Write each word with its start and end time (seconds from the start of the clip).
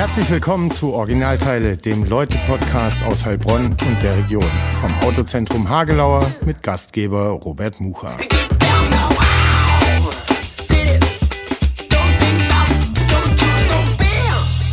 Herzlich 0.00 0.30
willkommen 0.30 0.70
zu 0.70 0.94
Originalteile, 0.94 1.76
dem 1.76 2.04
Leute-Podcast 2.04 3.02
aus 3.02 3.26
Heilbronn 3.26 3.76
und 3.86 4.02
der 4.02 4.16
Region. 4.16 4.46
Vom 4.80 4.94
Autozentrum 5.00 5.68
Hagelauer 5.68 6.34
mit 6.46 6.62
Gastgeber 6.62 7.28
Robert 7.32 7.82
Mucha. 7.82 8.18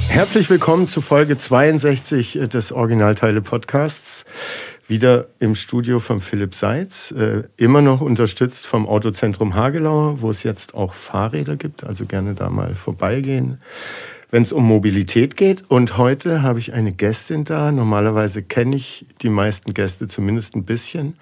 Herzlich 0.08 0.50
willkommen 0.50 0.88
zu 0.88 1.02
Folge 1.02 1.38
62 1.38 2.40
des 2.50 2.72
Originalteile-Podcasts. 2.72 4.24
Wieder 4.88 5.28
im 5.40 5.56
Studio 5.56 6.00
von 6.00 6.22
Philipp 6.22 6.56
Seitz, 6.56 7.12
äh, 7.12 7.44
immer 7.58 7.82
noch 7.82 8.00
unterstützt 8.00 8.66
vom 8.66 8.88
Autozentrum 8.88 9.56
Hagelauer, 9.56 10.22
wo 10.22 10.30
es 10.30 10.44
jetzt 10.44 10.74
auch 10.74 10.94
Fahrräder 10.94 11.58
gibt, 11.58 11.84
also 11.84 12.06
gerne 12.06 12.34
da 12.34 12.50
mal 12.50 12.76
vorbeigehen 12.76 13.60
wenn 14.30 14.44
es 14.44 14.52
um 14.52 14.66
Mobilität 14.66 15.38
geht. 15.38 15.64
Und 15.70 15.98
heute 15.98 16.42
habe 16.42 16.60
ich 16.60 16.74
eine 16.74 16.92
Gästin 16.92 17.44
da. 17.44 17.72
Normalerweise 17.72 18.44
kenne 18.44 18.76
ich 18.76 19.06
die 19.22 19.30
meisten 19.30 19.74
Gäste 19.74 20.08
zumindest 20.08 20.56
ein 20.56 20.66
bisschen, 20.66 21.16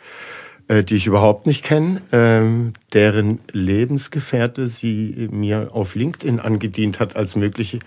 äh, 0.68 0.84
die 0.84 0.96
ich 0.96 1.08
überhaupt 1.08 1.46
nicht 1.46 1.64
kenne, 1.64 2.02
ähm, 2.12 2.74
deren 2.94 3.40
Lebensgefährte 3.52 4.68
sie 4.68 5.28
mir 5.32 5.70
auf 5.74 5.96
LinkedIn 5.96 6.40
angedient 6.40 7.00
hat 7.00 7.16
als 7.16 7.36
mögliche 7.36 7.80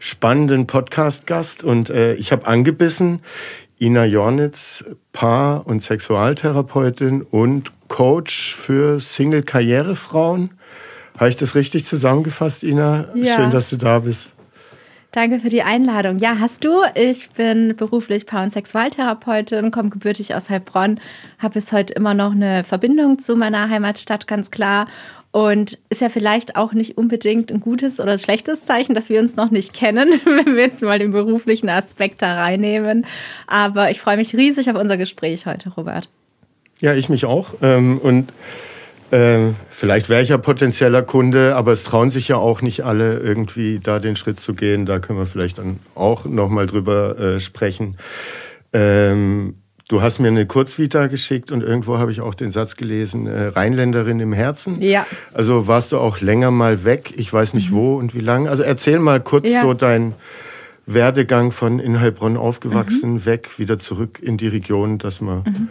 spannenden 0.00 0.66
Podcast-Gast. 0.66 1.62
Und 1.64 1.90
äh, 1.90 2.14
ich 2.14 2.32
habe 2.32 2.46
angebissen. 2.46 3.20
Ina 3.78 4.06
Jornitz, 4.06 4.86
Paar- 5.12 5.66
und 5.66 5.82
Sexualtherapeutin 5.82 7.20
und 7.20 7.72
Coach 7.88 8.54
für 8.54 9.00
Single-Karrierefrauen. 9.00 10.48
Habe 11.18 11.28
ich 11.28 11.36
das 11.36 11.54
richtig 11.54 11.84
zusammengefasst, 11.84 12.62
Ina? 12.62 13.08
Ja. 13.14 13.36
Schön, 13.36 13.50
dass 13.50 13.68
du 13.68 13.76
da 13.76 13.98
bist. 13.98 14.35
Danke 15.16 15.38
für 15.38 15.48
die 15.48 15.62
Einladung. 15.62 16.18
Ja, 16.18 16.40
hast 16.40 16.62
du. 16.62 16.82
Ich 16.94 17.30
bin 17.30 17.74
beruflich 17.74 18.26
Paar- 18.26 18.42
und 18.42 18.52
Sexualtherapeutin, 18.52 19.70
komme 19.70 19.88
gebürtig 19.88 20.34
aus 20.34 20.50
Heilbronn, 20.50 21.00
habe 21.38 21.54
bis 21.54 21.72
heute 21.72 21.94
immer 21.94 22.12
noch 22.12 22.32
eine 22.32 22.64
Verbindung 22.64 23.18
zu 23.18 23.34
meiner 23.34 23.70
Heimatstadt, 23.70 24.26
ganz 24.26 24.50
klar. 24.50 24.88
Und 25.30 25.78
ist 25.88 26.02
ja 26.02 26.10
vielleicht 26.10 26.56
auch 26.56 26.74
nicht 26.74 26.98
unbedingt 26.98 27.50
ein 27.50 27.60
gutes 27.60 27.98
oder 27.98 28.18
schlechtes 28.18 28.66
Zeichen, 28.66 28.94
dass 28.94 29.08
wir 29.08 29.18
uns 29.18 29.36
noch 29.36 29.50
nicht 29.50 29.72
kennen, 29.72 30.10
wenn 30.26 30.54
wir 30.54 30.64
jetzt 30.64 30.82
mal 30.82 30.98
den 30.98 31.12
beruflichen 31.12 31.70
Aspekt 31.70 32.20
da 32.20 32.34
reinnehmen. 32.34 33.06
Aber 33.46 33.90
ich 33.90 34.02
freue 34.02 34.18
mich 34.18 34.36
riesig 34.36 34.68
auf 34.68 34.76
unser 34.76 34.98
Gespräch 34.98 35.46
heute, 35.46 35.70
Robert. 35.70 36.10
Ja, 36.80 36.92
ich 36.92 37.08
mich 37.08 37.24
auch. 37.24 37.54
Ähm, 37.62 37.96
und 38.02 38.34
äh, 39.10 39.52
vielleicht 39.70 40.08
wäre 40.08 40.22
ich 40.22 40.30
ja 40.30 40.38
potenzieller 40.38 41.02
Kunde, 41.02 41.54
aber 41.54 41.72
es 41.72 41.84
trauen 41.84 42.10
sich 42.10 42.28
ja 42.28 42.36
auch 42.36 42.62
nicht 42.62 42.84
alle 42.84 43.18
irgendwie 43.18 43.78
da 43.82 43.98
den 43.98 44.16
Schritt 44.16 44.40
zu 44.40 44.54
gehen. 44.54 44.86
Da 44.86 44.98
können 44.98 45.18
wir 45.18 45.26
vielleicht 45.26 45.58
dann 45.58 45.78
auch 45.94 46.24
nochmal 46.26 46.66
drüber 46.66 47.18
äh, 47.18 47.38
sprechen. 47.38 47.96
Ähm, 48.72 49.54
du 49.88 50.02
hast 50.02 50.18
mir 50.18 50.28
eine 50.28 50.46
Kurzvita 50.46 51.06
geschickt 51.06 51.52
und 51.52 51.62
irgendwo 51.62 51.98
habe 51.98 52.10
ich 52.10 52.20
auch 52.20 52.34
den 52.34 52.50
Satz 52.50 52.74
gelesen, 52.74 53.26
äh, 53.26 53.46
Rheinländerin 53.46 54.18
im 54.18 54.32
Herzen. 54.32 54.80
Ja. 54.80 55.06
Also 55.32 55.68
warst 55.68 55.92
du 55.92 55.98
auch 55.98 56.20
länger 56.20 56.50
mal 56.50 56.84
weg, 56.84 57.14
ich 57.16 57.32
weiß 57.32 57.54
nicht 57.54 57.70
mhm. 57.70 57.76
wo 57.76 57.96
und 57.96 58.14
wie 58.14 58.20
lange. 58.20 58.50
Also 58.50 58.64
erzähl 58.64 58.98
mal 58.98 59.20
kurz 59.20 59.48
ja. 59.48 59.62
so 59.62 59.72
dein 59.72 60.14
Werdegang 60.84 61.52
von 61.52 61.78
in 61.78 62.00
Heilbronn 62.00 62.36
aufgewachsen, 62.36 63.14
mhm. 63.14 63.24
weg, 63.24 63.58
wieder 63.58 63.78
zurück 63.78 64.20
in 64.20 64.36
die 64.36 64.48
Region, 64.48 64.98
dass 64.98 65.20
man... 65.20 65.38
Mhm 65.38 65.68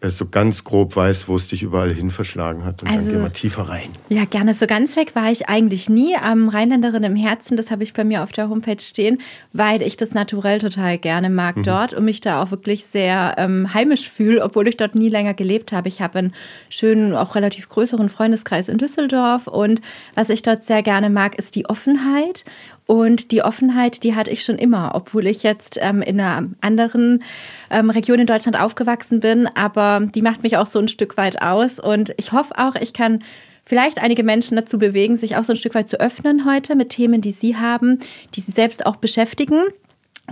so 0.00 0.26
ganz 0.26 0.62
grob 0.62 0.94
weiß, 0.94 1.26
wo 1.26 1.34
es 1.34 1.48
dich 1.48 1.64
überall 1.64 1.92
hin 1.92 2.12
verschlagen 2.12 2.64
hat. 2.64 2.82
Und 2.82 2.88
also, 2.88 3.02
dann 3.02 3.10
gehen 3.10 3.22
wir 3.22 3.32
tiefer 3.32 3.62
rein. 3.62 3.90
Ja, 4.08 4.26
gerne. 4.26 4.54
So 4.54 4.66
ganz 4.68 4.94
weg 4.94 5.16
war 5.16 5.30
ich 5.32 5.48
eigentlich 5.48 5.88
nie. 5.88 6.14
Am 6.16 6.48
Rheinländerin 6.48 7.02
im 7.02 7.16
Herzen, 7.16 7.56
das 7.56 7.72
habe 7.72 7.82
ich 7.82 7.94
bei 7.94 8.04
mir 8.04 8.22
auf 8.22 8.30
der 8.30 8.48
Homepage 8.48 8.80
stehen, 8.80 9.20
weil 9.52 9.82
ich 9.82 9.96
das 9.96 10.12
naturell 10.12 10.60
total 10.60 10.98
gerne 10.98 11.30
mag 11.30 11.56
mhm. 11.56 11.62
dort 11.64 11.94
und 11.94 12.04
mich 12.04 12.20
da 12.20 12.40
auch 12.40 12.52
wirklich 12.52 12.84
sehr 12.84 13.34
ähm, 13.38 13.74
heimisch 13.74 14.08
fühle, 14.08 14.42
obwohl 14.44 14.68
ich 14.68 14.76
dort 14.76 14.94
nie 14.94 15.08
länger 15.08 15.34
gelebt 15.34 15.72
habe. 15.72 15.88
Ich 15.88 16.00
habe 16.00 16.18
einen 16.18 16.34
schönen, 16.70 17.14
auch 17.14 17.34
relativ 17.34 17.68
größeren 17.68 18.08
Freundeskreis 18.08 18.68
in 18.68 18.78
Düsseldorf 18.78 19.48
und 19.48 19.80
was 20.14 20.28
ich 20.28 20.42
dort 20.42 20.64
sehr 20.64 20.84
gerne 20.84 21.10
mag, 21.10 21.36
ist 21.36 21.56
die 21.56 21.66
Offenheit 21.66 22.44
und 22.88 23.32
die 23.32 23.42
Offenheit, 23.42 24.02
die 24.02 24.14
hatte 24.14 24.30
ich 24.30 24.42
schon 24.42 24.56
immer, 24.56 24.92
obwohl 24.94 25.26
ich 25.26 25.42
jetzt 25.42 25.78
ähm, 25.78 26.00
in 26.00 26.18
einer 26.18 26.48
anderen 26.62 27.22
ähm, 27.68 27.90
Region 27.90 28.18
in 28.18 28.26
Deutschland 28.26 28.58
aufgewachsen 28.58 29.20
bin. 29.20 29.46
Aber 29.46 30.00
die 30.14 30.22
macht 30.22 30.42
mich 30.42 30.56
auch 30.56 30.64
so 30.64 30.78
ein 30.78 30.88
Stück 30.88 31.18
weit 31.18 31.42
aus. 31.42 31.78
Und 31.78 32.14
ich 32.16 32.32
hoffe 32.32 32.54
auch, 32.56 32.76
ich 32.76 32.94
kann 32.94 33.22
vielleicht 33.66 34.02
einige 34.02 34.24
Menschen 34.24 34.56
dazu 34.56 34.78
bewegen, 34.78 35.18
sich 35.18 35.36
auch 35.36 35.44
so 35.44 35.52
ein 35.52 35.56
Stück 35.56 35.74
weit 35.74 35.90
zu 35.90 36.00
öffnen 36.00 36.46
heute 36.46 36.76
mit 36.76 36.88
Themen, 36.88 37.20
die 37.20 37.32
sie 37.32 37.58
haben, 37.58 37.98
die 38.34 38.40
sie 38.40 38.52
selbst 38.52 38.86
auch 38.86 38.96
beschäftigen. 38.96 39.64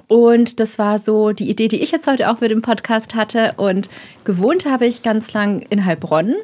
Und 0.08 0.58
das 0.58 0.78
war 0.78 0.98
so 0.98 1.32
die 1.32 1.50
Idee, 1.50 1.68
die 1.68 1.82
ich 1.82 1.90
jetzt 1.90 2.06
heute 2.06 2.30
auch 2.30 2.40
mit 2.40 2.50
dem 2.50 2.62
Podcast 2.62 3.14
hatte. 3.14 3.52
Und 3.58 3.90
gewohnt 4.24 4.64
habe 4.64 4.86
ich 4.86 5.02
ganz 5.02 5.34
lang 5.34 5.60
in 5.68 5.84
Heilbronn. 5.84 6.34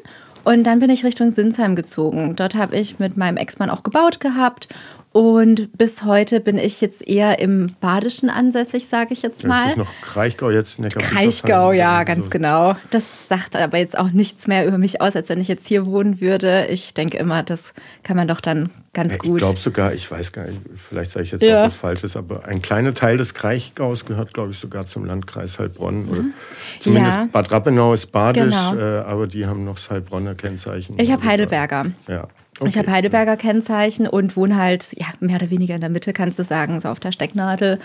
Und 0.43 0.65
dann 0.65 0.79
bin 0.79 0.91
ich 0.91 1.05
Richtung 1.05 1.31
Sinsheim 1.31 1.75
gezogen. 1.75 2.35
Dort 2.35 2.53
habe 2.53 2.75
ich 2.75 2.99
mit 2.99 3.17
meinem 3.17 3.37
Ex-Mann 3.37 3.71
auch 3.71 3.81
gebaut 3.81 4.19
gehabt 4.19 4.67
und 5.13 5.77
bis 5.77 6.03
heute 6.03 6.39
bin 6.39 6.57
ich 6.57 6.81
jetzt 6.81 7.07
eher 7.07 7.37
im 7.37 7.69
Badischen 7.79 8.31
ansässig, 8.31 8.87
sage 8.87 9.13
ich 9.13 9.21
jetzt 9.21 9.45
mal. 9.45 9.67
Ist 9.67 9.77
das 9.77 9.77
noch 9.77 9.93
Kraichgau 10.01 10.49
jetzt? 10.49 10.79
Kraichgau, 10.81 11.71
ja, 11.71 12.03
ganz 12.03 12.31
genau. 12.31 12.75
Das 12.89 13.27
sagt 13.27 13.55
aber 13.55 13.77
jetzt 13.77 13.95
auch 13.95 14.09
nichts 14.09 14.47
mehr 14.47 14.65
über 14.65 14.79
mich 14.79 15.01
aus, 15.01 15.15
als 15.15 15.29
wenn 15.29 15.39
ich 15.39 15.47
jetzt 15.47 15.67
hier 15.67 15.85
wohnen 15.85 16.19
würde. 16.19 16.65
Ich 16.71 16.95
denke 16.95 17.19
immer, 17.19 17.43
das 17.43 17.75
kann 18.01 18.17
man 18.17 18.27
doch 18.27 18.41
dann 18.41 18.71
ganz 18.93 19.11
ja, 19.11 19.17
gut. 19.19 19.35
Ich 19.35 19.43
glaube 19.43 19.59
sogar, 19.59 19.93
ich 19.93 20.09
weiß 20.09 20.31
gar 20.31 20.45
nicht, 20.47 20.59
vielleicht 20.75 21.11
sage 21.11 21.25
ich 21.25 21.31
jetzt 21.31 21.43
ja. 21.43 21.61
auch 21.61 21.65
was 21.67 21.75
Falsches, 21.75 22.17
aber 22.17 22.45
ein 22.45 22.63
kleiner 22.63 22.95
Teil 22.95 23.17
des 23.17 23.35
Kraichgaus 23.35 24.05
gehört, 24.05 24.33
glaube 24.33 24.49
ich, 24.49 24.57
sogar 24.57 24.87
zum 24.87 25.05
Landkreis 25.05 25.59
Heilbronn. 25.59 26.05
Mhm. 26.05 26.09
Oder 26.09 26.23
zumindest 26.79 27.17
ja. 27.17 27.29
Bad 27.31 27.51
Rappenau 27.51 27.93
ist 27.93 28.11
badisch, 28.11 28.55
genau. 28.71 28.75
äh, 28.75 29.01
aber 29.01 29.27
die 29.27 29.45
haben 29.45 29.63
noch 29.63 29.75
das 29.75 29.91
Heilbronner 29.91 30.33
Kennzeichen. 30.33 30.97
Ich 30.97 31.11
habe 31.11 31.23
Heidelberger. 31.23 31.85
Ja. 32.07 32.27
Okay. 32.59 32.69
Ich 32.69 32.77
habe 32.77 32.91
Heidelberger 32.91 33.37
Kennzeichen 33.37 34.07
und 34.07 34.37
wohne 34.37 34.57
halt 34.57 34.93
ja, 34.97 35.07
mehr 35.19 35.37
oder 35.37 35.49
weniger 35.49 35.75
in 35.75 35.81
der 35.81 35.89
Mitte, 35.89 36.13
kannst 36.13 36.37
du 36.39 36.43
sagen, 36.43 36.79
so 36.79 36.89
auf 36.89 36.99
der 36.99 37.11
Stecknadel. 37.11 37.79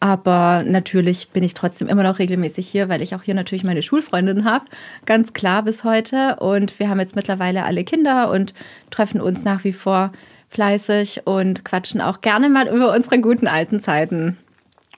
Aber 0.00 0.64
natürlich 0.66 1.28
bin 1.28 1.42
ich 1.42 1.52
trotzdem 1.52 1.86
immer 1.86 2.02
noch 2.02 2.18
regelmäßig 2.18 2.66
hier, 2.66 2.88
weil 2.88 3.02
ich 3.02 3.14
auch 3.14 3.22
hier 3.22 3.34
natürlich 3.34 3.64
meine 3.64 3.82
Schulfreundin 3.82 4.46
habe. 4.46 4.64
Ganz 5.04 5.34
klar 5.34 5.62
bis 5.62 5.84
heute. 5.84 6.36
Und 6.36 6.78
wir 6.78 6.88
haben 6.88 7.00
jetzt 7.00 7.16
mittlerweile 7.16 7.64
alle 7.64 7.84
Kinder 7.84 8.30
und 8.30 8.54
treffen 8.90 9.20
uns 9.20 9.44
nach 9.44 9.62
wie 9.64 9.72
vor 9.72 10.10
fleißig 10.48 11.26
und 11.26 11.64
quatschen 11.64 12.00
auch 12.00 12.22
gerne 12.22 12.48
mal 12.48 12.66
über 12.68 12.94
unsere 12.94 13.20
guten 13.20 13.46
alten 13.46 13.78
Zeiten. 13.80 14.38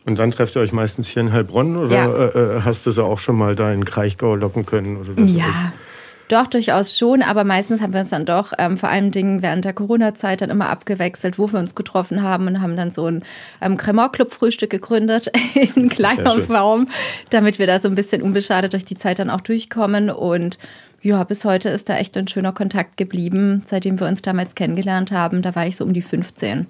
Und 0.04 0.18
dann 0.18 0.30
trefft 0.30 0.56
ihr 0.56 0.62
euch 0.62 0.72
meistens 0.72 1.08
hier 1.08 1.22
in 1.22 1.32
Heilbronn 1.32 1.76
oder 1.76 1.94
ja. 1.94 2.06
äh, 2.06 2.56
äh 2.58 2.60
hast 2.62 2.86
du 2.86 2.90
sie 2.90 3.04
auch 3.04 3.18
schon 3.18 3.36
mal 3.36 3.54
da 3.54 3.72
in 3.72 3.84
Kraichgau 3.84 4.34
locken 4.34 4.66
können? 4.66 4.96
Oder 4.96 5.20
ja, 5.22 5.72
doch, 6.32 6.47
durchaus 6.47 6.97
schon, 6.97 7.22
aber 7.22 7.44
meistens 7.44 7.81
haben 7.81 7.93
wir 7.93 8.00
uns 8.00 8.10
dann 8.10 8.25
doch 8.25 8.53
ähm, 8.59 8.78
vor 8.78 8.88
allem 8.88 9.10
Dingen 9.10 9.43
während 9.43 9.65
der 9.65 9.72
Corona-Zeit 9.72 10.41
dann 10.41 10.50
immer 10.50 10.70
abgewechselt, 10.70 11.38
wo 11.38 11.53
wir 11.53 11.59
uns 11.59 11.75
getroffen 11.75 12.22
haben 12.22 12.47
und 12.47 12.60
haben 12.60 12.76
dann 12.76 12.91
so 12.91 13.06
ein 13.06 13.22
ähm, 13.60 13.76
Cremant-Club-Frühstück 13.76 14.70
gegründet 14.70 15.31
in 15.76 15.88
kleiner 15.88 16.41
Form, 16.41 16.88
damit 17.31 17.59
wir 17.59 17.66
da 17.66 17.78
so 17.78 17.88
ein 17.88 17.94
bisschen 17.94 18.22
unbeschadet 18.22 18.72
durch 18.72 18.84
die 18.84 18.97
Zeit 18.97 19.19
dann 19.19 19.31
auch 19.31 19.41
durchkommen 19.43 20.10
und 20.10 20.59
ja, 21.03 21.25
bis 21.25 21.44
heute 21.44 21.69
ist 21.69 21.88
da 21.88 21.97
echt 21.97 22.16
ein 22.16 22.28
schöner 22.28 22.53
Kontakt 22.53 22.97
geblieben, 22.97 23.62
seitdem 23.66 23.99
wir 23.99 24.06
uns 24.06 24.22
damals 24.22 24.54
kennengelernt 24.54 25.10
haben. 25.10 25.43
Da 25.43 25.56
war 25.56 25.66
ich 25.66 25.76
so 25.76 25.84
um 25.84 25.93
die 25.93 26.00
15. 26.00 26.66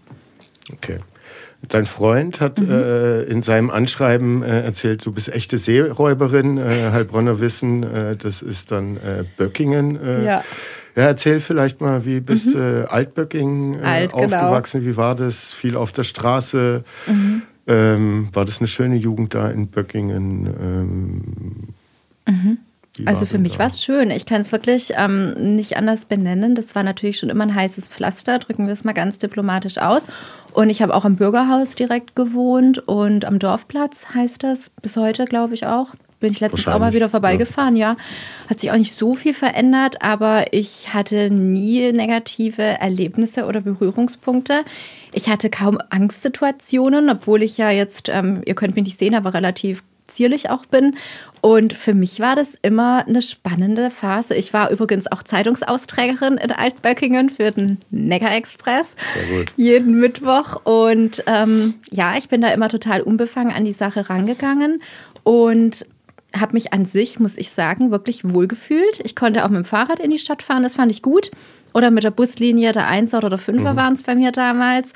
Okay. 0.72 1.00
Dein 1.68 1.86
Freund 1.86 2.40
hat 2.40 2.60
mhm. 2.60 2.70
äh, 2.70 3.22
in 3.22 3.42
seinem 3.42 3.70
Anschreiben 3.70 4.42
äh, 4.42 4.62
erzählt, 4.62 5.06
du 5.06 5.12
bist 5.12 5.28
echte 5.28 5.58
Seeräuberin, 5.58 6.58
äh, 6.58 6.90
Heilbronner 6.90 7.40
Wissen, 7.40 7.84
äh, 7.84 8.16
das 8.16 8.42
ist 8.42 8.72
dann 8.72 8.96
äh, 8.96 9.24
Böckingen. 9.36 9.96
Äh. 9.96 10.24
ja. 10.24 10.44
ja, 10.96 11.02
erzähl 11.02 11.38
vielleicht 11.38 11.80
mal, 11.80 12.04
wie 12.04 12.20
bist 12.20 12.54
du 12.54 12.58
mhm. 12.58 12.86
Altböckingen 12.88 13.82
Alt, 13.82 14.12
genau. 14.12 14.24
aufgewachsen? 14.24 14.80
Genau. 14.80 14.92
Wie 14.92 14.96
war 14.96 15.14
das? 15.14 15.52
Viel 15.52 15.76
auf 15.76 15.92
der 15.92 16.02
Straße? 16.02 16.82
Mhm. 17.06 17.42
Ähm, 17.68 18.28
war 18.32 18.44
das 18.44 18.58
eine 18.58 18.66
schöne 18.66 18.96
Jugend 18.96 19.34
da 19.34 19.48
in 19.48 19.68
Böckingen? 19.68 20.46
Ähm, 20.60 22.34
mhm. 22.34 22.58
Also 23.06 23.24
für 23.24 23.38
mich 23.38 23.58
war 23.58 23.68
es 23.68 23.82
schön. 23.82 24.10
Ich 24.10 24.26
kann 24.26 24.42
es 24.42 24.52
wirklich 24.52 24.92
ähm, 24.96 25.56
nicht 25.56 25.78
anders 25.78 26.04
benennen. 26.04 26.54
Das 26.54 26.74
war 26.74 26.82
natürlich 26.82 27.18
schon 27.18 27.30
immer 27.30 27.44
ein 27.44 27.54
heißes 27.54 27.88
Pflaster, 27.88 28.38
drücken 28.38 28.66
wir 28.66 28.72
es 28.74 28.84
mal 28.84 28.92
ganz 28.92 29.18
diplomatisch 29.18 29.78
aus. 29.78 30.04
Und 30.52 30.68
ich 30.68 30.82
habe 30.82 30.94
auch 30.94 31.06
am 31.06 31.16
Bürgerhaus 31.16 31.74
direkt 31.74 32.14
gewohnt 32.14 32.86
und 32.86 33.24
am 33.24 33.38
Dorfplatz 33.38 34.08
heißt 34.14 34.42
das 34.42 34.70
bis 34.82 34.96
heute, 34.96 35.24
glaube 35.24 35.54
ich 35.54 35.64
auch. 35.66 35.94
Bin 36.20 36.32
ich 36.32 36.40
letztens 36.40 36.68
auch 36.68 36.78
mal 36.78 36.92
wieder 36.92 37.08
vorbeigefahren, 37.08 37.74
ja. 37.74 37.92
ja. 37.92 37.96
Hat 38.48 38.60
sich 38.60 38.70
auch 38.70 38.76
nicht 38.76 38.96
so 38.96 39.14
viel 39.14 39.34
verändert, 39.34 40.02
aber 40.02 40.52
ich 40.52 40.94
hatte 40.94 41.30
nie 41.30 41.90
negative 41.92 42.62
Erlebnisse 42.62 43.46
oder 43.46 43.60
Berührungspunkte. 43.60 44.64
Ich 45.12 45.28
hatte 45.28 45.50
kaum 45.50 45.78
Angstsituationen, 45.90 47.10
obwohl 47.10 47.42
ich 47.42 47.58
ja 47.58 47.70
jetzt, 47.70 48.08
ähm, 48.08 48.42
ihr 48.44 48.54
könnt 48.54 48.76
mich 48.76 48.84
nicht 48.84 48.98
sehen, 49.00 49.16
aber 49.16 49.34
relativ 49.34 49.82
zierlich 50.06 50.50
auch 50.50 50.66
bin. 50.66 50.94
Und 51.42 51.72
für 51.72 51.92
mich 51.92 52.20
war 52.20 52.36
das 52.36 52.54
immer 52.62 53.04
eine 53.06 53.20
spannende 53.20 53.90
Phase. 53.90 54.36
Ich 54.36 54.54
war 54.54 54.70
übrigens 54.70 55.10
auch 55.10 55.24
Zeitungsausträgerin 55.24 56.34
in 56.34 56.52
Altböckingen 56.52 57.30
für 57.30 57.50
den 57.50 57.78
Neckar 57.90 58.34
Express 58.36 58.94
jeden 59.56 59.98
Mittwoch. 59.98 60.64
Und 60.64 61.24
ähm, 61.26 61.74
ja, 61.90 62.14
ich 62.16 62.28
bin 62.28 62.42
da 62.42 62.52
immer 62.52 62.68
total 62.68 63.00
unbefangen 63.00 63.52
an 63.52 63.64
die 63.64 63.72
Sache 63.72 64.08
rangegangen 64.08 64.80
und 65.24 65.84
habe 66.38 66.52
mich 66.52 66.72
an 66.72 66.84
sich, 66.84 67.18
muss 67.18 67.36
ich 67.36 67.50
sagen, 67.50 67.90
wirklich 67.90 68.22
wohlgefühlt. 68.22 69.00
Ich 69.02 69.16
konnte 69.16 69.44
auch 69.44 69.48
mit 69.48 69.58
dem 69.58 69.64
Fahrrad 69.64 69.98
in 69.98 70.12
die 70.12 70.20
Stadt 70.20 70.42
fahren, 70.42 70.62
das 70.62 70.76
fand 70.76 70.92
ich 70.92 71.02
gut. 71.02 71.32
Oder 71.74 71.90
mit 71.90 72.04
der 72.04 72.12
Buslinie, 72.12 72.70
der 72.70 72.88
1er 72.88 73.16
oder 73.18 73.30
der 73.30 73.40
5er 73.40 73.72
mhm. 73.72 73.76
waren 73.76 73.94
es 73.94 74.04
bei 74.04 74.14
mir 74.14 74.30
damals. 74.30 74.92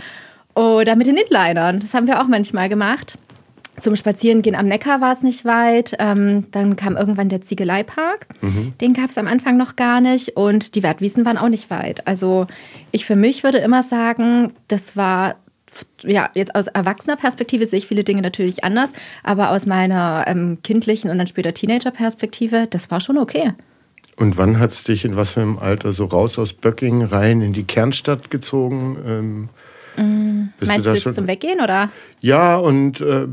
Oder 0.55 0.95
mit 0.95 1.09
den 1.09 1.17
Inlinern, 1.17 1.81
das 1.81 1.93
haben 1.93 2.07
wir 2.07 2.23
auch 2.23 2.29
manchmal 2.29 2.69
gemacht. 2.69 3.19
Zum 3.78 3.96
Spazierengehen 3.96 4.56
am 4.56 4.67
Neckar 4.67 5.00
war 5.00 5.12
es 5.12 5.23
nicht 5.23 5.44
weit. 5.44 5.96
Ähm, 5.99 6.46
dann 6.50 6.76
kam 6.76 6.96
irgendwann 6.96 7.28
der 7.28 7.43
Ziegeleipark. 7.43 8.26
Mhm. 8.40 8.73
Den 8.81 8.94
gab 8.94 9.11
es 9.11 9.19
am 9.19 9.26
Anfang 9.26 9.56
noch 9.56 9.76
gar 9.76 10.00
nicht. 10.00 10.37
Und 10.37 10.75
die 10.75 10.82
Wertwiesen 10.82 11.25
waren 11.25 11.38
auch 11.38 11.49
nicht 11.49 11.70
weit. 11.70 12.06
Also 12.06 12.46
ich 12.90 13.05
für 13.05 13.17
mich 13.17 13.44
würde 13.44 13.58
immer 13.58 13.82
sagen, 13.82 14.52
das 14.69 14.96
war 14.96 15.37
ja, 16.05 16.31
jetzt 16.34 16.55
aus 16.55 16.69
erwachsener 16.69 17.17
Perspektive 17.17 17.67
sehe 17.67 17.81
ich 17.81 17.87
viele 17.87 18.05
Dinge 18.05 18.23
natürlich 18.23 18.64
anders, 18.64 18.93
aber 19.23 19.50
aus 19.50 19.67
meiner 19.67 20.25
ähm, 20.26 20.58
kindlichen 20.62 21.11
und 21.11 21.19
dann 21.19 21.26
später 21.26 21.52
Teenager-Perspektive, 21.52 22.67
das 22.70 22.90
war 22.90 23.00
schon 23.00 23.19
okay. 23.19 23.52
Und 24.17 24.38
wann 24.38 24.58
hat 24.58 24.73
es 24.73 24.84
dich 24.84 25.05
in 25.05 25.17
was 25.17 25.32
für 25.32 25.43
einem 25.43 25.58
Alter 25.58 25.93
so 25.93 26.06
raus 26.06 26.38
aus 26.38 26.55
Böcking 26.55 27.02
rein 27.02 27.43
in 27.43 27.52
die 27.52 27.64
Kernstadt 27.64 28.31
gezogen? 28.31 29.50
Ähm, 29.99 30.02
mm, 30.02 30.49
meinst 30.61 30.78
du, 30.78 30.82
du 30.82 30.94
jetzt 30.94 31.02
schon? 31.02 31.14
zum 31.14 31.26
Weggehen 31.26 31.61
oder? 31.61 31.90
Ja, 32.23 32.56
und 32.56 33.02
äh, 33.02 33.26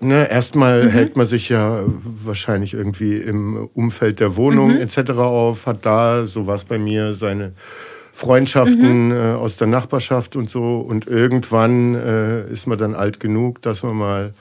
ne, 0.00 0.30
erstmal 0.30 0.84
mhm. 0.84 0.88
hält 0.88 1.16
man 1.16 1.26
sich 1.26 1.48
ja 1.48 1.82
wahrscheinlich 2.24 2.74
irgendwie 2.74 3.16
im 3.16 3.68
Umfeld 3.74 4.20
der 4.20 4.36
Wohnung 4.36 4.74
mhm. 4.74 4.80
etc. 4.80 5.10
auf, 5.12 5.66
hat 5.66 5.84
da, 5.84 6.26
so 6.26 6.46
war 6.46 6.54
es 6.54 6.64
bei 6.64 6.78
mir, 6.78 7.14
seine 7.14 7.52
Freundschaften 8.12 9.06
mhm. 9.06 9.12
äh, 9.12 9.32
aus 9.34 9.56
der 9.56 9.68
Nachbarschaft 9.68 10.34
und 10.34 10.50
so. 10.50 10.78
Und 10.80 11.06
irgendwann 11.06 11.94
äh, 11.94 12.50
ist 12.50 12.66
man 12.66 12.76
dann 12.76 12.94
alt 12.94 13.20
genug, 13.20 13.62
dass 13.62 13.84
man 13.84 13.96
mal, 13.96 14.34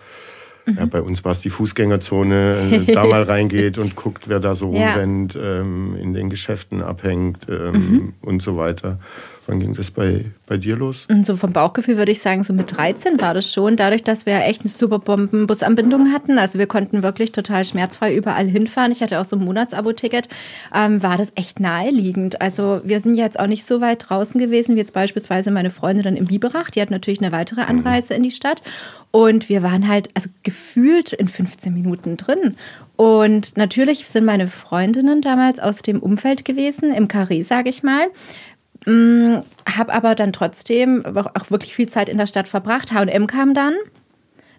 mhm. 0.65 0.77
ja, 0.79 0.85
bei 0.85 1.01
uns 1.01 1.23
war 1.23 1.31
es 1.31 1.41
die 1.41 1.51
Fußgängerzone, 1.51 2.85
äh, 2.87 2.91
da 2.91 3.05
mal 3.05 3.23
reingeht 3.23 3.77
und 3.77 3.95
guckt, 3.95 4.27
wer 4.29 4.39
da 4.39 4.55
so 4.55 4.67
rumrennt, 4.69 5.35
ja. 5.35 5.59
ähm, 5.59 5.95
in 6.01 6.13
den 6.13 6.31
Geschäften 6.31 6.81
abhängt 6.81 7.45
ähm, 7.49 7.71
mhm. 7.71 8.13
und 8.21 8.41
so 8.41 8.57
weiter. 8.57 8.99
Wann 9.47 9.61
ging 9.61 9.73
das 9.73 9.91
bei, 9.91 10.25
bei 10.45 10.57
dir 10.57 10.75
los? 10.75 11.07
So 11.23 11.37
vom 11.37 11.53
Bauchgefühl 11.53 11.95
würde 11.95 12.11
ich 12.11 12.19
sagen, 12.19 12.43
so 12.43 12.51
mit 12.51 12.75
13 12.75 13.19
war 13.21 13.33
das 13.33 13.51
schon. 13.51 13.77
Dadurch, 13.77 14.03
dass 14.03 14.25
wir 14.25 14.43
echt 14.43 14.61
eine 14.61 14.69
super 14.69 14.99
Bomben-Busanbindung 14.99 16.11
hatten, 16.11 16.37
also 16.37 16.59
wir 16.59 16.67
konnten 16.67 17.01
wirklich 17.01 17.31
total 17.31 17.63
schmerzfrei 17.63 18.13
überall 18.13 18.45
hinfahren. 18.45 18.91
Ich 18.91 19.01
hatte 19.01 19.21
auch 19.21 19.25
so 19.25 19.37
ein 19.37 19.45
Monatsabo-Ticket, 19.45 20.27
ähm, 20.75 21.01
war 21.01 21.15
das 21.15 21.31
echt 21.35 21.61
naheliegend. 21.61 22.41
Also 22.41 22.81
wir 22.83 22.99
sind 22.99 23.15
jetzt 23.15 23.39
auch 23.39 23.47
nicht 23.47 23.65
so 23.65 23.79
weit 23.79 24.09
draußen 24.09 24.37
gewesen, 24.37 24.75
wie 24.75 24.79
jetzt 24.79 24.93
beispielsweise 24.93 25.49
meine 25.49 25.69
Freundin 25.69 26.03
dann 26.03 26.17
im 26.17 26.25
Biberach. 26.25 26.69
Die 26.69 26.81
hat 26.81 26.91
natürlich 26.91 27.21
eine 27.21 27.31
weitere 27.31 27.61
mhm. 27.61 27.79
Anreise 27.79 28.15
in 28.15 28.23
die 28.23 28.31
Stadt. 28.31 28.61
Und 29.11 29.47
wir 29.47 29.63
waren 29.63 29.87
halt 29.87 30.09
also 30.13 30.29
gefühlt 30.43 31.13
in 31.13 31.29
15 31.29 31.73
Minuten 31.73 32.17
drin. 32.17 32.57
Und 32.97 33.55
natürlich 33.57 34.07
sind 34.07 34.25
meine 34.25 34.47
Freundinnen 34.47 35.21
damals 35.21 35.59
aus 35.59 35.77
dem 35.77 35.99
Umfeld 35.99 36.45
gewesen, 36.45 36.91
im 36.93 37.07
Carré, 37.07 37.43
sage 37.43 37.69
ich 37.69 37.83
mal. 37.83 38.07
Mm, 38.87 39.41
habe 39.69 39.93
aber 39.93 40.15
dann 40.15 40.31
trotzdem 40.31 41.05
auch 41.05 41.51
wirklich 41.51 41.75
viel 41.75 41.89
Zeit 41.89 42.07
in 42.07 42.17
der 42.17 42.25
Stadt 42.25 42.47
verbracht. 42.47 42.93
HM 42.93 43.27
kam 43.27 43.53
dann. 43.53 43.73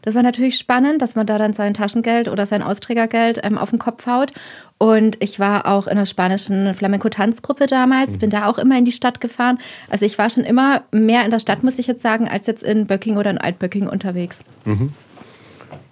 Das 0.02 0.14
war 0.14 0.22
natürlich 0.22 0.56
spannend, 0.56 1.02
dass 1.02 1.16
man 1.16 1.26
da 1.26 1.38
dann 1.38 1.54
sein 1.54 1.74
Taschengeld 1.74 2.28
oder 2.28 2.46
sein 2.46 2.62
Austrägergeld 2.62 3.40
ähm, 3.42 3.56
auf 3.56 3.70
den 3.70 3.78
Kopf 3.78 4.06
haut. 4.06 4.32
Und 4.76 5.16
ich 5.22 5.40
war 5.40 5.66
auch 5.66 5.86
in 5.86 5.96
der 5.96 6.06
spanischen 6.06 6.72
Flamenco-Tanzgruppe 6.74 7.66
damals, 7.66 8.18
bin 8.18 8.30
da 8.30 8.46
auch 8.46 8.58
immer 8.58 8.78
in 8.78 8.84
die 8.84 8.92
Stadt 8.92 9.20
gefahren. 9.20 9.58
Also 9.88 10.04
ich 10.04 10.18
war 10.18 10.30
schon 10.30 10.44
immer 10.44 10.82
mehr 10.92 11.24
in 11.24 11.30
der 11.30 11.40
Stadt, 11.40 11.64
muss 11.64 11.78
ich 11.78 11.86
jetzt 11.86 12.02
sagen, 12.02 12.28
als 12.28 12.46
jetzt 12.46 12.62
in 12.62 12.86
Böcking 12.86 13.16
oder 13.16 13.30
in 13.30 13.38
Altböcking 13.38 13.88
unterwegs. 13.88 14.44
Mhm. 14.66 14.92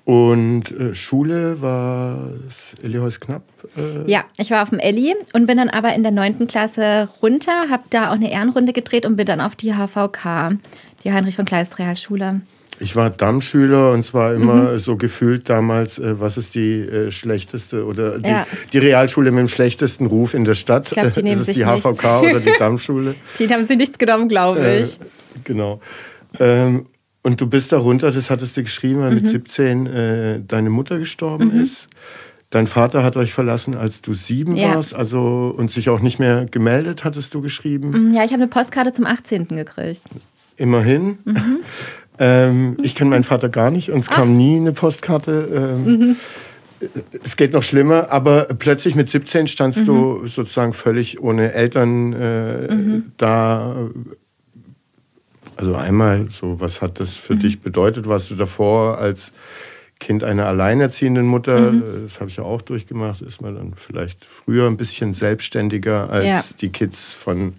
Und 0.05 0.71
äh, 0.71 0.95
Schule 0.95 1.61
war 1.63 2.19
Ellihaus 2.83 3.19
Knapp? 3.19 3.43
Äh 3.77 4.11
ja, 4.11 4.25
ich 4.39 4.51
war 4.51 4.63
auf 4.63 4.71
dem 4.71 4.79
Elli 4.79 5.15
und 5.33 5.47
bin 5.47 5.57
dann 5.57 5.69
aber 5.69 5.95
in 5.95 6.03
der 6.03 6.13
neunten 6.13 6.47
Klasse 6.47 7.09
runter, 7.23 7.69
habe 7.71 7.85
da 7.91 8.11
auch 8.11 8.15
eine 8.15 8.31
Ehrenrunde 8.31 8.73
gedreht 8.73 9.07
und 9.07 9.17
bin 9.17 9.27
dann 9.27 9.41
auf 9.41 9.57
die 9.57 9.75
HVK, 9.75 10.59
die 11.05 11.13
Heinrich 11.13 11.37
von 11.37 11.45
Kleist 11.45 11.79
Realschule. 11.79 12.41
Ich 12.79 12.95
war 12.95 13.09
Dammschüler 13.09 13.93
und 13.93 14.05
zwar 14.05 14.35
immer 14.35 14.73
mhm. 14.73 14.79
so 14.79 14.97
gefühlt 14.97 15.49
damals, 15.49 15.99
äh, 15.99 16.21
was 16.21 16.37
ist 16.37 16.55
die 16.55 16.81
äh, 16.81 17.11
schlechteste 17.11 17.87
oder 17.87 18.19
die, 18.19 18.29
ja. 18.29 18.47
die, 18.73 18.79
Realschule 18.79 19.31
mit 19.31 19.41
dem 19.41 19.49
schlechtesten 19.49 20.07
Ruf 20.07 20.35
in 20.35 20.45
der 20.45 20.55
Stadt? 20.55 20.89
Ich 20.89 20.99
glaub, 20.99 21.13
die 21.13 21.23
nehmen 21.23 21.41
ist 21.41 21.49
es 21.49 21.57
die 21.57 21.65
HVK 21.65 21.87
nichts. 21.87 22.05
oder 22.05 22.41
die 22.41 22.53
Dammschule? 22.59 23.15
die 23.39 23.49
haben 23.49 23.65
sie 23.65 23.77
nichts 23.77 23.97
genommen, 23.97 24.29
glaube 24.29 24.61
äh, 24.61 24.83
ich. 24.83 24.99
genau. 25.45 25.81
Ähm, 26.39 26.87
und 27.23 27.41
du 27.41 27.47
bist 27.47 27.73
darunter, 27.73 28.13
das 28.13 28.31
hattest 28.31 28.57
du 28.57 28.63
geschrieben, 28.63 29.01
weil 29.01 29.11
mhm. 29.11 29.17
mit 29.17 29.29
17 29.29 29.87
äh, 29.87 30.41
deine 30.47 30.71
Mutter 30.71 30.99
gestorben 30.99 31.55
mhm. 31.55 31.63
ist. 31.63 31.89
Dein 32.51 32.67
Vater 32.67 33.03
hat 33.03 33.17
euch 33.17 33.33
verlassen, 33.33 33.75
als 33.75 34.03
du 34.03 34.15
sieben 34.15 34.57
ja. 34.57 34.77
warst, 34.77 34.95
also 34.95 35.55
und 35.57 35.71
sich 35.71 35.89
auch 35.89 36.01
nicht 36.01 36.19
mehr 36.19 36.47
gemeldet, 36.47 37.05
hattest 37.05 37.35
du 37.35 37.41
geschrieben. 37.41 37.91
Mhm, 37.91 38.15
ja, 38.15 38.25
ich 38.25 38.33
habe 38.33 38.43
eine 38.43 38.49
Postkarte 38.49 38.93
zum 38.93 39.05
18. 39.05 39.49
gekriegt. 39.49 40.03
Immerhin. 40.57 41.19
Mhm. 41.25 41.59
ähm, 42.19 42.77
ich 42.83 42.95
kenne 42.95 43.11
meinen 43.11 43.25
Vater 43.25 43.49
gar 43.49 43.71
nicht 43.71 43.91
und 43.91 44.01
es 44.01 44.09
kam 44.09 44.37
nie 44.37 44.57
eine 44.57 44.73
Postkarte. 44.73 45.77
Ähm, 45.77 45.85
mhm. 45.85 46.17
Es 47.25 47.37
geht 47.37 47.53
noch 47.53 47.63
schlimmer, 47.63 48.13
aber 48.13 48.45
plötzlich 48.45 48.95
mit 48.95 49.09
17 49.09 49.49
standst 49.49 49.89
du 49.89 50.21
mhm. 50.23 50.29
sozusagen 50.29 50.73
völlig 50.73 51.21
ohne 51.21 51.53
Eltern 51.53 52.13
äh, 52.13 53.03
da 53.17 53.89
also 55.57 55.75
einmal 55.75 56.29
so, 56.31 56.61
was 56.61 56.83
hat 56.83 57.01
das 57.01 57.17
für 57.17 57.35
mhm. 57.35 57.41
dich 57.41 57.61
bedeutet? 57.61 58.07
Warst 58.07 58.31
du 58.31 58.35
davor 58.35 58.99
als 58.99 59.33
Kind 59.99 60.25
einer 60.25 60.47
alleinerziehenden 60.47 61.27
Mutter, 61.27 61.73
mhm. 61.73 62.03
das 62.03 62.21
habe 62.21 62.31
ich 62.31 62.37
ja 62.37 62.45
auch 62.45 62.61
durchgemacht, 62.61 63.23
ist 63.23 63.41
man 63.41 63.55
dann 63.55 63.75
vielleicht 63.75 64.25
früher 64.25 64.67
ein 64.67 64.77
bisschen 64.77 65.15
selbstständiger 65.15 66.11
als 66.11 66.27
ja. 66.27 66.43
die 66.61 66.69
Kids 66.69 67.15
von 67.15 67.55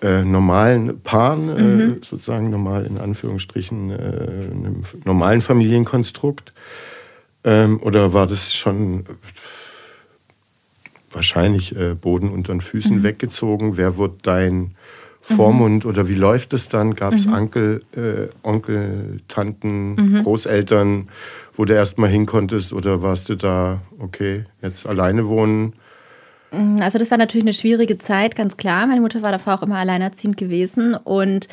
äh, 0.00 0.24
normalen 0.24 1.00
Paaren, 1.00 1.48
äh, 1.48 1.62
mhm. 1.62 1.80
äh, 1.80 2.04
sozusagen 2.04 2.50
normal 2.50 2.86
in 2.86 2.98
Anführungsstrichen, 2.98 3.90
äh, 3.90 3.94
einem 3.94 4.82
normalen 5.04 5.40
Familienkonstrukt? 5.40 6.52
Ähm, 7.44 7.80
oder 7.82 8.14
war 8.14 8.26
das 8.26 8.54
schon 8.54 9.04
wahrscheinlich 11.10 11.76
äh, 11.76 11.94
Boden 11.94 12.30
unter 12.30 12.52
den 12.52 12.60
Füßen 12.60 12.98
mhm. 12.98 13.02
weggezogen? 13.02 13.76
Wer 13.76 13.98
wird 13.98 14.26
dein 14.26 14.74
Vormund 15.26 15.84
mhm. 15.84 15.90
oder 15.90 16.06
wie 16.06 16.14
läuft 16.14 16.52
es 16.52 16.68
dann? 16.68 16.94
Gab 16.94 17.14
es 17.14 17.24
mhm. 17.24 17.32
Onkel, 17.32 17.82
äh, 17.96 18.28
Onkel, 18.46 19.20
Tanten, 19.26 19.94
mhm. 19.94 20.22
Großeltern, 20.22 21.08
wo 21.54 21.64
du 21.64 21.72
erst 21.72 21.96
mal 21.96 22.10
hin 22.10 22.26
konntest 22.26 22.74
oder 22.74 23.02
warst 23.02 23.30
du 23.30 23.34
da, 23.34 23.80
okay, 23.98 24.44
jetzt 24.60 24.86
alleine 24.86 25.26
wohnen? 25.26 25.72
Mm, 26.52 26.82
also 26.82 26.98
das 26.98 27.10
war 27.10 27.16
natürlich 27.16 27.44
eine 27.44 27.54
schwierige 27.54 27.96
Zeit, 27.96 28.36
ganz 28.36 28.58
klar. 28.58 28.86
Meine 28.86 29.00
Mutter 29.00 29.22
war 29.22 29.32
davor 29.32 29.54
auch 29.54 29.62
immer 29.62 29.78
alleinerziehend 29.78 30.36
gewesen 30.36 30.94
und 30.94 31.48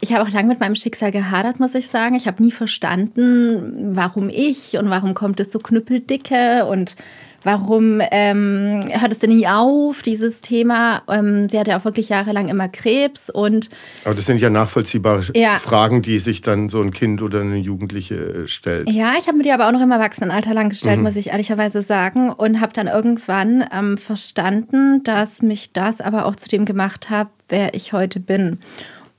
ich 0.00 0.14
habe 0.14 0.26
auch 0.26 0.32
lange 0.32 0.48
mit 0.48 0.60
meinem 0.60 0.76
Schicksal 0.76 1.12
gehadert, 1.12 1.60
muss 1.60 1.74
ich 1.74 1.88
sagen. 1.88 2.14
Ich 2.14 2.26
habe 2.26 2.42
nie 2.42 2.52
verstanden, 2.52 3.94
warum 3.94 4.30
ich 4.30 4.78
und 4.78 4.88
warum 4.88 5.12
kommt 5.12 5.40
es 5.40 5.52
so 5.52 5.58
knüppeldicke 5.58 6.64
und 6.64 6.96
Warum 7.42 8.02
ähm, 8.10 8.84
hört 8.90 9.12
es 9.12 9.18
denn 9.18 9.30
nie 9.30 9.46
auf, 9.46 10.02
dieses 10.02 10.40
Thema? 10.40 11.02
Ähm, 11.08 11.48
sie 11.48 11.58
hatte 11.58 11.76
auch 11.76 11.84
wirklich 11.84 12.10
jahrelang 12.10 12.48
immer 12.48 12.68
Krebs 12.68 13.30
und. 13.30 13.70
Aber 14.04 14.14
das 14.14 14.26
sind 14.26 14.40
ja 14.40 14.50
nachvollziehbare 14.50 15.24
ja. 15.34 15.56
Fragen, 15.56 16.02
die 16.02 16.18
sich 16.18 16.42
dann 16.42 16.68
so 16.68 16.80
ein 16.80 16.90
Kind 16.90 17.22
oder 17.22 17.40
eine 17.40 17.56
Jugendliche 17.56 18.14
äh, 18.14 18.46
stellt. 18.46 18.90
Ja, 18.90 19.14
ich 19.18 19.26
habe 19.26 19.38
mir 19.38 19.44
die 19.44 19.52
aber 19.52 19.68
auch 19.68 19.72
noch 19.72 19.82
im 19.82 19.90
Erwachsenenalter 19.90 20.52
lang 20.52 20.68
gestellt, 20.68 20.98
mhm. 20.98 21.04
muss 21.04 21.16
ich 21.16 21.28
ehrlicherweise 21.28 21.82
sagen. 21.82 22.30
Und 22.30 22.60
habe 22.60 22.72
dann 22.72 22.86
irgendwann 22.86 23.64
ähm, 23.72 23.96
verstanden, 23.96 25.02
dass 25.04 25.40
mich 25.40 25.72
das 25.72 26.00
aber 26.00 26.26
auch 26.26 26.36
zu 26.36 26.48
dem 26.48 26.64
gemacht 26.64 27.10
hat, 27.10 27.28
wer 27.48 27.74
ich 27.74 27.92
heute 27.92 28.20
bin. 28.20 28.58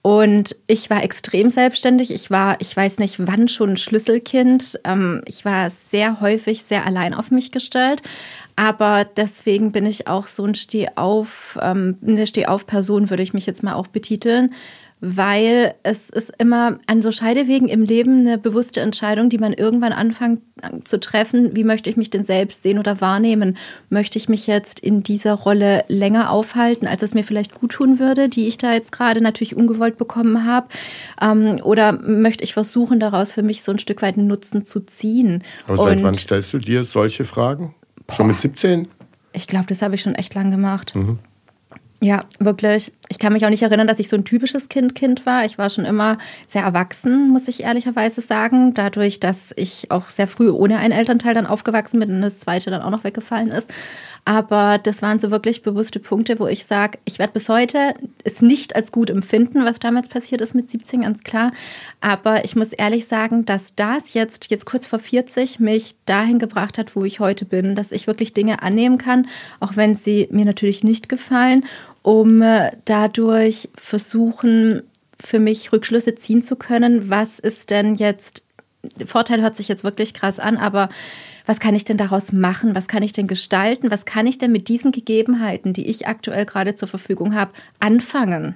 Und 0.04 0.56
ich 0.66 0.90
war 0.90 1.04
extrem 1.04 1.52
selbstständig. 1.52 2.12
Ich 2.12 2.32
war, 2.32 2.60
ich 2.60 2.76
weiß 2.76 2.98
nicht 2.98 3.16
wann 3.20 3.48
schon 3.48 3.78
Schlüsselkind. 3.78 4.80
Ähm, 4.84 5.22
ich 5.26 5.46
war 5.46 5.70
sehr 5.70 6.22
häufig 6.22 6.64
sehr 6.64 6.86
allein 6.86 7.14
auf 7.14 7.30
mich 7.30 7.52
gestellt. 7.52 8.02
Aber 8.56 9.06
deswegen 9.06 9.72
bin 9.72 9.86
ich 9.86 10.08
auch 10.08 10.26
so 10.26 10.44
ein 10.44 10.56
Stehauf, 10.56 11.58
ähm, 11.62 11.98
eine 12.06 12.26
Stehauf-Person, 12.26 13.10
würde 13.10 13.24
ich 13.24 13.34
mich 13.34 13.46
jetzt 13.46 13.64
mal 13.64 13.74
auch 13.74 13.88
betiteln, 13.88 14.54
weil 15.02 15.74
es 15.82 16.12
ist 16.12 16.32
immer 16.38 16.78
an 16.86 17.02
so 17.02 17.12
Scheidewegen 17.12 17.68
im 17.68 17.82
Leben 17.82 18.20
eine 18.20 18.38
bewusste 18.38 18.82
Entscheidung, 18.82 19.30
die 19.30 19.40
man 19.40 19.52
irgendwann 19.52 19.94
anfängt 19.94 20.42
zu 20.84 21.00
treffen. 21.00 21.56
Wie 21.56 21.64
möchte 21.64 21.90
ich 21.90 21.98
mich 21.98 22.12
denn 22.12 22.24
selbst 22.24 22.62
sehen 22.62 22.78
oder 22.78 23.02
wahrnehmen? 23.02 23.58
Möchte 23.90 24.20
ich 24.20 24.30
mich 24.30 24.46
jetzt 24.46 24.80
in 24.80 25.02
dieser 25.02 25.34
Rolle 25.34 25.84
länger 25.88 26.30
aufhalten, 26.30 26.86
als 26.86 27.02
es 27.02 27.16
mir 27.16 27.24
vielleicht 27.24 27.56
gut 27.56 27.72
tun 27.72 27.98
würde, 27.98 28.30
die 28.30 28.48
ich 28.48 28.60
da 28.60 28.74
jetzt 28.74 28.92
gerade 28.92 29.22
natürlich 29.22 29.56
ungewollt 29.56 29.98
bekommen 29.98 30.46
habe? 30.46 30.68
Ähm, 31.20 31.60
oder 31.64 31.94
möchte 31.94 32.44
ich 32.44 32.54
versuchen, 32.54 33.00
daraus 33.00 33.34
für 33.34 33.44
mich 33.44 33.64
so 33.64 33.72
ein 33.72 33.80
Stück 33.80 34.04
weit 34.04 34.20
einen 34.20 34.28
Nutzen 34.28 34.66
zu 34.66 34.82
ziehen? 34.82 35.44
Aber 35.66 35.78
seit 35.78 35.98
Und, 35.98 36.04
wann 36.04 36.14
stellst 36.14 36.54
du 36.54 36.60
dir 36.60 36.84
solche 36.84 37.26
Fragen? 37.26 37.74
Boah, 38.06 38.18
schon 38.18 38.28
mit 38.28 38.40
17? 38.40 38.88
Ich 39.34 39.48
glaube, 39.48 39.66
das 39.66 39.82
habe 39.82 39.96
ich 39.96 40.02
schon 40.02 40.14
echt 40.14 40.36
lang 40.36 40.52
gemacht. 40.52 40.94
Mhm. 40.94 41.18
Ja, 42.04 42.26
wirklich. 42.40 42.92
Ich 43.12 43.20
kann 43.20 43.34
mich 43.34 43.46
auch 43.46 43.50
nicht 43.50 43.62
erinnern, 43.62 43.88
dass 43.88 44.00
ich 44.00 44.08
so 44.08 44.16
ein 44.16 44.24
typisches 44.24 44.70
Kind-Kind 44.70 45.26
war. 45.26 45.44
Ich 45.44 45.58
war 45.58 45.70
schon 45.70 45.84
immer 45.84 46.18
sehr 46.48 46.64
erwachsen, 46.64 47.28
muss 47.28 47.50
ich 47.50 47.64
ehrlicherweise 47.64 48.22
sagen. 48.22 48.74
Dadurch, 48.74 49.20
dass 49.20 49.52
ich 49.58 49.92
auch 49.92 50.10
sehr 50.10 50.28
früh 50.28 50.50
ohne 50.50 50.78
einen 50.78 50.94
Elternteil 50.94 51.34
dann 51.34 51.46
aufgewachsen 51.46 52.00
bin 52.00 52.10
und 52.10 52.22
das 52.22 52.40
zweite 52.40 52.72
dann 52.72 52.82
auch 52.82 52.90
noch 52.90 53.04
weggefallen 53.04 53.50
ist. 53.50 53.70
Aber 54.24 54.78
das 54.78 55.02
waren 55.02 55.20
so 55.20 55.30
wirklich 55.30 55.62
bewusste 55.62 56.00
Punkte, 56.00 56.40
wo 56.40 56.48
ich 56.48 56.66
sage, 56.66 57.00
ich 57.04 57.20
werde 57.20 57.34
bis 57.34 57.50
heute 57.50 57.96
es 58.24 58.42
nicht 58.42 58.78
als 58.78 58.94
gut 58.94 59.10
empfinden, 59.10 59.66
was 59.66 59.80
damals 59.80 60.08
passiert 60.08 60.40
ist 60.40 60.56
mit 60.56 60.72
17, 60.72 61.02
ganz 61.02 61.22
klar. 61.24 61.52
Aber 62.00 62.46
ich 62.46 62.56
muss 62.56 62.72
ehrlich 62.72 63.08
sagen, 63.08 63.46
dass 63.46 63.76
das 63.76 64.14
jetzt, 64.14 64.52
jetzt 64.52 64.66
kurz 64.66 64.88
vor 64.88 65.00
40 65.00 65.60
mich 65.60 65.96
dahin 66.06 66.40
gebracht 66.40 66.78
hat, 66.78 66.96
wo 66.96 67.04
ich 67.04 67.20
heute 67.20 67.44
bin, 67.44 67.76
dass 67.76 67.92
ich 67.92 68.08
wirklich 68.08 68.34
Dinge 68.34 68.62
annehmen 68.62 68.98
kann, 68.98 69.28
auch 69.60 69.76
wenn 69.76 69.96
sie 69.96 70.30
mir 70.32 70.46
natürlich 70.46 70.86
nicht 70.86 71.10
gefallen, 71.10 71.66
um 72.04 72.42
äh, 72.42 72.72
dadurch 72.86 73.70
versuchen, 73.76 74.84
für 75.20 75.40
mich 75.40 75.72
Rückschlüsse 75.72 76.16
ziehen 76.16 76.42
zu 76.42 76.56
können. 76.56 77.10
Was 77.10 77.40
ist 77.40 77.70
denn 77.70 77.96
jetzt, 77.96 78.44
Vorteil 79.06 79.42
hört 79.42 79.56
sich 79.56 79.68
jetzt 79.68 79.84
wirklich 79.84 80.14
krass 80.14 80.40
an, 80.40 80.58
aber 80.58 80.90
was 81.46 81.60
kann 81.60 81.76
ich 81.76 81.86
denn 81.86 81.98
daraus 81.98 82.32
machen? 82.32 82.76
Was 82.76 82.88
kann 82.88 83.04
ich 83.04 83.14
denn 83.14 83.28
gestalten? 83.28 83.92
Was 83.92 84.06
kann 84.06 84.28
ich 84.28 84.38
denn 84.38 84.52
mit 84.52 84.68
diesen 84.68 84.92
Gegebenheiten, 84.92 85.74
die 85.74 85.88
ich 85.88 86.08
aktuell 86.08 86.46
gerade 86.46 86.76
zur 86.76 86.88
Verfügung 86.88 87.36
habe, 87.36 87.52
anfangen? 87.80 88.56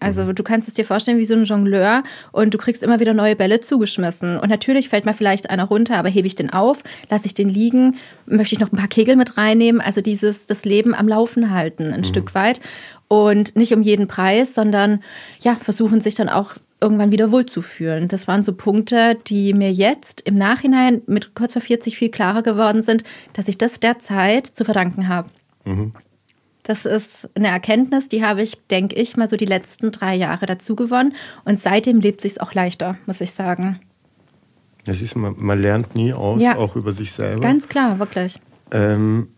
Also 0.00 0.24
mhm. 0.24 0.34
du 0.34 0.42
kannst 0.42 0.68
es 0.68 0.74
dir 0.74 0.84
vorstellen 0.84 1.18
wie 1.18 1.24
so 1.24 1.34
ein 1.34 1.44
Jongleur 1.44 2.02
und 2.32 2.52
du 2.54 2.58
kriegst 2.58 2.82
immer 2.82 3.00
wieder 3.00 3.14
neue 3.14 3.36
Bälle 3.36 3.60
zugeschmissen. 3.60 4.38
Und 4.38 4.48
natürlich 4.48 4.88
fällt 4.88 5.06
mal 5.06 5.14
vielleicht 5.14 5.50
einer 5.50 5.64
runter, 5.64 5.96
aber 5.96 6.08
hebe 6.08 6.26
ich 6.26 6.34
den 6.34 6.52
auf, 6.52 6.78
lasse 7.10 7.26
ich 7.26 7.34
den 7.34 7.48
liegen, 7.48 7.96
möchte 8.26 8.54
ich 8.54 8.60
noch 8.60 8.72
ein 8.72 8.76
paar 8.76 8.88
Kegel 8.88 9.16
mit 9.16 9.36
reinnehmen. 9.36 9.80
Also 9.80 10.00
dieses 10.00 10.46
das 10.46 10.64
Leben 10.64 10.94
am 10.94 11.08
Laufen 11.08 11.50
halten 11.50 11.92
ein 11.92 12.00
mhm. 12.00 12.04
Stück 12.04 12.34
weit. 12.34 12.60
Und 13.08 13.54
nicht 13.54 13.72
um 13.72 13.82
jeden 13.82 14.08
Preis, 14.08 14.54
sondern 14.54 15.00
ja, 15.40 15.56
versuchen 15.60 16.00
sich 16.00 16.16
dann 16.16 16.28
auch 16.28 16.56
irgendwann 16.80 17.12
wieder 17.12 17.32
wohlzufühlen. 17.32 18.08
Das 18.08 18.28
waren 18.28 18.42
so 18.42 18.52
Punkte, 18.52 19.16
die 19.26 19.54
mir 19.54 19.72
jetzt 19.72 20.20
im 20.22 20.36
Nachhinein 20.36 21.02
mit 21.06 21.34
kurz 21.34 21.54
vor 21.54 21.62
40 21.62 21.96
viel 21.96 22.10
klarer 22.10 22.42
geworden 22.42 22.82
sind, 22.82 23.02
dass 23.32 23.48
ich 23.48 23.58
das 23.58 23.80
der 23.80 23.98
Zeit 23.98 24.46
zu 24.46 24.64
verdanken 24.64 25.08
habe. 25.08 25.28
Mhm. 25.64 25.92
Das 26.66 26.84
ist 26.84 27.28
eine 27.36 27.46
Erkenntnis, 27.46 28.08
die 28.08 28.24
habe 28.24 28.42
ich, 28.42 28.58
denke 28.66 28.96
ich, 28.96 29.16
mal 29.16 29.28
so 29.28 29.36
die 29.36 29.44
letzten 29.44 29.92
drei 29.92 30.16
Jahre 30.16 30.46
dazu 30.46 30.74
gewonnen. 30.74 31.14
Und 31.44 31.60
seitdem 31.60 32.00
lebt 32.00 32.20
sich 32.20 32.40
auch 32.40 32.54
leichter, 32.54 32.96
muss 33.06 33.20
ich 33.20 33.30
sagen. 33.30 33.78
Das 34.84 35.00
ist, 35.00 35.14
man, 35.14 35.34
man 35.38 35.62
lernt 35.62 35.94
nie 35.94 36.12
aus, 36.12 36.42
ja. 36.42 36.56
auch 36.56 36.74
über 36.74 36.92
sich 36.92 37.12
selber. 37.12 37.40
Ganz 37.40 37.68
klar, 37.68 38.00
wirklich. 38.00 38.40
Ähm, 38.72 39.28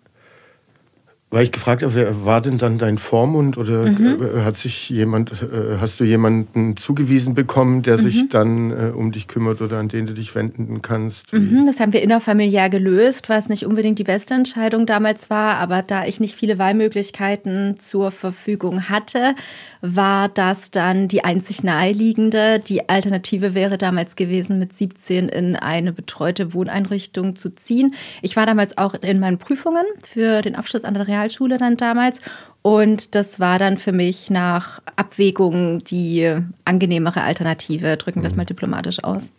weil 1.31 1.45
ich 1.45 1.53
gefragt 1.53 1.83
habe, 1.83 1.95
wer 1.95 2.25
war 2.25 2.41
denn 2.41 2.57
dann 2.57 2.79
dein 2.79 2.97
Vormund 2.97 3.59
oder 3.59 3.87
mhm. 3.87 3.99
Äh, 4.23 4.45
hat 4.45 4.57
sich 4.57 4.89
jemand, 4.89 5.31
äh, 5.43 5.77
hast 5.79 6.01
du 6.01 6.05
jemanden 6.05 6.77
zugewiesen 6.77 7.35
bekommen, 7.35 7.83
der 7.83 7.99
mhm. 7.99 8.03
sich 8.03 8.29
dann 8.31 8.71
äh, 8.71 8.93
um 8.95 9.13
dich 9.13 9.29
kümmert 9.29 9.61
oder 9.61 9.79
an 9.79 9.89
den 9.89 10.07
du 10.07 10.15
dich 10.15 10.35
wenden 10.35 10.81
kannst? 10.81 11.33
Mhm, 11.33 11.67
das 11.67 11.81
haben 11.81 11.93
wir 11.93 12.03
innerfamiliär 12.03 12.71
gelöst, 12.71 13.29
was 13.29 13.51
nicht 13.51 13.67
unbedingt 13.67 13.99
die 13.99 14.05
beste 14.05 14.35
Entscheidung 14.35 14.87
damals 14.87 15.29
war, 15.29 15.57
aber 15.57 15.83
da 15.83 16.07
ich 16.07 16.19
nicht 16.19 16.35
viele 16.35 16.59
Wahlmöglichkeiten 16.59 17.79
zur 17.79 18.11
Verfügung 18.11 18.89
hatte, 18.89 19.35
war 19.83 20.29
das 20.29 20.71
dann 20.71 21.09
die 21.09 21.25
einzig 21.25 21.63
naheliegende. 21.63 22.59
Die 22.59 22.89
Alternative 22.89 23.55
wäre 23.55 23.77
damals 23.77 24.17
gewesen, 24.17 24.59
mit 24.59 24.77
17 24.77 25.29
in 25.29 25.57
eine 25.57 25.93
betreute 25.93 26.55
Wohneinrichtung 26.55 27.37
zu 27.37 27.51
ziehen. 27.51 27.95
Ich 28.23 28.35
war 28.35 28.47
damals 28.47 28.79
auch 28.79 28.95
in 28.95 29.21
meinen 29.21 29.39
Prüfungen 29.39 29.85
für 30.03 30.41
den 30.41 30.55
Abschluss 30.55 30.85
an 30.85 30.95
der 30.95 31.07
Real 31.07 31.18
Realschule 31.19 31.59
dann 31.59 31.77
damals. 31.77 32.21
Und 32.63 33.15
das 33.15 33.41
war 33.41 33.59
dann 33.59 33.79
für 33.79 33.93
mich 33.93 34.31
nach 34.31 34.81
Abwägung 34.97 35.79
die 35.81 36.37
angenehmere 36.65 37.23
Alternative. 37.23 37.97
Drücken 37.97 38.23
wir 38.23 38.27
es 38.27 38.33
mhm. 38.33 38.39
mal 38.39 38.45
diplomatisch 38.45 39.03
aus. 39.05 39.31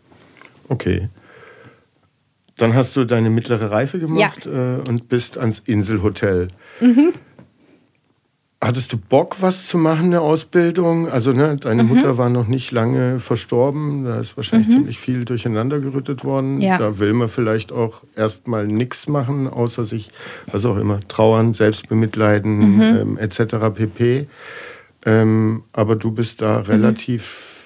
Okay. 0.67 1.09
Dann 2.57 2.73
hast 2.73 2.95
du 2.95 3.05
deine 3.05 3.29
mittlere 3.29 3.71
Reife 3.71 3.99
gemacht 3.99 4.45
ja. 4.45 4.77
äh, 4.77 4.81
und 4.87 5.09
bist 5.09 5.37
ans 5.37 5.59
Inselhotel. 5.59 6.49
Mhm. 6.81 7.13
Hattest 8.61 8.91
du 8.91 8.97
Bock, 8.97 9.37
was 9.39 9.65
zu 9.65 9.77
machen, 9.77 10.05
eine 10.05 10.19
Ausbildung? 10.19 11.07
Also, 11.07 11.31
ne, 11.31 11.55
deine 11.55 11.83
mhm. 11.83 11.89
Mutter 11.89 12.17
war 12.17 12.29
noch 12.29 12.47
nicht 12.47 12.71
lange 12.71 13.19
verstorben. 13.19 14.03
Da 14.03 14.19
ist 14.19 14.35
wahrscheinlich 14.35 14.67
mhm. 14.67 14.73
ziemlich 14.73 14.99
viel 14.99 15.23
durcheinander 15.23 15.79
gerüttet 15.79 16.25
worden. 16.25 16.59
Ja. 16.59 16.77
Da 16.77 16.99
will 16.99 17.13
man 17.13 17.29
vielleicht 17.29 17.71
auch 17.71 18.03
erstmal 18.17 18.67
nichts 18.67 19.07
machen, 19.07 19.47
außer 19.47 19.85
sich, 19.85 20.09
was 20.51 20.65
auch 20.65 20.75
immer, 20.75 20.99
trauern, 21.07 21.53
selbst 21.53 21.87
bemitleiden, 21.87 22.75
mhm. 22.75 22.81
ähm, 22.81 23.17
etc. 23.17 23.55
pp. 23.73 24.27
Ähm, 25.05 25.63
aber 25.71 25.95
du 25.95 26.11
bist 26.11 26.41
da 26.41 26.59
mhm. 26.59 26.65
relativ 26.65 27.63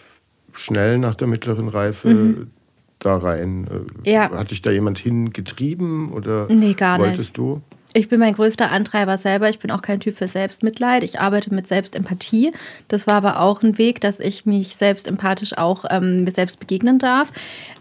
schnell 0.52 1.00
nach 1.00 1.16
der 1.16 1.28
mittleren 1.28 1.70
Reife 1.70 2.10
mhm. 2.10 2.52
da 3.00 3.18
rein. 3.18 3.68
Äh, 4.06 4.12
ja. 4.12 4.30
Hat 4.30 4.52
dich 4.52 4.62
da 4.62 4.70
jemand 4.70 5.00
hingetrieben 5.00 6.12
oder 6.12 6.46
nee, 6.50 6.74
gar 6.74 7.00
wolltest 7.00 7.20
nicht. 7.20 7.38
du? 7.40 7.64
Ich 7.96 8.10
bin 8.10 8.20
mein 8.20 8.34
größter 8.34 8.72
Antreiber 8.72 9.20
selber. 9.20 9.50
Ich 9.50 9.60
bin 9.60 9.70
auch 9.70 9.84
kein 9.84 10.00
Typ 10.00 10.18
für 10.18 10.28
Selbstmitleid. 10.28 11.04
Ich 11.04 11.20
arbeite 11.20 11.54
mit 11.54 11.68
Selbstempathie. 11.68 12.52
Das 12.88 13.06
war 13.06 13.16
aber 13.16 13.40
auch 13.40 13.62
ein 13.62 13.78
Weg, 13.78 14.02
dass 14.02 14.20
ich 14.20 14.48
mich 14.48 14.76
selbst 14.76 15.08
empathisch 15.08 15.56
auch 15.56 15.86
ähm, 15.90 16.24
mir 16.24 16.32
selbst 16.32 16.60
begegnen 16.60 16.98
darf. 16.98 17.32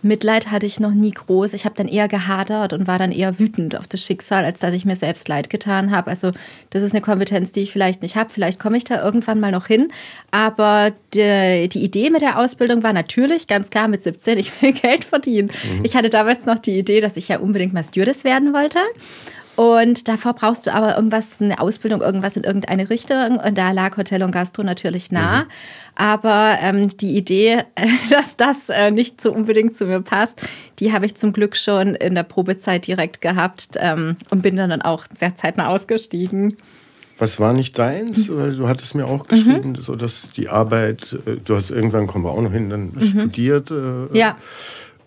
Mitleid 0.03 0.51
hatte 0.51 0.67
ich 0.67 0.81
noch 0.81 0.93
nie 0.93 1.13
groß. 1.13 1.55
Ich 1.55 1.65
habe 1.65 1.75
dann 1.77 1.89
eher 1.89 2.09
gehadert 2.09 2.75
und 2.75 2.87
war 2.87 2.99
dann 2.99 3.11
eher 3.11 3.39
wütend 3.39 3.75
auf 3.75 3.89
das 3.89 4.03
Schicksal, 4.03 4.45
als 4.45 4.61
dass 4.61 4.75
ich 4.75 4.85
mir 4.85 4.97
selbst 4.97 5.29
leid 5.29 5.49
getan 5.49 5.91
habe. 5.91 6.11
Also 6.11 6.33
das 6.71 6.83
ist 6.83 6.93
eine 6.93 7.01
Kompetenz, 7.01 7.53
die 7.53 7.61
ich 7.61 7.73
vielleicht 7.73 8.03
nicht 8.03 8.17
habe. 8.17 8.29
Vielleicht 8.29 8.59
komme 8.59 8.77
ich 8.77 8.85
da 8.85 9.03
irgendwann 9.03 9.41
mal 9.41 9.53
noch 9.53 9.67
hin. 9.67 9.89
Aber 10.31 10.93
die, 11.15 11.69
die, 11.71 11.83
Idee 11.83 12.11
mit 12.11 12.21
der 12.21 12.39
Ausbildung 12.39 12.83
war 12.83 12.93
natürlich 12.93 13.47
ganz 13.47 13.71
klar 13.71 13.89
mit 13.89 14.03
17, 14.03 14.39
ich 14.41 14.61
will 14.61 14.73
Geld 14.73 15.05
verdienen. 15.05 15.51
Mhm. 15.51 15.85
Ich 15.85 15.97
hatte 15.97 16.11
damals 16.11 16.45
noch 16.45 16.59
die 16.59 16.79
Idee, 16.79 17.01
dass 17.01 17.17
ich 17.17 17.29
ja 17.29 17.39
unbedingt 17.39 17.73
mal 17.73 17.85
Stewardess 17.85 18.25
werden 18.25 18.53
wollte. 18.53 18.79
Und 19.57 20.09
davor 20.09 20.33
brauchst 20.33 20.67
du 20.67 20.73
aber 20.73 20.97
irgendwas, 20.97 21.41
eine 21.41 21.61
Ausbildung, 21.61 22.01
irgendwas 22.01 22.37
in 22.37 22.45
irgendeine 22.45 22.89
Richtung. 22.89 23.39
Und 23.39 23.59
da 23.59 23.73
lag 23.73 23.97
Hotel 23.97 24.23
und 24.23 24.31
Gastro 24.31 24.63
natürlich 24.63 25.11
nah. 25.13 25.43
Mhm. 25.43 25.49
Aber 25.95 26.57
ähm, 26.61 26.89
die 26.97 27.17
Idee, 27.17 27.65
dass 28.11 28.37
das 28.37 28.71
äh, 28.71 28.91
nicht 28.91 29.21
so 29.21 29.33
unbedingt 29.33 29.77
zu 29.77 29.85
mir 29.85 30.01
passt, 30.01 30.41
die 30.79 30.93
habe 30.93 31.07
ich 31.07 31.17
zum 31.17 31.33
Glück 31.33 31.57
schon 31.57 31.95
in 31.95 32.15
der 32.15 32.23
Probezeit 32.23 32.87
direkt 32.87 33.21
gehabt 33.21 33.71
ähm, 33.77 34.17
und 34.31 34.43
bin 34.43 34.57
dann 34.57 34.81
auch 34.81 35.05
sehr 35.17 35.37
zeitnah 35.37 35.69
ausgestiegen. 35.69 36.57
Was 37.19 37.39
war 37.39 37.53
nicht 37.53 37.79
deins? 37.79 38.29
Mhm. 38.29 38.57
Du 38.57 38.69
hattest 38.69 38.95
mir 38.95 39.07
auch 39.07 39.27
geschrieben, 39.27 39.71
mhm. 39.71 39.77
so 39.77 39.95
dass 39.95 40.31
die 40.31 40.49
Arbeit, 40.49 41.17
äh, 41.27 41.37
du 41.37 41.55
hast 41.55 41.71
irgendwann, 41.71 42.07
kommen 42.07 42.25
wir 42.25 42.31
auch 42.31 42.41
noch 42.41 42.53
hin, 42.53 42.71
dann 42.71 42.93
mhm. 42.95 43.03
studiert. 43.03 43.71
Äh, 43.71 44.17
ja. 44.17 44.37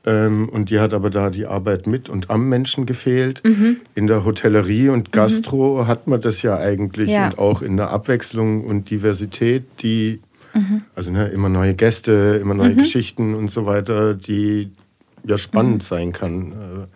Ähm, 0.06 0.50
und 0.50 0.70
dir 0.70 0.82
hat 0.82 0.94
aber 0.94 1.10
da 1.10 1.30
die 1.30 1.48
Arbeit 1.48 1.88
mit 1.88 2.10
und 2.10 2.30
am 2.30 2.48
Menschen 2.48 2.86
gefehlt. 2.86 3.42
Mhm. 3.44 3.78
In 3.96 4.08
der 4.08 4.24
Hotellerie 4.24 4.90
und 4.90 5.12
Gastro 5.12 5.82
mhm. 5.82 5.88
hat 5.88 6.08
man 6.08 6.22
das 6.22 6.42
ja 6.44 6.58
eigentlich 6.58 7.10
ja. 7.10 7.28
und 7.28 7.40
auch 7.40 7.62
in 7.62 7.78
der 7.78 7.90
Abwechslung 7.90 8.64
und 8.64 8.90
Diversität, 8.90 9.66
die, 9.82 10.22
mhm. 10.54 10.84
also 10.96 11.10
ne, 11.10 11.28
immer 11.30 11.50
neue 11.50 11.74
Gäste, 11.74 12.40
immer 12.42 12.54
neue 12.54 12.74
mhm. 12.74 12.78
Geschichten 12.78 13.34
und 13.34 13.50
so 13.50 13.66
weiter, 13.66 14.14
die 14.14 14.72
ja 15.26 15.40
spannend 15.40 15.78
mhm. 15.78 15.82
sein 15.82 16.12
kann. 16.12 16.52
Äh, 16.52 16.88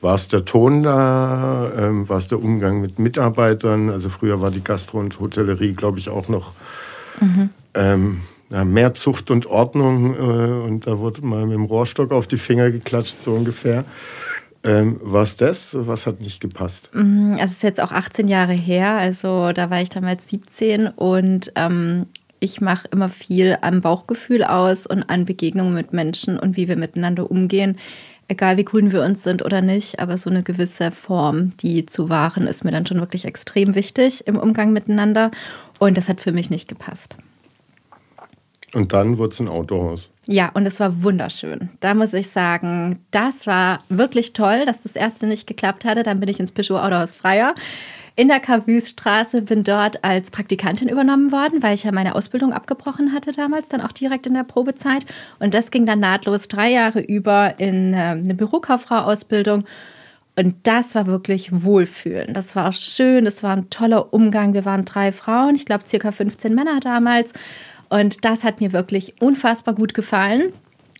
war 0.00 0.14
es 0.14 0.28
der 0.28 0.44
Ton 0.44 0.82
da? 0.82 1.72
Ähm, 1.76 2.08
war 2.08 2.18
es 2.18 2.28
der 2.28 2.42
Umgang 2.42 2.80
mit 2.80 2.98
Mitarbeitern? 2.98 3.90
Also 3.90 4.08
früher 4.08 4.40
war 4.40 4.50
die 4.50 4.62
Gastro 4.62 4.98
und 4.98 5.18
Hotellerie, 5.18 5.72
glaube 5.72 5.98
ich, 5.98 6.08
auch 6.08 6.28
noch 6.28 6.54
mhm. 7.20 7.50
ähm, 7.74 8.20
ja, 8.50 8.64
mehr 8.64 8.94
Zucht 8.94 9.30
und 9.30 9.46
Ordnung 9.46 10.14
äh, 10.14 10.18
und 10.18 10.86
da 10.86 10.98
wurde 10.98 11.24
mal 11.24 11.46
mit 11.46 11.54
dem 11.54 11.64
Rohrstock 11.64 12.12
auf 12.12 12.26
die 12.26 12.38
Finger 12.38 12.70
geklatscht, 12.70 13.20
so 13.20 13.32
ungefähr. 13.32 13.84
Ähm, 14.64 14.98
was 15.02 15.36
das? 15.36 15.76
Was 15.78 16.06
hat 16.06 16.20
nicht 16.20 16.40
gepasst? 16.40 16.90
Mhm, 16.92 17.38
es 17.40 17.52
ist 17.52 17.62
jetzt 17.62 17.82
auch 17.82 17.92
18 17.92 18.26
Jahre 18.28 18.52
her, 18.52 18.92
also 18.92 19.52
da 19.52 19.70
war 19.70 19.80
ich 19.80 19.88
damals 19.88 20.28
17 20.28 20.88
und 20.88 21.52
ähm, 21.54 22.06
ich 22.40 22.60
mache 22.60 22.88
immer 22.92 23.08
viel 23.08 23.58
am 23.60 23.80
Bauchgefühl 23.80 24.44
aus 24.44 24.86
und 24.86 25.04
an 25.10 25.24
Begegnungen 25.24 25.74
mit 25.74 25.92
Menschen 25.92 26.38
und 26.38 26.56
wie 26.56 26.68
wir 26.68 26.76
miteinander 26.76 27.30
umgehen. 27.30 27.76
Egal 28.28 28.58
wie 28.58 28.64
grün 28.64 28.92
wir 28.92 29.02
uns 29.02 29.22
sind 29.22 29.42
oder 29.42 29.62
nicht, 29.62 30.00
aber 30.00 30.16
so 30.18 30.28
eine 30.28 30.42
gewisse 30.42 30.90
Form, 30.90 31.56
die 31.56 31.86
zu 31.86 32.10
wahren, 32.10 32.46
ist 32.46 32.62
mir 32.62 32.70
dann 32.70 32.84
schon 32.84 33.00
wirklich 33.00 33.24
extrem 33.24 33.74
wichtig 33.74 34.26
im 34.26 34.36
Umgang 34.36 34.72
miteinander. 34.72 35.30
Und 35.78 35.96
das 35.96 36.08
hat 36.08 36.20
für 36.20 36.32
mich 36.32 36.50
nicht 36.50 36.68
gepasst. 36.68 37.16
Und 38.74 38.92
dann 38.92 39.18
wurde 39.18 39.32
es 39.32 39.40
ein 39.40 39.48
Autohaus. 39.48 40.10
Ja, 40.26 40.50
und 40.52 40.66
es 40.66 40.78
war 40.78 41.02
wunderschön. 41.02 41.70
Da 41.80 41.94
muss 41.94 42.12
ich 42.12 42.28
sagen, 42.28 42.98
das 43.10 43.46
war 43.46 43.80
wirklich 43.88 44.34
toll, 44.34 44.66
dass 44.66 44.82
das 44.82 44.94
erste 44.94 45.26
nicht 45.26 45.46
geklappt 45.46 45.86
hatte. 45.86 46.02
Dann 46.02 46.20
bin 46.20 46.28
ich 46.28 46.38
ins 46.38 46.52
Peugeot 46.52 46.78
Autohaus 46.78 47.12
Freier 47.12 47.54
in 48.18 48.26
der 48.26 48.40
Cavus-Straße, 48.40 49.42
bin 49.42 49.62
dort 49.62 50.02
als 50.02 50.32
Praktikantin 50.32 50.88
übernommen 50.88 51.30
worden, 51.30 51.62
weil 51.62 51.76
ich 51.76 51.84
ja 51.84 51.92
meine 51.92 52.16
Ausbildung 52.16 52.52
abgebrochen 52.52 53.12
hatte 53.12 53.30
damals, 53.30 53.68
dann 53.68 53.80
auch 53.80 53.92
direkt 53.92 54.26
in 54.26 54.34
der 54.34 54.42
Probezeit. 54.42 55.06
Und 55.38 55.54
das 55.54 55.70
ging 55.70 55.86
dann 55.86 56.00
nahtlos 56.00 56.48
drei 56.48 56.68
Jahre 56.68 57.00
über 57.00 57.54
in 57.58 57.94
äh, 57.94 57.96
eine 57.96 58.34
Bürokauffrau-Ausbildung. 58.34 59.64
Und 60.34 60.56
das 60.64 60.96
war 60.96 61.06
wirklich 61.06 61.62
Wohlfühlen. 61.64 62.34
Das 62.34 62.56
war 62.56 62.72
schön, 62.72 63.24
das 63.24 63.44
war 63.44 63.56
ein 63.56 63.70
toller 63.70 64.12
Umgang. 64.12 64.52
Wir 64.52 64.64
waren 64.64 64.84
drei 64.84 65.12
Frauen, 65.12 65.54
ich 65.54 65.64
glaube 65.64 65.84
circa 65.86 66.10
15 66.10 66.52
Männer 66.52 66.80
damals. 66.80 67.32
Und 67.88 68.24
das 68.24 68.44
hat 68.44 68.60
mir 68.60 68.72
wirklich 68.72 69.14
unfassbar 69.20 69.74
gut 69.74 69.94
gefallen. 69.94 70.52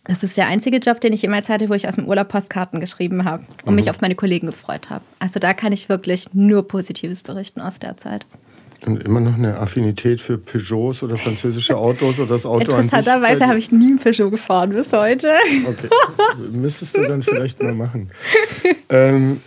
Das 0.04 0.22
ist 0.22 0.38
der 0.38 0.46
einzige 0.46 0.78
Job, 0.78 1.00
den 1.02 1.12
ich 1.12 1.20
jemals 1.22 1.50
hatte, 1.50 1.68
wo 1.68 1.74
ich 1.74 1.86
aus 1.86 1.96
dem 1.96 2.06
Urlaub 2.06 2.28
Postkarten 2.28 2.80
geschrieben 2.80 3.24
habe 3.24 3.44
und 3.64 3.72
mhm. 3.72 3.76
mich 3.76 3.90
auf 3.90 4.00
meine 4.00 4.14
Kollegen 4.14 4.46
gefreut 4.46 4.88
habe. 4.88 5.04
Also 5.18 5.38
da 5.38 5.52
kann 5.52 5.72
ich 5.72 5.90
wirklich 5.90 6.28
nur 6.32 6.66
Positives 6.66 7.22
berichten 7.22 7.60
aus 7.60 7.78
der 7.78 7.98
Zeit. 7.98 8.26
Und 8.86 9.02
immer 9.02 9.20
noch 9.20 9.34
eine 9.34 9.58
Affinität 9.58 10.20
für 10.20 10.38
Peugeots 10.38 11.02
oder 11.02 11.16
französische 11.16 11.76
Autos 11.76 12.20
oder 12.20 12.30
das 12.30 12.46
Auto 12.46 12.76
Interessanterweise 12.76 13.46
habe 13.46 13.58
ich 13.58 13.72
nie 13.72 13.92
ein 13.92 13.98
Peugeot 13.98 14.30
gefahren 14.30 14.70
bis 14.70 14.92
heute. 14.92 15.34
Okay, 15.66 15.88
müsstest 16.52 16.96
du 16.96 17.02
dann 17.02 17.22
vielleicht 17.22 17.62
mal 17.62 17.74
machen. 17.74 18.10
Ähm, 18.90 19.42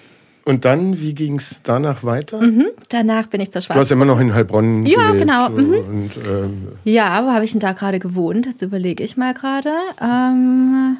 und 0.46 0.66
dann, 0.66 1.00
wie 1.00 1.14
ging 1.14 1.38
es 1.38 1.62
danach 1.64 2.04
weiter? 2.04 2.42
Mhm, 2.42 2.68
danach 2.90 3.28
bin 3.28 3.42
ich 3.42 3.52
zur 3.52 3.62
Schweiz. 3.62 3.76
Du 3.76 3.82
hast 3.82 3.92
immer 3.92 4.06
noch 4.06 4.20
in 4.20 4.34
Heilbronn 4.34 4.86
Ja, 4.86 5.12
gelebt, 5.12 5.20
genau. 5.20 5.50
Mhm. 5.50 5.74
Und, 5.74 6.12
ähm, 6.28 6.68
ja, 6.84 7.24
wo 7.24 7.30
habe 7.30 7.46
ich 7.46 7.52
denn 7.52 7.60
da 7.60 7.74
gerade 7.74 8.00
gewohnt? 8.00 8.46
Jetzt 8.46 8.62
überlege 8.62 9.04
ich 9.04 9.18
mal 9.18 9.34
gerade. 9.34 9.72
Ähm, 10.02 10.98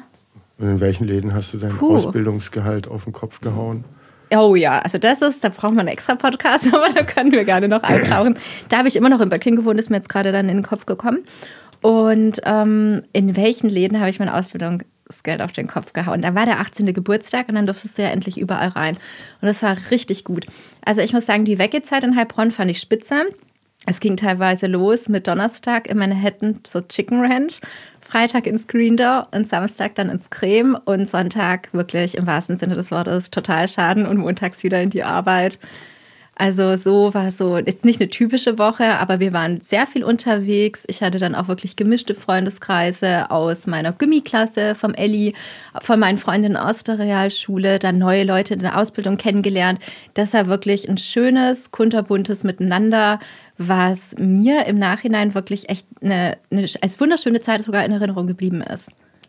und 0.58 0.68
in 0.68 0.80
welchen 0.80 1.06
Läden 1.06 1.34
hast 1.34 1.52
du 1.52 1.58
dein 1.58 1.72
Puh. 1.72 1.96
Ausbildungsgehalt 1.96 2.86
auf 2.86 3.04
den 3.04 3.12
Kopf 3.12 3.40
gehauen? 3.40 3.84
Oh 4.34 4.54
ja, 4.54 4.78
also 4.78 4.98
das 4.98 5.20
ist, 5.20 5.42
da 5.44 5.48
braucht 5.48 5.74
man 5.74 5.80
einen 5.80 5.88
extra 5.88 6.14
Podcast, 6.14 6.68
aber 6.72 6.88
da 6.94 7.02
können 7.02 7.32
wir 7.32 7.44
gerne 7.44 7.68
noch 7.68 7.82
eintauchen. 7.82 8.36
Da 8.68 8.78
habe 8.78 8.88
ich 8.88 8.96
immer 8.96 9.08
noch 9.08 9.20
in 9.20 9.28
Böcking 9.28 9.56
gewohnt, 9.56 9.78
ist 9.78 9.90
mir 9.90 9.96
jetzt 9.96 10.08
gerade 10.08 10.32
dann 10.32 10.48
in 10.48 10.58
den 10.58 10.64
Kopf 10.64 10.86
gekommen. 10.86 11.18
Und 11.80 12.40
ähm, 12.44 13.02
in 13.12 13.36
welchen 13.36 13.68
Läden 13.68 13.98
habe 13.98 14.08
ich 14.08 14.20
meine 14.20 14.34
Ausbildung 14.34 14.82
das 15.12 15.22
Geld 15.22 15.42
auf 15.42 15.52
den 15.52 15.68
Kopf 15.68 15.92
gehauen. 15.92 16.22
Da 16.22 16.34
war 16.34 16.46
der 16.46 16.60
18. 16.60 16.92
Geburtstag 16.92 17.48
und 17.48 17.54
dann 17.54 17.66
durftest 17.66 17.98
du 17.98 18.02
ja 18.02 18.08
endlich 18.08 18.38
überall 18.38 18.68
rein. 18.68 18.96
Und 19.40 19.48
das 19.48 19.62
war 19.62 19.76
richtig 19.90 20.24
gut. 20.24 20.46
Also 20.84 21.00
ich 21.00 21.12
muss 21.12 21.26
sagen, 21.26 21.44
die 21.44 21.58
Weggezeit 21.58 22.04
in 22.04 22.16
Heilbronn 22.16 22.50
fand 22.50 22.70
ich 22.70 22.80
spitze. 22.80 23.26
Es 23.84 23.98
ging 23.98 24.16
teilweise 24.16 24.68
los 24.68 25.08
mit 25.08 25.26
Donnerstag 25.26 25.88
in 25.88 25.98
Manhattan 25.98 26.60
zur 26.62 26.86
Chicken 26.86 27.20
Ranch, 27.20 27.60
Freitag 28.00 28.46
ins 28.46 28.68
Green 28.68 28.96
Door 28.96 29.28
und 29.32 29.48
Samstag 29.48 29.96
dann 29.96 30.08
ins 30.08 30.30
Creme 30.30 30.78
und 30.84 31.08
Sonntag 31.08 31.72
wirklich 31.74 32.16
im 32.16 32.26
wahrsten 32.26 32.56
Sinne 32.56 32.76
des 32.76 32.92
Wortes 32.92 33.30
total 33.30 33.66
schaden 33.66 34.06
und 34.06 34.18
montags 34.18 34.62
wieder 34.62 34.80
in 34.80 34.90
die 34.90 35.02
Arbeit. 35.02 35.58
Also 36.34 36.76
so 36.76 37.12
war 37.12 37.30
so 37.30 37.58
jetzt 37.58 37.84
nicht 37.84 38.00
eine 38.00 38.08
typische 38.08 38.58
Woche, 38.58 38.98
aber 38.98 39.20
wir 39.20 39.32
waren 39.34 39.60
sehr 39.60 39.86
viel 39.86 40.02
unterwegs. 40.02 40.84
Ich 40.86 41.02
hatte 41.02 41.18
dann 41.18 41.34
auch 41.34 41.46
wirklich 41.46 41.76
gemischte 41.76 42.14
Freundeskreise 42.14 43.30
aus 43.30 43.66
meiner 43.66 43.92
Gymmi-Klasse, 43.92 44.74
vom 44.74 44.94
Elli, 44.94 45.34
von 45.82 46.00
meinen 46.00 46.16
Freundinnen 46.16 46.56
aus 46.56 46.84
der 46.84 46.98
Realschule, 46.98 47.78
dann 47.78 47.98
neue 47.98 48.24
Leute 48.24 48.54
in 48.54 48.60
der 48.60 48.78
Ausbildung 48.78 49.18
kennengelernt. 49.18 49.78
Das 50.14 50.32
war 50.32 50.46
wirklich 50.46 50.88
ein 50.88 50.96
schönes, 50.96 51.70
kunterbuntes 51.70 52.44
Miteinander, 52.44 53.20
was 53.58 54.14
mir 54.18 54.66
im 54.66 54.78
Nachhinein 54.78 55.34
wirklich 55.34 55.68
echt 55.68 55.86
eine, 56.00 56.38
eine 56.50 56.66
als 56.80 56.98
wunderschöne 56.98 57.42
Zeit 57.42 57.62
sogar 57.62 57.84
in 57.84 57.92
Erinnerung 57.92 58.26
geblieben 58.26 58.62
ist. 58.62 58.88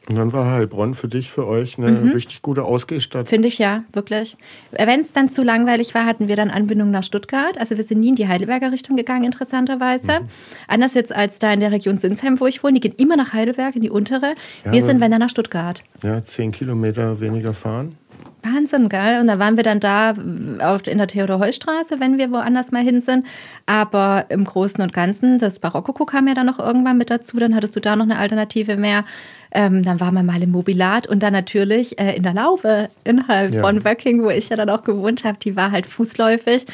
Und 0.09 0.17
dann 0.17 0.33
war 0.33 0.51
Heilbronn 0.51 0.95
für 0.95 1.07
dich, 1.07 1.31
für 1.31 1.47
euch 1.47 1.77
eine 1.77 1.91
mhm. 1.91 2.11
richtig 2.11 2.41
gute 2.41 2.63
Ausgehstadt. 2.63 3.29
Finde 3.29 3.47
ich 3.47 3.57
ja, 3.57 3.83
wirklich. 3.93 4.35
Wenn 4.71 4.99
es 4.99 5.13
dann 5.13 5.29
zu 5.29 5.43
langweilig 5.43 5.95
war, 5.95 6.05
hatten 6.05 6.27
wir 6.27 6.35
dann 6.35 6.49
Anbindung 6.49 6.91
nach 6.91 7.03
Stuttgart. 7.03 7.57
Also 7.57 7.77
wir 7.77 7.85
sind 7.85 8.01
nie 8.01 8.09
in 8.09 8.15
die 8.15 8.27
Heidelberger 8.27 8.73
Richtung 8.73 8.97
gegangen, 8.97 9.23
interessanterweise. 9.23 10.19
Mhm. 10.19 10.27
Anders 10.67 10.93
jetzt 10.93 11.15
als 11.15 11.39
da 11.39 11.53
in 11.53 11.61
der 11.61 11.71
Region 11.71 11.97
Sinsheim, 11.97 12.37
wo 12.41 12.47
ich 12.47 12.63
wohne. 12.63 12.73
Die 12.73 12.81
gehen 12.81 12.95
immer 12.97 13.15
nach 13.15 13.31
Heidelberg, 13.31 13.77
in 13.77 13.81
die 13.81 13.89
untere. 13.89 14.33
Ja, 14.65 14.73
wir 14.73 14.81
sind, 14.83 14.99
wenn 14.99 15.11
dann, 15.11 15.21
nach 15.21 15.29
Stuttgart. 15.29 15.83
Ja, 16.03 16.23
zehn 16.25 16.51
Kilometer 16.51 17.21
weniger 17.21 17.53
fahren. 17.53 17.95
Wahnsinn, 18.43 18.89
geil. 18.89 19.21
Und 19.21 19.27
da 19.27 19.39
waren 19.39 19.55
wir 19.55 19.63
dann 19.63 19.79
da 19.79 20.13
auf, 20.59 20.85
in 20.85 20.97
der 20.97 21.07
Theodor-Heuss-Straße, 21.07 21.99
wenn 21.99 22.17
wir 22.17 22.29
woanders 22.31 22.71
mal 22.71 22.83
hin 22.83 23.01
sind. 23.01 23.25
Aber 23.65 24.25
im 24.29 24.43
Großen 24.43 24.81
und 24.81 24.91
Ganzen, 24.91 25.39
das 25.39 25.59
Barockoko 25.59 26.05
kam 26.05 26.27
ja 26.27 26.33
dann 26.33 26.45
noch 26.45 26.59
irgendwann 26.59 26.97
mit 26.97 27.09
dazu. 27.09 27.37
Dann 27.37 27.55
hattest 27.55 27.75
du 27.75 27.79
da 27.79 27.95
noch 27.95 28.03
eine 28.03 28.17
Alternative 28.17 28.75
mehr. 28.75 29.05
Ähm, 29.55 29.83
dann 29.83 29.99
waren 29.99 30.15
wir 30.15 30.23
mal 30.23 30.41
im 30.41 30.51
Mobilat 30.51 31.07
und 31.07 31.21
dann 31.21 31.33
natürlich 31.33 31.99
äh, 31.99 32.15
in 32.15 32.23
der 32.23 32.33
Laube 32.33 32.89
innerhalb 33.03 33.53
ja. 33.53 33.61
von 33.61 33.85
Wöcking, 33.85 34.23
wo 34.23 34.29
ich 34.29 34.49
ja 34.49 34.55
dann 34.55 34.69
auch 34.69 34.83
gewohnt 34.83 35.23
habe. 35.23 35.37
Die 35.37 35.55
war 35.55 35.71
halt 35.71 35.85
fußläufig. 35.85 36.65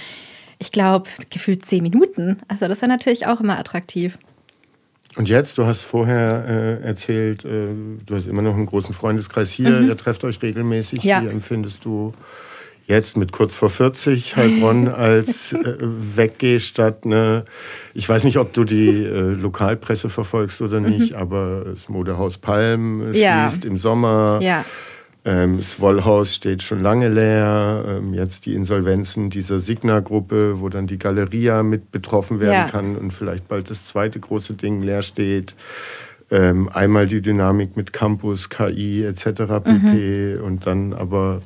Ich 0.60 0.72
glaube, 0.72 1.10
gefühlt 1.30 1.66
zehn 1.66 1.84
Minuten. 1.84 2.38
Also 2.48 2.68
das 2.68 2.82
war 2.82 2.88
natürlich 2.88 3.26
auch 3.28 3.42
immer 3.42 3.60
attraktiv. 3.60 4.18
Und 5.18 5.28
jetzt, 5.28 5.58
du 5.58 5.66
hast 5.66 5.82
vorher 5.82 6.46
äh, 6.48 6.86
erzählt, 6.86 7.44
äh, 7.44 7.68
du 8.06 8.16
hast 8.16 8.28
immer 8.28 8.42
noch 8.42 8.56
einen 8.56 8.68
großen 8.68 8.94
Freundeskreis 8.94 9.52
hier, 9.52 9.72
mhm. 9.72 9.88
ihr 9.88 9.98
trefft 9.98 10.24
euch 10.24 10.42
regelmäßig. 10.42 11.04
Ja. 11.04 11.22
Wie 11.24 11.28
empfindest 11.28 11.84
du 11.84 12.14
jetzt 12.90 13.18
mit 13.18 13.32
kurz 13.32 13.54
vor 13.54 13.70
40 13.70 14.36
Heilbronn 14.36 14.88
als 14.90 15.54
äh, 15.54 15.76
Weggehstadt? 15.80 17.06
Ne? 17.06 17.46
Ich 17.94 18.10
weiß 18.10 18.24
nicht, 18.24 18.38
ob 18.38 18.52
du 18.52 18.64
die 18.66 19.06
äh, 19.06 19.32
Lokalpresse 19.34 20.10
verfolgst 20.10 20.62
oder 20.62 20.80
nicht, 20.80 21.12
mhm. 21.12 21.18
aber 21.18 21.64
das 21.66 21.88
Modehaus 21.88 22.40
Palm 22.40 23.14
ja. 23.14 23.48
schließt 23.48 23.64
im 23.64 23.78
Sommer. 23.78 24.40
Ja. 24.42 24.66
Ähm, 25.24 25.58
das 25.58 25.80
Wollhaus 25.80 26.34
steht 26.34 26.64
schon 26.64 26.82
lange 26.82 27.10
leer. 27.10 27.86
Ähm, 27.88 28.14
jetzt 28.14 28.48
die 28.48 28.56
Insolvenzen 28.56 29.30
dieser 29.30 29.60
Signa-Gruppe, 29.60 30.60
wo 30.60 30.70
dann 30.70 30.88
die 30.88 30.98
Galeria 30.98 31.62
mit 31.62 31.92
betroffen 31.92 32.40
werden 32.40 32.54
ja. 32.54 32.68
kann 32.68 32.96
und 32.96 33.14
vielleicht 33.14 33.48
bald 33.48 33.70
das 33.70 33.86
zweite 33.86 34.20
große 34.20 34.56
Ding 34.56 34.82
leer 34.82 35.04
steht. 35.04 35.56
Ähm, 36.32 36.70
einmal 36.70 37.08
die 37.08 37.22
Dynamik 37.22 37.76
mit 37.78 37.94
Campus, 37.94 38.50
KI 38.50 39.04
etc. 39.04 39.24
pp. 39.64 40.38
Mhm. 40.38 40.44
Und 40.44 40.66
dann 40.66 40.94
aber 40.94 41.42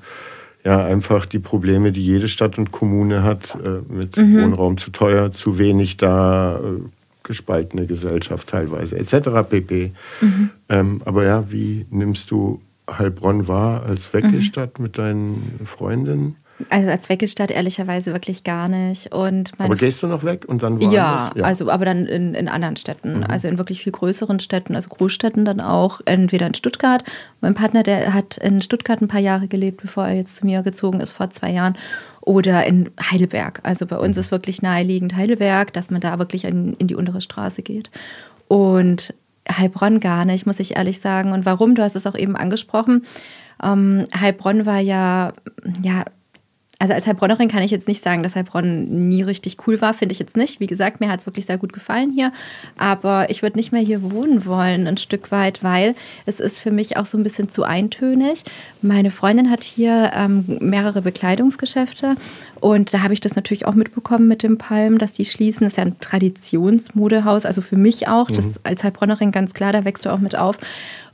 ja 0.64 0.84
einfach 0.84 1.26
die 1.26 1.40
Probleme, 1.40 1.92
die 1.92 2.04
jede 2.04 2.28
Stadt 2.28 2.58
und 2.58 2.72
Kommune 2.72 3.24
hat, 3.24 3.58
äh, 3.64 3.94
mit 3.94 4.18
mhm. 4.18 4.42
Wohnraum 4.42 4.78
zu 4.78 4.92
teuer, 4.92 5.32
zu 5.32 5.58
wenig 5.58 5.98
da. 5.98 6.58
Äh, 6.58 6.82
gespaltene 7.24 7.88
Gesellschaft 7.88 8.50
teilweise 8.50 8.98
etc. 8.98 9.30
pp. 9.50 9.92
Mhm. 10.22 10.50
Ähm, 10.70 11.02
aber 11.06 11.24
ja, 11.26 11.52
wie 11.52 11.86
nimmst 11.90 12.30
du 12.32 12.62
Heilbronn 12.90 13.48
war 13.48 13.84
als 13.84 14.14
Weggestadt 14.14 14.78
mhm. 14.78 14.84
mit 14.84 14.98
deinen 14.98 15.60
Freundinnen? 15.66 16.36
Also 16.70 16.90
als 16.90 17.10
Weggestadt 17.10 17.52
ehrlicherweise 17.52 18.12
wirklich 18.12 18.44
gar 18.44 18.68
nicht. 18.68 19.14
Und 19.14 19.52
aber 19.58 19.76
gehst 19.76 20.04
du 20.04 20.08
noch 20.08 20.24
weg 20.24 20.46
und 20.48 20.64
dann 20.64 20.80
woanders? 20.80 20.94
Ja, 20.94 21.32
ja. 21.36 21.44
also 21.44 21.70
aber 21.70 21.86
dann 21.86 22.06
in, 22.06 22.36
in 22.36 22.48
anderen 22.48 22.76
Städten, 22.76 23.18
mhm. 23.18 23.24
also 23.24 23.48
in 23.48 23.58
wirklich 23.58 23.84
viel 23.84 23.92
größeren 23.92 24.40
Städten, 24.40 24.76
also 24.76 24.90
Großstädten 24.90 25.46
dann 25.46 25.60
auch, 25.60 26.02
entweder 26.06 26.48
in 26.48 26.54
Stuttgart. 26.54 27.04
Mein 27.42 27.56
Partner, 27.56 27.84
der 27.84 28.14
hat 28.14 28.38
in 28.38 28.62
Stuttgart 28.62 29.02
ein 29.02 29.08
paar 29.08 29.20
Jahre 29.20 29.48
gelebt, 29.48 29.82
bevor 29.82 30.08
er 30.08 30.16
jetzt 30.16 30.36
zu 30.36 30.46
mir 30.46 30.62
gezogen 30.62 31.00
ist 31.00 31.14
vor 31.14 31.30
zwei 31.30 31.52
Jahren. 31.52 31.78
Oder 32.22 32.66
in 32.66 32.90
Heidelberg. 33.02 33.60
Also 33.64 33.86
bei 33.86 33.98
uns 33.98 34.16
mhm. 34.16 34.22
ist 34.22 34.32
wirklich 34.32 34.62
naheliegend 34.62 35.16
Heidelberg, 35.16 35.74
dass 35.74 35.90
man 35.90 36.02
da 36.02 36.20
wirklich 36.20 36.46
in, 36.46 36.74
in 36.76 36.88
die 36.88 36.96
untere 36.96 37.20
Straße 37.20 37.64
geht. 37.64 37.90
Und 38.48 39.14
Heilbronn 39.52 40.00
gar 40.00 40.24
nicht, 40.24 40.46
muss 40.46 40.60
ich 40.60 40.78
ehrlich 40.78 41.00
sagen. 41.00 41.34
Und 41.34 41.46
warum? 41.46 41.76
Du 41.76 41.82
hast 41.82 41.96
es 41.96 42.08
auch 42.08 42.16
eben 42.16 42.36
angesprochen. 42.36 43.04
Ähm, 43.62 44.06
Heilbronn 44.18 44.66
war 44.66 44.80
ja, 44.80 45.34
ja, 45.82 46.06
also 46.80 46.94
als 46.94 47.08
Heilbronnerin 47.08 47.48
kann 47.48 47.64
ich 47.64 47.72
jetzt 47.72 47.88
nicht 47.88 48.04
sagen, 48.04 48.24
dass 48.24 48.36
Heilbronn 48.36 49.08
nie 49.08 49.22
richtig 49.22 49.58
cool 49.68 49.80
war, 49.80 49.94
finde 49.94 50.14
ich 50.14 50.20
jetzt 50.20 50.36
nicht. 50.36 50.60
Wie 50.60 50.68
gesagt, 50.68 51.00
mir 51.00 51.10
hat 51.10 51.22
es 51.22 51.26
wirklich 51.26 51.46
sehr 51.46 51.58
gut 51.58 51.72
gefallen 51.72 52.12
hier. 52.14 52.32
Aber 52.78 53.30
ich 53.30 53.42
würde 53.42 53.58
nicht 53.58 53.72
mehr 53.72 53.82
hier 53.82 54.02
wohnen 54.12 54.46
wollen, 54.46 54.88
ein 54.88 54.98
Stück 54.98 55.32
weit, 55.32 55.64
weil 55.64 55.96
es 56.26 56.40
ist 56.40 56.60
für 56.60 56.72
mich 56.72 56.98
auch 56.98 57.06
so 57.06 57.18
ein 57.18 57.24
bisschen 57.24 57.48
zu 57.48 57.64
eintönig. 57.64 58.44
Meine 58.82 59.12
Freundin 59.12 59.50
hat 59.50 59.64
hier 59.64 60.12
ähm, 60.14 60.46
mehrere 60.60 61.02
Bekleidungsgeschäfte 61.02 62.16
und 62.60 62.94
da 62.94 63.02
habe 63.02 63.14
ich 63.14 63.22
das 63.22 63.36
natürlich 63.36 63.66
auch 63.66 63.76
mitbekommen 63.76 64.28
mit 64.28 64.44
dem 64.44 64.58
Palm, 64.58 64.98
dass 64.98 65.14
die 65.14 65.26
schließen. 65.26 65.62
Das 65.62 65.74
ist 65.74 65.78
ja 65.78 65.84
ein 65.84 66.00
Traditionsmodehaus, 66.00 67.46
also 67.46 67.62
für 67.62 67.78
mich 67.78 68.08
auch. 68.08 68.30
Das 68.30 68.46
mhm. 68.46 68.56
als 68.64 68.84
Heilbronnerin 68.84 69.32
ganz 69.32 69.54
klar, 69.54 69.72
da 69.72 69.86
wächst 69.86 70.06
du 70.06 70.10
auch 70.10 70.20
mit 70.20 70.36
auf. 70.36 70.58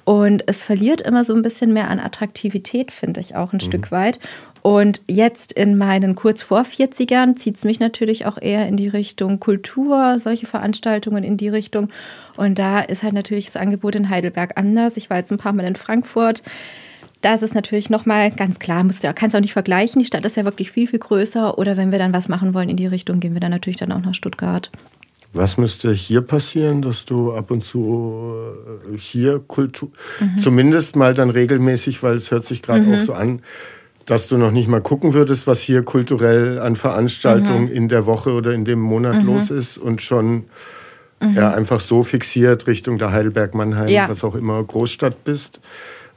Und 0.10 0.44
es 0.48 0.64
verliert 0.64 1.02
immer 1.02 1.24
so 1.24 1.36
ein 1.36 1.44
bisschen 1.44 1.72
mehr 1.72 1.88
an 1.88 2.00
Attraktivität, 2.00 2.92
finde 2.92 3.20
ich 3.20 3.36
auch 3.36 3.54
ein 3.54 3.58
mhm. 3.58 3.68
Stück 3.68 3.92
weit. 3.92 4.20
Und 4.62 5.02
jetzt 5.08 5.54
in 5.54 5.78
meinen 5.78 6.16
kurz 6.16 6.42
vor 6.42 6.62
40ern 6.62 7.36
zieht 7.36 7.58
es 7.58 7.64
mich 7.64 7.80
natürlich 7.80 8.26
auch 8.26 8.38
eher 8.42 8.68
in 8.68 8.78
die 8.78 8.88
Richtung 8.88 9.40
Kultur, 9.40 10.18
solche 10.20 10.48
Veranstaltungen 10.48 11.24
in 11.24 11.38
die 11.38 11.50
Richtung. 11.50 11.90
Und 12.36 12.60
da 12.60 12.80
ist 12.80 13.04
halt 13.04 13.14
natürlich 13.14 13.46
das 13.46 13.56
Angebot 13.56 13.96
in 13.96 14.10
Heidelberg 14.10 14.58
anders. 14.58 14.98
Ich 14.98 15.10
war 15.10 15.18
jetzt 15.18 15.32
ein 15.32 15.38
paar 15.38 15.54
Mal 15.54 15.66
in 15.66 15.76
Frankfurt. 15.76 16.44
Da 17.22 17.34
ist 17.34 17.44
es 17.44 17.54
natürlich 17.54 17.90
nochmal 17.90 18.32
ganz 18.32 18.60
klar, 18.60 18.84
musst 18.84 19.04
du, 19.04 19.14
kannst 19.14 19.34
du 19.34 19.38
auch 19.38 19.42
nicht 19.42 19.54
vergleichen. 19.54 20.00
Die 20.00 20.06
Stadt 20.06 20.26
ist 20.26 20.38
ja 20.38 20.46
wirklich 20.46 20.72
viel, 20.72 20.88
viel 20.88 21.00
größer. 21.00 21.58
Oder 21.58 21.76
wenn 21.76 21.92
wir 21.92 22.00
dann 22.00 22.14
was 22.14 22.30
machen 22.30 22.54
wollen 22.54 22.70
in 22.70 22.78
die 22.78 22.88
Richtung, 22.88 23.20
gehen 23.20 23.34
wir 23.34 23.42
dann 23.42 23.52
natürlich 23.52 23.78
dann 23.78 23.92
auch 23.92 24.02
nach 24.02 24.14
Stuttgart. 24.14 24.72
Was 25.32 25.58
müsste 25.58 25.92
hier 25.94 26.22
passieren, 26.22 26.82
dass 26.82 27.06
du 27.06 27.34
ab 27.34 27.52
und 27.52 27.64
zu 27.64 28.34
äh, 28.92 28.98
hier 28.98 29.40
Kultur, 29.40 29.92
mhm. 30.20 30.40
zumindest 30.40 30.96
mal 30.96 31.14
dann 31.14 31.30
regelmäßig, 31.30 32.02
weil 32.02 32.16
es 32.16 32.32
hört 32.32 32.46
sich 32.46 32.64
gerade 32.64 32.82
mhm. 32.82 32.96
auch 32.96 33.00
so 33.00 33.14
an, 33.14 33.42
dass 34.10 34.28
du 34.28 34.40
noch 34.40 34.50
nicht 34.50 34.68
mal 34.68 34.82
gucken 34.82 35.14
würdest, 35.14 35.46
was 35.46 35.60
hier 35.62 35.84
kulturell 35.84 36.60
an 36.60 36.76
Veranstaltungen 36.76 37.66
mhm. 37.66 37.72
in 37.72 37.90
der 37.90 38.08
Woche 38.08 38.32
oder 38.32 38.54
in 38.54 38.66
dem 38.66 38.80
Monat 38.80 39.22
mhm. 39.22 39.28
los 39.28 39.52
ist 39.52 39.78
und 39.78 40.02
schon 40.02 40.46
mhm. 41.22 41.36
ja, 41.36 41.52
einfach 41.52 41.80
so 41.80 42.02
fixiert 42.02 42.66
Richtung 42.66 42.98
der 42.98 43.12
Heidelberg, 43.12 43.54
Mannheim, 43.54 43.90
ja. 43.90 44.10
was 44.10 44.24
auch 44.24 44.34
immer, 44.34 44.64
Großstadt 44.64 45.24
bist. 45.26 45.60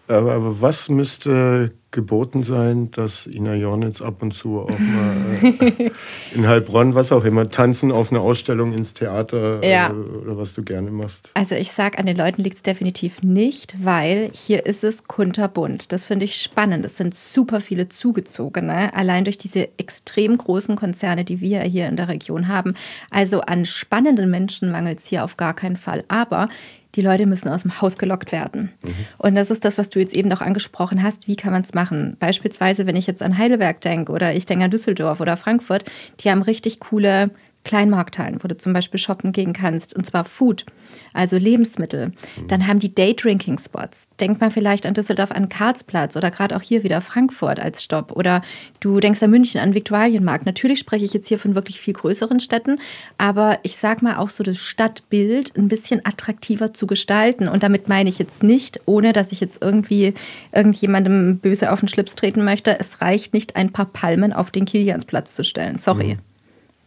Aber 0.08 0.62
was 0.62 0.88
müsste 0.88 1.72
geboten 1.92 2.42
sein, 2.42 2.90
dass 2.90 3.26
Ina 3.26 3.54
Jornitz 3.54 4.02
ab 4.02 4.22
und 4.22 4.32
zu 4.32 4.60
auch 4.60 4.68
mal 4.70 5.52
äh, 5.60 5.90
in 6.34 6.48
Heilbronn, 6.48 6.94
was 6.94 7.12
auch 7.12 7.24
immer, 7.24 7.50
tanzen 7.50 7.92
auf 7.92 8.10
eine 8.10 8.20
Ausstellung 8.20 8.72
ins 8.72 8.94
Theater 8.94 9.64
ja. 9.64 9.88
äh, 9.88 9.92
oder 9.92 10.36
was 10.36 10.54
du 10.54 10.62
gerne 10.62 10.90
machst? 10.90 11.30
Also 11.34 11.54
ich 11.54 11.70
sag, 11.70 11.98
an 11.98 12.06
den 12.06 12.16
Leuten 12.16 12.42
liegt 12.42 12.56
es 12.56 12.62
definitiv 12.62 13.22
nicht, 13.22 13.74
weil 13.84 14.30
hier 14.32 14.66
ist 14.66 14.82
es 14.82 15.04
kunterbunt. 15.04 15.92
Das 15.92 16.06
finde 16.06 16.24
ich 16.24 16.36
spannend. 16.36 16.84
Es 16.84 16.96
sind 16.96 17.14
super 17.14 17.60
viele 17.60 17.88
Zugezogene, 17.88 18.94
allein 18.94 19.24
durch 19.24 19.38
diese 19.38 19.68
extrem 19.78 20.36
großen 20.38 20.74
Konzerne, 20.76 21.24
die 21.24 21.40
wir 21.40 21.60
hier 21.60 21.86
in 21.86 21.96
der 21.96 22.08
Region 22.08 22.48
haben. 22.48 22.74
Also 23.10 23.42
an 23.42 23.66
spannenden 23.66 24.30
Menschen 24.30 24.72
mangelt 24.72 24.98
es 24.98 25.06
hier 25.06 25.24
auf 25.24 25.36
gar 25.36 25.54
keinen 25.54 25.76
Fall. 25.76 26.04
Aber 26.08 26.48
die 26.94 27.00
Leute 27.00 27.26
müssen 27.26 27.48
aus 27.48 27.62
dem 27.62 27.80
Haus 27.80 27.96
gelockt 27.96 28.32
werden. 28.32 28.72
Mhm. 28.84 28.94
Und 29.18 29.34
das 29.34 29.50
ist 29.50 29.64
das, 29.64 29.78
was 29.78 29.88
du 29.90 29.98
jetzt 29.98 30.14
eben 30.14 30.28
noch 30.28 30.40
angesprochen 30.40 31.02
hast. 31.02 31.26
Wie 31.26 31.36
kann 31.36 31.52
man 31.52 31.62
es 31.62 31.74
machen? 31.74 32.16
Beispielsweise, 32.18 32.86
wenn 32.86 32.96
ich 32.96 33.06
jetzt 33.06 33.22
an 33.22 33.38
Heidelberg 33.38 33.80
denke 33.80 34.12
oder 34.12 34.34
ich 34.34 34.46
denke 34.46 34.64
an 34.64 34.70
Düsseldorf 34.70 35.20
oder 35.20 35.36
Frankfurt, 35.36 35.84
die 36.20 36.30
haben 36.30 36.42
richtig 36.42 36.80
coole 36.80 37.30
Kleinmarkthallen, 37.64 38.42
wo 38.42 38.48
du 38.48 38.56
zum 38.56 38.72
Beispiel 38.72 38.98
shoppen 38.98 39.32
gehen 39.32 39.52
kannst, 39.52 39.94
und 39.96 40.04
zwar 40.04 40.24
Food, 40.24 40.66
also 41.12 41.36
Lebensmittel. 41.36 42.12
Dann 42.48 42.66
haben 42.66 42.80
die 42.80 42.94
Day-Drinking-Spots. 42.94 44.08
Denkt 44.20 44.40
man 44.40 44.50
vielleicht 44.50 44.86
an 44.86 44.94
Düsseldorf 44.94 45.30
an 45.30 45.48
Karlsplatz 45.48 46.16
oder 46.16 46.30
gerade 46.30 46.56
auch 46.56 46.62
hier 46.62 46.82
wieder 46.82 47.00
Frankfurt 47.00 47.60
als 47.60 47.82
Stopp. 47.82 48.12
Oder 48.12 48.42
du 48.80 49.00
denkst 49.00 49.22
an 49.22 49.30
München 49.30 49.60
an 49.60 49.74
Viktualienmarkt. 49.74 50.46
Natürlich 50.46 50.80
spreche 50.80 51.04
ich 51.04 51.14
jetzt 51.14 51.28
hier 51.28 51.38
von 51.38 51.54
wirklich 51.54 51.80
viel 51.80 51.94
größeren 51.94 52.40
Städten, 52.40 52.78
aber 53.18 53.58
ich 53.62 53.76
sag 53.76 54.02
mal 54.02 54.16
auch 54.16 54.28
so 54.28 54.42
das 54.42 54.58
Stadtbild 54.58 55.56
ein 55.56 55.68
bisschen 55.68 56.04
attraktiver 56.04 56.72
zu 56.72 56.86
gestalten. 56.86 57.48
Und 57.48 57.62
damit 57.62 57.88
meine 57.88 58.08
ich 58.08 58.18
jetzt 58.18 58.42
nicht, 58.42 58.80
ohne 58.86 59.12
dass 59.12 59.32
ich 59.32 59.40
jetzt 59.40 59.58
irgendwie 59.60 60.14
irgendjemandem 60.52 61.38
böse 61.38 61.72
auf 61.72 61.80
den 61.80 61.88
Schlips 61.88 62.16
treten 62.16 62.44
möchte, 62.44 62.78
es 62.78 63.00
reicht 63.00 63.34
nicht, 63.34 63.56
ein 63.56 63.72
paar 63.72 63.86
Palmen 63.86 64.32
auf 64.32 64.50
den 64.50 64.64
Kiliansplatz 64.64 65.34
zu 65.34 65.44
stellen. 65.44 65.78
Sorry. 65.78 66.14
Mhm. 66.14 66.31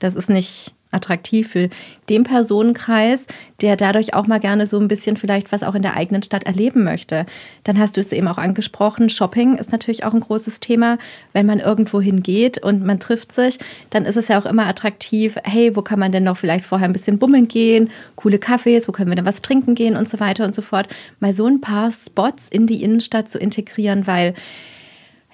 Das 0.05 0.15
ist 0.15 0.29
nicht 0.29 0.71
attraktiv 0.95 1.49
für 1.49 1.69
den 2.09 2.23
Personenkreis, 2.23 3.25
der 3.61 3.75
dadurch 3.75 4.13
auch 4.13 4.27
mal 4.27 4.39
gerne 4.39 4.65
so 4.65 4.79
ein 4.79 4.87
bisschen 4.87 5.17
vielleicht 5.17 5.51
was 5.51 5.63
auch 5.63 5.75
in 5.75 5.81
der 5.81 5.95
eigenen 5.95 6.23
Stadt 6.23 6.45
erleben 6.45 6.83
möchte. 6.83 7.25
Dann 7.63 7.77
hast 7.77 7.97
du 7.97 8.01
es 8.01 8.11
eben 8.11 8.27
auch 8.27 8.37
angesprochen, 8.37 9.09
Shopping 9.09 9.57
ist 9.57 9.71
natürlich 9.71 10.03
auch 10.05 10.13
ein 10.13 10.21
großes 10.21 10.59
Thema. 10.59 10.97
Wenn 11.33 11.45
man 11.45 11.59
irgendwo 11.59 12.01
hingeht 12.01 12.57
und 12.57 12.85
man 12.85 12.99
trifft 12.99 13.33
sich, 13.33 13.57
dann 13.89 14.05
ist 14.05 14.15
es 14.15 14.29
ja 14.29 14.39
auch 14.39 14.45
immer 14.45 14.67
attraktiv, 14.67 15.35
hey, 15.43 15.75
wo 15.75 15.81
kann 15.81 15.99
man 15.99 16.11
denn 16.11 16.23
noch 16.23 16.37
vielleicht 16.37 16.65
vorher 16.65 16.87
ein 16.87 16.93
bisschen 16.93 17.19
bummeln 17.19 17.47
gehen, 17.47 17.89
coole 18.15 18.37
Cafés, 18.37 18.87
wo 18.87 18.91
können 18.91 19.11
wir 19.11 19.15
denn 19.15 19.25
was 19.25 19.41
trinken 19.41 19.75
gehen 19.75 19.97
und 19.97 20.07
so 20.07 20.19
weiter 20.19 20.45
und 20.45 20.55
so 20.55 20.61
fort. 20.61 20.87
Mal 21.19 21.33
so 21.33 21.45
ein 21.45 21.61
paar 21.61 21.91
Spots 21.91 22.47
in 22.49 22.67
die 22.67 22.83
Innenstadt 22.83 23.29
zu 23.29 23.37
integrieren, 23.37 24.07
weil 24.07 24.33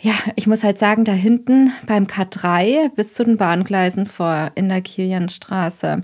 ja, 0.01 0.13
ich 0.35 0.47
muss 0.47 0.63
halt 0.63 0.79
sagen, 0.79 1.05
da 1.05 1.11
hinten 1.11 1.71
beim 1.85 2.05
K3 2.05 2.93
bis 2.95 3.13
zu 3.13 3.23
den 3.23 3.37
Bahngleisen 3.37 4.07
vor 4.07 4.51
in 4.55 4.67
der 4.67 4.81
Kilianstraße, 4.81 6.01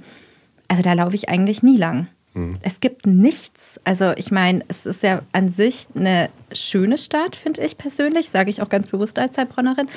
also 0.67 0.83
da 0.83 0.93
laufe 0.93 1.15
ich 1.15 1.29
eigentlich 1.29 1.63
nie 1.63 1.77
lang. 1.77 2.07
Hm. 2.33 2.57
Es 2.61 2.79
gibt 2.79 3.07
nichts. 3.07 3.79
Also 3.83 4.11
ich 4.15 4.29
meine, 4.29 4.63
es 4.67 4.85
ist 4.85 5.01
ja 5.01 5.23
an 5.31 5.49
sich 5.49 5.87
eine 5.95 6.29
schöne 6.53 6.99
Stadt, 6.99 7.35
finde 7.35 7.63
ich 7.63 7.77
persönlich, 7.77 8.29
sage 8.29 8.51
ich 8.51 8.61
auch 8.61 8.69
ganz 8.69 8.89
bewusst 8.89 9.17
als 9.17 9.37
Heilbronnerin. 9.37 9.87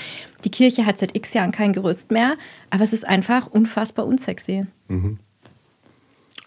Die 0.45 0.51
Kirche 0.51 0.87
hat 0.87 0.99
seit 0.99 1.15
x 1.15 1.35
Jahren 1.35 1.53
kein 1.53 1.75
Gerüst 1.75 2.11
mehr, 2.11 2.37
aber 2.71 2.85
es 2.85 2.95
ist 2.95 3.07
einfach 3.07 3.49
unfassbar 3.49 4.07
unsexy. 4.07 4.65
Mhm. 4.89 5.19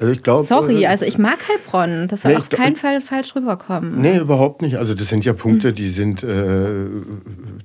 Also 0.04 0.12
ich 0.12 0.24
glaube. 0.24 0.44
Sorry, 0.44 0.84
äh, 0.84 0.88
also 0.88 1.06
ich 1.06 1.18
mag 1.18 1.38
Heilbronn. 1.48 2.10
Das 2.10 2.24
soll 2.24 2.34
nee, 2.34 2.38
auf 2.38 2.50
keinen 2.50 2.76
Fall 2.76 3.00
falsch 3.00 3.36
rüberkommen. 3.38 4.02
Nee, 4.02 4.18
überhaupt 4.18 4.62
nicht. 4.62 4.78
Also 4.78 4.94
das 4.94 5.08
sind 5.08 5.24
ja 5.24 5.32
Punkte, 5.32 5.72
die 5.72 5.88
sind, 5.88 6.24
äh, 6.24 6.74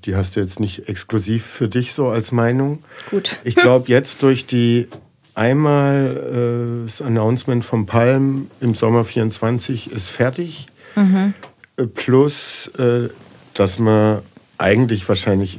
die 0.04 0.14
hast 0.14 0.36
du 0.36 0.40
jetzt 0.40 0.60
nicht 0.60 0.88
exklusiv 0.88 1.44
für 1.44 1.66
dich 1.66 1.94
so 1.94 2.06
als 2.06 2.30
Meinung. 2.30 2.84
Gut. 3.10 3.40
Ich 3.42 3.56
glaube 3.56 3.88
jetzt 3.88 4.22
durch 4.22 4.46
die 4.46 4.86
einmal 5.34 6.82
äh, 6.82 6.86
das 6.86 7.02
Announcement 7.02 7.64
vom 7.64 7.86
Palm 7.86 8.48
im 8.60 8.76
Sommer 8.76 9.04
24 9.04 9.90
ist 9.90 10.08
fertig. 10.08 10.66
Mhm. 10.94 11.34
Äh, 11.76 11.86
plus, 11.86 12.68
äh, 12.78 13.08
dass 13.54 13.80
man 13.80 14.20
eigentlich 14.58 15.08
wahrscheinlich 15.08 15.58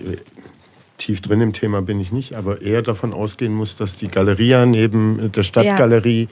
tief 1.00 1.22
drin 1.22 1.42
im 1.42 1.54
Thema 1.54 1.82
bin 1.82 2.00
ich 2.00 2.12
nicht, 2.12 2.36
aber 2.36 2.62
eher 2.62 2.84
davon 2.84 3.14
ausgehen 3.14 3.54
muss, 3.54 3.76
dass 3.76 3.96
die 3.96 4.08
Galeria 4.08 4.66
neben 4.66 5.32
der 5.32 5.44
Stadtgalerie 5.44 6.24
ja. 6.24 6.28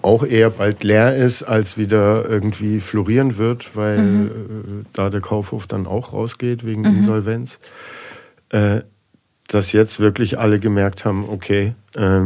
auch 0.00 0.24
eher 0.24 0.48
bald 0.48 0.82
leer 0.82 1.14
ist, 1.14 1.42
als 1.42 1.76
wieder 1.76 2.24
irgendwie 2.26 2.80
florieren 2.80 3.36
wird, 3.36 3.76
weil 3.76 3.98
mhm. 3.98 4.26
äh, 4.26 4.84
da 4.94 5.10
der 5.10 5.20
Kaufhof 5.20 5.66
dann 5.66 5.86
auch 5.86 6.14
rausgeht 6.14 6.64
wegen 6.64 6.82
mhm. 6.82 6.96
Insolvenz. 6.98 7.58
Äh, 8.48 8.80
dass 9.48 9.72
jetzt 9.72 9.98
wirklich 9.98 10.38
alle 10.38 10.60
gemerkt 10.60 11.04
haben, 11.04 11.28
okay, 11.28 11.74
äh, 11.96 12.20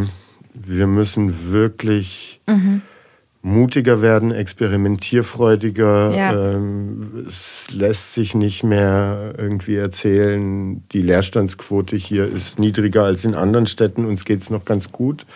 wir 0.52 0.86
müssen 0.86 1.50
wirklich 1.50 2.40
mhm 2.46 2.82
mutiger 3.44 4.00
werden, 4.00 4.32
experimentierfreudiger. 4.32 6.16
Ja. 6.16 6.32
Ähm, 6.32 7.26
es 7.28 7.66
lässt 7.70 8.14
sich 8.14 8.34
nicht 8.34 8.64
mehr 8.64 9.34
irgendwie 9.36 9.76
erzählen, 9.76 10.82
die 10.88 11.02
Leerstandsquote 11.02 11.94
hier 11.94 12.26
ist 12.26 12.58
niedriger 12.58 13.04
als 13.04 13.24
in 13.24 13.34
anderen 13.34 13.66
Städten, 13.66 14.06
uns 14.06 14.24
geht 14.24 14.40
es 14.40 14.48
noch 14.48 14.64
ganz 14.64 14.90
gut. 14.92 15.26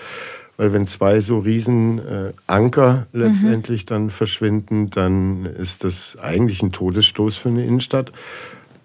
Weil 0.57 0.73
wenn 0.73 0.88
zwei 0.88 1.21
so 1.21 1.38
riesen 1.38 1.99
äh, 1.99 2.33
Anker 2.47 3.07
mhm. 3.12 3.21
letztendlich 3.21 3.83
mhm. 3.83 3.87
dann 3.87 4.11
verschwinden, 4.11 4.90
dann 4.90 5.44
ist 5.44 5.85
das 5.85 6.16
eigentlich 6.21 6.62
ein 6.62 6.73
Todesstoß 6.73 7.37
für 7.37 7.51
eine 7.51 7.64
Innenstadt. 7.64 8.11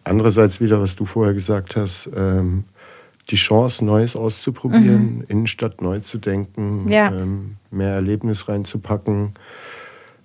Andererseits 0.04 0.60
wieder, 0.60 0.82
was 0.82 0.96
du 0.96 1.06
vorher 1.06 1.34
gesagt 1.34 1.78
hast, 1.78 2.10
ähm, 2.16 2.66
die 3.30 3.36
Chance, 3.36 3.86
Neues 3.86 4.16
auszuprobieren, 4.16 5.18
mhm. 5.18 5.26
Innenstadt 5.28 5.82
neu 5.82 6.00
zu 6.00 6.18
denken, 6.18 6.90
ja. 6.90 7.12
ähm, 7.12 7.56
mehr 7.72 7.92
Erlebnis 7.92 8.48
reinzupacken. 8.48 9.32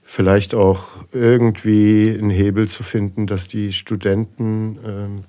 Vielleicht 0.03 0.55
auch 0.55 0.85
irgendwie 1.13 2.17
einen 2.19 2.31
Hebel 2.31 2.69
zu 2.69 2.83
finden, 2.83 3.27
dass 3.27 3.47
die 3.47 3.73
Studenten 3.73 4.79
ähm, 4.85 5.25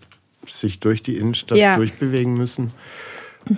sich 0.47 0.79
durch 0.79 1.03
die 1.03 1.17
Innenstadt 1.17 1.58
ja. 1.58 1.75
durchbewegen 1.75 2.34
müssen 2.34 2.71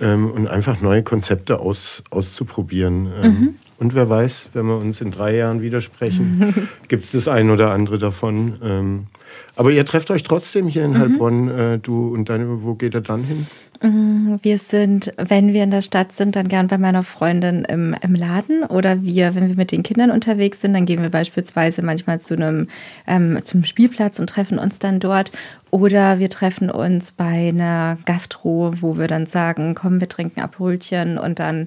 ähm, 0.00 0.30
und 0.30 0.48
einfach 0.48 0.80
neue 0.80 1.02
Konzepte 1.02 1.60
aus, 1.60 2.02
auszuprobieren. 2.10 3.08
Ähm, 3.22 3.30
mhm. 3.30 3.54
Und 3.78 3.94
wer 3.94 4.08
weiß, 4.08 4.50
wenn 4.52 4.66
wir 4.66 4.76
uns 4.76 5.00
in 5.00 5.10
drei 5.10 5.36
Jahren 5.36 5.62
widersprechen, 5.62 6.68
gibt 6.88 7.04
es 7.04 7.12
das 7.12 7.28
ein 7.28 7.50
oder 7.50 7.70
andere 7.70 7.98
davon. 7.98 9.06
Aber 9.56 9.70
ihr 9.70 9.84
trefft 9.84 10.10
euch 10.10 10.22
trotzdem 10.22 10.68
hier 10.68 10.84
in 10.84 10.92
mhm. 10.92 10.98
Heilbronn, 10.98 11.48
äh, 11.48 11.78
du 11.78 12.12
und 12.12 12.28
deine, 12.28 12.62
wo 12.62 12.74
geht 12.74 12.94
er 12.94 13.00
dann 13.00 13.24
hin? 13.24 13.46
Mm, 13.82 14.36
wir 14.42 14.58
sind, 14.58 15.12
wenn 15.16 15.52
wir 15.52 15.64
in 15.64 15.72
der 15.72 15.82
Stadt 15.82 16.12
sind, 16.12 16.36
dann 16.36 16.46
gern 16.46 16.68
bei 16.68 16.78
meiner 16.78 17.02
Freundin 17.02 17.64
im, 17.64 17.96
im 18.00 18.14
Laden 18.14 18.62
oder 18.62 19.02
wir, 19.02 19.34
wenn 19.34 19.48
wir 19.48 19.56
mit 19.56 19.72
den 19.72 19.82
Kindern 19.82 20.12
unterwegs 20.12 20.60
sind, 20.60 20.74
dann 20.74 20.86
gehen 20.86 21.02
wir 21.02 21.10
beispielsweise 21.10 21.82
manchmal 21.82 22.20
zu 22.20 22.34
einem 22.34 22.68
ähm, 23.08 23.40
zum 23.42 23.64
Spielplatz 23.64 24.20
und 24.20 24.28
treffen 24.28 24.58
uns 24.58 24.78
dann 24.78 25.00
dort 25.00 25.32
oder 25.70 26.20
wir 26.20 26.30
treffen 26.30 26.70
uns 26.70 27.10
bei 27.10 27.48
einer 27.48 27.98
Gastro, 28.04 28.72
wo 28.80 28.98
wir 28.98 29.08
dann 29.08 29.26
sagen, 29.26 29.74
komm, 29.74 30.00
wir 30.00 30.08
trinken 30.08 30.40
Abholchen 30.40 31.18
und 31.18 31.40
dann 31.40 31.66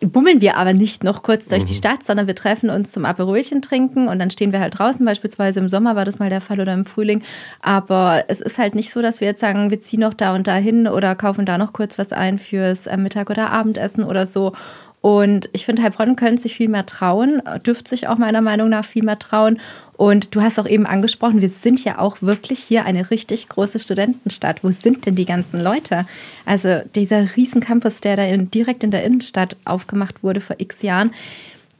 bummeln 0.00 0.40
wir 0.40 0.56
aber 0.56 0.72
nicht 0.72 1.04
noch 1.04 1.22
kurz 1.22 1.48
durch 1.48 1.62
mhm. 1.62 1.66
die 1.66 1.74
Stadt, 1.74 2.04
sondern 2.04 2.26
wir 2.26 2.34
treffen 2.34 2.70
uns 2.70 2.92
zum 2.92 3.04
Aperolchen 3.04 3.62
trinken 3.62 4.08
und 4.08 4.18
dann 4.18 4.30
stehen 4.30 4.52
wir 4.52 4.60
halt 4.60 4.78
draußen, 4.78 5.04
beispielsweise 5.04 5.60
im 5.60 5.68
Sommer 5.68 5.96
war 5.96 6.04
das 6.04 6.18
mal 6.18 6.30
der 6.30 6.40
Fall 6.40 6.60
oder 6.60 6.74
im 6.74 6.84
Frühling. 6.84 7.22
Aber 7.60 8.24
es 8.28 8.40
ist 8.40 8.58
halt 8.58 8.74
nicht 8.74 8.92
so, 8.92 9.02
dass 9.02 9.20
wir 9.20 9.28
jetzt 9.28 9.40
sagen, 9.40 9.70
wir 9.70 9.80
ziehen 9.80 10.00
noch 10.00 10.14
da 10.14 10.34
und 10.34 10.46
da 10.46 10.56
hin 10.56 10.86
oder 10.86 11.14
kaufen 11.14 11.46
da 11.46 11.58
noch 11.58 11.72
kurz 11.72 11.98
was 11.98 12.12
ein 12.12 12.38
fürs 12.38 12.86
äh, 12.86 12.96
Mittag- 12.96 13.30
oder 13.30 13.50
Abendessen 13.50 14.04
oder 14.04 14.26
so. 14.26 14.52
Und 15.00 15.48
ich 15.52 15.64
finde, 15.64 15.82
Heilbronn 15.82 16.16
könnte 16.16 16.42
sich 16.42 16.56
viel 16.56 16.68
mehr 16.68 16.84
trauen, 16.84 17.40
dürfte 17.64 17.90
sich 17.90 18.08
auch 18.08 18.18
meiner 18.18 18.42
Meinung 18.42 18.68
nach 18.68 18.84
viel 18.84 19.04
mehr 19.04 19.18
trauen. 19.18 19.60
Und 19.96 20.34
du 20.34 20.42
hast 20.42 20.58
auch 20.58 20.66
eben 20.66 20.86
angesprochen, 20.86 21.40
wir 21.40 21.48
sind 21.48 21.84
ja 21.84 21.98
auch 21.98 22.20
wirklich 22.20 22.58
hier 22.58 22.84
eine 22.84 23.10
richtig 23.10 23.48
große 23.48 23.78
Studentenstadt. 23.78 24.64
Wo 24.64 24.70
sind 24.70 25.06
denn 25.06 25.14
die 25.14 25.24
ganzen 25.24 25.58
Leute? 25.58 26.04
Also 26.44 26.80
dieser 26.94 27.36
Riesencampus, 27.36 28.00
der 28.00 28.16
da 28.16 28.24
in, 28.24 28.50
direkt 28.50 28.82
in 28.82 28.90
der 28.90 29.04
Innenstadt 29.04 29.56
aufgemacht 29.64 30.22
wurde 30.22 30.40
vor 30.40 30.56
x 30.58 30.82
Jahren, 30.82 31.12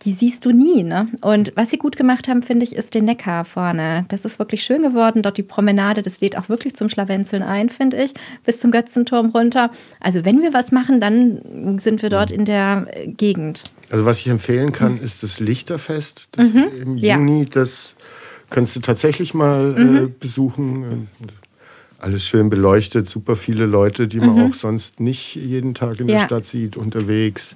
die 0.02 0.12
siehst 0.12 0.44
du 0.44 0.52
nie. 0.52 0.82
Ne? 0.82 1.08
Und 1.20 1.52
was 1.56 1.70
sie 1.70 1.78
gut 1.78 1.96
gemacht 1.96 2.28
haben, 2.28 2.42
finde 2.42 2.64
ich, 2.64 2.76
ist 2.76 2.94
den 2.94 3.04
Neckar 3.04 3.44
vorne. 3.44 4.04
Das 4.08 4.24
ist 4.24 4.38
wirklich 4.38 4.62
schön 4.62 4.82
geworden. 4.82 5.22
Dort 5.22 5.36
die 5.36 5.42
Promenade, 5.42 6.02
das 6.02 6.20
lädt 6.20 6.36
auch 6.38 6.48
wirklich 6.48 6.76
zum 6.76 6.88
Schlawenzeln 6.88 7.42
ein, 7.42 7.68
finde 7.68 8.02
ich, 8.02 8.12
bis 8.44 8.60
zum 8.60 8.70
Götzenturm 8.70 9.30
runter. 9.30 9.70
Also 10.00 10.24
wenn 10.24 10.40
wir 10.42 10.54
was 10.54 10.72
machen, 10.72 11.00
dann 11.00 11.78
sind 11.78 12.02
wir 12.02 12.10
dort 12.10 12.30
in 12.30 12.44
der 12.44 12.86
äh, 12.90 13.08
Gegend. 13.08 13.64
Also 13.90 14.04
was 14.04 14.20
ich 14.20 14.28
empfehlen 14.28 14.72
kann, 14.72 14.94
mhm. 14.94 15.02
ist 15.02 15.22
das 15.22 15.40
Lichterfest 15.40 16.28
das 16.32 16.52
mhm. 16.52 16.68
im 16.80 16.96
Juni. 16.96 17.42
Ja. 17.42 17.48
Das 17.50 17.96
kannst 18.50 18.76
du 18.76 18.80
tatsächlich 18.80 19.34
mal 19.34 19.74
äh, 19.76 19.80
mhm. 19.80 19.96
äh, 19.96 20.06
besuchen. 20.06 21.08
Alles 21.98 22.24
schön 22.24 22.48
beleuchtet, 22.48 23.08
super 23.08 23.34
viele 23.34 23.66
Leute, 23.66 24.06
die 24.06 24.20
man 24.20 24.36
mhm. 24.36 24.44
auch 24.44 24.54
sonst 24.54 25.00
nicht 25.00 25.34
jeden 25.34 25.74
Tag 25.74 25.98
in 25.98 26.08
ja. 26.08 26.18
der 26.18 26.24
Stadt 26.26 26.46
sieht, 26.46 26.76
unterwegs. 26.76 27.54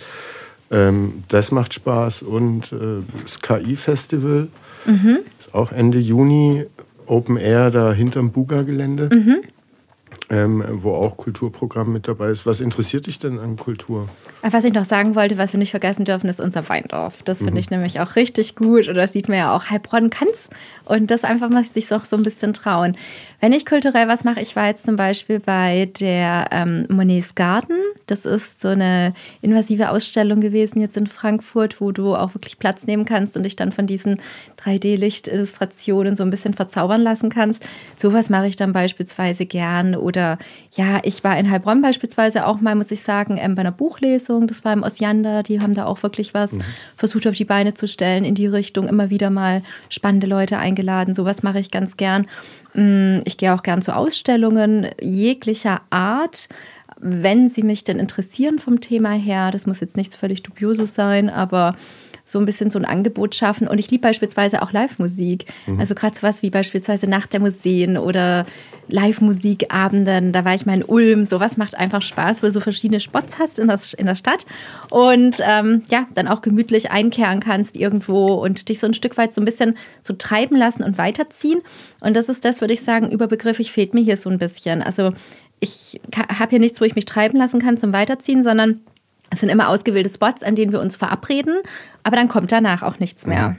Ähm, 0.72 1.22
das 1.28 1.52
macht 1.52 1.74
Spaß. 1.74 2.22
Und 2.22 2.72
äh, 2.72 3.02
das 3.22 3.40
KI-Festival 3.40 4.48
mhm. 4.86 5.18
ist 5.38 5.54
auch 5.54 5.70
Ende 5.70 5.98
Juni 5.98 6.66
Open 7.06 7.36
Air 7.36 7.70
da 7.70 7.92
hinterm 7.92 8.32
Buga-Gelände. 8.32 9.10
Mhm 9.12 9.42
ähm, 10.32 10.64
wo 10.70 10.92
auch 10.92 11.16
Kulturprogramm 11.16 11.92
mit 11.92 12.08
dabei 12.08 12.30
ist. 12.30 12.46
Was 12.46 12.60
interessiert 12.60 13.06
dich 13.06 13.18
denn 13.18 13.38
an 13.38 13.56
Kultur? 13.56 14.08
Was 14.42 14.64
ich 14.64 14.72
noch 14.72 14.84
sagen 14.84 15.14
wollte, 15.14 15.36
was 15.36 15.52
wir 15.52 15.58
nicht 15.58 15.70
vergessen 15.70 16.04
dürfen, 16.04 16.28
ist 16.28 16.40
unser 16.40 16.68
Weindorf. 16.68 17.22
Das 17.22 17.38
finde 17.38 17.52
mhm. 17.52 17.58
ich 17.58 17.70
nämlich 17.70 18.00
auch 18.00 18.16
richtig 18.16 18.56
gut. 18.56 18.88
Und 18.88 18.94
das 18.94 19.12
sieht 19.12 19.28
man 19.28 19.38
ja 19.38 19.54
auch, 19.54 19.70
Heilbronn 19.70 20.10
kann 20.10 20.28
es. 20.30 20.48
Und 20.84 21.10
das 21.10 21.24
einfach 21.24 21.50
mal 21.50 21.64
sich 21.64 21.92
auch 21.92 22.04
so 22.04 22.16
ein 22.16 22.22
bisschen 22.22 22.54
trauen. 22.54 22.96
Wenn 23.42 23.52
ich 23.52 23.66
kulturell 23.66 24.06
was 24.06 24.22
mache, 24.22 24.40
ich 24.40 24.54
war 24.54 24.68
jetzt 24.68 24.86
zum 24.86 24.94
Beispiel 24.94 25.40
bei 25.40 25.86
der 25.98 26.46
ähm, 26.52 26.86
Monets 26.88 27.34
Garden. 27.34 27.76
Das 28.06 28.24
ist 28.24 28.60
so 28.60 28.68
eine 28.68 29.14
invasive 29.40 29.90
Ausstellung 29.90 30.40
gewesen 30.40 30.80
jetzt 30.80 30.96
in 30.96 31.08
Frankfurt, 31.08 31.80
wo 31.80 31.90
du 31.90 32.14
auch 32.14 32.36
wirklich 32.36 32.60
Platz 32.60 32.86
nehmen 32.86 33.04
kannst 33.04 33.36
und 33.36 33.42
dich 33.42 33.56
dann 33.56 33.72
von 33.72 33.88
diesen 33.88 34.18
3D-Lichtillustrationen 34.64 36.14
so 36.14 36.22
ein 36.22 36.30
bisschen 36.30 36.54
verzaubern 36.54 37.00
lassen 37.00 37.30
kannst. 37.30 37.64
Sowas 37.96 38.30
mache 38.30 38.46
ich 38.46 38.54
dann 38.54 38.72
beispielsweise 38.72 39.44
gern. 39.44 39.96
Oder 39.96 40.38
ja, 40.76 41.00
ich 41.02 41.24
war 41.24 41.36
in 41.36 41.50
Heilbronn 41.50 41.82
beispielsweise 41.82 42.46
auch 42.46 42.60
mal, 42.60 42.76
muss 42.76 42.92
ich 42.92 43.02
sagen, 43.02 43.38
ähm, 43.40 43.56
bei 43.56 43.62
einer 43.62 43.72
Buchlesung. 43.72 44.46
Das 44.46 44.64
war 44.64 44.72
im 44.72 44.84
Osjander. 44.84 45.42
Die 45.42 45.60
haben 45.60 45.74
da 45.74 45.86
auch 45.86 46.04
wirklich 46.04 46.32
was 46.32 46.52
mhm. 46.52 46.62
versucht 46.94 47.26
auf 47.26 47.34
die 47.34 47.44
Beine 47.44 47.74
zu 47.74 47.88
stellen 47.88 48.24
in 48.24 48.36
die 48.36 48.46
Richtung. 48.46 48.86
Immer 48.86 49.10
wieder 49.10 49.30
mal 49.30 49.62
spannende 49.88 50.28
Leute 50.28 50.58
eingeladen. 50.58 51.12
Sowas 51.12 51.42
mache 51.42 51.58
ich 51.58 51.72
ganz 51.72 51.96
gern. 51.96 52.28
Mm, 52.74 53.20
ich 53.24 53.36
gehe 53.36 53.54
auch 53.54 53.62
gern 53.62 53.82
zu 53.82 53.94
Ausstellungen 53.94 54.88
jeglicher 55.00 55.82
Art, 55.90 56.48
wenn 56.98 57.48
sie 57.48 57.62
mich 57.62 57.84
denn 57.84 57.98
interessieren 57.98 58.58
vom 58.58 58.80
Thema 58.80 59.10
her. 59.12 59.50
Das 59.50 59.66
muss 59.66 59.80
jetzt 59.80 59.96
nichts 59.96 60.16
völlig 60.16 60.42
Dubioses 60.42 60.94
sein, 60.94 61.28
aber 61.30 61.74
so 62.32 62.38
ein 62.38 62.46
bisschen 62.46 62.70
so 62.70 62.78
ein 62.78 62.84
Angebot 62.84 63.34
schaffen. 63.34 63.68
Und 63.68 63.78
ich 63.78 63.90
liebe 63.90 64.02
beispielsweise 64.02 64.62
auch 64.62 64.72
Live-Musik. 64.72 65.44
Mhm. 65.66 65.78
Also 65.78 65.94
gerade 65.94 66.16
so 66.16 66.22
was 66.22 66.42
wie 66.42 66.50
beispielsweise 66.50 67.06
Nacht 67.06 67.32
der 67.32 67.40
Museen 67.40 67.96
oder 67.96 68.46
Live-Musikabenden. 68.88 70.32
Da 70.32 70.44
war 70.44 70.54
ich 70.54 70.66
mal 70.66 70.74
in 70.74 70.84
Ulm. 70.84 71.26
Sowas 71.26 71.56
macht 71.56 71.76
einfach 71.76 72.02
Spaß, 72.02 72.42
wo 72.42 72.46
du 72.46 72.52
so 72.52 72.60
verschiedene 72.60 73.00
Spots 73.00 73.38
hast 73.38 73.58
in, 73.58 73.68
das, 73.68 73.92
in 73.94 74.06
der 74.06 74.16
Stadt. 74.16 74.46
Und 74.90 75.36
ähm, 75.40 75.82
ja, 75.90 76.06
dann 76.14 76.26
auch 76.26 76.40
gemütlich 76.40 76.90
einkehren 76.90 77.40
kannst 77.40 77.76
irgendwo 77.76 78.34
und 78.34 78.68
dich 78.68 78.80
so 78.80 78.86
ein 78.86 78.94
Stück 78.94 79.16
weit 79.16 79.34
so 79.34 79.40
ein 79.40 79.44
bisschen 79.44 79.76
so 80.02 80.14
treiben 80.14 80.56
lassen 80.56 80.82
und 80.82 80.98
weiterziehen. 80.98 81.60
Und 82.00 82.14
das 82.16 82.28
ist 82.28 82.44
das, 82.44 82.60
würde 82.60 82.74
ich 82.74 82.82
sagen, 82.82 83.10
überbegrifflich 83.10 83.70
fehlt 83.70 83.94
mir 83.94 84.02
hier 84.02 84.16
so 84.16 84.30
ein 84.30 84.38
bisschen. 84.38 84.82
Also 84.82 85.12
ich 85.60 86.00
habe 86.16 86.50
hier 86.50 86.58
nichts, 86.58 86.80
wo 86.80 86.84
ich 86.84 86.96
mich 86.96 87.04
treiben 87.04 87.38
lassen 87.38 87.60
kann 87.60 87.78
zum 87.78 87.92
Weiterziehen, 87.92 88.42
sondern 88.42 88.80
es 89.32 89.40
sind 89.40 89.48
immer 89.48 89.68
ausgewählte 89.68 90.10
Spots, 90.10 90.42
an 90.42 90.54
denen 90.54 90.72
wir 90.72 90.80
uns 90.80 90.96
verabreden, 90.96 91.62
aber 92.02 92.16
dann 92.16 92.28
kommt 92.28 92.52
danach 92.52 92.82
auch 92.82 92.98
nichts 92.98 93.26
mehr. 93.26 93.50
Mhm. 93.50 93.58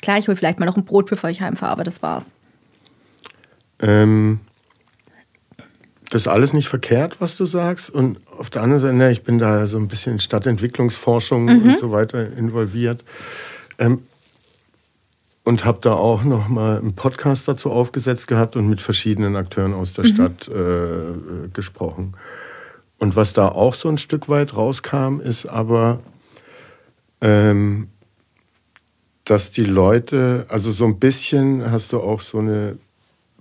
Klar, 0.00 0.18
ich 0.18 0.26
hole 0.26 0.36
vielleicht 0.36 0.58
mal 0.58 0.66
noch 0.66 0.78
ein 0.78 0.84
Brot, 0.84 1.10
bevor 1.10 1.28
ich 1.28 1.42
heimfahre, 1.42 1.70
aber 1.70 1.84
das 1.84 2.02
war's. 2.02 2.26
Ähm, 3.78 4.40
das 6.10 6.22
ist 6.22 6.28
alles 6.28 6.54
nicht 6.54 6.68
verkehrt, 6.68 7.20
was 7.20 7.36
du 7.36 7.44
sagst. 7.44 7.90
Und 7.90 8.20
auf 8.26 8.48
der 8.48 8.62
anderen 8.62 8.80
Seite, 8.80 9.12
ich 9.12 9.22
bin 9.22 9.38
da 9.38 9.66
so 9.66 9.78
ein 9.78 9.86
bisschen 9.86 10.14
in 10.14 10.18
Stadtentwicklungsforschung 10.18 11.44
mhm. 11.44 11.62
und 11.62 11.78
so 11.78 11.92
weiter 11.92 12.32
involviert. 12.32 13.04
Ähm, 13.78 14.00
und 15.44 15.64
habe 15.64 15.78
da 15.82 15.92
auch 15.92 16.24
noch 16.24 16.48
mal 16.48 16.78
einen 16.78 16.94
Podcast 16.94 17.48
dazu 17.48 17.70
aufgesetzt 17.70 18.28
gehabt 18.28 18.56
und 18.56 18.68
mit 18.68 18.80
verschiedenen 18.80 19.36
Akteuren 19.36 19.74
aus 19.74 19.92
der 19.92 20.04
mhm. 20.04 20.08
Stadt 20.08 20.48
äh, 20.48 21.48
gesprochen. 21.52 22.14
Und 23.02 23.16
was 23.16 23.32
da 23.32 23.48
auch 23.48 23.74
so 23.74 23.88
ein 23.88 23.98
Stück 23.98 24.28
weit 24.28 24.56
rauskam, 24.56 25.18
ist 25.18 25.46
aber, 25.46 25.98
ähm, 27.20 27.88
dass 29.24 29.50
die 29.50 29.64
Leute, 29.64 30.46
also 30.48 30.70
so 30.70 30.84
ein 30.84 31.00
bisschen 31.00 31.68
hast 31.68 31.92
du 31.92 31.98
auch 31.98 32.20
so 32.20 32.38
eine 32.38 32.78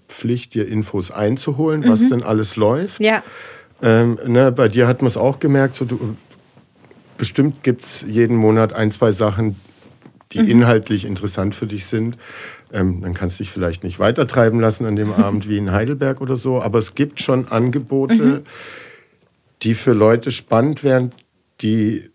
Pflicht, 0.08 0.56
dir 0.56 0.68
Infos 0.68 1.12
einzuholen, 1.12 1.88
was 1.88 2.00
mhm. 2.00 2.10
denn 2.10 2.24
alles 2.24 2.56
läuft. 2.56 3.00
Ja. 3.02 3.22
Ähm, 3.84 4.18
ne, 4.26 4.52
bei 4.52 4.68
dir 4.68 4.88
hat 4.88 5.04
man 5.04 5.10
es 5.10 5.16
auch 5.16 5.38
gemerkt, 5.38 5.76
so 5.76 5.86
du, 5.86 6.18
bestimmt 7.20 7.62
gibt 7.62 7.86
es 7.86 8.04
jeden 8.08 8.38
Monat 8.38 8.74
ein, 8.74 8.90
zwei 8.90 9.12
Sachen, 9.12 9.58
die 10.32 10.40
mhm. 10.40 10.50
inhaltlich 10.50 11.06
interessant 11.06 11.54
für 11.54 11.68
dich 11.68 11.86
sind. 11.86 12.18
Ähm, 12.74 13.02
dann 13.02 13.14
kannst 13.14 13.40
du 13.40 13.44
dich 13.44 13.52
vielleicht 13.52 13.84
nicht 13.84 14.00
weitertreiben 14.00 14.60
lassen 14.60 14.88
an 14.88 14.96
dem 14.96 15.14
Abend 15.24 15.48
wie 15.48 15.60
in 15.60 15.72
Heidelberg 15.72 16.20
oder 16.20 16.36
so, 16.36 16.64
aber 16.64 16.80
es 16.80 16.96
gibt 16.96 17.22
schon 17.22 17.48
Angebote, 17.48 18.24
mhm 18.24 18.44
die 19.64 19.74
für 19.74 19.94
Leute 19.94 20.32
spannend 20.32 20.84
wären, 20.84 21.12
die 21.62 22.10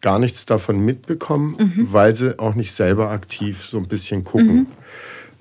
gar 0.00 0.18
nichts 0.18 0.44
davon 0.44 0.84
mitbekommen, 0.84 1.56
mhm. 1.58 1.92
weil 1.92 2.14
sie 2.14 2.38
auch 2.38 2.54
nicht 2.54 2.72
selber 2.72 3.10
aktiv 3.10 3.64
so 3.64 3.78
ein 3.78 3.88
bisschen 3.88 4.24
gucken. 4.24 4.56
Mhm. 4.56 4.66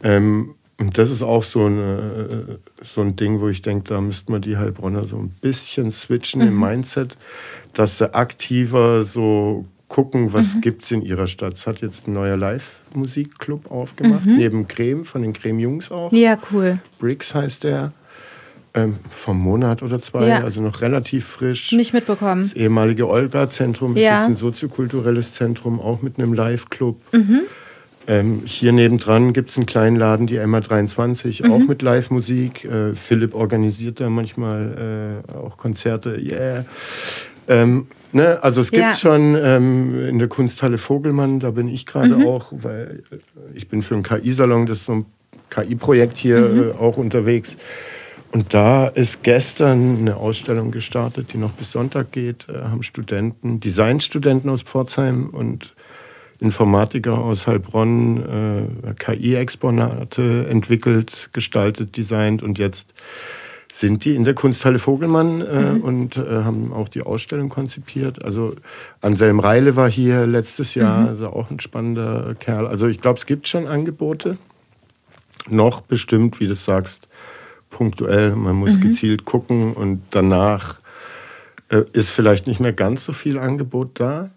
Ähm, 0.04 0.56
und 0.80 0.98
das 0.98 1.10
ist 1.10 1.22
auch 1.22 1.44
so, 1.44 1.66
eine, 1.66 2.60
so 2.82 3.02
ein 3.02 3.16
Ding, 3.16 3.40
wo 3.40 3.48
ich 3.48 3.62
denke, 3.62 3.90
da 3.90 4.02
müsste 4.02 4.32
man 4.32 4.42
die 4.42 4.58
Heilbronner 4.58 5.06
so 5.06 5.18
ein 5.18 5.30
bisschen 5.42 5.92
switchen 5.92 6.42
mhm. 6.42 6.48
im 6.48 6.60
Mindset, 6.60 7.18
dass 7.74 7.98
sie 7.98 8.14
aktiver 8.14 9.04
so 9.04 9.66
gucken, 9.88 10.34
was 10.34 10.56
mhm. 10.56 10.62
gibt 10.62 10.86
es 10.86 10.92
in 10.92 11.02
ihrer 11.02 11.28
Stadt. 11.28 11.54
Es 11.56 11.68
hat 11.68 11.82
jetzt 11.82 12.08
ein 12.08 12.14
neuer 12.14 12.38
Live-Musikclub 12.38 13.70
aufgemacht, 13.70 14.26
mhm. 14.26 14.38
neben 14.38 14.68
Creme, 14.68 15.06
von 15.06 15.22
den 15.22 15.34
Creme-Jungs 15.34 15.92
auch. 15.92 16.12
Ja, 16.12 16.38
cool. 16.52 16.80
Bricks 17.00 17.36
heißt 17.36 17.64
der. 17.64 17.94
Ähm, 18.76 18.96
vom 19.12 19.38
Monat 19.38 19.84
oder 19.84 20.02
zwei, 20.02 20.28
ja. 20.28 20.44
also 20.44 20.60
noch 20.60 20.82
relativ 20.82 21.26
frisch. 21.26 21.72
Nicht 21.74 21.94
mitbekommen. 21.94 22.42
Das 22.42 22.54
ehemalige 22.54 23.08
Olga-Zentrum 23.08 23.96
ist 23.96 24.02
jetzt 24.02 24.12
ein 24.12 24.36
soziokulturelles 24.36 25.32
Zentrum, 25.34 25.80
auch 25.80 26.02
mit 26.02 26.18
einem 26.18 26.34
Live-Club. 26.34 27.00
Mhm. 27.12 27.42
Ähm, 28.08 28.42
hier 28.46 28.72
nebendran 28.72 29.32
gibt 29.32 29.52
es 29.52 29.58
einen 29.58 29.66
kleinen 29.66 29.96
Laden, 29.96 30.28
die 30.28 30.38
Emma 30.38 30.60
23, 30.60 31.44
mhm. 31.44 31.52
auch 31.52 31.60
mit 31.60 31.82
Live-Musik. 31.82 32.66
Äh, 32.66 32.96
Philipp 32.96 33.36
organisiert 33.36 34.00
da 34.00 34.10
manchmal 34.10 35.22
äh, 35.30 35.34
auch 35.34 35.58
Konzerte. 35.58 36.20
Yeah. 36.20 36.66
Ähm, 37.48 37.88
ne, 38.12 38.40
also 38.42 38.60
es 38.60 38.72
gibt 38.72 38.84
ja. 38.84 38.94
schon 38.94 39.38
ähm, 39.40 40.04
in 40.08 40.20
der 40.20 40.28
Kunsthalle 40.28 40.78
Vogelmann, 40.78 41.40
da 41.40 41.52
bin 41.52 41.68
ich 41.68 41.86
gerade 41.86 42.18
mhm. 42.18 42.26
auch, 42.26 42.52
weil 42.52 43.04
ich 43.54 43.70
bin 43.70 43.84
für 43.84 43.94
einen 43.94 44.04
KI-Salon, 44.04 44.66
das 44.66 44.80
ist 44.80 44.86
so 44.86 44.94
ein 44.94 45.06
KI-Projekt 45.50 46.18
hier 46.18 46.40
mhm. 46.40 46.64
äh, 46.64 46.72
auch 46.72 46.98
unterwegs. 46.98 47.56
Und 48.34 48.56
da 48.56 48.88
ist 48.88 49.22
gestern 49.22 50.00
eine 50.00 50.18
Ausstellung 50.18 50.72
gestartet, 50.72 51.34
die 51.34 51.38
noch 51.38 51.52
bis 51.52 51.72
Sonntag 51.72 52.12
geht. 52.12 52.48
Da 52.48 52.72
haben 52.72 52.82
Studenten, 52.82 53.60
Designstudenten 53.60 54.50
aus 54.50 54.64
Pforzheim 54.64 55.30
und 55.30 55.76
Informatiker 56.40 57.20
aus 57.20 57.46
Heilbronn 57.46 58.66
äh, 58.88 58.94
KI-Exponate 58.96 60.48
entwickelt, 60.50 61.30
gestaltet, 61.32 61.96
designt 61.96 62.42
und 62.42 62.58
jetzt 62.58 62.96
sind 63.72 64.04
die 64.04 64.16
in 64.16 64.26
der 64.26 64.34
Kunsthalle 64.34 64.80
Vogelmann 64.80 65.42
äh, 65.42 65.74
mhm. 65.74 65.82
und 65.82 66.18
äh, 66.18 66.44
haben 66.44 66.74
auch 66.74 66.90
die 66.90 67.04
Ausstellung 67.04 67.50
konzipiert. 67.50 68.26
Also 68.26 68.56
Anselm 69.02 69.40
Reile 69.40 69.76
war 69.76 69.92
hier 69.92 70.26
letztes 70.26 70.74
Jahr, 70.74 71.02
mhm. 71.02 71.08
also 71.08 71.28
auch 71.28 71.52
ein 71.52 71.60
spannender 71.60 72.34
Kerl. 72.40 72.66
Also 72.66 72.88
ich 72.88 73.00
glaube, 73.00 73.20
es 73.20 73.28
gibt 73.28 73.48
schon 73.48 73.68
Angebote. 73.68 74.38
Noch 75.50 75.82
bestimmt, 75.82 76.40
wie 76.40 76.48
du 76.48 76.56
sagst, 76.56 77.08
punktuell, 77.74 78.36
man 78.36 78.56
muss 78.56 78.78
mhm. 78.78 78.82
gezielt 78.82 79.26
gucken 79.26 79.74
und 79.74 80.02
danach 80.12 80.80
äh, 81.70 81.82
ist 81.92 82.10
vielleicht 82.10 82.48
nicht 82.48 82.62
mehr 82.62 82.72
ganz 82.72 83.04
so 83.04 83.12
viel 83.12 83.38
Angebot 83.38 84.00
da. 84.00 84.30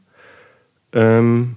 Ähm, 0.92 1.56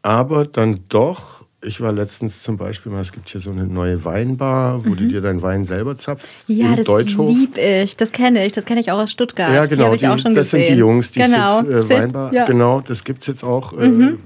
aber 0.00 0.44
dann 0.44 0.80
doch, 0.88 1.44
ich 1.62 1.80
war 1.80 1.92
letztens 1.92 2.42
zum 2.42 2.56
Beispiel 2.56 2.92
mal, 2.92 3.00
es 3.00 3.12
gibt 3.12 3.28
hier 3.28 3.40
so 3.40 3.50
eine 3.50 3.66
neue 3.66 4.04
Weinbar, 4.04 4.84
wo 4.84 4.90
mhm. 4.90 4.96
du 4.96 5.08
dir 5.08 5.20
deinen 5.20 5.42
Wein 5.42 5.64
selber 5.64 5.98
zapfst. 5.98 6.44
Ja, 6.46 6.76
das 6.76 6.86
liebe 6.86 7.60
ich, 7.60 7.96
das 7.96 8.12
kenne 8.12 8.46
ich, 8.46 8.52
das 8.52 8.64
kenne 8.64 8.80
ich 8.80 8.90
auch 8.90 8.98
aus 8.98 9.10
Stuttgart. 9.10 9.52
Ja, 9.52 9.66
genau, 9.66 9.92
die, 9.92 9.98
die 9.98 10.06
das 10.06 10.22
gesehen. 10.22 10.44
sind 10.44 10.68
die 10.68 10.78
Jungs, 10.78 11.10
die 11.10 11.20
genau. 11.20 11.60
Sit, 11.60 11.90
äh, 11.90 12.00
Weinbar. 12.00 12.32
Ja. 12.32 12.44
Genau, 12.44 12.80
das 12.80 13.02
gibt 13.02 13.22
es 13.22 13.26
jetzt 13.26 13.42
auch 13.42 13.72
äh, 13.76 13.88
mhm. 13.88 14.18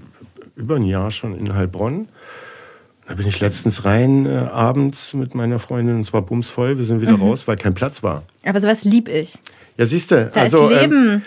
über 0.55 0.77
ein 0.77 0.85
Jahr 0.85 1.11
schon 1.11 1.35
in 1.35 1.55
Heilbronn. 1.55 2.09
Da 3.11 3.17
bin 3.17 3.27
ich 3.27 3.41
letztens 3.41 3.85
rein 3.85 4.25
äh, 4.25 4.37
abends 4.53 5.15
mit 5.15 5.35
meiner 5.35 5.59
Freundin 5.59 5.97
und 5.97 6.05
zwar 6.05 6.23
bumsvoll. 6.23 6.79
Wir 6.79 6.85
sind 6.85 7.01
wieder 7.01 7.17
mhm. 7.17 7.25
raus, 7.25 7.49
weil 7.49 7.57
kein 7.57 7.75
Platz 7.75 8.05
war. 8.05 8.23
Aber 8.45 8.61
sowas 8.61 8.85
lieb 8.85 9.09
ich. 9.09 9.35
Ja, 9.77 9.85
siehst 9.85 10.13
du. 10.13 10.31
Da 10.33 10.43
also, 10.43 10.69
ist 10.69 10.81
Leben. 10.81 11.15
Ähm, 11.15 11.23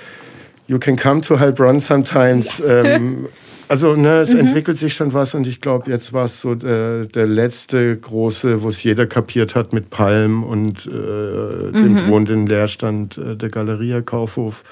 You 0.66 0.80
can 0.80 0.96
come 0.96 1.20
to 1.20 1.42
Heilbronn 1.42 1.82
sometimes. 1.82 2.60
Yes. 2.60 2.72
Ähm, 2.72 3.28
also 3.68 3.98
ne, 3.98 4.20
es 4.20 4.34
mhm. 4.34 4.40
entwickelt 4.40 4.78
sich 4.78 4.94
schon 4.94 5.12
was 5.12 5.36
und 5.36 5.46
ich 5.46 5.60
glaube, 5.60 5.92
jetzt 5.92 6.14
war 6.14 6.24
es 6.24 6.40
so 6.40 6.56
der, 6.56 7.04
der, 7.04 7.28
letzte 7.28 7.98
große, 7.98 8.64
wo 8.64 8.70
es 8.70 8.82
jeder 8.82 9.06
kapiert 9.06 9.54
hat 9.54 9.74
mit 9.74 9.90
Palm 9.90 10.46
und 10.46 10.86
äh, 10.86 10.90
dem 10.90 11.92
mhm. 11.92 11.98
drohenden 11.98 12.48
Leerstand 12.48 13.18
äh, 13.18 13.36
der 13.36 13.50
Galeria 13.50 14.00
Kaufhof 14.00 14.64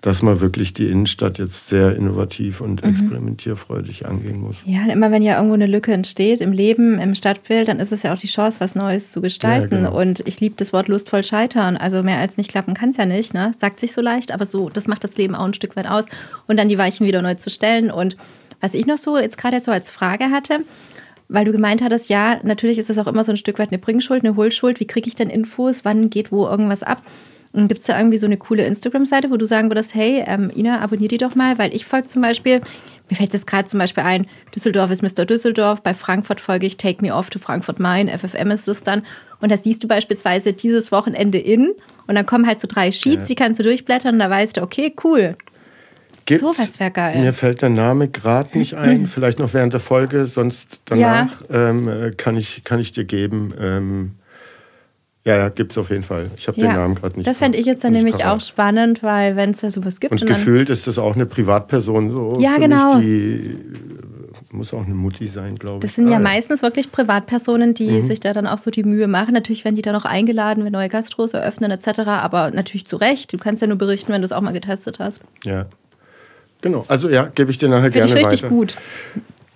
dass 0.00 0.22
man 0.22 0.40
wirklich 0.40 0.72
die 0.72 0.86
Innenstadt 0.86 1.38
jetzt 1.38 1.68
sehr 1.68 1.96
innovativ 1.96 2.60
und 2.60 2.84
mhm. 2.84 2.90
experimentierfreudig 2.90 4.06
angehen 4.06 4.40
muss. 4.40 4.62
Ja, 4.64 4.82
und 4.82 4.90
immer 4.90 5.10
wenn 5.10 5.22
ja 5.22 5.36
irgendwo 5.36 5.54
eine 5.54 5.66
Lücke 5.66 5.92
entsteht 5.92 6.40
im 6.40 6.52
Leben, 6.52 7.00
im 7.00 7.16
Stadtbild, 7.16 7.66
dann 7.66 7.80
ist 7.80 7.90
es 7.90 8.04
ja 8.04 8.14
auch 8.14 8.18
die 8.18 8.28
Chance, 8.28 8.60
was 8.60 8.76
Neues 8.76 9.10
zu 9.10 9.20
gestalten. 9.20 9.74
Ja, 9.74 9.90
genau. 9.90 10.00
Und 10.00 10.20
ich 10.26 10.38
liebe 10.38 10.54
das 10.56 10.72
Wort 10.72 10.86
lustvoll 10.86 11.24
scheitern. 11.24 11.76
Also 11.76 12.04
mehr 12.04 12.18
als 12.18 12.36
nicht 12.36 12.48
klappen 12.48 12.74
kann 12.74 12.90
es 12.90 12.96
ja 12.96 13.06
nicht. 13.06 13.34
Ne? 13.34 13.50
Sagt 13.58 13.80
sich 13.80 13.92
so 13.92 14.00
leicht, 14.00 14.30
aber 14.30 14.46
so, 14.46 14.70
das 14.70 14.86
macht 14.86 15.02
das 15.02 15.16
Leben 15.16 15.34
auch 15.34 15.46
ein 15.46 15.54
Stück 15.54 15.74
weit 15.74 15.88
aus. 15.88 16.04
Und 16.46 16.58
dann 16.58 16.68
die 16.68 16.78
Weichen 16.78 17.04
wieder 17.04 17.20
neu 17.20 17.34
zu 17.34 17.50
stellen. 17.50 17.90
Und 17.90 18.16
was 18.60 18.74
ich 18.74 18.86
noch 18.86 18.98
so 18.98 19.18
jetzt 19.18 19.36
gerade 19.36 19.60
so 19.60 19.72
als 19.72 19.90
Frage 19.90 20.26
hatte, 20.30 20.60
weil 21.28 21.44
du 21.44 21.50
gemeint 21.50 21.82
hattest, 21.82 22.08
ja, 22.08 22.38
natürlich 22.44 22.78
ist 22.78 22.88
das 22.88 22.98
auch 22.98 23.08
immer 23.08 23.24
so 23.24 23.32
ein 23.32 23.36
Stück 23.36 23.58
weit 23.58 23.70
eine 23.70 23.78
Bringschuld, 23.78 24.24
eine 24.24 24.36
Hohlschuld. 24.36 24.78
Wie 24.78 24.86
kriege 24.86 25.08
ich 25.08 25.16
denn 25.16 25.28
Infos? 25.28 25.80
Wann 25.82 26.08
geht 26.08 26.30
wo 26.30 26.46
irgendwas 26.46 26.84
ab? 26.84 27.02
Gibt 27.66 27.80
es 27.80 27.86
da 27.86 27.98
irgendwie 27.98 28.18
so 28.18 28.26
eine 28.26 28.36
coole 28.36 28.64
Instagram-Seite, 28.64 29.30
wo 29.30 29.36
du 29.36 29.46
sagen 29.46 29.70
würdest, 29.70 29.94
hey, 29.94 30.22
ähm, 30.26 30.52
Ina, 30.54 30.80
abonnier 30.80 31.08
die 31.08 31.16
doch 31.16 31.34
mal, 31.34 31.58
weil 31.58 31.74
ich 31.74 31.84
folge 31.84 32.06
zum 32.06 32.22
Beispiel, 32.22 32.60
mir 33.10 33.16
fällt 33.16 33.32
jetzt 33.32 33.46
gerade 33.46 33.68
zum 33.68 33.78
Beispiel 33.78 34.04
ein, 34.04 34.26
Düsseldorf 34.54 34.90
ist 34.90 35.02
Mr. 35.02 35.24
Düsseldorf, 35.24 35.82
bei 35.82 35.94
Frankfurt 35.94 36.40
folge 36.40 36.66
ich 36.66 36.76
Take 36.76 37.02
Me 37.02 37.14
Off 37.14 37.30
to 37.30 37.38
Frankfurt 37.38 37.80
Main, 37.80 38.08
FFM 38.08 38.50
ist 38.50 38.68
es 38.68 38.82
dann. 38.82 39.02
Und 39.40 39.50
da 39.50 39.56
siehst 39.56 39.82
du 39.82 39.88
beispielsweise 39.88 40.52
dieses 40.52 40.92
Wochenende 40.92 41.38
in 41.38 41.72
und 42.06 42.14
dann 42.14 42.26
kommen 42.26 42.46
halt 42.46 42.60
so 42.60 42.68
drei 42.68 42.92
Sheets, 42.92 43.22
ja. 43.22 43.26
die 43.26 43.34
kannst 43.34 43.60
du 43.60 43.64
durchblättern 43.64 44.14
und 44.14 44.20
da 44.20 44.30
weißt 44.30 44.56
du, 44.56 44.62
okay, 44.62 44.94
cool. 45.04 45.36
Gibt's, 46.26 46.42
so 46.42 46.48
was 46.58 46.78
wäre 46.78 46.90
geil. 46.90 47.20
Mir 47.20 47.32
fällt 47.32 47.62
der 47.62 47.70
Name 47.70 48.08
gerade 48.08 48.58
nicht 48.58 48.74
ein, 48.74 49.06
vielleicht 49.06 49.38
noch 49.38 49.54
während 49.54 49.72
der 49.72 49.80
Folge, 49.80 50.26
sonst 50.26 50.80
danach 50.84 51.42
ja. 51.48 51.70
ähm, 51.70 51.88
äh, 51.88 52.10
kann, 52.10 52.36
ich, 52.36 52.64
kann 52.64 52.80
ich 52.80 52.92
dir 52.92 53.04
geben. 53.04 53.54
Ähm, 53.58 54.10
ja, 55.28 55.36
ja, 55.36 55.48
gibt 55.50 55.72
es 55.72 55.78
auf 55.78 55.90
jeden 55.90 56.04
Fall. 56.04 56.30
Ich 56.38 56.48
habe 56.48 56.58
ja, 56.58 56.68
den 56.68 56.76
Namen 56.76 56.94
gerade 56.94 57.16
nicht. 57.16 57.26
Das 57.26 57.36
fände 57.36 57.58
ich 57.58 57.66
jetzt 57.66 57.84
dann 57.84 57.92
nämlich 57.92 58.16
parat. 58.16 58.36
auch 58.36 58.40
spannend, 58.40 59.02
weil 59.02 59.36
wenn 59.36 59.50
es 59.50 59.60
da 59.60 59.70
sowas 59.70 60.00
gibt. 60.00 60.12
Und, 60.12 60.22
und 60.22 60.28
gefühlt 60.28 60.70
ist 60.70 60.86
das 60.86 60.98
auch 60.98 61.14
eine 61.14 61.26
Privatperson 61.26 62.10
so. 62.10 62.38
Ja, 62.40 62.56
genau. 62.56 62.94
Mich, 62.94 63.04
die 63.04 63.56
muss 64.50 64.72
auch 64.72 64.86
eine 64.86 64.94
Mutti 64.94 65.26
sein, 65.26 65.56
glaube 65.56 65.76
ich. 65.76 65.82
Das 65.82 65.96
sind 65.96 66.06
ah, 66.06 66.12
ja, 66.12 66.16
ja, 66.16 66.20
meistens 66.20 66.62
wirklich 66.62 66.90
Privatpersonen, 66.90 67.74
die 67.74 67.90
mhm. 67.90 68.02
sich 68.02 68.20
da 68.20 68.32
dann 68.32 68.46
auch 68.46 68.56
so 68.56 68.70
die 68.70 68.84
Mühe 68.84 69.06
machen. 69.06 69.34
Natürlich 69.34 69.66
werden 69.66 69.76
die 69.76 69.82
dann 69.82 69.94
auch 69.94 70.06
eingeladen, 70.06 70.64
wenn 70.64 70.72
neue 70.72 70.88
Gastros 70.88 71.34
eröffnen 71.34 71.70
etc. 71.70 72.00
Aber 72.06 72.50
natürlich 72.50 72.86
zu 72.86 72.96
Recht. 72.96 73.30
Du 73.30 73.36
kannst 73.36 73.60
ja 73.60 73.68
nur 73.68 73.76
berichten, 73.76 74.10
wenn 74.14 74.22
du 74.22 74.24
es 74.24 74.32
auch 74.32 74.40
mal 74.40 74.52
getestet 74.52 74.98
hast. 74.98 75.20
Ja. 75.44 75.66
Genau. 76.62 76.86
Also 76.88 77.10
ja, 77.10 77.30
gebe 77.34 77.50
ich 77.50 77.58
dir 77.58 77.68
nachher 77.68 77.92
Find 77.92 78.06
gerne 78.06 78.08
ich 78.08 78.16
richtig 78.16 78.42
weiter. 78.44 78.48
gut. 78.48 78.76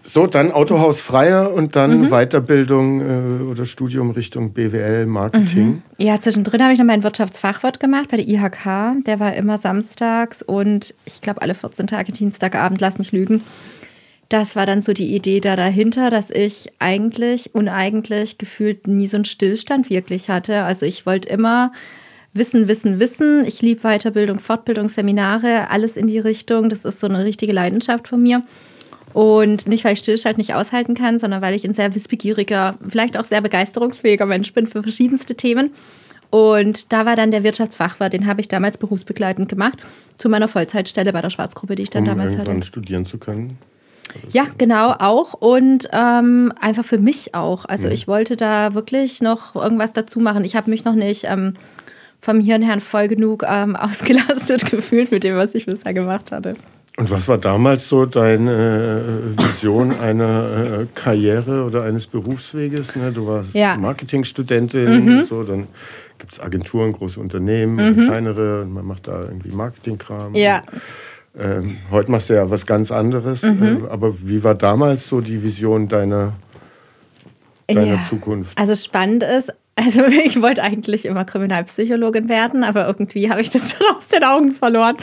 So, 0.04 0.26
dann 0.26 0.50
Autohaus 0.50 1.00
Freier 1.00 1.52
und 1.52 1.76
dann 1.76 2.02
mhm. 2.02 2.10
Weiterbildung 2.10 3.00
äh, 3.00 3.42
oder 3.44 3.64
Studium 3.64 4.10
Richtung 4.10 4.52
BWL, 4.52 5.06
Marketing. 5.06 5.66
Mhm. 5.66 5.82
Ja, 5.98 6.20
zwischendrin 6.20 6.62
habe 6.62 6.72
ich 6.72 6.78
noch 6.78 6.86
meinen 6.86 7.04
Wirtschaftsfachwirt 7.04 7.78
gemacht 7.78 8.08
bei 8.10 8.16
der 8.16 8.28
IHK. 8.28 9.04
Der 9.06 9.20
war 9.20 9.34
immer 9.34 9.58
samstags 9.58 10.42
und 10.42 10.94
ich 11.04 11.20
glaube 11.20 11.42
alle 11.42 11.54
14 11.54 11.86
Tage 11.86 12.12
Dienstagabend, 12.12 12.80
lass 12.80 12.98
mich 12.98 13.12
lügen. 13.12 13.42
Das 14.28 14.56
war 14.56 14.64
dann 14.66 14.80
so 14.82 14.92
die 14.92 15.14
Idee 15.14 15.40
da 15.40 15.56
dahinter, 15.56 16.08
dass 16.08 16.30
ich 16.30 16.68
eigentlich 16.78 17.54
uneigentlich 17.54 18.38
gefühlt 18.38 18.86
nie 18.86 19.06
so 19.06 19.18
einen 19.18 19.26
Stillstand 19.26 19.90
wirklich 19.90 20.30
hatte. 20.30 20.62
Also 20.62 20.86
ich 20.86 21.04
wollte 21.04 21.28
immer 21.28 21.70
Wissen, 22.32 22.66
Wissen, 22.66 22.98
Wissen. 22.98 23.44
Ich 23.46 23.60
liebe 23.60 23.82
Weiterbildung, 23.82 24.38
Fortbildung, 24.38 24.88
Seminare, 24.88 25.68
alles 25.68 25.98
in 25.98 26.06
die 26.06 26.18
Richtung. 26.18 26.70
Das 26.70 26.86
ist 26.86 27.00
so 27.00 27.06
eine 27.06 27.24
richtige 27.24 27.52
Leidenschaft 27.52 28.08
von 28.08 28.22
mir. 28.22 28.42
Und 29.12 29.66
nicht, 29.66 29.84
weil 29.84 29.92
ich 29.94 29.98
Stillstand 29.98 30.38
nicht 30.38 30.54
aushalten 30.54 30.94
kann, 30.94 31.18
sondern 31.18 31.42
weil 31.42 31.54
ich 31.54 31.64
ein 31.64 31.74
sehr 31.74 31.94
wissbegieriger, 31.94 32.76
vielleicht 32.88 33.18
auch 33.18 33.24
sehr 33.24 33.40
begeisterungsfähiger 33.40 34.26
Mensch 34.26 34.52
bin 34.52 34.66
für 34.66 34.82
verschiedenste 34.82 35.34
Themen. 35.34 35.70
Und 36.30 36.94
da 36.94 37.04
war 37.04 37.14
dann 37.14 37.30
der 37.30 37.42
Wirtschaftsfachwirt, 37.42 38.14
den 38.14 38.26
habe 38.26 38.40
ich 38.40 38.48
damals 38.48 38.78
berufsbegleitend 38.78 39.50
gemacht, 39.50 39.78
zu 40.16 40.30
meiner 40.30 40.48
Vollzeitstelle 40.48 41.12
bei 41.12 41.20
der 41.20 41.28
Schwarzgruppe, 41.28 41.74
die 41.74 41.82
ich 41.82 41.90
dann 41.90 42.04
um 42.04 42.08
damals 42.08 42.38
hatte. 42.38 42.62
studieren 42.62 43.04
zu 43.04 43.18
können? 43.18 43.58
Ja, 44.30 44.46
genau, 44.56 44.92
auch. 44.98 45.34
Und 45.34 45.88
ähm, 45.92 46.52
einfach 46.58 46.84
für 46.84 46.98
mich 46.98 47.34
auch. 47.34 47.64
Also 47.66 47.88
mhm. 47.88 47.94
ich 47.94 48.08
wollte 48.08 48.36
da 48.36 48.74
wirklich 48.74 49.20
noch 49.20 49.54
irgendwas 49.54 49.92
dazu 49.92 50.20
machen. 50.20 50.44
Ich 50.44 50.56
habe 50.56 50.70
mich 50.70 50.84
noch 50.84 50.94
nicht 50.94 51.24
ähm, 51.24 51.54
vom 52.20 52.40
Hirnherrn 52.40 52.80
voll 52.80 53.08
genug 53.08 53.44
ähm, 53.46 53.76
ausgelastet 53.76 54.70
gefühlt 54.70 55.10
mit 55.10 55.24
dem, 55.24 55.36
was 55.36 55.54
ich 55.54 55.66
bisher 55.66 55.92
gemacht 55.92 56.32
hatte. 56.32 56.56
Und 56.98 57.10
was 57.10 57.26
war 57.26 57.38
damals 57.38 57.88
so 57.88 58.04
deine 58.04 59.00
äh, 59.36 59.42
Vision 59.42 59.98
einer 59.98 60.82
äh, 60.82 60.86
Karriere 60.94 61.64
oder 61.64 61.84
eines 61.84 62.06
Berufsweges? 62.06 62.96
Ne? 62.96 63.12
Du 63.12 63.26
warst 63.26 63.54
ja. 63.54 63.76
Marketingstudentin, 63.78 65.04
mhm. 65.04 65.22
so, 65.22 65.42
dann 65.42 65.68
gibt 66.18 66.34
es 66.34 66.40
Agenturen, 66.40 66.92
große 66.92 67.18
Unternehmen, 67.18 67.76
mhm. 67.76 68.06
kleinere, 68.06 68.62
und 68.62 68.74
man 68.74 68.84
macht 68.84 69.08
da 69.08 69.22
irgendwie 69.22 69.50
Marketingkram. 69.50 70.34
Ja. 70.34 70.62
Ähm, 71.38 71.78
heute 71.90 72.10
machst 72.10 72.28
du 72.28 72.34
ja 72.34 72.50
was 72.50 72.66
ganz 72.66 72.92
anderes. 72.92 73.42
Mhm. 73.42 73.86
Äh, 73.86 73.88
aber 73.88 74.14
wie 74.20 74.44
war 74.44 74.54
damals 74.54 75.08
so 75.08 75.22
die 75.22 75.42
Vision 75.42 75.88
deiner, 75.88 76.34
deiner 77.68 77.84
ja. 77.86 78.02
Zukunft? 78.02 78.58
Also 78.58 78.76
spannend 78.76 79.22
ist, 79.22 79.50
also 79.76 80.04
ich 80.24 80.40
wollte 80.42 80.62
eigentlich 80.62 81.06
immer 81.06 81.24
Kriminalpsychologin 81.24 82.28
werden, 82.28 82.64
aber 82.64 82.86
irgendwie 82.86 83.30
habe 83.30 83.40
ich 83.40 83.48
das 83.48 83.76
dann 83.78 83.96
aus 83.96 84.08
den 84.08 84.24
Augen 84.24 84.52
verloren. 84.52 84.96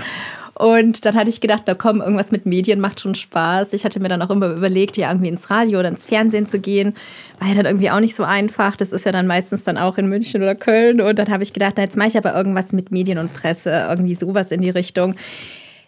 Und 0.60 1.06
dann 1.06 1.16
hatte 1.16 1.30
ich 1.30 1.40
gedacht, 1.40 1.64
da 1.68 1.74
komm, 1.74 2.02
irgendwas 2.02 2.34
mit 2.34 2.46
Medien 2.46 2.82
macht 2.82 3.00
schon 3.00 3.16
Spaß. 3.16 3.72
Ich 3.72 3.86
hatte 3.86 4.02
mir 4.02 4.10
dann 4.10 4.22
auch 4.22 4.30
immer 4.30 4.50
überlegt, 4.50 4.98
ja 4.98 5.10
irgendwie 5.10 5.30
ins 5.30 5.50
Radio 5.50 5.80
oder 5.80 5.88
ins 5.88 6.04
Fernsehen 6.04 6.48
zu 6.48 6.60
gehen. 6.60 6.96
War 7.40 7.48
ja 7.48 7.54
dann 7.56 7.66
irgendwie 7.66 7.90
auch 7.90 8.02
nicht 8.02 8.14
so 8.14 8.24
einfach. 8.24 8.76
Das 8.76 8.92
ist 8.92 9.06
ja 9.06 9.14
dann 9.14 9.26
meistens 9.26 9.64
dann 9.64 9.78
auch 9.78 9.98
in 9.98 10.10
München 10.10 10.42
oder 10.42 10.56
Köln. 10.56 11.00
Und 11.00 11.18
dann 11.18 11.30
habe 11.30 11.44
ich 11.44 11.54
gedacht, 11.54 11.76
na, 11.78 11.84
jetzt 11.84 11.96
mache 11.96 12.10
ich 12.10 12.18
aber 12.18 12.36
irgendwas 12.36 12.74
mit 12.74 12.92
Medien 12.92 13.20
und 13.20 13.34
Presse, 13.34 13.88
irgendwie 13.90 14.16
sowas 14.16 14.52
in 14.52 14.60
die 14.60 14.70
Richtung. 14.70 15.16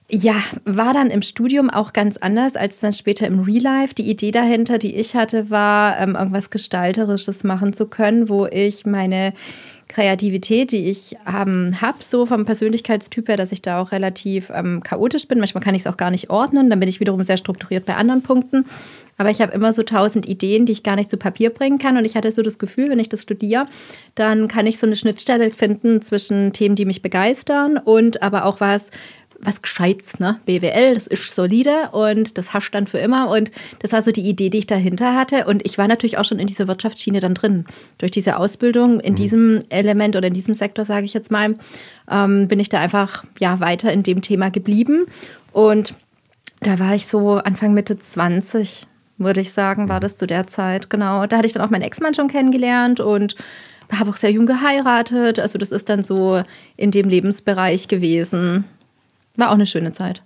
Ja, 0.09 0.35
war 0.63 0.93
dann 0.93 1.09
im 1.09 1.21
Studium 1.21 1.69
auch 1.69 1.91
ganz 1.91 2.15
anders 2.15 2.55
als 2.55 2.79
dann 2.79 2.93
später 2.93 3.27
im 3.27 3.41
Real 3.41 3.63
Life. 3.63 3.93
Die 3.93 4.09
Idee 4.09 4.31
dahinter, 4.31 4.77
die 4.77 4.95
ich 4.95 5.15
hatte, 5.15 5.49
war, 5.49 5.99
ähm, 5.99 6.15
irgendwas 6.15 6.49
Gestalterisches 6.49 7.43
machen 7.43 7.73
zu 7.73 7.87
können, 7.87 8.29
wo 8.29 8.45
ich 8.45 8.85
meine 8.85 9.33
Kreativität, 9.91 10.71
die 10.71 10.89
ich 10.89 11.15
ähm, 11.27 11.79
habe, 11.81 11.97
so 12.01 12.25
vom 12.25 12.45
Persönlichkeitstyp 12.45 13.27
her, 13.27 13.37
dass 13.37 13.51
ich 13.51 13.61
da 13.61 13.81
auch 13.81 13.91
relativ 13.91 14.49
ähm, 14.53 14.81
chaotisch 14.83 15.27
bin. 15.27 15.39
Manchmal 15.39 15.63
kann 15.63 15.75
ich 15.75 15.81
es 15.81 15.87
auch 15.87 15.97
gar 15.97 16.11
nicht 16.11 16.29
ordnen. 16.29 16.69
Dann 16.69 16.79
bin 16.79 16.89
ich 16.89 16.99
wiederum 16.99 17.23
sehr 17.23 17.37
strukturiert 17.37 17.85
bei 17.85 17.95
anderen 17.95 18.23
Punkten. 18.23 18.65
Aber 19.17 19.29
ich 19.29 19.41
habe 19.41 19.53
immer 19.53 19.71
so 19.73 19.83
tausend 19.83 20.27
Ideen, 20.27 20.65
die 20.65 20.71
ich 20.71 20.81
gar 20.81 20.95
nicht 20.95 21.11
zu 21.11 21.17
Papier 21.17 21.51
bringen 21.51 21.77
kann. 21.77 21.97
Und 21.97 22.05
ich 22.05 22.15
hatte 22.15 22.31
so 22.31 22.41
das 22.41 22.57
Gefühl, 22.57 22.89
wenn 22.89 22.99
ich 22.99 23.09
das 23.09 23.21
studiere, 23.21 23.67
dann 24.15 24.47
kann 24.47 24.65
ich 24.65 24.79
so 24.79 24.87
eine 24.87 24.95
Schnittstelle 24.95 25.51
finden 25.51 26.01
zwischen 26.01 26.53
Themen, 26.53 26.75
die 26.75 26.85
mich 26.85 27.01
begeistern 27.01 27.77
und 27.77 28.23
aber 28.23 28.45
auch 28.45 28.61
was, 28.61 28.89
was 29.43 29.61
Gescheites, 29.61 30.19
ne? 30.19 30.39
BWL, 30.45 30.93
das 30.93 31.07
ist 31.07 31.33
solide 31.33 31.89
und 31.91 32.37
das 32.37 32.53
hast 32.53 32.71
dann 32.71 32.87
für 32.87 32.99
immer. 32.99 33.29
Und 33.29 33.51
das 33.79 33.91
war 33.91 34.01
so 34.01 34.11
die 34.11 34.21
Idee, 34.21 34.49
die 34.49 34.59
ich 34.59 34.67
dahinter 34.67 35.15
hatte. 35.15 35.45
Und 35.45 35.65
ich 35.65 35.77
war 35.77 35.87
natürlich 35.87 36.17
auch 36.17 36.25
schon 36.25 36.39
in 36.39 36.47
dieser 36.47 36.67
Wirtschaftsschiene 36.67 37.19
dann 37.19 37.33
drin. 37.33 37.65
Durch 37.97 38.11
diese 38.11 38.37
Ausbildung 38.37 38.99
in 38.99 39.13
mhm. 39.13 39.17
diesem 39.17 39.59
Element 39.69 40.15
oder 40.15 40.27
in 40.27 40.33
diesem 40.33 40.53
Sektor, 40.53 40.85
sage 40.85 41.05
ich 41.05 41.13
jetzt 41.13 41.31
mal, 41.31 41.55
ähm, 42.09 42.47
bin 42.47 42.59
ich 42.59 42.69
da 42.69 42.79
einfach 42.79 43.23
ja 43.39 43.59
weiter 43.59 43.91
in 43.91 44.03
dem 44.03 44.21
Thema 44.21 44.49
geblieben. 44.49 45.05
Und 45.51 45.93
da 46.61 46.79
war 46.79 46.95
ich 46.95 47.07
so 47.07 47.33
Anfang 47.33 47.73
Mitte 47.73 47.97
20, 47.97 48.85
würde 49.17 49.41
ich 49.41 49.51
sagen, 49.51 49.89
war 49.89 49.99
das 49.99 50.17
zu 50.17 50.27
der 50.27 50.47
Zeit. 50.47 50.89
Genau. 50.89 51.25
Da 51.25 51.37
hatte 51.37 51.47
ich 51.47 51.53
dann 51.53 51.63
auch 51.63 51.69
meinen 51.69 51.81
Ex-Mann 51.81 52.13
schon 52.13 52.27
kennengelernt 52.27 52.99
und 52.99 53.35
habe 53.91 54.09
auch 54.09 54.15
sehr 54.15 54.31
jung 54.31 54.45
geheiratet. 54.45 55.39
Also 55.39 55.57
das 55.57 55.71
ist 55.71 55.89
dann 55.89 56.03
so 56.03 56.41
in 56.77 56.91
dem 56.91 57.09
Lebensbereich 57.09 57.87
gewesen. 57.87 58.65
War 59.35 59.49
auch 59.49 59.55
eine 59.55 59.65
schöne 59.65 59.91
Zeit. 59.91 60.23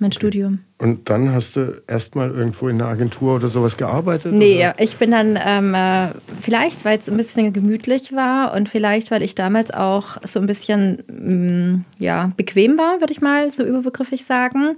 Mein 0.00 0.08
okay. 0.08 0.18
Studium. 0.18 0.58
Und 0.78 1.08
dann 1.08 1.32
hast 1.32 1.54
du 1.54 1.80
erstmal 1.86 2.30
irgendwo 2.30 2.66
in 2.66 2.82
einer 2.82 2.90
Agentur 2.90 3.36
oder 3.36 3.46
sowas 3.46 3.76
gearbeitet? 3.76 4.32
Nee, 4.32 4.58
oder? 4.58 4.74
ich 4.80 4.96
bin 4.96 5.12
dann 5.12 5.38
ähm, 5.40 5.72
äh, 5.72 6.08
vielleicht, 6.40 6.84
weil 6.84 6.98
es 6.98 7.08
ein 7.08 7.16
bisschen 7.16 7.52
gemütlich 7.52 8.12
war 8.12 8.54
und 8.54 8.68
vielleicht, 8.68 9.12
weil 9.12 9.22
ich 9.22 9.36
damals 9.36 9.70
auch 9.70 10.16
so 10.24 10.40
ein 10.40 10.46
bisschen 10.46 11.04
mh, 11.06 11.76
mm, 11.76 11.84
ja, 12.00 12.32
bequem 12.36 12.76
war, 12.76 13.00
würde 13.00 13.12
ich 13.12 13.20
mal 13.20 13.52
so 13.52 13.64
überbegrifflich 13.64 14.24
sagen. 14.24 14.74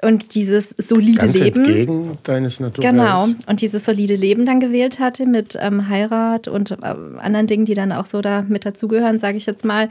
Und 0.00 0.36
dieses 0.36 0.70
solide 0.78 1.18
Ganz 1.18 1.34
Leben. 1.34 1.64
Entgegen 1.64 2.16
deines 2.22 2.60
Naturells. 2.60 2.94
Genau. 2.94 3.28
Und 3.46 3.60
dieses 3.60 3.84
solide 3.84 4.14
Leben 4.14 4.46
dann 4.46 4.60
gewählt 4.60 5.00
hatte 5.00 5.26
mit 5.26 5.58
ähm, 5.60 5.88
Heirat 5.88 6.46
und 6.46 6.70
äh, 6.70 6.76
anderen 7.18 7.48
Dingen, 7.48 7.64
die 7.66 7.74
dann 7.74 7.90
auch 7.92 8.06
so 8.06 8.22
da 8.22 8.42
mit 8.42 8.64
dazugehören, 8.64 9.18
sage 9.18 9.36
ich 9.36 9.46
jetzt 9.46 9.64
mal 9.64 9.88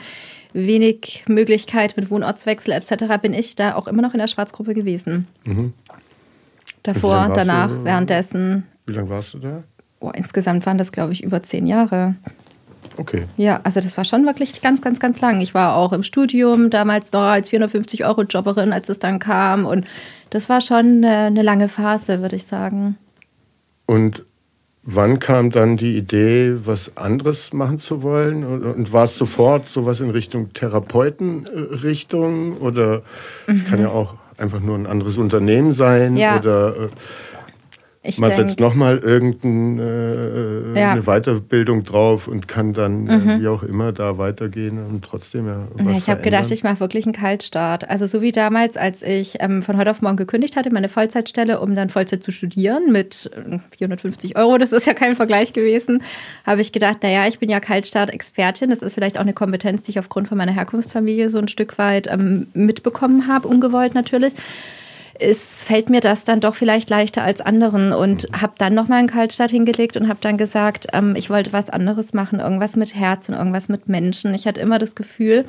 wenig 0.53 1.23
Möglichkeit 1.27 1.97
mit 1.97 2.09
Wohnortswechsel 2.09 2.73
etc. 2.73 3.21
bin 3.21 3.33
ich 3.33 3.55
da 3.55 3.75
auch 3.75 3.87
immer 3.87 4.01
noch 4.01 4.13
in 4.13 4.19
der 4.19 4.27
Schwarzgruppe 4.27 4.73
gewesen. 4.73 5.27
Mhm. 5.45 5.73
Davor, 6.83 7.31
danach, 7.35 7.69
du, 7.69 7.83
währenddessen. 7.83 8.63
Wie 8.85 8.93
lange 8.93 9.09
warst 9.09 9.33
du 9.33 9.39
da? 9.39 9.63
Oh, 9.99 10.11
insgesamt 10.13 10.65
waren 10.65 10.77
das, 10.77 10.91
glaube 10.91 11.11
ich, 11.11 11.23
über 11.23 11.43
zehn 11.43 11.67
Jahre. 11.67 12.15
Okay. 12.97 13.25
Ja, 13.37 13.59
also 13.63 13.79
das 13.79 13.97
war 13.97 14.05
schon 14.05 14.25
wirklich 14.25 14.61
ganz, 14.61 14.81
ganz, 14.81 14.99
ganz 14.99 15.21
lang. 15.21 15.41
Ich 15.41 15.53
war 15.53 15.75
auch 15.75 15.93
im 15.93 16.03
Studium 16.03 16.69
damals 16.69 17.11
noch 17.11 17.21
als 17.21 17.49
450 17.49 18.05
Euro 18.05 18.23
Jobberin, 18.23 18.73
als 18.73 18.89
es 18.89 18.99
dann 18.99 19.19
kam. 19.19 19.65
Und 19.65 19.85
das 20.29 20.49
war 20.49 20.61
schon 20.61 21.03
eine, 21.03 21.27
eine 21.27 21.41
lange 21.41 21.69
Phase, 21.69 22.21
würde 22.21 22.35
ich 22.35 22.45
sagen. 22.45 22.97
Und 23.85 24.25
wann 24.89 25.19
kam 25.19 25.51
dann 25.51 25.75
die 25.75 25.97
Idee, 25.97 26.55
was 26.63 26.95
anderes 26.95 27.51
machen 27.51 27.77
zu 27.77 28.01
wollen? 28.01 28.45
Und, 28.45 28.63
und 28.63 28.93
war 28.93 29.03
es 29.03 29.17
sofort 29.17 29.67
sowas 29.67 29.99
in 29.99 30.09
Richtung 30.09 30.53
Therapeutenrichtung? 30.53 32.57
Oder 32.57 33.01
es 33.47 33.65
kann 33.65 33.81
ja 33.81 33.89
auch 33.89 34.13
einfach 34.37 34.61
nur 34.61 34.75
ein 34.75 34.87
anderes 34.87 35.17
Unternehmen 35.17 35.73
sein? 35.73 36.15
Ja. 36.15 36.39
Oder 36.39 36.69
äh, 36.69 36.87
Ich 38.07 38.19
man 38.19 38.29
denk- 38.29 38.41
setzt 38.41 38.59
nochmal 38.59 38.97
irgendeine 38.99 40.73
äh, 40.73 40.79
Ja. 40.79 40.91
eine 40.93 41.01
Weiterbildung 41.03 41.83
drauf 41.83 42.27
und 42.27 42.47
kann 42.47 42.73
dann 42.73 43.07
äh, 43.07 43.39
wie 43.41 43.47
auch 43.47 43.63
immer 43.63 43.91
da 43.91 44.17
weitergehen 44.17 44.79
und 44.79 45.03
trotzdem 45.03 45.47
ja 45.47 45.67
was 45.73 45.85
Mhm. 45.85 45.91
Ja, 45.91 45.97
ich 45.97 46.09
habe 46.09 46.21
gedacht, 46.21 46.49
ich 46.51 46.63
mache 46.63 46.79
wirklich 46.79 47.05
einen 47.05 47.13
Kaltstart. 47.13 47.89
Also 47.89 48.07
so 48.07 48.21
wie 48.21 48.31
damals, 48.31 48.77
als 48.77 49.01
ich 49.01 49.35
ähm, 49.39 49.61
von 49.63 49.77
heute 49.77 49.91
auf 49.91 50.01
morgen 50.01 50.17
gekündigt 50.17 50.55
hatte, 50.55 50.71
meine 50.71 50.89
Vollzeitstelle, 50.89 51.59
um 51.59 51.75
dann 51.75 51.89
Vollzeit 51.89 52.23
zu 52.23 52.31
studieren 52.31 52.91
mit 52.91 53.29
äh, 53.35 53.59
450 53.77 54.37
Euro, 54.37 54.57
das 54.57 54.71
ist 54.71 54.85
ja 54.87 54.93
kein 54.93 55.15
Vergleich 55.15 55.53
gewesen, 55.53 56.01
habe 56.45 56.61
ich 56.61 56.71
gedacht, 56.71 57.03
naja, 57.03 57.27
ich 57.27 57.39
bin 57.39 57.49
ja 57.49 57.59
Kaltstart-Expertin. 57.59 58.69
Das 58.69 58.79
ist 58.79 58.93
vielleicht 58.93 59.17
auch 59.17 59.21
eine 59.21 59.33
Kompetenz, 59.33 59.83
die 59.83 59.91
ich 59.91 59.99
aufgrund 59.99 60.27
von 60.27 60.37
meiner 60.37 60.53
Herkunftsfamilie 60.53 61.29
so 61.29 61.37
ein 61.39 61.47
Stück 61.47 61.77
weit 61.77 62.07
ähm, 62.09 62.47
mitbekommen 62.53 63.27
habe, 63.27 63.47
ungewollt 63.47 63.93
natürlich. 63.95 64.33
Es 65.19 65.63
fällt 65.63 65.89
mir 65.89 66.01
das 66.01 66.23
dann 66.23 66.39
doch 66.39 66.55
vielleicht 66.55 66.89
leichter 66.89 67.23
als 67.23 67.41
anderen 67.41 67.91
und 67.91 68.27
habe 68.39 68.53
dann 68.57 68.73
nochmal 68.73 68.99
einen 68.99 69.07
Kaltstart 69.07 69.51
hingelegt 69.51 69.97
und 69.97 70.07
habe 70.07 70.19
dann 70.21 70.37
gesagt, 70.37 70.87
ähm, 70.93 71.15
ich 71.15 71.29
wollte 71.29 71.53
was 71.53 71.69
anderes 71.69 72.13
machen, 72.13 72.39
irgendwas 72.39 72.75
mit 72.75 72.93
Herzen, 72.95 73.33
irgendwas 73.33 73.69
mit 73.69 73.89
Menschen. 73.89 74.33
Ich 74.33 74.45
hatte 74.45 74.61
immer 74.61 74.79
das 74.79 74.95
Gefühl, 74.95 75.45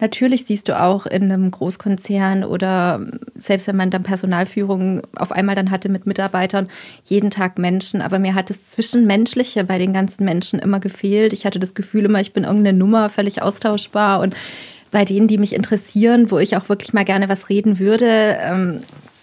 natürlich 0.00 0.46
siehst 0.46 0.68
du 0.68 0.80
auch 0.80 1.06
in 1.06 1.24
einem 1.24 1.50
Großkonzern 1.50 2.44
oder 2.44 3.06
selbst 3.36 3.68
wenn 3.68 3.76
man 3.76 3.90
dann 3.90 4.02
Personalführung 4.02 5.02
auf 5.16 5.32
einmal 5.32 5.54
dann 5.54 5.70
hatte 5.70 5.88
mit 5.88 6.06
Mitarbeitern, 6.06 6.68
jeden 7.04 7.30
Tag 7.30 7.58
Menschen, 7.58 8.02
aber 8.02 8.18
mir 8.18 8.34
hat 8.34 8.50
das 8.50 8.70
Zwischenmenschliche 8.70 9.64
bei 9.64 9.78
den 9.78 9.92
ganzen 9.92 10.24
Menschen 10.24 10.58
immer 10.58 10.80
gefehlt. 10.80 11.32
Ich 11.32 11.46
hatte 11.46 11.60
das 11.60 11.74
Gefühl 11.74 12.04
immer, 12.04 12.20
ich 12.20 12.32
bin 12.32 12.44
irgendeine 12.44 12.76
Nummer, 12.76 13.10
völlig 13.10 13.42
austauschbar 13.42 14.20
und 14.20 14.34
bei 14.94 15.04
denen, 15.04 15.26
die 15.26 15.38
mich 15.38 15.52
interessieren, 15.52 16.30
wo 16.30 16.38
ich 16.38 16.56
auch 16.56 16.68
wirklich 16.68 16.92
mal 16.92 17.04
gerne 17.04 17.28
was 17.28 17.48
reden 17.48 17.80
würde, 17.80 18.38
ähm, 18.40 18.78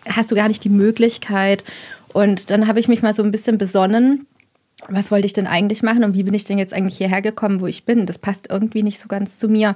hast 0.06 0.30
du 0.30 0.36
gar 0.36 0.50
nicht 0.50 0.66
die 0.66 0.70
Möglichkeit. 0.70 1.64
Und 2.12 2.52
dann 2.52 2.68
habe 2.68 2.82
ich 2.82 2.90
mich 2.90 3.02
mal 3.02 3.14
so 3.14 3.24
ein 3.24 3.32
bisschen 3.32 3.58
besonnen, 3.58 4.28
was 4.88 5.12
wollte 5.12 5.26
ich 5.26 5.34
denn 5.34 5.48
eigentlich 5.48 5.84
machen 5.84 6.04
und 6.04 6.14
wie 6.14 6.24
bin 6.24 6.34
ich 6.34 6.46
denn 6.46 6.58
jetzt 6.58 6.74
eigentlich 6.74 6.98
hierher 6.98 7.22
gekommen, 7.22 7.62
wo 7.62 7.68
ich 7.68 7.86
bin? 7.86 8.06
Das 8.06 8.18
passt 8.18 8.50
irgendwie 8.50 8.84
nicht 8.84 9.00
so 9.00 9.08
ganz 9.08 9.38
zu 9.38 9.48
mir. 9.48 9.76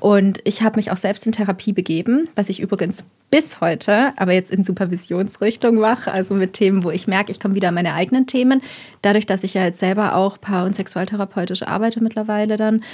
Und 0.00 0.40
ich 0.44 0.62
habe 0.62 0.76
mich 0.76 0.90
auch 0.90 0.96
selbst 0.96 1.26
in 1.26 1.32
Therapie 1.32 1.72
begeben, 1.72 2.28
was 2.34 2.48
ich 2.48 2.60
übrigens 2.60 3.04
bis 3.30 3.60
heute, 3.60 4.12
aber 4.16 4.32
jetzt 4.32 4.52
in 4.52 4.62
Supervisionsrichtung 4.62 5.76
mache, 5.76 6.12
also 6.12 6.34
mit 6.34 6.52
Themen, 6.52 6.84
wo 6.84 6.90
ich 6.90 7.08
merke, 7.08 7.32
ich 7.32 7.40
komme 7.40 7.54
wieder 7.54 7.68
an 7.68 7.74
meine 7.74 7.94
eigenen 7.94 8.26
Themen. 8.26 8.62
Dadurch, 9.02 9.26
dass 9.26 9.42
ich 9.42 9.54
ja 9.54 9.64
jetzt 9.64 9.80
selber 9.80 10.14
auch 10.14 10.40
paar- 10.40 10.64
und 10.64 10.76
sexualtherapeutisch 10.76 11.64
arbeite 11.64 12.02
mittlerweile 12.02 12.56
dann, 12.56 12.84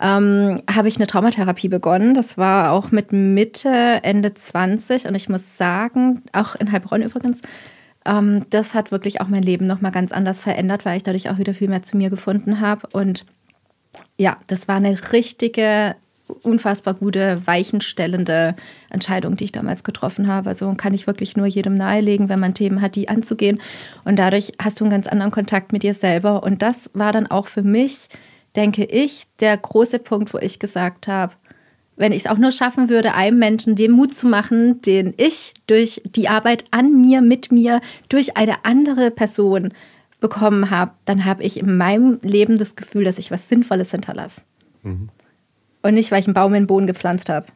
ähm, 0.00 0.60
habe 0.68 0.88
ich 0.88 0.96
eine 0.96 1.06
Traumatherapie 1.06 1.68
begonnen. 1.68 2.14
Das 2.14 2.36
war 2.36 2.72
auch 2.72 2.90
mit 2.90 3.12
Mitte, 3.12 4.00
Ende 4.02 4.34
20 4.34 5.06
und 5.06 5.14
ich 5.14 5.28
muss 5.28 5.56
sagen, 5.56 6.22
auch 6.32 6.56
in 6.56 6.72
Heilbronn 6.72 7.02
übrigens, 7.02 7.40
ähm, 8.06 8.46
das 8.50 8.74
hat 8.74 8.92
wirklich 8.92 9.20
auch 9.20 9.28
mein 9.28 9.42
Leben 9.42 9.66
nochmal 9.66 9.92
ganz 9.92 10.12
anders 10.12 10.40
verändert, 10.40 10.84
weil 10.84 10.96
ich 10.96 11.02
dadurch 11.02 11.28
auch 11.28 11.38
wieder 11.38 11.54
viel 11.54 11.68
mehr 11.68 11.82
zu 11.82 11.96
mir 11.96 12.10
gefunden 12.10 12.60
habe. 12.60 12.86
Und 12.92 13.24
ja, 14.16 14.36
das 14.46 14.68
war 14.68 14.76
eine 14.76 14.98
richtige, 15.12 15.96
unfassbar 16.42 16.94
gute, 16.94 17.46
weichenstellende 17.46 18.56
Entscheidung, 18.90 19.36
die 19.36 19.44
ich 19.44 19.52
damals 19.52 19.84
getroffen 19.84 20.28
habe. 20.28 20.48
Also 20.48 20.72
kann 20.74 20.94
ich 20.94 21.06
wirklich 21.06 21.36
nur 21.36 21.46
jedem 21.46 21.74
nahelegen, 21.74 22.28
wenn 22.28 22.40
man 22.40 22.54
Themen 22.54 22.80
hat, 22.80 22.96
die 22.96 23.08
anzugehen. 23.08 23.60
Und 24.04 24.16
dadurch 24.16 24.52
hast 24.58 24.80
du 24.80 24.84
einen 24.84 24.90
ganz 24.90 25.06
anderen 25.06 25.32
Kontakt 25.32 25.72
mit 25.72 25.82
dir 25.82 25.94
selber. 25.94 26.42
Und 26.42 26.62
das 26.62 26.90
war 26.94 27.12
dann 27.12 27.26
auch 27.26 27.46
für 27.46 27.62
mich, 27.62 28.08
denke 28.54 28.84
ich, 28.84 29.24
der 29.40 29.56
große 29.56 29.98
Punkt, 29.98 30.32
wo 30.32 30.38
ich 30.38 30.58
gesagt 30.58 31.08
habe, 31.08 31.34
wenn 31.96 32.12
ich 32.12 32.20
es 32.20 32.26
auch 32.26 32.38
nur 32.38 32.52
schaffen 32.52 32.88
würde, 32.88 33.14
einem 33.14 33.38
Menschen 33.38 33.74
den 33.74 33.92
Mut 33.92 34.14
zu 34.14 34.26
machen, 34.26 34.80
den 34.82 35.14
ich 35.16 35.54
durch 35.66 36.02
die 36.04 36.28
Arbeit 36.28 36.64
an 36.70 37.00
mir, 37.00 37.22
mit 37.22 37.50
mir, 37.50 37.80
durch 38.08 38.36
eine 38.36 38.64
andere 38.64 39.10
Person 39.10 39.72
bekommen 40.20 40.70
habe, 40.70 40.92
dann 41.04 41.24
habe 41.24 41.42
ich 41.42 41.58
in 41.58 41.76
meinem 41.76 42.18
Leben 42.22 42.58
das 42.58 42.76
Gefühl, 42.76 43.04
dass 43.04 43.18
ich 43.18 43.30
was 43.30 43.48
Sinnvolles 43.48 43.90
hinterlasse. 43.90 44.42
Und 45.82 45.94
nicht, 45.94 46.10
weil 46.10 46.20
ich 46.20 46.26
einen 46.26 46.34
Baum 46.34 46.54
in 46.54 46.62
den 46.62 46.66
Boden 46.66 46.86
gepflanzt 46.86 47.28
habe, 47.28 47.46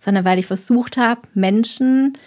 sondern 0.00 0.24
weil 0.24 0.38
ich 0.38 0.46
versucht 0.46 0.96
habe, 0.96 1.22
Menschen 1.34 2.18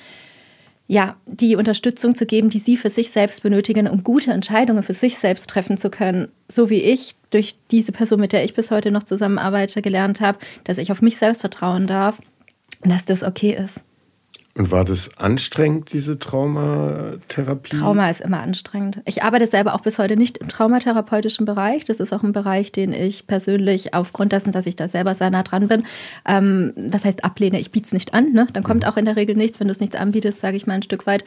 ja, 0.87 1.15
die 1.25 1.55
Unterstützung 1.55 2.13
zu 2.13 2.25
geben, 2.25 2.49
die 2.49 2.59
sie 2.59 2.77
für 2.77 2.89
sich 2.89 3.09
selbst 3.09 3.41
benötigen, 3.43 3.87
um 3.87 4.03
gute 4.03 4.31
Entscheidungen 4.31 4.83
für 4.83 4.93
sich 4.93 5.17
selbst 5.17 5.49
treffen 5.49 5.77
zu 5.77 5.89
können. 5.89 6.27
So 6.47 6.69
wie 6.69 6.81
ich 6.81 7.15
durch 7.31 7.55
diese 7.71 7.91
Person, 7.91 8.19
mit 8.19 8.33
der 8.33 8.43
ich 8.43 8.53
bis 8.53 8.69
heute 8.69 8.91
noch 8.91 9.03
zusammenarbeite, 9.03 9.81
gelernt 9.81 10.21
habe, 10.21 10.37
dass 10.63 10.77
ich 10.77 10.91
auf 10.91 11.01
mich 11.01 11.17
selbst 11.17 11.41
vertrauen 11.41 11.87
darf 11.87 12.19
und 12.83 12.91
dass 12.91 13.05
das 13.05 13.23
okay 13.23 13.57
ist. 13.59 13.79
Und 14.57 14.71
war 14.71 14.85
das 14.85 15.09
anstrengend, 15.17 15.91
diese 15.91 16.17
Traumatherapie? 16.17 17.77
Trauma 17.77 18.09
ist 18.09 18.21
immer 18.21 18.39
anstrengend. 18.39 19.01
Ich 19.03 19.21
arbeite 19.21 19.47
selber 19.47 19.75
auch 19.75 19.81
bis 19.81 19.99
heute 19.99 20.15
nicht 20.15 20.37
im 20.37 20.47
traumatherapeutischen 20.47 21.45
Bereich. 21.45 21.83
Das 21.83 21.99
ist 21.99 22.13
auch 22.13 22.23
ein 22.23 22.31
Bereich, 22.31 22.71
den 22.71 22.93
ich 22.93 23.27
persönlich 23.27 23.93
aufgrund 23.93 24.31
dessen, 24.31 24.53
dass 24.53 24.65
ich 24.65 24.77
da 24.77 24.87
selber 24.87 25.13
sehr 25.13 25.29
nah 25.29 25.43
dran 25.43 25.67
bin, 25.67 25.83
ähm, 26.25 26.71
das 26.77 27.03
heißt 27.03 27.25
ablehne, 27.25 27.59
ich 27.59 27.71
biete 27.71 27.87
es 27.87 27.91
nicht 27.91 28.13
an. 28.13 28.31
Ne? 28.31 28.47
Dann 28.53 28.63
kommt 28.63 28.87
auch 28.87 28.95
in 28.95 29.03
der 29.03 29.17
Regel 29.17 29.35
nichts, 29.35 29.59
wenn 29.59 29.67
du 29.67 29.73
es 29.73 29.81
nichts 29.81 29.97
anbietest, 29.97 30.39
sage 30.39 30.55
ich 30.55 30.65
mal 30.65 30.75
ein 30.75 30.83
Stück 30.83 31.05
weit. 31.05 31.25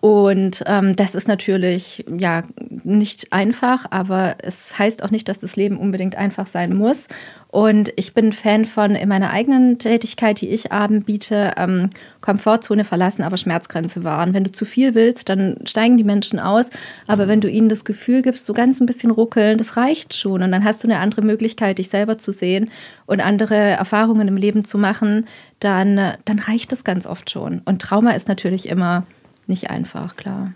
Und 0.00 0.62
ähm, 0.66 0.94
das 0.96 1.14
ist 1.14 1.28
natürlich 1.28 2.04
ja 2.08 2.42
nicht 2.86 3.32
einfach, 3.32 3.86
aber 3.90 4.36
es 4.38 4.78
heißt 4.78 5.02
auch 5.02 5.10
nicht, 5.10 5.28
dass 5.28 5.38
das 5.38 5.56
Leben 5.56 5.76
unbedingt 5.76 6.16
einfach 6.16 6.46
sein 6.46 6.74
muss. 6.74 7.08
Und 7.48 7.92
ich 7.96 8.14
bin 8.14 8.32
Fan 8.32 8.64
von 8.64 8.94
in 8.94 9.08
meiner 9.08 9.30
eigenen 9.30 9.78
Tätigkeit, 9.78 10.40
die 10.40 10.50
ich 10.50 10.72
anbiete, 10.72 11.54
ähm, 11.56 11.90
Komfortzone 12.20 12.84
verlassen, 12.84 13.22
aber 13.22 13.36
Schmerzgrenze 13.36 14.04
wahren. 14.04 14.34
Wenn 14.34 14.44
du 14.44 14.52
zu 14.52 14.64
viel 14.64 14.94
willst, 14.94 15.28
dann 15.28 15.56
steigen 15.64 15.96
die 15.96 16.04
Menschen 16.04 16.38
aus. 16.38 16.70
Aber 17.06 17.28
wenn 17.28 17.40
du 17.40 17.48
ihnen 17.48 17.68
das 17.68 17.84
Gefühl 17.84 18.22
gibst, 18.22 18.46
so 18.46 18.52
ganz 18.52 18.80
ein 18.80 18.86
bisschen 18.86 19.10
ruckeln, 19.10 19.58
das 19.58 19.76
reicht 19.76 20.14
schon. 20.14 20.42
Und 20.42 20.52
dann 20.52 20.64
hast 20.64 20.84
du 20.84 20.88
eine 20.88 20.98
andere 20.98 21.22
Möglichkeit, 21.22 21.78
dich 21.78 21.88
selber 21.88 22.18
zu 22.18 22.32
sehen 22.32 22.70
und 23.06 23.20
andere 23.20 23.56
Erfahrungen 23.56 24.28
im 24.28 24.36
Leben 24.36 24.64
zu 24.64 24.78
machen, 24.78 25.26
dann, 25.60 26.14
dann 26.24 26.38
reicht 26.38 26.70
das 26.70 26.84
ganz 26.84 27.06
oft 27.06 27.30
schon. 27.30 27.62
Und 27.64 27.82
Trauma 27.82 28.12
ist 28.12 28.28
natürlich 28.28 28.68
immer 28.68 29.04
nicht 29.46 29.70
einfach, 29.70 30.16
klar. 30.16 30.52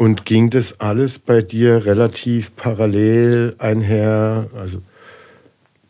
Und 0.00 0.24
ging 0.24 0.48
das 0.48 0.80
alles 0.80 1.18
bei 1.18 1.42
dir 1.42 1.84
relativ 1.84 2.56
parallel 2.56 3.54
einher? 3.58 4.46
Also 4.58 4.80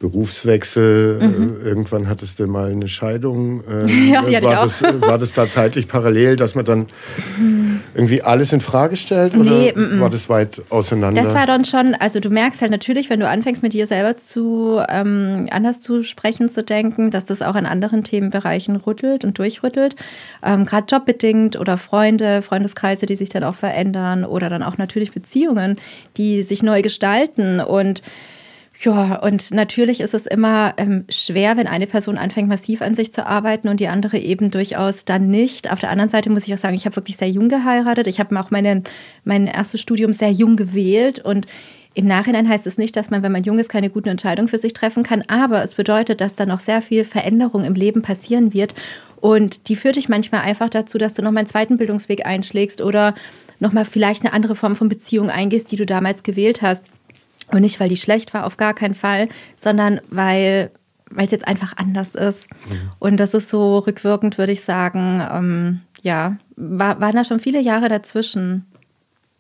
Berufswechsel, 0.01 1.18
äh, 1.20 1.68
irgendwann 1.68 2.09
hattest 2.09 2.38
du 2.38 2.46
mal 2.46 2.70
eine 2.70 2.88
Scheidung. 2.88 3.62
Ähm, 3.70 3.86
Mhm. 3.90 4.12
Ja, 4.12 4.22
die 4.22 4.36
hatte 4.36 4.46
war, 4.46 4.62
das, 4.62 4.82
war 4.82 5.18
das 5.18 5.32
da 5.32 5.48
zeitlich 5.48 5.86
parallel, 5.86 6.36
dass 6.36 6.55
man 6.55 6.64
dann 6.64 6.86
irgendwie 7.94 8.22
alles 8.22 8.53
in 8.53 8.61
Frage 8.61 8.96
stellt? 8.96 9.34
Nee, 9.34 9.72
oder 9.72 10.01
war 10.01 10.11
das 10.11 10.28
weit 10.28 10.62
auseinander? 10.70 11.22
Das 11.22 11.34
war 11.34 11.46
dann 11.46 11.64
schon, 11.64 11.94
also 11.94 12.20
du 12.20 12.30
merkst 12.30 12.62
halt 12.62 12.70
natürlich, 12.70 13.11
wenn 13.11 13.20
du 13.20 13.28
anfängst 13.28 13.62
mit 13.62 13.72
dir 13.74 13.86
selber 13.86 14.16
zu 14.16 14.80
ähm, 14.88 15.48
anders 15.51 15.80
zu 15.80 16.03
sprechen, 16.03 16.48
zu 16.51 16.64
denken, 16.64 17.11
dass 17.11 17.26
das 17.26 17.42
auch 17.42 17.55
in 17.55 17.66
anderen 17.66 18.03
Themenbereichen 18.03 18.76
rüttelt 18.76 19.24
und 19.24 19.38
durchrüttelt. 19.38 19.96
Ähm, 20.42 20.64
Gerade 20.64 20.86
jobbedingt 20.90 21.59
oder 21.59 21.76
Freunde, 21.78 22.42
Freundeskreise, 22.42 23.07
die 23.07 23.16
sich 23.16 23.28
dann 23.28 23.44
auch 23.44 23.55
verändern 23.55 24.24
oder 24.24 24.48
dann 24.48 24.62
auch 24.62 24.78
natürlich 24.78 25.12
Beziehungen, 25.12 25.76
die 26.16 26.42
sich 26.42 26.62
neu 26.62 26.82
gestalten 26.82 27.61
und 27.61 28.03
ja, 28.83 29.16
und 29.16 29.51
natürlich 29.51 30.01
ist 30.01 30.14
es 30.14 30.26
immer 30.26 30.72
ähm, 30.78 31.05
schwer, 31.11 31.59
wenn 31.59 31.66
eine 31.66 31.87
Person 31.87 32.16
anfängt, 32.16 32.49
massiv 32.49 32.81
an 32.81 32.95
sich 32.95 33.12
zu 33.12 33.26
arbeiten 33.26 33.68
und 33.68 33.78
die 33.78 33.89
andere 33.89 34.18
eben 34.18 34.51
durchaus 34.51 35.05
dann 35.05 35.28
nicht. 35.28 35.70
Auf 35.70 35.81
der 35.81 35.91
anderen 35.91 36.09
Seite 36.09 36.31
muss 36.31 36.47
ich 36.47 36.55
auch 36.55 36.59
sagen, 36.59 36.74
ich 36.74 36.87
habe 36.87 36.97
wirklich 36.97 37.18
sehr 37.18 37.28
jung 37.28 37.51
geheiratet. 37.51 38.07
Ich 38.07 38.20
habe 38.20 38.39
auch 38.41 38.51
meine, 38.51 38.83
mein 39.24 39.47
erstes 39.47 39.83
Studium 39.83 40.14
sehr 40.14 40.31
jung 40.31 40.57
gewählt 40.57 41.18
und 41.18 41.47
im 41.93 42.07
Nachhinein 42.07 42.49
heißt 42.49 42.66
es 42.66 42.78
nicht, 42.78 42.97
dass 42.97 43.11
man, 43.11 43.22
wenn 43.22 43.33
man 43.33 43.43
jung 43.43 43.59
ist, 43.59 43.68
keine 43.68 43.91
guten 43.91 44.09
Entscheidungen 44.09 44.49
für 44.49 44.59
sich 44.59 44.72
treffen 44.72 45.03
kann, 45.03 45.24
aber 45.26 45.62
es 45.62 45.74
bedeutet, 45.74 46.20
dass 46.20 46.37
da 46.37 46.47
noch 46.47 46.61
sehr 46.61 46.81
viel 46.81 47.05
Veränderung 47.05 47.64
im 47.64 47.74
Leben 47.74 48.01
passieren 48.01 48.55
wird. 48.55 48.74
Und 49.20 49.68
die 49.68 49.76
führt 49.76 49.97
dich 49.97 50.09
manchmal 50.09 50.43
einfach 50.43 50.70
dazu, 50.70 50.97
dass 50.97 51.14
du 51.14 51.22
nochmal 51.22 51.41
einen 51.41 51.49
zweiten 51.49 51.76
Bildungsweg 51.76 52.24
einschlägst 52.24 52.81
oder 52.81 53.14
nochmal 53.59 53.85
vielleicht 53.85 54.24
eine 54.24 54.33
andere 54.33 54.55
Form 54.55 54.76
von 54.76 54.89
Beziehung 54.89 55.28
eingehst, 55.28 55.70
die 55.70 55.76
du 55.76 55.85
damals 55.85 56.22
gewählt 56.22 56.62
hast. 56.62 56.85
Und 57.53 57.61
nicht, 57.61 57.80
weil 57.80 57.88
die 57.88 57.96
schlecht 57.96 58.32
war, 58.34 58.46
auf 58.46 58.57
gar 58.57 58.74
keinen 58.74 58.94
Fall, 58.94 59.28
sondern 59.57 60.01
weil 60.11 60.70
weil 61.11 61.24
es 61.24 61.32
jetzt 61.32 61.48
einfach 61.48 61.76
anders 61.76 62.14
ist. 62.14 62.48
Und 62.98 63.18
das 63.18 63.34
ist 63.34 63.48
so 63.48 63.78
rückwirkend, 63.78 64.38
würde 64.38 64.53
ich 64.53 64.61
sagen, 64.61 65.20
ähm, 65.32 65.80
ja, 66.03 66.36
war, 66.57 67.01
waren 67.01 67.16
da 67.16 67.24
schon 67.24 67.40
viele 67.40 67.61
Jahre 67.61 67.88
dazwischen. 67.88 68.66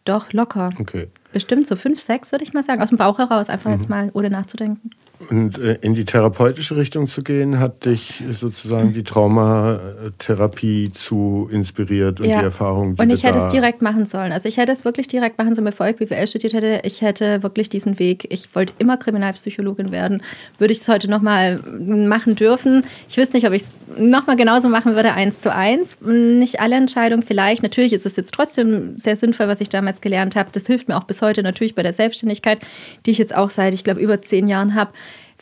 Doch, 0.04 0.32
locker. 0.32 0.70
Okay. 0.80 1.08
Bestimmt 1.32 1.66
so 1.66 1.76
fünf, 1.76 2.00
sechs, 2.00 2.32
würde 2.32 2.42
ich 2.42 2.52
mal 2.52 2.64
sagen. 2.64 2.82
Aus 2.82 2.88
dem 2.88 2.98
Bauch 2.98 3.18
heraus, 3.18 3.48
einfach 3.48 3.70
jetzt 3.70 3.88
mal, 3.88 4.10
ohne 4.14 4.30
nachzudenken. 4.30 4.90
Und 5.28 5.58
äh, 5.58 5.76
in 5.82 5.92
die 5.94 6.06
therapeutische 6.06 6.76
Richtung 6.76 7.06
zu 7.06 7.22
gehen, 7.22 7.58
hat 7.58 7.84
dich 7.84 8.22
sozusagen 8.30 8.94
die 8.94 9.04
Traumatherapie 9.04 10.88
zu 10.92 11.46
inspiriert 11.52 12.20
und 12.20 12.26
ja. 12.26 12.38
die 12.38 12.44
Erfahrung, 12.46 12.96
die 12.96 13.02
Und 13.02 13.10
ich 13.10 13.22
hätte 13.22 13.38
es 13.38 13.48
direkt 13.48 13.82
machen 13.82 14.06
sollen. 14.06 14.32
Also 14.32 14.48
ich 14.48 14.56
hätte 14.56 14.72
es 14.72 14.86
wirklich 14.86 15.08
direkt 15.08 15.36
machen 15.36 15.54
sollen, 15.54 15.66
bevor 15.66 15.88
ich 15.88 15.96
BWL 15.96 16.26
studiert 16.26 16.54
hätte. 16.54 16.80
Ich 16.84 17.02
hätte 17.02 17.42
wirklich 17.42 17.68
diesen 17.68 17.98
Weg. 17.98 18.26
Ich 18.30 18.54
wollte 18.54 18.72
immer 18.78 18.96
Kriminalpsychologin 18.96 19.92
werden. 19.92 20.22
Würde 20.56 20.72
ich 20.72 20.78
es 20.78 20.88
heute 20.88 21.10
nochmal 21.10 21.58
machen 21.58 22.34
dürfen. 22.34 22.82
Ich 23.06 23.18
wüsste 23.18 23.36
nicht, 23.36 23.46
ob 23.46 23.52
ich 23.52 23.62
es 23.62 23.76
nochmal 23.98 24.36
genauso 24.36 24.70
machen 24.70 24.94
würde, 24.94 25.12
eins 25.12 25.42
zu 25.42 25.54
eins. 25.54 25.98
Nicht 26.00 26.60
alle 26.60 26.76
Entscheidungen 26.76 27.22
vielleicht. 27.22 27.62
Natürlich 27.62 27.92
ist 27.92 28.06
es 28.06 28.16
jetzt 28.16 28.32
trotzdem 28.32 28.96
sehr 28.96 29.16
sinnvoll, 29.16 29.48
was 29.48 29.60
ich 29.60 29.68
damals 29.68 30.00
gelernt 30.00 30.34
habe. 30.34 30.48
Das 30.52 30.66
hilft 30.66 30.88
mir 30.88 30.96
auch 30.96 31.04
bis 31.04 31.20
heute 31.20 31.42
natürlich 31.42 31.74
bei 31.74 31.82
der 31.82 31.92
Selbstständigkeit, 31.92 32.60
die 33.04 33.10
ich 33.10 33.18
jetzt 33.18 33.34
auch 33.36 33.50
seit, 33.50 33.74
ich 33.74 33.84
glaube, 33.84 34.00
über 34.00 34.22
zehn 34.22 34.48
Jahren 34.48 34.74
habe 34.74 34.92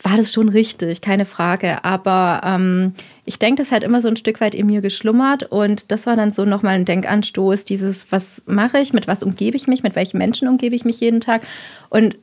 war 0.03 0.17
das 0.17 0.31
schon 0.31 0.49
richtig, 0.49 1.01
keine 1.01 1.25
Frage. 1.25 1.83
Aber 1.83 2.41
ähm, 2.43 2.93
ich 3.25 3.39
denke, 3.39 3.61
das 3.61 3.71
hat 3.71 3.83
immer 3.83 4.01
so 4.01 4.07
ein 4.07 4.17
Stück 4.17 4.41
weit 4.41 4.55
in 4.55 4.67
mir 4.67 4.81
geschlummert 4.81 5.43
und 5.43 5.91
das 5.91 6.05
war 6.05 6.15
dann 6.15 6.31
so 6.31 6.45
nochmal 6.45 6.75
ein 6.75 6.85
Denkanstoß, 6.85 7.65
dieses, 7.65 8.11
was 8.11 8.41
mache 8.45 8.79
ich, 8.79 8.93
mit 8.93 9.07
was 9.07 9.23
umgebe 9.23 9.57
ich 9.57 9.67
mich, 9.67 9.83
mit 9.83 9.95
welchen 9.95 10.17
Menschen 10.17 10.47
umgebe 10.47 10.75
ich 10.75 10.85
mich 10.85 10.99
jeden 10.99 11.19
Tag 11.19 11.43
und 11.89 12.15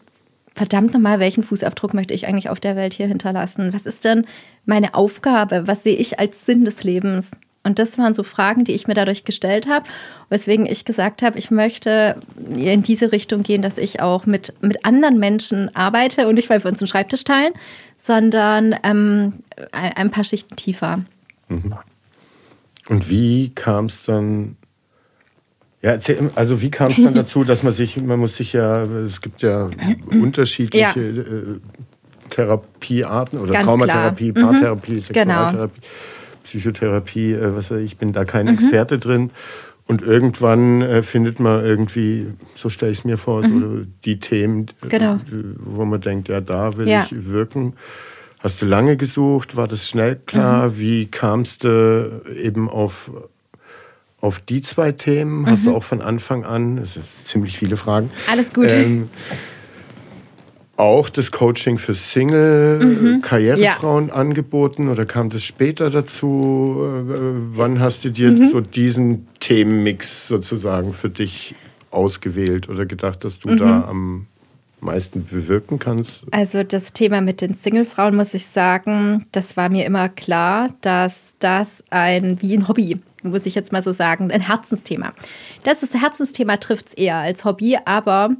verdammt 0.54 0.94
nochmal, 0.94 1.20
welchen 1.20 1.42
Fußabdruck 1.42 1.92
möchte 1.92 2.14
ich 2.14 2.26
eigentlich 2.26 2.48
auf 2.48 2.60
der 2.60 2.76
Welt 2.76 2.94
hier 2.94 3.06
hinterlassen? 3.06 3.74
Was 3.74 3.84
ist 3.84 4.04
denn 4.04 4.24
meine 4.64 4.94
Aufgabe? 4.94 5.66
Was 5.66 5.82
sehe 5.82 5.96
ich 5.96 6.18
als 6.18 6.46
Sinn 6.46 6.64
des 6.64 6.82
Lebens? 6.82 7.30
Und 7.66 7.78
das 7.78 7.98
waren 7.98 8.14
so 8.14 8.22
Fragen, 8.22 8.64
die 8.64 8.72
ich 8.72 8.86
mir 8.86 8.94
dadurch 8.94 9.24
gestellt 9.24 9.66
habe, 9.66 9.84
weswegen 10.30 10.66
ich 10.66 10.84
gesagt 10.84 11.22
habe, 11.22 11.38
ich 11.38 11.50
möchte 11.50 12.16
in 12.54 12.82
diese 12.82 13.10
Richtung 13.12 13.42
gehen, 13.42 13.60
dass 13.60 13.76
ich 13.76 14.00
auch 14.00 14.24
mit, 14.24 14.54
mit 14.60 14.84
anderen 14.84 15.18
Menschen 15.18 15.74
arbeite 15.74 16.28
und 16.28 16.36
nicht, 16.36 16.48
weil 16.48 16.62
wir 16.62 16.70
uns 16.70 16.80
einen 16.80 16.88
Schreibtisch 16.88 17.24
teilen, 17.24 17.52
sondern 17.96 18.76
ähm, 18.84 19.34
ein 19.72 20.10
paar 20.10 20.24
Schichten 20.24 20.54
tiefer. 20.54 21.00
Mhm. 21.48 21.74
Und 22.88 23.10
wie 23.10 23.50
kam 23.54 23.86
es 23.86 24.04
dann 24.04 24.56
ja, 25.82 25.90
erzähl, 25.90 26.30
also 26.34 26.62
wie 26.62 26.70
kam 26.70 26.90
es 26.90 27.02
dann 27.02 27.14
dazu, 27.16 27.44
dass 27.44 27.62
man 27.62 27.72
sich, 27.72 27.96
man 27.96 28.18
muss 28.18 28.36
sich 28.36 28.52
ja, 28.52 28.84
es 28.84 29.20
gibt 29.20 29.42
ja 29.42 29.68
unterschiedliche 30.10 31.00
ja. 31.00 31.22
Äh, 31.22 31.60
Therapiearten 32.30 33.38
oder 33.38 33.52
Ganz 33.52 33.66
Traumatherapie, 33.66 34.32
klar. 34.32 34.52
Paartherapie, 34.52 34.92
mhm. 34.92 35.00
Sexualtherapie. 35.00 35.80
Genau. 35.80 36.15
Psychotherapie, 36.46 37.32
äh, 37.32 37.54
was 37.54 37.70
weiß 37.70 37.80
ich, 37.80 37.92
ich 37.92 37.96
bin 37.98 38.12
da 38.12 38.24
kein 38.24 38.46
mhm. 38.46 38.54
Experte 38.54 38.98
drin. 38.98 39.30
Und 39.88 40.02
irgendwann 40.02 40.82
äh, 40.82 41.02
findet 41.02 41.38
man 41.38 41.64
irgendwie, 41.64 42.26
so 42.56 42.68
stelle 42.70 42.90
ich 42.90 42.98
es 42.98 43.04
mir 43.04 43.18
vor, 43.18 43.46
mhm. 43.46 43.60
so 43.60 43.86
die 44.04 44.18
Themen, 44.18 44.66
genau. 44.88 45.20
wo 45.58 45.84
man 45.84 46.00
denkt, 46.00 46.28
ja, 46.28 46.40
da 46.40 46.76
will 46.76 46.88
ja. 46.88 47.04
ich 47.04 47.30
wirken. 47.30 47.74
Hast 48.40 48.60
du 48.62 48.66
lange 48.66 48.96
gesucht? 48.96 49.56
War 49.56 49.68
das 49.68 49.88
schnell 49.88 50.16
klar? 50.26 50.68
Mhm. 50.68 50.78
Wie 50.78 51.06
kamst 51.06 51.64
du 51.64 52.22
eben 52.34 52.68
auf, 52.68 53.10
auf 54.20 54.40
die 54.40 54.60
zwei 54.60 54.90
Themen? 54.92 55.46
Hast 55.46 55.66
du 55.66 55.70
mhm. 55.70 55.76
auch 55.76 55.84
von 55.84 56.02
Anfang 56.02 56.44
an, 56.44 56.76
das 56.76 56.94
sind 56.94 57.06
ziemlich 57.24 57.56
viele 57.56 57.76
Fragen. 57.76 58.10
Alles 58.28 58.52
gut. 58.52 58.70
Ähm, 58.70 59.08
auch 60.76 61.08
das 61.08 61.32
Coaching 61.32 61.78
für 61.78 61.94
Single-Karrierefrauen 61.94 64.04
mhm. 64.04 64.10
ja. 64.10 64.14
angeboten 64.14 64.88
oder 64.88 65.04
kam 65.06 65.30
das 65.30 65.42
später 65.44 65.90
dazu? 65.90 66.82
Äh, 66.82 67.56
wann 67.56 67.80
hast 67.80 68.04
du 68.04 68.10
dir 68.10 68.30
mhm. 68.30 68.46
so 68.46 68.60
diesen 68.60 69.26
Themenmix 69.40 70.28
sozusagen 70.28 70.92
für 70.92 71.08
dich 71.08 71.54
ausgewählt 71.90 72.68
oder 72.68 72.84
gedacht, 72.84 73.24
dass 73.24 73.38
du 73.38 73.48
mhm. 73.50 73.56
da 73.56 73.88
am 73.88 74.26
meisten 74.80 75.24
bewirken 75.24 75.78
kannst? 75.78 76.24
Also 76.30 76.62
das 76.62 76.92
Thema 76.92 77.22
mit 77.22 77.40
den 77.40 77.54
Single-Frauen 77.54 78.14
muss 78.14 78.34
ich 78.34 78.44
sagen, 78.46 79.24
das 79.32 79.56
war 79.56 79.70
mir 79.70 79.86
immer 79.86 80.10
klar, 80.10 80.68
dass 80.82 81.34
das 81.38 81.82
ein 81.90 82.36
wie 82.42 82.54
ein 82.56 82.68
Hobby 82.68 83.00
muss 83.22 83.46
ich 83.46 83.54
jetzt 83.54 83.72
mal 83.72 83.82
so 83.82 83.92
sagen, 83.92 84.30
ein 84.30 84.40
Herzensthema. 84.40 85.12
Das 85.64 85.82
ist 85.82 86.00
Herzensthema 86.00 86.58
trifft 86.58 86.88
es 86.88 86.94
eher 86.94 87.16
als 87.16 87.44
Hobby, 87.44 87.78
aber 87.84 88.30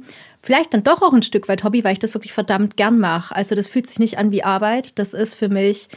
vielleicht 0.47 0.73
dann 0.73 0.83
doch 0.83 1.01
auch 1.01 1.11
ein 1.11 1.23
Stück 1.23 1.49
weit 1.49 1.65
Hobby, 1.65 1.83
weil 1.83 1.91
ich 1.91 1.99
das 1.99 2.13
wirklich 2.13 2.31
verdammt 2.31 2.77
gern 2.77 2.99
mache. 2.99 3.35
Also 3.35 3.53
das 3.53 3.67
fühlt 3.67 3.85
sich 3.85 3.99
nicht 3.99 4.17
an 4.17 4.31
wie 4.31 4.45
Arbeit. 4.45 4.97
Das 4.97 5.13
ist 5.13 5.35
für 5.35 5.49
mich 5.49 5.89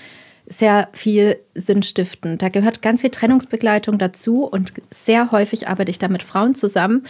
sehr 0.45 0.89
viel 0.93 1.39
sinnstiftend. 1.55 2.43
Da 2.43 2.49
gehört 2.49 2.83
ganz 2.83 3.03
viel 3.03 3.11
Trennungsbegleitung 3.11 3.97
dazu 3.97 4.43
und 4.43 4.73
sehr 4.91 5.31
häufig 5.31 5.69
arbeite 5.69 5.93
ich 5.93 6.01
da 6.01 6.09
mit 6.09 6.25
Frauen 6.25 6.57
zusammen, 6.57 7.05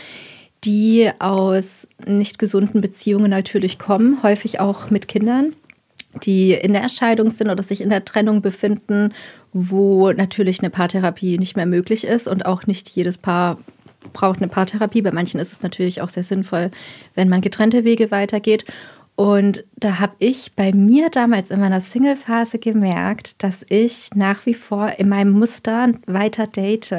die 0.64 1.10
aus 1.18 1.88
nicht 2.06 2.38
gesunden 2.38 2.82
Beziehungen 2.82 3.30
natürlich 3.30 3.78
kommen, 3.78 4.22
häufig 4.22 4.60
auch 4.60 4.90
mit 4.90 5.08
Kindern, 5.08 5.54
die 6.22 6.52
in 6.52 6.74
der 6.74 6.82
Erscheidung 6.82 7.30
sind 7.30 7.48
oder 7.48 7.62
sich 7.62 7.80
in 7.80 7.88
der 7.88 8.04
Trennung 8.04 8.42
befinden, 8.42 9.14
wo 9.54 10.12
natürlich 10.12 10.58
eine 10.58 10.68
Paartherapie 10.68 11.38
nicht 11.38 11.56
mehr 11.56 11.64
möglich 11.64 12.04
ist 12.04 12.28
und 12.28 12.44
auch 12.44 12.66
nicht 12.66 12.90
jedes 12.90 13.16
Paar 13.16 13.56
braucht 14.12 14.38
eine 14.38 14.48
Paartherapie. 14.48 15.02
Bei 15.02 15.12
manchen 15.12 15.40
ist 15.40 15.52
es 15.52 15.62
natürlich 15.62 16.00
auch 16.02 16.08
sehr 16.08 16.24
sinnvoll, 16.24 16.70
wenn 17.14 17.28
man 17.28 17.40
getrennte 17.40 17.84
Wege 17.84 18.10
weitergeht. 18.10 18.64
Und 19.16 19.64
da 19.76 19.98
habe 19.98 20.14
ich 20.18 20.52
bei 20.56 20.72
mir 20.72 21.10
damals 21.10 21.50
in 21.50 21.60
meiner 21.60 21.80
Single-Phase 21.80 22.58
gemerkt, 22.58 23.42
dass 23.42 23.66
ich 23.68 24.08
nach 24.14 24.46
wie 24.46 24.54
vor 24.54 24.92
in 24.98 25.10
meinem 25.10 25.32
Muster 25.32 25.92
weiter 26.06 26.46
date. 26.46 26.94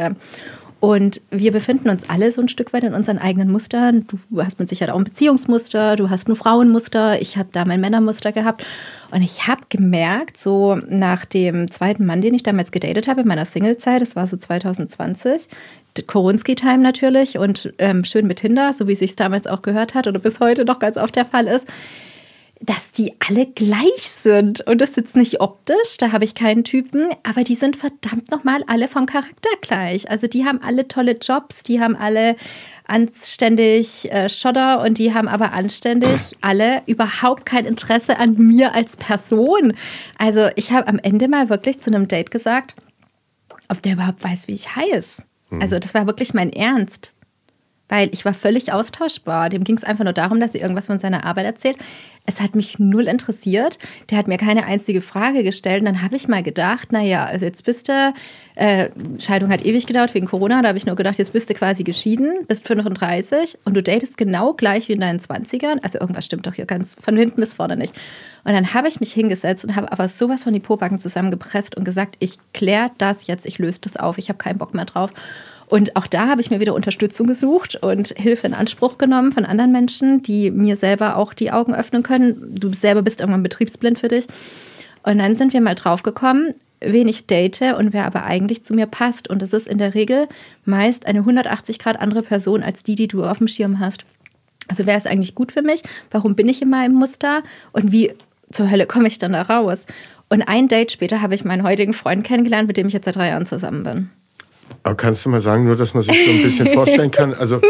Und 0.81 1.21
wir 1.29 1.51
befinden 1.51 1.89
uns 1.89 2.09
alle 2.09 2.31
so 2.31 2.41
ein 2.41 2.47
Stück 2.47 2.73
weit 2.73 2.83
in 2.83 2.95
unseren 2.95 3.19
eigenen 3.19 3.51
Mustern. 3.51 4.07
Du 4.07 4.43
hast 4.43 4.57
mit 4.57 4.67
Sicherheit 4.67 4.91
auch 4.91 4.97
ein 4.97 5.03
Beziehungsmuster, 5.03 5.95
du 5.95 6.09
hast 6.09 6.27
ein 6.27 6.35
Frauenmuster, 6.35 7.21
ich 7.21 7.37
habe 7.37 7.49
da 7.51 7.65
mein 7.65 7.81
Männermuster 7.81 8.31
gehabt. 8.31 8.65
Und 9.11 9.21
ich 9.21 9.47
habe 9.47 9.61
gemerkt, 9.69 10.37
so 10.37 10.79
nach 10.89 11.25
dem 11.25 11.69
zweiten 11.69 12.05
Mann, 12.05 12.21
den 12.21 12.33
ich 12.33 12.41
damals 12.41 12.71
gedatet 12.71 13.07
habe 13.07 13.21
in 13.21 13.27
meiner 13.27 13.45
Singlezeit, 13.45 14.01
das 14.01 14.15
war 14.15 14.25
so 14.25 14.37
2020, 14.37 15.47
Koronski-Time 16.07 16.79
natürlich 16.79 17.37
und 17.37 17.73
ähm, 17.77 18.05
schön 18.05 18.27
mit 18.27 18.39
Tinder, 18.39 18.73
so 18.73 18.87
wie 18.87 18.93
es 18.93 18.99
sich 18.99 19.15
damals 19.15 19.47
auch 19.47 19.61
gehört 19.61 19.93
hat 19.93 20.07
oder 20.07 20.19
bis 20.19 20.39
heute 20.39 20.65
noch 20.65 20.79
ganz 20.79 20.97
oft 20.97 21.15
der 21.15 21.25
Fall 21.25 21.47
ist, 21.47 21.65
dass 22.63 22.91
die 22.91 23.13
alle 23.27 23.47
gleich 23.47 24.03
sind. 24.03 24.61
Und 24.67 24.81
das 24.81 24.91
ist 24.91 24.97
jetzt 24.97 25.15
nicht 25.15 25.41
optisch, 25.41 25.97
da 25.97 26.11
habe 26.11 26.25
ich 26.25 26.35
keinen 26.35 26.63
Typen, 26.63 27.09
aber 27.23 27.43
die 27.43 27.55
sind 27.55 27.75
verdammt 27.75 28.29
nochmal 28.29 28.63
alle 28.67 28.87
vom 28.87 29.05
Charakter 29.05 29.49
gleich. 29.61 30.09
Also 30.09 30.27
die 30.27 30.45
haben 30.45 30.61
alle 30.61 30.87
tolle 30.87 31.13
Jobs, 31.13 31.63
die 31.63 31.81
haben 31.81 31.95
alle 31.95 32.35
anständig 32.85 34.11
äh, 34.11 34.29
Schodder 34.29 34.81
und 34.81 34.97
die 34.97 35.13
haben 35.13 35.27
aber 35.27 35.53
anständig 35.53 36.35
alle 36.41 36.83
überhaupt 36.85 37.45
kein 37.45 37.65
Interesse 37.65 38.19
an 38.19 38.35
mir 38.37 38.75
als 38.75 38.95
Person. 38.95 39.73
Also 40.17 40.49
ich 40.55 40.71
habe 40.71 40.87
am 40.87 40.99
Ende 40.99 41.27
mal 41.27 41.49
wirklich 41.49 41.81
zu 41.81 41.89
einem 41.89 42.07
Date 42.07 42.31
gesagt, 42.31 42.75
ob 43.69 43.81
der 43.81 43.93
überhaupt 43.93 44.23
weiß, 44.23 44.47
wie 44.47 44.53
ich 44.53 44.75
heiße. 44.75 45.23
Also 45.59 45.79
das 45.79 45.93
war 45.93 46.07
wirklich 46.07 46.33
mein 46.33 46.51
Ernst. 46.53 47.13
Weil 47.91 48.09
ich 48.13 48.23
war 48.23 48.33
völlig 48.33 48.71
austauschbar. 48.71 49.49
Dem 49.49 49.65
ging 49.65 49.75
es 49.75 49.83
einfach 49.83 50.05
nur 50.05 50.13
darum, 50.13 50.39
dass 50.39 50.55
er 50.55 50.61
irgendwas 50.61 50.87
von 50.87 50.97
seiner 50.97 51.25
Arbeit 51.25 51.45
erzählt. 51.45 51.75
Es 52.25 52.39
hat 52.39 52.55
mich 52.55 52.79
null 52.79 53.05
interessiert. 53.05 53.79
Der 54.09 54.17
hat 54.17 54.29
mir 54.29 54.37
keine 54.37 54.63
einzige 54.63 55.01
Frage 55.01 55.43
gestellt. 55.43 55.81
Und 55.81 55.87
dann 55.87 56.01
habe 56.01 56.15
ich 56.15 56.29
mal 56.29 56.41
gedacht, 56.41 56.93
naja, 56.93 57.25
also 57.25 57.43
jetzt 57.43 57.65
bist 57.65 57.89
du, 57.89 58.13
äh, 58.55 58.89
Scheidung 59.19 59.49
hat 59.49 59.65
ewig 59.65 59.87
gedauert 59.87 60.13
wegen 60.13 60.25
Corona. 60.25 60.61
Da 60.61 60.69
habe 60.69 60.77
ich 60.77 60.85
nur 60.85 60.95
gedacht, 60.95 61.17
jetzt 61.17 61.33
bist 61.33 61.49
du 61.49 61.53
quasi 61.53 61.83
geschieden, 61.83 62.45
bist 62.47 62.65
35 62.65 63.57
und 63.65 63.73
du 63.73 63.83
datest 63.83 64.15
genau 64.15 64.53
gleich 64.53 64.87
wie 64.87 64.93
in 64.93 65.01
deinen 65.01 65.19
20ern. 65.19 65.79
Also 65.81 65.99
irgendwas 65.99 66.23
stimmt 66.23 66.47
doch 66.47 66.53
hier 66.53 66.65
ganz 66.65 66.95
von 66.97 67.17
hinten 67.17 67.41
bis 67.41 67.51
vorne 67.51 67.75
nicht. 67.75 67.93
Und 68.45 68.53
dann 68.53 68.73
habe 68.73 68.87
ich 68.87 69.01
mich 69.01 69.11
hingesetzt 69.11 69.65
und 69.65 69.75
habe 69.75 69.91
aber 69.91 70.07
sowas 70.07 70.43
von 70.43 70.53
die 70.53 70.61
Pobacken 70.61 70.97
zusammengepresst 70.97 71.75
und 71.75 71.83
gesagt, 71.83 72.15
ich 72.19 72.35
kläre 72.53 72.91
das 72.99 73.27
jetzt, 73.27 73.45
ich 73.45 73.57
löse 73.59 73.81
das 73.81 73.97
auf, 73.97 74.17
ich 74.17 74.29
habe 74.29 74.37
keinen 74.37 74.59
Bock 74.59 74.73
mehr 74.73 74.85
drauf. 74.85 75.11
Und 75.71 75.95
auch 75.95 76.05
da 76.05 76.27
habe 76.27 76.41
ich 76.41 76.51
mir 76.51 76.59
wieder 76.59 76.73
Unterstützung 76.73 77.27
gesucht 77.27 77.77
und 77.81 78.09
Hilfe 78.17 78.45
in 78.45 78.53
Anspruch 78.53 78.97
genommen 78.97 79.31
von 79.31 79.45
anderen 79.45 79.71
Menschen, 79.71 80.21
die 80.21 80.51
mir 80.51 80.75
selber 80.75 81.15
auch 81.15 81.33
die 81.33 81.53
Augen 81.53 81.73
öffnen 81.73 82.03
können. 82.03 82.55
Du 82.59 82.73
selber 82.73 83.01
bist 83.01 83.21
irgendwann 83.21 83.41
betriebsblind 83.41 83.97
für 83.97 84.09
dich. 84.09 84.27
Und 85.03 85.19
dann 85.19 85.37
sind 85.37 85.53
wir 85.53 85.61
mal 85.61 85.75
drauf 85.75 86.03
gekommen, 86.03 86.53
wen 86.81 87.07
ich 87.07 87.25
date 87.25 87.61
und 87.77 87.93
wer 87.93 88.05
aber 88.05 88.25
eigentlich 88.25 88.65
zu 88.65 88.73
mir 88.73 88.85
passt. 88.85 89.29
Und 89.29 89.41
das 89.41 89.53
ist 89.53 89.65
in 89.65 89.77
der 89.77 89.93
Regel 89.93 90.27
meist 90.65 91.05
eine 91.05 91.19
180 91.19 91.79
Grad 91.79 91.97
andere 91.97 92.21
Person 92.21 92.63
als 92.63 92.83
die, 92.83 92.95
die 92.95 93.07
du 93.07 93.23
auf 93.23 93.37
dem 93.37 93.47
Schirm 93.47 93.79
hast. 93.79 94.03
Also 94.67 94.85
wer 94.85 94.97
ist 94.97 95.07
eigentlich 95.07 95.35
gut 95.35 95.53
für 95.53 95.61
mich? 95.61 95.83
Warum 96.11 96.35
bin 96.35 96.49
ich 96.49 96.61
immer 96.61 96.85
im 96.85 96.95
Muster? 96.95 97.43
Und 97.71 97.93
wie 97.93 98.11
zur 98.51 98.69
Hölle 98.69 98.87
komme 98.87 99.07
ich 99.07 99.19
dann 99.19 99.31
da 99.31 99.43
raus? 99.43 99.85
Und 100.27 100.41
ein 100.41 100.67
Date 100.67 100.91
später 100.91 101.21
habe 101.21 101.35
ich 101.35 101.45
meinen 101.45 101.63
heutigen 101.63 101.93
Freund 101.93 102.25
kennengelernt, 102.25 102.67
mit 102.67 102.75
dem 102.75 102.87
ich 102.87 102.93
jetzt 102.93 103.05
seit 103.05 103.15
drei 103.15 103.29
Jahren 103.29 103.45
zusammen 103.45 103.83
bin. 103.83 104.09
Aber 104.83 104.95
kannst 104.95 105.25
du 105.25 105.29
mal 105.29 105.41
sagen, 105.41 105.65
nur 105.65 105.75
dass 105.75 105.93
man 105.93 106.03
sich 106.03 106.25
so 106.25 106.31
ein 106.31 106.41
bisschen 106.41 106.67
vorstellen 106.73 107.11
kann? 107.11 107.33
Also 107.33 107.61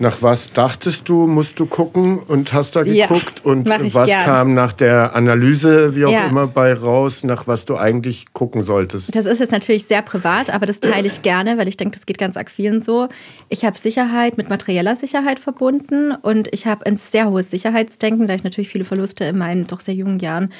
nach 0.00 0.22
was 0.22 0.52
dachtest 0.52 1.08
du, 1.08 1.26
musst 1.28 1.60
du 1.60 1.66
gucken 1.66 2.18
und 2.18 2.52
hast 2.52 2.74
da 2.74 2.82
geguckt 2.82 3.42
ja, 3.44 3.50
und 3.52 3.68
was 3.94 4.08
gern. 4.08 4.24
kam 4.24 4.54
nach 4.54 4.72
der 4.72 5.14
Analyse, 5.14 5.94
wie 5.94 6.04
auch 6.04 6.10
Ja. 6.10 6.26
immer, 6.26 6.48
bei 6.48 6.74
raus, 6.74 7.22
nach 7.22 7.46
was 7.46 7.64
du 7.64 7.76
eigentlich 7.76 8.26
gucken 8.32 8.64
solltest? 8.64 9.14
Das 9.14 9.24
ist 9.26 9.38
jetzt 9.38 9.52
natürlich 9.52 9.84
sehr 9.86 10.02
privat, 10.02 10.50
aber 10.50 10.66
das 10.66 10.80
teile 10.80 11.06
ich 11.06 11.22
gerne, 11.22 11.58
weil 11.58 11.68
ich 11.68 11.76
denke, 11.76 11.96
das 11.96 12.06
geht 12.06 12.18
ganz 12.18 12.36
arg 12.36 12.50
vielen 12.50 12.80
so. 12.80 13.08
Ich 13.48 13.64
habe 13.64 13.78
Sicherheit 13.78 14.36
mit 14.36 14.48
materieller 14.48 14.96
Sicherheit 14.96 15.38
verbunden 15.38 16.12
und 16.22 16.48
ich 16.52 16.66
habe 16.66 16.86
ein 16.86 16.96
sehr 16.96 17.30
hohes 17.30 17.50
Sicherheitsdenken, 17.52 18.26
da 18.26 18.34
ich 18.34 18.42
natürlich 18.42 18.68
viele 18.70 18.84
Verluste 18.84 19.24
in 19.24 19.38
meinen 19.38 19.66
doch 19.68 19.78
sehr 19.80 19.94
jungen 19.94 20.18
Jahren 20.18 20.52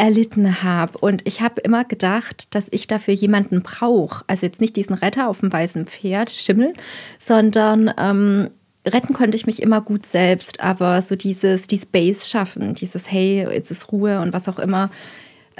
erlitten 0.00 0.62
habe. 0.62 0.96
Und 0.98 1.26
ich 1.26 1.42
habe 1.42 1.60
immer 1.60 1.84
gedacht, 1.84 2.54
dass 2.54 2.68
ich 2.70 2.86
dafür 2.86 3.12
jemanden 3.12 3.62
brauche. 3.62 4.24
Also 4.26 4.46
jetzt 4.46 4.60
nicht 4.60 4.74
diesen 4.76 4.94
Retter 4.94 5.28
auf 5.28 5.40
dem 5.40 5.52
weißen 5.52 5.86
Pferd, 5.86 6.30
Schimmel, 6.30 6.72
sondern 7.18 7.92
ähm, 7.98 8.48
retten 8.86 9.12
konnte 9.12 9.36
ich 9.36 9.46
mich 9.46 9.62
immer 9.62 9.82
gut 9.82 10.06
selbst. 10.06 10.60
Aber 10.60 11.02
so 11.02 11.16
dieses, 11.16 11.66
die 11.66 11.76
Space 11.76 12.30
schaffen, 12.30 12.74
dieses 12.74 13.12
Hey, 13.12 13.46
jetzt 13.52 13.70
ist 13.70 13.92
Ruhe 13.92 14.20
und 14.20 14.32
was 14.32 14.48
auch 14.48 14.58
immer. 14.58 14.88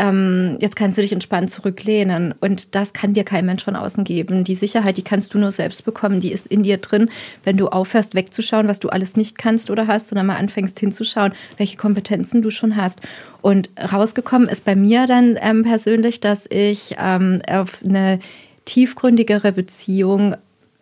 Ähm, 0.01 0.57
jetzt 0.61 0.77
kannst 0.77 0.97
du 0.97 1.03
dich 1.03 1.13
entspannt 1.13 1.51
zurücklehnen. 1.51 2.35
Und 2.41 2.75
das 2.75 2.95
kann 2.95 3.13
dir 3.13 3.25
kein 3.25 3.45
Mensch 3.45 3.63
von 3.63 3.77
außen 3.77 4.05
geben. 4.05 4.45
Die 4.45 4.55
Sicherheit, 4.55 4.97
die 4.97 5.03
kannst 5.03 5.35
du 5.35 5.39
nur 5.39 5.53
selbst 5.53 5.85
bekommen. 5.85 6.21
Die 6.21 6.33
ist 6.33 6.47
in 6.47 6.63
dir 6.63 6.79
drin, 6.79 7.11
wenn 7.45 7.59
du 7.59 7.69
aufhörst 7.69 8.15
wegzuschauen, 8.15 8.67
was 8.67 8.81
du 8.81 8.89
alles 8.89 9.17
nicht 9.17 9.37
kannst 9.37 9.71
oder 9.71 9.87
hast, 9.87 10.09
sondern 10.09 10.27
mal 10.27 10.37
anfängst 10.37 10.81
hinzuschauen, 10.81 11.35
welche 11.59 11.77
Kompetenzen 11.77 12.41
du 12.41 12.51
schon 12.51 12.77
hast. 12.77 13.01
Und 13.43 13.71
rausgekommen 13.93 14.49
ist 14.49 14.65
bei 14.65 14.75
mir 14.75 15.07
dann 15.07 15.39
ähm, 15.41 15.65
persönlich, 15.65 16.21
dass 16.21 16.47
ich 16.49 16.97
ähm, 16.99 17.43
auf 17.47 17.83
eine 17.85 18.21
tiefgründigere 18.65 19.53
Beziehung 19.53 20.37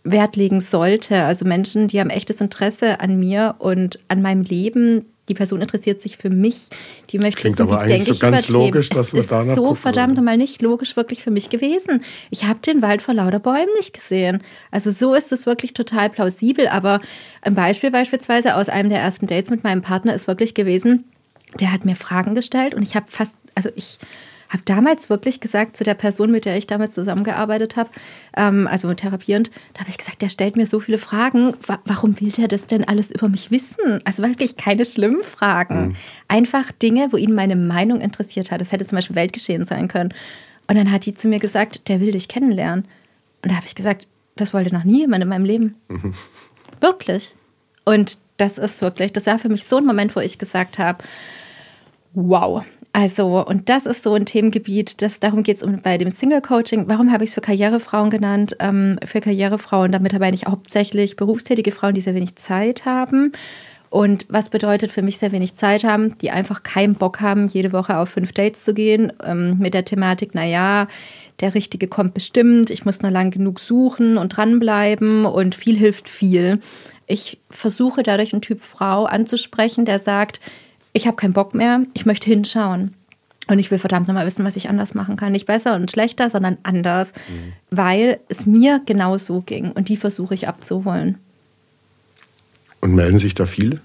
Wert 0.05 0.37
legen 0.37 0.61
sollte. 0.61 1.25
Also 1.25 1.45
Menschen, 1.45 1.89
die 1.89 2.01
haben 2.01 2.11
echtes 2.11 2.41
Interesse 2.41 3.01
an 3.01 3.19
mir 3.19 3.57
und 3.59 3.99
an 4.09 4.23
meinem 4.23 4.43
Leben. 4.43 5.07
Die 5.29 5.35
Person 5.35 5.61
interessiert 5.61 6.03
sich 6.03 6.17
für 6.17 6.31
mich. 6.31 6.69
Die 7.11 7.19
möchte 7.19 7.41
Klingt 7.41 7.59
wissen, 7.59 7.69
aber 7.69 7.87
wie 7.87 7.93
eigentlich 7.93 8.05
denke 8.05 8.05
so 8.07 8.13
ich 8.15 8.21
ganz 8.21 8.39
über 8.39 8.47
Themen. 8.47 8.65
logisch, 8.65 8.89
dass 8.89 9.07
es 9.09 9.13
ist 9.13 9.33
danach 9.33 9.55
so 9.55 9.75
verdammt 9.75 10.17
sollte. 10.17 10.23
mal 10.23 10.37
nicht 10.37 10.63
logisch 10.63 10.97
wirklich 10.97 11.23
für 11.23 11.31
mich 11.31 11.51
gewesen. 11.51 12.03
Ich 12.31 12.45
habe 12.45 12.59
den 12.61 12.83
Wald 12.83 13.03
vor 13.03 13.15
lauter 13.15 13.39
Bäumen 13.39 13.69
nicht 13.77 13.95
gesehen. 13.95 14.43
Also 14.71 14.91
so 14.91 15.15
ist 15.15 15.33
es 15.33 15.47
wirklich 15.47 15.75
total 15.75 16.11
plausibel. 16.11 16.69
Aber 16.69 17.01
ein 17.43 17.55
Beispiel 17.55 17.91
beispielsweise 17.91 18.57
aus 18.57 18.69
einem 18.69 18.89
der 18.89 19.01
ersten 19.01 19.27
Dates 19.27 19.51
mit 19.51 19.65
meinem 19.65 19.83
Partner 19.83 20.15
ist 20.15 20.27
wirklich 20.27 20.55
gewesen, 20.55 21.05
der 21.61 21.73
hat 21.73 21.85
mir 21.85 21.97
Fragen 21.97 22.35
gestellt 22.35 22.75
und 22.75 22.83
ich 22.83 22.95
habe 22.95 23.07
fast, 23.09 23.35
also 23.55 23.71
ich 23.75 23.99
habe 24.49 24.63
damals 24.65 25.11
wirklich 25.11 25.41
gesagt 25.41 25.77
zu 25.77 25.85
der 25.85 25.95
Person, 25.95 26.31
mit 26.31 26.45
der 26.45 26.57
ich 26.57 26.67
damals 26.67 26.95
zusammengearbeitet 26.95 27.77
habe, 27.77 27.91
ähm, 28.37 28.67
also 28.67 28.93
therapierend, 28.95 29.51
da 29.75 29.81
habe 29.81 29.91
ich 29.91 29.99
gesagt, 29.99 30.23
der 30.23 30.29
stellt 30.29 30.57
mir 30.57 30.67
so 30.67 30.81
viele 30.81 30.99
Fragen. 30.99 31.55
Wa 31.67 31.79
warum 31.85 32.19
will 32.21 32.31
der 32.31 32.49
das 32.49 32.67
denn 32.67 32.85
alles 32.85 33.11
über 33.11 33.29
mich 33.29 33.51
wissen? 33.51 34.01
Also 34.05 34.23
wirklich 34.23 34.57
keine 34.57 34.85
schlimmen 34.85 35.23
Fragen. 35.23 35.97
Einfach 36.29 36.73
Dinge, 36.73 37.09
wo 37.11 37.17
ihn 37.17 37.35
meine 37.35 37.57
Meinung 37.57 38.01
interessiert 38.01 38.51
hat. 38.51 38.61
Das 38.61 38.73
hätte 38.73 38.87
zum 38.87 38.97
Beispiel 38.97 39.17
Weltgeschehen 39.17 39.67
sein 39.67 39.89
können. 39.89 40.15
Und 40.67 40.77
dann 40.77 40.91
hat 40.91 41.07
die 41.07 41.15
zu 41.15 41.29
mir 41.29 41.39
gesagt, 41.39 41.89
der 41.89 42.01
will 42.01 42.13
dich 42.13 42.29
kennenlernen. 42.29 42.87
Und 43.43 43.53
da 43.53 43.57
habe 43.57 43.67
ich 43.67 43.75
gesagt, 43.75 44.07
das 44.37 44.55
wollte 44.55 44.75
noch 44.75 44.85
nie 44.85 45.01
jemand 45.01 45.23
in 45.23 45.29
meinem 45.29 45.45
Leben. 45.45 45.75
Wirklich. 46.81 47.35
Und 47.85 48.19
das 48.37 48.59
ist 48.59 48.83
wirklich, 48.83 49.13
das 49.13 49.27
war 49.27 49.39
für 49.39 49.49
mich 49.49 49.65
so 49.65 49.79
ein 49.79 49.85
Moment, 49.85 50.15
wo 50.15 50.21
ich 50.21 50.39
gesagt 50.39 50.79
habe, 50.79 51.03
wow. 52.13 52.65
Also, 52.93 53.47
und 53.47 53.69
das 53.69 53.87
ist 53.87 54.03
so 54.03 54.15
ein 54.15 54.25
Themengebiet, 54.27 55.03
das, 55.03 55.21
darum 55.21 55.43
geht 55.43 55.59
es 55.59 55.63
um, 55.63 55.79
bei 55.79 55.99
dem 55.99 56.11
Single-Coaching. 56.11 56.89
Warum 56.89 57.13
habe 57.13 57.23
ich 57.23 57.31
es 57.31 57.35
für 57.35 57.41
Karrierefrauen 57.41 58.11
genannt? 58.11 58.57
Ähm, 58.61 58.99
für 59.05 59.21
Karrierefrauen, 59.21 59.93
damit 59.93 60.19
meine 60.19 60.35
ich 60.35 60.47
hauptsächlich 60.47 61.17
berufstätige 61.17 61.71
Frauen, 61.71 61.95
die 61.95 62.01
sehr 62.01 62.15
wenig 62.15 62.37
Zeit 62.37 62.87
haben. 62.87 63.33
Und 63.91 64.27
was 64.29 64.51
bedeutet 64.51 64.91
für 64.91 65.03
mich 65.03 65.19
sehr 65.19 65.33
wenig 65.33 65.55
Zeit 65.55 65.85
haben, 65.85 66.17
die 66.19 66.31
einfach 66.31 66.63
keinen 66.63 66.95
Bock 66.95 67.21
haben, 67.21 67.49
jede 67.49 67.73
Woche 67.73 67.97
auf 67.97 68.11
fünf 68.11 68.33
Dates 68.33 68.65
zu 68.65 68.75
gehen, 68.75 69.13
ähm, 69.25 69.59
mit 69.59 69.75
der 69.75 69.85
Thematik, 69.85 70.35
naja, 70.35 70.89
der 71.41 71.55
Richtige 71.55 71.89
kommt 71.89 72.15
bestimmt, 72.15 72.69
ich 72.71 72.85
muss 72.85 73.01
nur 73.01 73.11
lang 73.11 73.31
genug 73.31 73.61
suchen 73.61 74.19
und 74.19 74.37
dranbleiben 74.37 75.25
und 75.25 75.55
viel 75.55 75.77
hilft 75.77 76.09
viel. 76.09 76.61
Ich 77.07 77.39
versuche 77.49 78.03
dadurch 78.03 78.33
einen 78.33 78.43
Typ 78.43 78.61
Frau 78.61 79.05
anzusprechen, 79.05 79.85
der 79.85 79.99
sagt, 79.99 80.41
ich 80.99 81.07
habe 81.07 81.17
keinen 81.17 81.33
Bock 81.33 81.55
mehr, 81.55 81.83
ich 81.95 82.05
möchte 82.05 82.29
hinschauen. 82.29 82.95
Und 83.47 83.59
ich 83.59 83.71
will 83.71 83.79
verdammt 83.79 84.09
nochmal 84.09 84.27
wissen, 84.27 84.45
was 84.45 84.57
ich 84.57 84.69
anders 84.69 84.95
machen 84.95 85.17
kann. 85.17 85.33
Nicht 85.33 85.47
besser 85.47 85.75
und 85.75 85.91
schlechter, 85.91 86.29
sondern 86.29 86.59
anders, 86.65 87.15
weil 87.71 88.21
es 88.29 88.45
mir 88.45 88.83
genau 88.85 89.17
so 89.17 89.41
ging. 89.41 89.73
Und 89.73 89.89
die 89.89 89.97
versuche 89.97 90.35
ich 90.35 90.49
abzuholen. 90.49 91.17
Und 92.81 92.95
melden 92.95 93.19
sich 93.19 93.35
da 93.35 93.47
viele? 93.47 93.81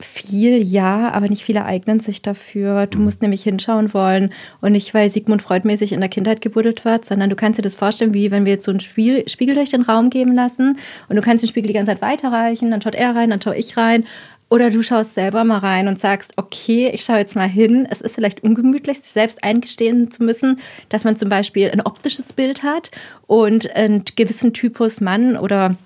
Viel 0.00 0.62
ja, 0.62 1.12
aber 1.12 1.28
nicht 1.28 1.44
viele 1.44 1.64
eignen 1.64 2.00
sich 2.00 2.20
dafür. 2.20 2.86
Du 2.86 2.98
musst 2.98 3.22
nämlich 3.22 3.44
hinschauen 3.44 3.94
wollen 3.94 4.30
und 4.60 4.72
nicht, 4.72 4.92
weil 4.92 5.08
Sigmund 5.08 5.40
Freud 5.40 5.66
mäßig 5.66 5.92
in 5.92 6.00
der 6.00 6.08
Kindheit 6.08 6.40
gebuddelt 6.40 6.84
wird, 6.84 7.04
sondern 7.04 7.30
du 7.30 7.36
kannst 7.36 7.58
dir 7.58 7.62
das 7.62 7.76
vorstellen, 7.76 8.12
wie 8.12 8.32
wenn 8.32 8.44
wir 8.44 8.52
jetzt 8.54 8.64
so 8.64 8.72
einen 8.72 8.80
Spiel, 8.80 9.28
Spiegel 9.28 9.54
durch 9.54 9.70
den 9.70 9.82
Raum 9.82 10.10
geben 10.10 10.32
lassen 10.32 10.76
und 11.08 11.14
du 11.14 11.22
kannst 11.22 11.44
den 11.44 11.48
Spiegel 11.48 11.68
die 11.68 11.74
ganze 11.74 11.92
Zeit 11.92 12.02
weiterreichen, 12.02 12.72
dann 12.72 12.82
schaut 12.82 12.96
er 12.96 13.14
rein, 13.14 13.30
dann 13.30 13.40
schaue 13.40 13.56
ich 13.56 13.76
rein. 13.76 14.04
Oder 14.50 14.70
du 14.70 14.82
schaust 14.82 15.14
selber 15.14 15.44
mal 15.44 15.58
rein 15.58 15.88
und 15.88 15.98
sagst, 15.98 16.32
okay, 16.36 16.90
ich 16.94 17.04
schaue 17.04 17.18
jetzt 17.18 17.36
mal 17.36 17.48
hin. 17.48 17.86
Es 17.90 18.00
ist 18.00 18.14
vielleicht 18.14 18.42
ungemütlich, 18.42 18.98
sich 18.98 19.10
selbst 19.10 19.44
eingestehen 19.44 20.10
zu 20.10 20.22
müssen, 20.22 20.60
dass 20.88 21.04
man 21.04 21.16
zum 21.16 21.28
Beispiel 21.28 21.70
ein 21.70 21.82
optisches 21.82 22.32
Bild 22.32 22.62
hat 22.62 22.90
und 23.26 23.74
einen 23.76 24.04
gewissen 24.16 24.54
Typus 24.54 25.00
Mann 25.00 25.36
oder 25.36 25.76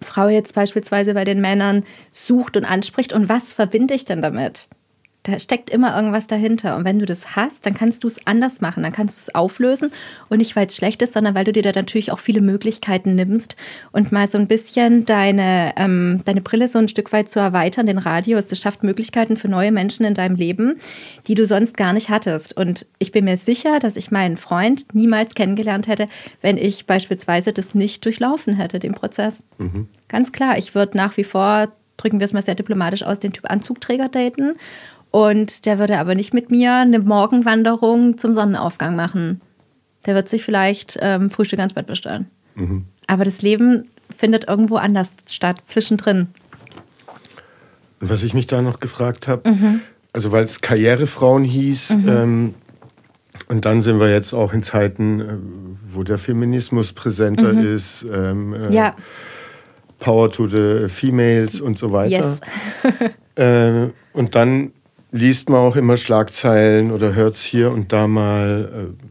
Frau 0.00 0.28
jetzt 0.28 0.54
beispielsweise 0.54 1.14
bei 1.14 1.24
den 1.24 1.40
Männern 1.40 1.84
sucht 2.12 2.56
und 2.56 2.64
anspricht. 2.64 3.12
Und 3.12 3.28
was 3.28 3.52
verbinde 3.52 3.94
ich 3.94 4.04
denn 4.04 4.22
damit? 4.22 4.68
Da 5.26 5.38
steckt 5.40 5.70
immer 5.70 5.96
irgendwas 5.96 6.28
dahinter. 6.28 6.76
Und 6.76 6.84
wenn 6.84 7.00
du 7.00 7.06
das 7.06 7.34
hast, 7.34 7.66
dann 7.66 7.74
kannst 7.74 8.04
du 8.04 8.08
es 8.08 8.24
anders 8.26 8.60
machen. 8.60 8.84
Dann 8.84 8.92
kannst 8.92 9.18
du 9.18 9.20
es 9.20 9.34
auflösen. 9.34 9.90
Und 10.28 10.38
nicht, 10.38 10.54
weil 10.54 10.66
es 10.66 10.76
schlecht 10.76 11.02
ist, 11.02 11.14
sondern 11.14 11.34
weil 11.34 11.44
du 11.44 11.52
dir 11.52 11.62
da 11.62 11.72
natürlich 11.74 12.12
auch 12.12 12.20
viele 12.20 12.40
Möglichkeiten 12.40 13.16
nimmst 13.16 13.56
und 13.90 14.12
mal 14.12 14.28
so 14.28 14.38
ein 14.38 14.46
bisschen 14.46 15.04
deine, 15.04 15.72
ähm, 15.76 16.20
deine 16.24 16.42
Brille 16.42 16.68
so 16.68 16.78
ein 16.78 16.88
Stück 16.88 17.12
weit 17.12 17.28
zu 17.28 17.40
erweitern, 17.40 17.86
den 17.86 17.98
Radius. 17.98 18.46
Das 18.46 18.60
schafft 18.60 18.84
Möglichkeiten 18.84 19.36
für 19.36 19.48
neue 19.48 19.72
Menschen 19.72 20.06
in 20.06 20.14
deinem 20.14 20.36
Leben, 20.36 20.76
die 21.26 21.34
du 21.34 21.44
sonst 21.44 21.76
gar 21.76 21.92
nicht 21.92 22.08
hattest. 22.08 22.56
Und 22.56 22.86
ich 23.00 23.10
bin 23.10 23.24
mir 23.24 23.36
sicher, 23.36 23.80
dass 23.80 23.96
ich 23.96 24.12
meinen 24.12 24.36
Freund 24.36 24.86
niemals 24.92 25.34
kennengelernt 25.34 25.88
hätte, 25.88 26.06
wenn 26.40 26.56
ich 26.56 26.86
beispielsweise 26.86 27.52
das 27.52 27.74
nicht 27.74 28.04
durchlaufen 28.04 28.54
hätte, 28.54 28.78
den 28.78 28.92
Prozess. 28.92 29.42
Ganz 30.06 30.30
klar, 30.30 30.56
ich 30.56 30.74
würde 30.76 30.96
nach 30.96 31.16
wie 31.16 31.24
vor, 31.24 31.68
drücken 31.96 32.20
wir 32.20 32.24
es 32.24 32.32
mal 32.32 32.42
sehr 32.42 32.54
diplomatisch 32.54 33.02
aus, 33.02 33.18
den 33.18 33.32
Typ 33.32 33.50
Anzugträger 33.50 34.08
daten. 34.08 34.54
Und 35.16 35.64
der 35.64 35.78
würde 35.78 35.98
aber 35.98 36.14
nicht 36.14 36.34
mit 36.34 36.50
mir 36.50 36.74
eine 36.74 36.98
Morgenwanderung 36.98 38.18
zum 38.18 38.34
Sonnenaufgang 38.34 38.96
machen. 38.96 39.40
Der 40.04 40.14
wird 40.14 40.28
sich 40.28 40.44
vielleicht 40.44 40.98
ähm, 41.00 41.30
Frühstück 41.30 41.58
ans 41.58 41.72
Bett 41.72 41.86
bestellen. 41.86 42.26
Aber 43.06 43.24
das 43.24 43.40
Leben 43.40 43.88
findet 44.14 44.46
irgendwo 44.46 44.76
anders 44.76 45.12
statt, 45.26 45.62
zwischendrin. 45.64 46.28
Was 48.00 48.22
ich 48.24 48.34
mich 48.34 48.46
da 48.46 48.60
noch 48.60 48.78
gefragt 48.78 49.26
habe, 49.26 49.48
Mhm. 49.50 49.80
also 50.12 50.32
weil 50.32 50.44
es 50.44 50.60
Karrierefrauen 50.60 51.44
hieß, 51.44 51.90
ähm, 52.06 52.54
und 53.48 53.64
dann 53.64 53.80
sind 53.80 53.98
wir 54.00 54.10
jetzt 54.10 54.34
auch 54.34 54.52
in 54.52 54.62
Zeiten, 54.62 55.20
äh, 55.20 55.38
wo 55.88 56.02
der 56.02 56.18
Feminismus 56.18 56.92
präsenter 56.92 57.52
ist, 57.52 58.04
ähm, 58.12 58.52
äh, 58.52 58.66
Mhm. 58.66 58.72
Ja, 58.72 58.94
Power 59.98 60.30
to 60.30 60.46
the 60.46 60.88
Females 60.88 61.60
und 61.62 61.78
so 61.78 61.90
weiter. 61.92 62.38
yes. 62.84 63.10
Äh, 63.34 63.90
und 64.12 64.34
dann 64.34 64.72
liest 65.12 65.48
man 65.48 65.60
auch 65.60 65.76
immer 65.76 65.96
Schlagzeilen 65.96 66.90
oder 66.92 67.14
hört 67.14 67.36
es 67.36 67.42
hier 67.42 67.70
und 67.70 67.92
da 67.92 68.06
mal, 68.06 68.90
äh, 68.98 69.06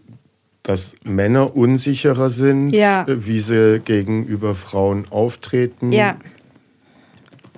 dass 0.64 0.94
Männer 1.04 1.56
unsicherer 1.56 2.30
sind, 2.30 2.70
Ja. 2.70 3.04
äh, 3.08 3.26
wie 3.28 3.40
sie 3.40 3.80
gegenüber 3.84 4.56
Frauen 4.56 5.06
auftreten 5.10 5.92
Ja, 5.92 6.18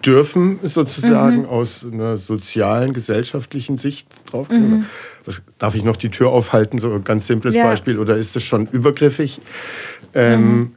dürfen, 0.05 0.59
sozusagen 0.63 1.39
Mhm. 1.41 1.45
aus 1.45 1.85
einer 1.91 2.17
sozialen, 2.17 2.93
gesellschaftlichen 2.93 3.77
Sicht 3.77 4.07
drauf. 4.31 4.49
Mhm. 4.49 4.85
Was, 5.25 5.41
darf 5.57 5.75
ich 5.75 5.83
noch 5.83 5.97
die 5.97 6.09
Tür 6.09 6.29
aufhalten, 6.29 6.79
so 6.79 6.93
ein 6.93 7.03
ganz 7.03 7.27
simples 7.27 7.55
Ja. 7.55 7.63
Beispiel, 7.63 7.97
oder 7.99 8.15
ist 8.15 8.35
das 8.35 8.43
schon 8.43 8.67
übergriffig? 8.67 9.41
Ähm, 10.13 10.73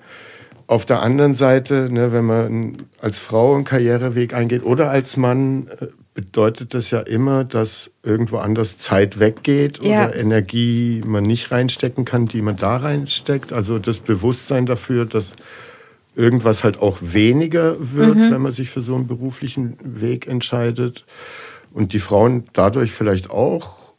Auf 0.66 0.86
der 0.86 1.02
anderen 1.02 1.34
Seite, 1.34 1.88
ne, 1.90 2.12
wenn 2.12 2.24
man 2.24 2.76
als 3.00 3.18
Frau 3.18 3.56
einen 3.56 3.64
Karriereweg 3.64 4.34
eingeht 4.34 4.62
oder 4.62 4.88
als 4.88 5.16
Mann, 5.16 5.66
äh, 5.80 5.86
bedeutet 6.20 6.74
das 6.74 6.90
ja 6.90 7.00
immer, 7.00 7.44
dass 7.44 7.90
irgendwo 8.02 8.38
anders 8.38 8.78
Zeit 8.78 9.18
weggeht 9.18 9.82
Ja. 9.82 10.06
oder 10.08 10.16
Energie 10.16 11.02
man 11.04 11.24
nicht 11.24 11.50
reinstecken 11.50 12.04
kann, 12.04 12.26
die 12.26 12.42
man 12.42 12.56
da 12.56 12.76
reinsteckt. 12.76 13.52
Also 13.52 13.78
das 13.78 14.00
Bewusstsein 14.00 14.66
dafür, 14.66 15.06
dass 15.06 15.34
irgendwas 16.14 16.62
halt 16.64 16.78
auch 16.78 16.98
weniger 17.00 17.76
wird, 17.78 18.16
Mhm. 18.16 18.30
wenn 18.30 18.42
man 18.42 18.52
sich 18.52 18.68
für 18.70 18.80
so 18.80 18.94
einen 18.94 19.06
beruflichen 19.06 19.78
Weg 19.82 20.26
entscheidet. 20.26 21.06
Und 21.72 21.92
die 21.92 22.00
Frauen 22.00 22.42
dadurch 22.52 22.92
vielleicht 22.92 23.30
auch 23.30 23.94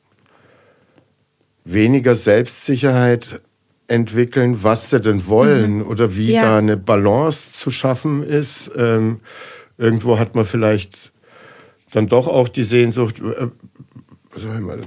weniger 1.63 2.15
Selbstsicherheit 2.15 3.41
entwickeln, 3.87 4.63
was 4.63 4.89
sie 4.89 4.99
denn 5.01 5.27
wollen 5.27 5.77
mhm. 5.77 5.87
oder 5.87 6.15
wie 6.15 6.33
ja. 6.33 6.41
da 6.43 6.57
eine 6.57 6.77
Balance 6.77 7.51
zu 7.51 7.71
schaffen 7.71 8.23
ist. 8.23 8.71
Ähm, 8.77 9.21
irgendwo 9.77 10.19
hat 10.19 10.35
man 10.35 10.45
vielleicht 10.45 11.11
dann 11.91 12.07
doch 12.07 12.27
auch 12.27 12.49
die 12.49 12.63
Sehnsucht, 12.63 13.19
äh, 13.19 13.47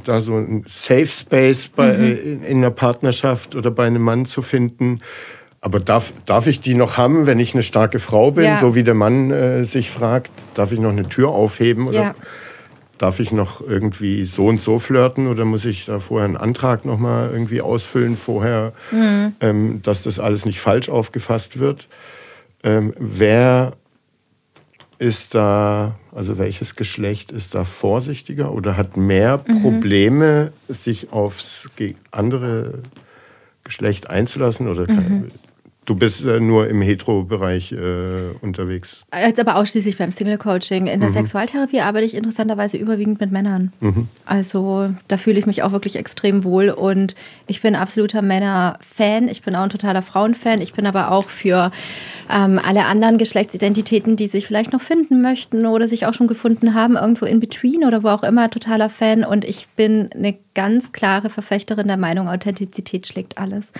da 0.04 0.20
so 0.20 0.36
ein 0.36 0.64
Safe 0.66 1.06
Space 1.06 1.68
bei, 1.68 1.92
mhm. 1.96 2.04
in, 2.04 2.42
in 2.42 2.56
einer 2.58 2.70
Partnerschaft 2.70 3.54
oder 3.54 3.70
bei 3.70 3.86
einem 3.86 4.02
Mann 4.02 4.26
zu 4.26 4.42
finden. 4.42 5.00
Aber 5.60 5.80
darf, 5.80 6.12
darf 6.26 6.46
ich 6.46 6.60
die 6.60 6.74
noch 6.74 6.98
haben, 6.98 7.26
wenn 7.26 7.38
ich 7.38 7.54
eine 7.54 7.62
starke 7.62 7.98
Frau 7.98 8.32
bin, 8.32 8.44
ja. 8.44 8.56
so 8.58 8.74
wie 8.74 8.82
der 8.82 8.94
Mann 8.94 9.30
äh, 9.30 9.64
sich 9.64 9.90
fragt, 9.90 10.30
darf 10.54 10.72
ich 10.72 10.78
noch 10.78 10.90
eine 10.90 11.08
Tür 11.08 11.30
aufheben 11.30 11.88
oder 11.88 12.02
ja. 12.02 12.14
darf 12.98 13.18
ich 13.18 13.32
noch 13.32 13.62
irgendwie 13.62 14.26
so 14.26 14.46
und 14.46 14.60
so 14.60 14.78
flirten 14.78 15.26
oder 15.26 15.46
muss 15.46 15.64
ich 15.64 15.86
da 15.86 16.00
vorher 16.00 16.26
einen 16.26 16.36
Antrag 16.36 16.84
noch 16.84 16.98
mal 16.98 17.30
irgendwie 17.32 17.62
ausfüllen 17.62 18.18
vorher, 18.18 18.74
mhm. 18.90 19.36
ähm, 19.40 19.80
dass 19.82 20.02
das 20.02 20.18
alles 20.18 20.44
nicht 20.44 20.60
falsch 20.60 20.90
aufgefasst 20.90 21.58
wird? 21.58 21.88
Ähm, 22.62 22.92
wer 22.98 23.72
ist 25.04 25.34
da, 25.34 25.96
also 26.12 26.38
welches 26.38 26.74
Geschlecht 26.74 27.30
ist 27.30 27.54
da 27.54 27.64
vorsichtiger 27.64 28.52
oder 28.52 28.76
hat 28.76 28.96
mehr 28.96 29.44
mhm. 29.46 29.62
Probleme, 29.62 30.52
sich 30.68 31.12
aufs 31.12 31.68
andere 32.10 32.80
Geschlecht 33.62 34.10
einzulassen 34.10 34.66
oder 34.66 34.90
mhm. 34.90 35.30
Du 35.84 35.94
bist 35.94 36.26
äh, 36.26 36.40
nur 36.40 36.68
im 36.68 36.80
Hetero-Bereich 36.80 37.72
äh, 37.72 38.34
unterwegs. 38.40 39.04
Jetzt 39.14 39.38
aber 39.38 39.56
ausschließlich 39.56 39.98
beim 39.98 40.10
Single-Coaching. 40.10 40.86
In 40.86 41.00
der 41.00 41.10
mhm. 41.10 41.14
Sexualtherapie 41.14 41.80
arbeite 41.80 42.06
ich 42.06 42.14
interessanterweise 42.14 42.76
überwiegend 42.76 43.20
mit 43.20 43.30
Männern. 43.30 43.72
Mhm. 43.80 44.08
Also 44.24 44.90
da 45.08 45.16
fühle 45.16 45.38
ich 45.38 45.46
mich 45.46 45.62
auch 45.62 45.72
wirklich 45.72 45.96
extrem 45.96 46.44
wohl 46.44 46.70
und 46.70 47.14
ich 47.46 47.60
bin 47.60 47.74
absoluter 47.74 48.22
Männer-Fan. 48.22 49.28
Ich 49.28 49.42
bin 49.42 49.54
auch 49.54 49.64
ein 49.64 49.70
totaler 49.70 50.02
Frauen-Fan. 50.02 50.60
Ich 50.62 50.72
bin 50.72 50.86
aber 50.86 51.10
auch 51.10 51.28
für 51.28 51.70
ähm, 52.32 52.58
alle 52.64 52.86
anderen 52.86 53.18
Geschlechtsidentitäten, 53.18 54.16
die 54.16 54.28
sich 54.28 54.46
vielleicht 54.46 54.72
noch 54.72 54.80
finden 54.80 55.20
möchten 55.20 55.66
oder 55.66 55.86
sich 55.86 56.06
auch 56.06 56.14
schon 56.14 56.28
gefunden 56.28 56.74
haben, 56.74 56.96
irgendwo 56.96 57.26
in 57.26 57.40
between 57.40 57.84
oder 57.84 58.02
wo 58.02 58.08
auch 58.08 58.22
immer, 58.22 58.48
totaler 58.48 58.88
Fan. 58.88 59.24
Und 59.24 59.44
ich 59.44 59.68
bin 59.76 60.10
eine 60.14 60.34
ganz 60.54 60.92
klare 60.92 61.28
Verfechterin 61.30 61.88
der 61.88 61.96
Meinung, 61.96 62.28
Authentizität 62.28 63.06
schlägt 63.06 63.38
alles. 63.38 63.72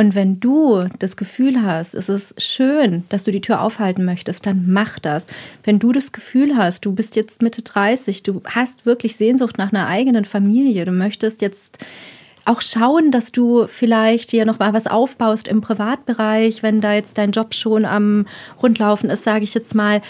Und 0.00 0.14
wenn 0.14 0.40
du 0.40 0.88
das 0.98 1.18
Gefühl 1.18 1.62
hast, 1.62 1.94
es 1.94 2.08
ist 2.08 2.40
schön, 2.40 3.04
dass 3.10 3.24
du 3.24 3.32
die 3.32 3.42
Tür 3.42 3.60
aufhalten 3.60 4.06
möchtest, 4.06 4.46
dann 4.46 4.64
mach 4.66 4.98
das. 4.98 5.26
Wenn 5.62 5.78
du 5.78 5.92
das 5.92 6.10
Gefühl 6.10 6.56
hast, 6.56 6.86
du 6.86 6.92
bist 6.92 7.16
jetzt 7.16 7.42
Mitte 7.42 7.60
30, 7.60 8.22
du 8.22 8.40
hast 8.46 8.86
wirklich 8.86 9.16
Sehnsucht 9.16 9.58
nach 9.58 9.74
einer 9.74 9.88
eigenen 9.88 10.24
Familie, 10.24 10.86
du 10.86 10.92
möchtest 10.92 11.42
jetzt 11.42 11.84
auch 12.46 12.62
schauen, 12.62 13.10
dass 13.10 13.30
du 13.30 13.66
vielleicht 13.66 14.32
dir 14.32 14.46
noch 14.46 14.58
mal 14.58 14.72
was 14.72 14.86
aufbaust 14.86 15.46
im 15.48 15.60
Privatbereich, 15.60 16.62
wenn 16.62 16.80
da 16.80 16.94
jetzt 16.94 17.18
dein 17.18 17.32
Job 17.32 17.52
schon 17.52 17.84
am 17.84 18.24
Rundlaufen 18.62 19.10
ist, 19.10 19.24
sage 19.24 19.44
ich 19.44 19.52
jetzt 19.52 19.74
mal 19.74 20.00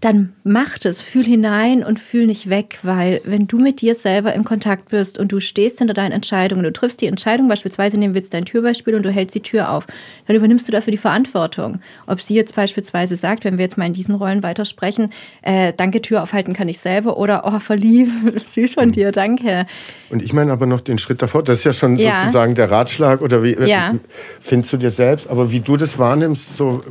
dann 0.00 0.32
mach 0.44 0.78
es, 0.82 1.02
fühl 1.02 1.24
hinein 1.24 1.84
und 1.84 1.98
fühl 1.98 2.26
nicht 2.26 2.48
weg, 2.48 2.78
weil 2.82 3.20
wenn 3.24 3.46
du 3.46 3.58
mit 3.58 3.82
dir 3.82 3.94
selber 3.94 4.32
in 4.32 4.44
Kontakt 4.44 4.88
bist 4.88 5.18
und 5.18 5.30
du 5.30 5.40
stehst 5.40 5.78
hinter 5.78 5.92
deinen 5.92 6.12
Entscheidungen, 6.12 6.62
du 6.62 6.72
triffst 6.72 7.02
die 7.02 7.06
Entscheidung, 7.06 7.48
beispielsweise 7.48 7.98
nehmen 7.98 8.14
wir 8.14 8.22
jetzt 8.22 8.32
dein 8.32 8.46
Türbeispiel 8.46 8.94
und 8.94 9.02
du 9.02 9.10
hältst 9.10 9.34
die 9.34 9.42
Tür 9.42 9.70
auf, 9.70 9.86
dann 10.26 10.36
übernimmst 10.36 10.66
du 10.66 10.72
dafür 10.72 10.90
die 10.90 10.96
Verantwortung. 10.96 11.80
Ob 12.06 12.22
sie 12.22 12.34
jetzt 12.34 12.54
beispielsweise 12.54 13.16
sagt, 13.16 13.44
wenn 13.44 13.58
wir 13.58 13.64
jetzt 13.64 13.76
mal 13.76 13.84
in 13.84 13.92
diesen 13.92 14.14
Rollen 14.14 14.42
weitersprechen, 14.42 15.12
äh, 15.42 15.74
danke, 15.76 16.00
Tür 16.00 16.22
aufhalten 16.22 16.54
kann 16.54 16.68
ich 16.68 16.78
selber 16.78 17.18
oder 17.18 17.42
oh, 17.44 17.58
verliebt, 17.58 18.10
süß 18.46 18.74
von 18.74 18.92
dir, 18.92 19.12
danke. 19.12 19.66
Und 20.08 20.22
ich 20.22 20.32
meine 20.32 20.52
aber 20.52 20.64
noch 20.64 20.80
den 20.80 20.96
Schritt 20.96 21.20
davor, 21.20 21.42
das 21.42 21.58
ist 21.58 21.64
ja 21.64 21.72
schon 21.74 21.96
ja. 21.96 22.16
sozusagen 22.16 22.54
der 22.54 22.70
Ratschlag 22.70 23.20
oder 23.20 23.42
wie 23.42 23.54
ja. 23.68 23.94
findest 24.40 24.72
du 24.72 24.78
dir 24.78 24.90
selbst, 24.90 25.28
aber 25.28 25.52
wie 25.52 25.60
du 25.60 25.76
das 25.76 25.98
wahrnimmst, 25.98 26.56
so 26.56 26.82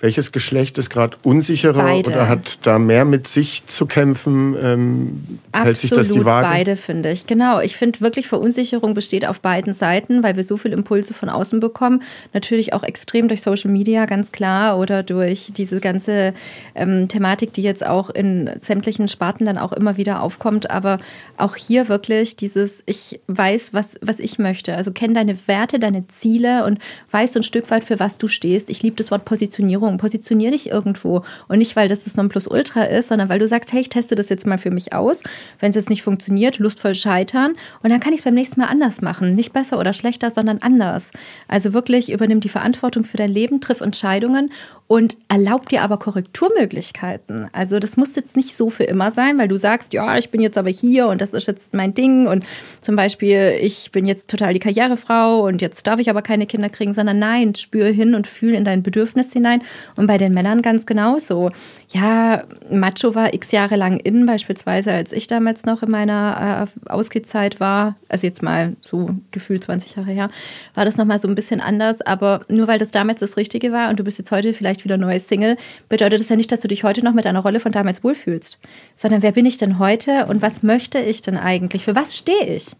welches 0.00 0.30
Geschlecht 0.30 0.78
ist 0.78 0.90
gerade 0.90 1.16
unsicherer 1.24 1.82
beide. 1.82 2.10
oder 2.10 2.28
hat 2.28 2.60
da 2.62 2.78
mehr 2.78 3.04
mit 3.04 3.26
sich 3.26 3.66
zu 3.66 3.86
kämpfen? 3.86 4.54
Ähm, 4.62 5.40
hält 5.52 5.76
sich 5.76 5.90
das 5.90 6.08
die 6.08 6.24
Waage? 6.24 6.46
beide, 6.46 6.76
finde 6.76 7.10
ich. 7.10 7.26
Genau. 7.26 7.60
Ich 7.60 7.76
finde 7.76 8.00
wirklich, 8.00 8.28
Verunsicherung 8.28 8.94
besteht 8.94 9.26
auf 9.26 9.40
beiden 9.40 9.72
Seiten, 9.72 10.22
weil 10.22 10.36
wir 10.36 10.44
so 10.44 10.56
viele 10.56 10.74
Impulse 10.74 11.14
von 11.14 11.28
außen 11.28 11.58
bekommen. 11.58 12.02
Natürlich 12.32 12.74
auch 12.74 12.84
extrem 12.84 13.26
durch 13.26 13.42
Social 13.42 13.72
Media, 13.72 14.06
ganz 14.06 14.30
klar, 14.30 14.78
oder 14.78 15.02
durch 15.02 15.48
diese 15.56 15.80
ganze 15.80 16.32
ähm, 16.76 17.08
Thematik, 17.08 17.52
die 17.52 17.62
jetzt 17.62 17.84
auch 17.84 18.08
in 18.10 18.50
sämtlichen 18.60 19.08
Sparten 19.08 19.46
dann 19.46 19.58
auch 19.58 19.72
immer 19.72 19.96
wieder 19.96 20.22
aufkommt. 20.22 20.70
Aber 20.70 20.98
auch 21.36 21.56
hier 21.56 21.88
wirklich 21.88 22.36
dieses, 22.36 22.84
ich 22.86 23.18
weiß, 23.26 23.70
was, 23.72 23.96
was 24.00 24.20
ich 24.20 24.38
möchte. 24.38 24.76
Also 24.76 24.92
kenn 24.92 25.14
deine 25.14 25.36
Werte, 25.48 25.80
deine 25.80 26.06
Ziele 26.06 26.64
und 26.66 26.78
weißt 27.10 27.34
so 27.34 27.40
ein 27.40 27.44
Stück 27.44 27.68
weit, 27.72 27.82
für 27.82 27.98
was 27.98 28.18
du 28.18 28.28
stehst. 28.28 28.70
Ich 28.70 28.82
liebe 28.84 28.94
das 28.94 29.10
Wort 29.10 29.24
Positionierung 29.24 29.87
Positionierung. 29.96 30.18
Positionier 30.18 30.50
dich 30.50 30.70
irgendwo. 30.70 31.22
Und 31.48 31.58
nicht, 31.58 31.76
weil 31.76 31.88
das 31.88 32.04
das 32.04 32.16
Nonplusultra 32.16 32.84
ist, 32.84 33.08
sondern 33.08 33.28
weil 33.28 33.38
du 33.38 33.46
sagst, 33.46 33.72
hey, 33.72 33.80
ich 33.80 33.88
teste 33.88 34.14
das 34.14 34.28
jetzt 34.28 34.46
mal 34.46 34.58
für 34.58 34.70
mich 34.70 34.92
aus. 34.92 35.22
Wenn 35.60 35.70
es 35.70 35.76
jetzt 35.76 35.90
nicht 35.90 36.02
funktioniert, 36.02 36.58
lustvoll 36.58 36.94
scheitern. 36.94 37.54
Und 37.82 37.90
dann 37.90 38.00
kann 38.00 38.12
ich 38.12 38.20
es 38.20 38.24
beim 38.24 38.34
nächsten 38.34 38.60
Mal 38.60 38.66
anders 38.66 39.00
machen. 39.00 39.34
Nicht 39.34 39.52
besser 39.52 39.78
oder 39.78 39.92
schlechter, 39.92 40.30
sondern 40.30 40.58
anders. 40.58 41.10
Also 41.46 41.72
wirklich 41.72 42.10
übernimm 42.10 42.40
die 42.40 42.48
Verantwortung 42.48 43.04
für 43.04 43.16
dein 43.16 43.30
Leben, 43.30 43.60
triff 43.60 43.80
Entscheidungen 43.80 44.50
und 44.88 45.18
erlaub 45.28 45.68
dir 45.68 45.82
aber 45.82 45.98
Korrekturmöglichkeiten. 45.98 47.48
Also 47.52 47.78
das 47.78 47.98
muss 47.98 48.16
jetzt 48.16 48.36
nicht 48.36 48.56
so 48.56 48.70
für 48.70 48.84
immer 48.84 49.10
sein, 49.10 49.38
weil 49.38 49.46
du 49.46 49.58
sagst, 49.58 49.92
ja, 49.92 50.16
ich 50.16 50.30
bin 50.30 50.40
jetzt 50.40 50.56
aber 50.56 50.70
hier 50.70 51.08
und 51.08 51.20
das 51.20 51.34
ist 51.34 51.46
jetzt 51.46 51.74
mein 51.74 51.92
Ding 51.92 52.26
und 52.26 52.42
zum 52.80 52.96
Beispiel, 52.96 53.58
ich 53.60 53.92
bin 53.92 54.06
jetzt 54.06 54.28
total 54.28 54.54
die 54.54 54.60
Karrierefrau 54.60 55.46
und 55.46 55.60
jetzt 55.60 55.86
darf 55.86 56.00
ich 56.00 56.08
aber 56.08 56.22
keine 56.22 56.46
Kinder 56.46 56.70
kriegen, 56.70 56.94
sondern 56.94 57.18
nein, 57.18 57.54
spür 57.54 57.88
hin 57.88 58.14
und 58.14 58.26
fühl 58.26 58.54
in 58.54 58.64
dein 58.64 58.82
Bedürfnis 58.82 59.30
hinein 59.30 59.60
und 59.94 60.06
bei 60.06 60.16
den 60.16 60.32
Männern 60.32 60.62
ganz 60.62 60.86
genauso. 60.86 61.50
Ja, 61.92 62.44
Macho 62.70 63.14
war 63.14 63.34
x 63.34 63.52
Jahre 63.52 63.76
lang 63.76 63.98
in, 63.98 64.24
beispielsweise 64.24 64.92
als 64.92 65.12
ich 65.12 65.26
damals 65.26 65.66
noch 65.66 65.82
in 65.82 65.90
meiner 65.90 66.66
äh, 66.66 66.90
Ausgehzeit 66.90 67.60
war, 67.60 67.96
also 68.08 68.26
jetzt 68.26 68.42
mal 68.42 68.74
so 68.80 69.10
gefühlt 69.32 69.64
20 69.64 69.96
Jahre 69.96 70.12
her, 70.12 70.30
war 70.74 70.86
das 70.86 70.96
nochmal 70.96 71.18
so 71.18 71.28
ein 71.28 71.34
bisschen 71.34 71.60
anders, 71.60 72.00
aber 72.00 72.40
nur 72.48 72.68
weil 72.68 72.78
das 72.78 72.90
damals 72.90 73.20
das 73.20 73.36
Richtige 73.36 73.70
war 73.70 73.90
und 73.90 74.00
du 74.00 74.04
bist 74.04 74.16
jetzt 74.16 74.32
heute 74.32 74.54
vielleicht 74.54 74.77
vielleicht 74.78 74.84
wieder 74.84 74.96
neues 74.96 75.28
Single, 75.28 75.56
bedeutet 75.88 76.20
das 76.20 76.28
ja 76.28 76.36
nicht, 76.36 76.52
dass 76.52 76.60
du 76.60 76.68
dich 76.68 76.84
heute 76.84 77.04
noch 77.04 77.12
mit 77.12 77.24
deiner 77.24 77.40
Rolle 77.40 77.60
von 77.60 77.72
damals 77.72 78.04
wohlfühlst, 78.04 78.58
sondern 78.96 79.22
wer 79.22 79.32
bin 79.32 79.46
ich 79.46 79.58
denn 79.58 79.78
heute 79.78 80.26
und 80.26 80.42
was 80.42 80.62
möchte 80.62 80.98
ich 80.98 81.22
denn 81.22 81.36
eigentlich? 81.36 81.84
Für 81.84 81.94
was 81.94 82.16
stehe 82.16 82.46
ich? 82.46 82.72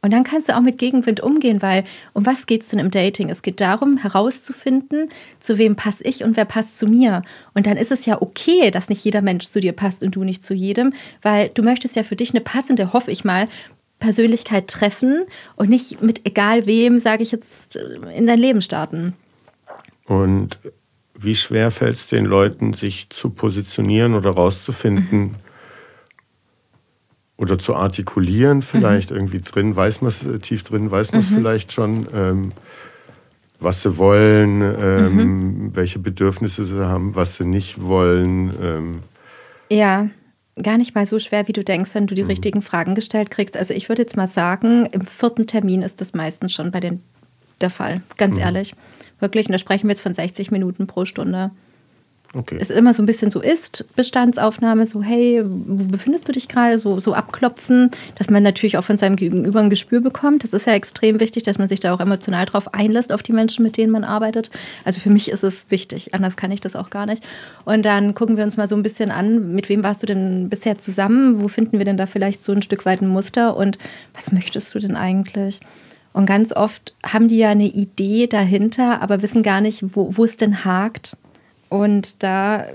Und 0.00 0.12
dann 0.12 0.22
kannst 0.22 0.48
du 0.48 0.56
auch 0.56 0.60
mit 0.60 0.78
Gegenwind 0.78 1.20
umgehen, 1.20 1.60
weil 1.60 1.82
um 2.12 2.24
was 2.24 2.46
geht 2.46 2.62
es 2.62 2.68
denn 2.68 2.78
im 2.78 2.92
Dating? 2.92 3.30
Es 3.30 3.42
geht 3.42 3.60
darum, 3.60 3.96
herauszufinden, 3.96 5.08
zu 5.40 5.58
wem 5.58 5.74
passe 5.74 6.04
ich 6.04 6.22
und 6.22 6.36
wer 6.36 6.44
passt 6.44 6.78
zu 6.78 6.86
mir. 6.86 7.22
Und 7.52 7.66
dann 7.66 7.76
ist 7.76 7.90
es 7.90 8.06
ja 8.06 8.22
okay, 8.22 8.70
dass 8.70 8.88
nicht 8.88 9.04
jeder 9.04 9.22
Mensch 9.22 9.48
zu 9.48 9.58
dir 9.58 9.72
passt 9.72 10.04
und 10.04 10.14
du 10.14 10.22
nicht 10.22 10.44
zu 10.44 10.54
jedem, 10.54 10.92
weil 11.20 11.48
du 11.48 11.64
möchtest 11.64 11.96
ja 11.96 12.04
für 12.04 12.14
dich 12.14 12.30
eine 12.30 12.40
passende, 12.40 12.92
hoffe 12.92 13.10
ich 13.10 13.24
mal, 13.24 13.48
Persönlichkeit 13.98 14.68
treffen 14.68 15.24
und 15.56 15.68
nicht 15.68 16.00
mit 16.00 16.24
egal 16.24 16.66
wem, 16.66 17.00
sage 17.00 17.24
ich 17.24 17.32
jetzt, 17.32 17.74
in 17.74 18.28
dein 18.28 18.38
Leben 18.38 18.62
starten. 18.62 19.14
Und 20.06 20.58
wie 21.20 21.34
schwer 21.34 21.70
fällt 21.70 21.96
es 21.96 22.06
den 22.06 22.24
Leuten, 22.24 22.72
sich 22.72 23.10
zu 23.10 23.30
positionieren 23.30 24.14
oder 24.14 24.30
rauszufinden 24.30 25.20
mhm. 25.20 25.34
oder 27.36 27.58
zu 27.58 27.74
artikulieren, 27.74 28.62
vielleicht 28.62 29.10
mhm. 29.10 29.16
irgendwie 29.16 29.40
drin, 29.40 29.74
weiß 29.74 30.00
man 30.00 30.08
es 30.08 30.24
äh, 30.24 30.38
tief 30.38 30.62
drin, 30.62 30.90
weiß 30.90 31.12
man 31.12 31.20
es 31.20 31.30
mhm. 31.30 31.34
vielleicht 31.34 31.72
schon, 31.72 32.06
ähm, 32.14 32.52
was 33.58 33.82
sie 33.82 33.98
wollen, 33.98 34.62
ähm, 34.62 35.16
mhm. 35.16 35.76
welche 35.76 35.98
Bedürfnisse 35.98 36.64
sie 36.64 36.86
haben, 36.86 37.16
was 37.16 37.36
sie 37.36 37.44
nicht 37.44 37.82
wollen. 37.82 38.54
Ähm. 38.62 39.02
Ja, 39.70 40.08
gar 40.62 40.78
nicht 40.78 40.94
mal 40.94 41.06
so 41.06 41.18
schwer, 41.18 41.48
wie 41.48 41.52
du 41.52 41.64
denkst, 41.64 41.94
wenn 41.94 42.06
du 42.06 42.14
die 42.14 42.22
mhm. 42.22 42.30
richtigen 42.30 42.62
Fragen 42.62 42.94
gestellt 42.94 43.32
kriegst. 43.32 43.56
Also 43.56 43.74
ich 43.74 43.88
würde 43.88 44.02
jetzt 44.02 44.16
mal 44.16 44.28
sagen, 44.28 44.86
im 44.92 45.04
vierten 45.04 45.48
Termin 45.48 45.82
ist 45.82 46.00
das 46.00 46.14
meistens 46.14 46.52
schon 46.52 46.70
bei 46.70 46.78
den 46.78 47.02
der 47.60 47.70
Fall, 47.70 48.02
ganz 48.16 48.36
mhm. 48.36 48.42
ehrlich. 48.42 48.74
Wirklich, 49.20 49.46
und 49.46 49.52
da 49.52 49.58
sprechen 49.58 49.88
wir 49.88 49.92
jetzt 49.92 50.02
von 50.02 50.14
60 50.14 50.50
Minuten 50.50 50.86
pro 50.86 51.04
Stunde. 51.04 51.50
Okay. 52.34 52.58
Es 52.60 52.68
immer 52.68 52.92
so 52.92 53.02
ein 53.02 53.06
bisschen 53.06 53.30
so 53.30 53.40
ist, 53.40 53.86
Bestandsaufnahme, 53.96 54.86
so 54.86 55.02
hey, 55.02 55.42
wo 55.44 55.84
befindest 55.84 56.28
du 56.28 56.32
dich 56.32 56.46
gerade, 56.46 56.78
so, 56.78 57.00
so 57.00 57.14
abklopfen, 57.14 57.90
dass 58.16 58.28
man 58.28 58.42
natürlich 58.42 58.76
auch 58.76 58.84
von 58.84 58.98
seinem 58.98 59.16
Gegenüber 59.16 59.60
ein 59.60 59.70
Gespür 59.70 60.02
bekommt. 60.02 60.44
Das 60.44 60.52
ist 60.52 60.66
ja 60.66 60.74
extrem 60.74 61.20
wichtig, 61.20 61.44
dass 61.44 61.56
man 61.56 61.70
sich 61.70 61.80
da 61.80 61.94
auch 61.94 62.00
emotional 62.00 62.44
drauf 62.44 62.74
einlässt, 62.74 63.12
auf 63.12 63.22
die 63.22 63.32
Menschen, 63.32 63.62
mit 63.62 63.78
denen 63.78 63.90
man 63.90 64.04
arbeitet. 64.04 64.50
Also 64.84 65.00
für 65.00 65.08
mich 65.08 65.30
ist 65.30 65.42
es 65.42 65.70
wichtig, 65.70 66.12
anders 66.12 66.36
kann 66.36 66.52
ich 66.52 66.60
das 66.60 66.76
auch 66.76 66.90
gar 66.90 67.06
nicht. 67.06 67.24
Und 67.64 67.86
dann 67.86 68.14
gucken 68.14 68.36
wir 68.36 68.44
uns 68.44 68.58
mal 68.58 68.68
so 68.68 68.76
ein 68.76 68.82
bisschen 68.82 69.10
an, 69.10 69.54
mit 69.54 69.70
wem 69.70 69.82
warst 69.82 70.02
du 70.02 70.06
denn 70.06 70.50
bisher 70.50 70.76
zusammen, 70.76 71.42
wo 71.42 71.48
finden 71.48 71.78
wir 71.78 71.86
denn 71.86 71.96
da 71.96 72.04
vielleicht 72.04 72.44
so 72.44 72.52
ein 72.52 72.60
Stück 72.60 72.84
weit 72.84 73.00
ein 73.00 73.08
Muster 73.08 73.56
und 73.56 73.78
was 74.12 74.32
möchtest 74.32 74.74
du 74.74 74.80
denn 74.80 74.96
eigentlich? 74.96 75.60
Und 76.18 76.26
ganz 76.26 76.52
oft 76.52 76.96
haben 77.06 77.28
die 77.28 77.38
ja 77.38 77.50
eine 77.50 77.68
Idee 77.68 78.26
dahinter, 78.26 79.02
aber 79.02 79.22
wissen 79.22 79.44
gar 79.44 79.60
nicht, 79.60 79.84
wo, 79.94 80.24
es 80.24 80.36
denn 80.36 80.64
hakt. 80.64 81.16
Und 81.68 82.24
da 82.24 82.66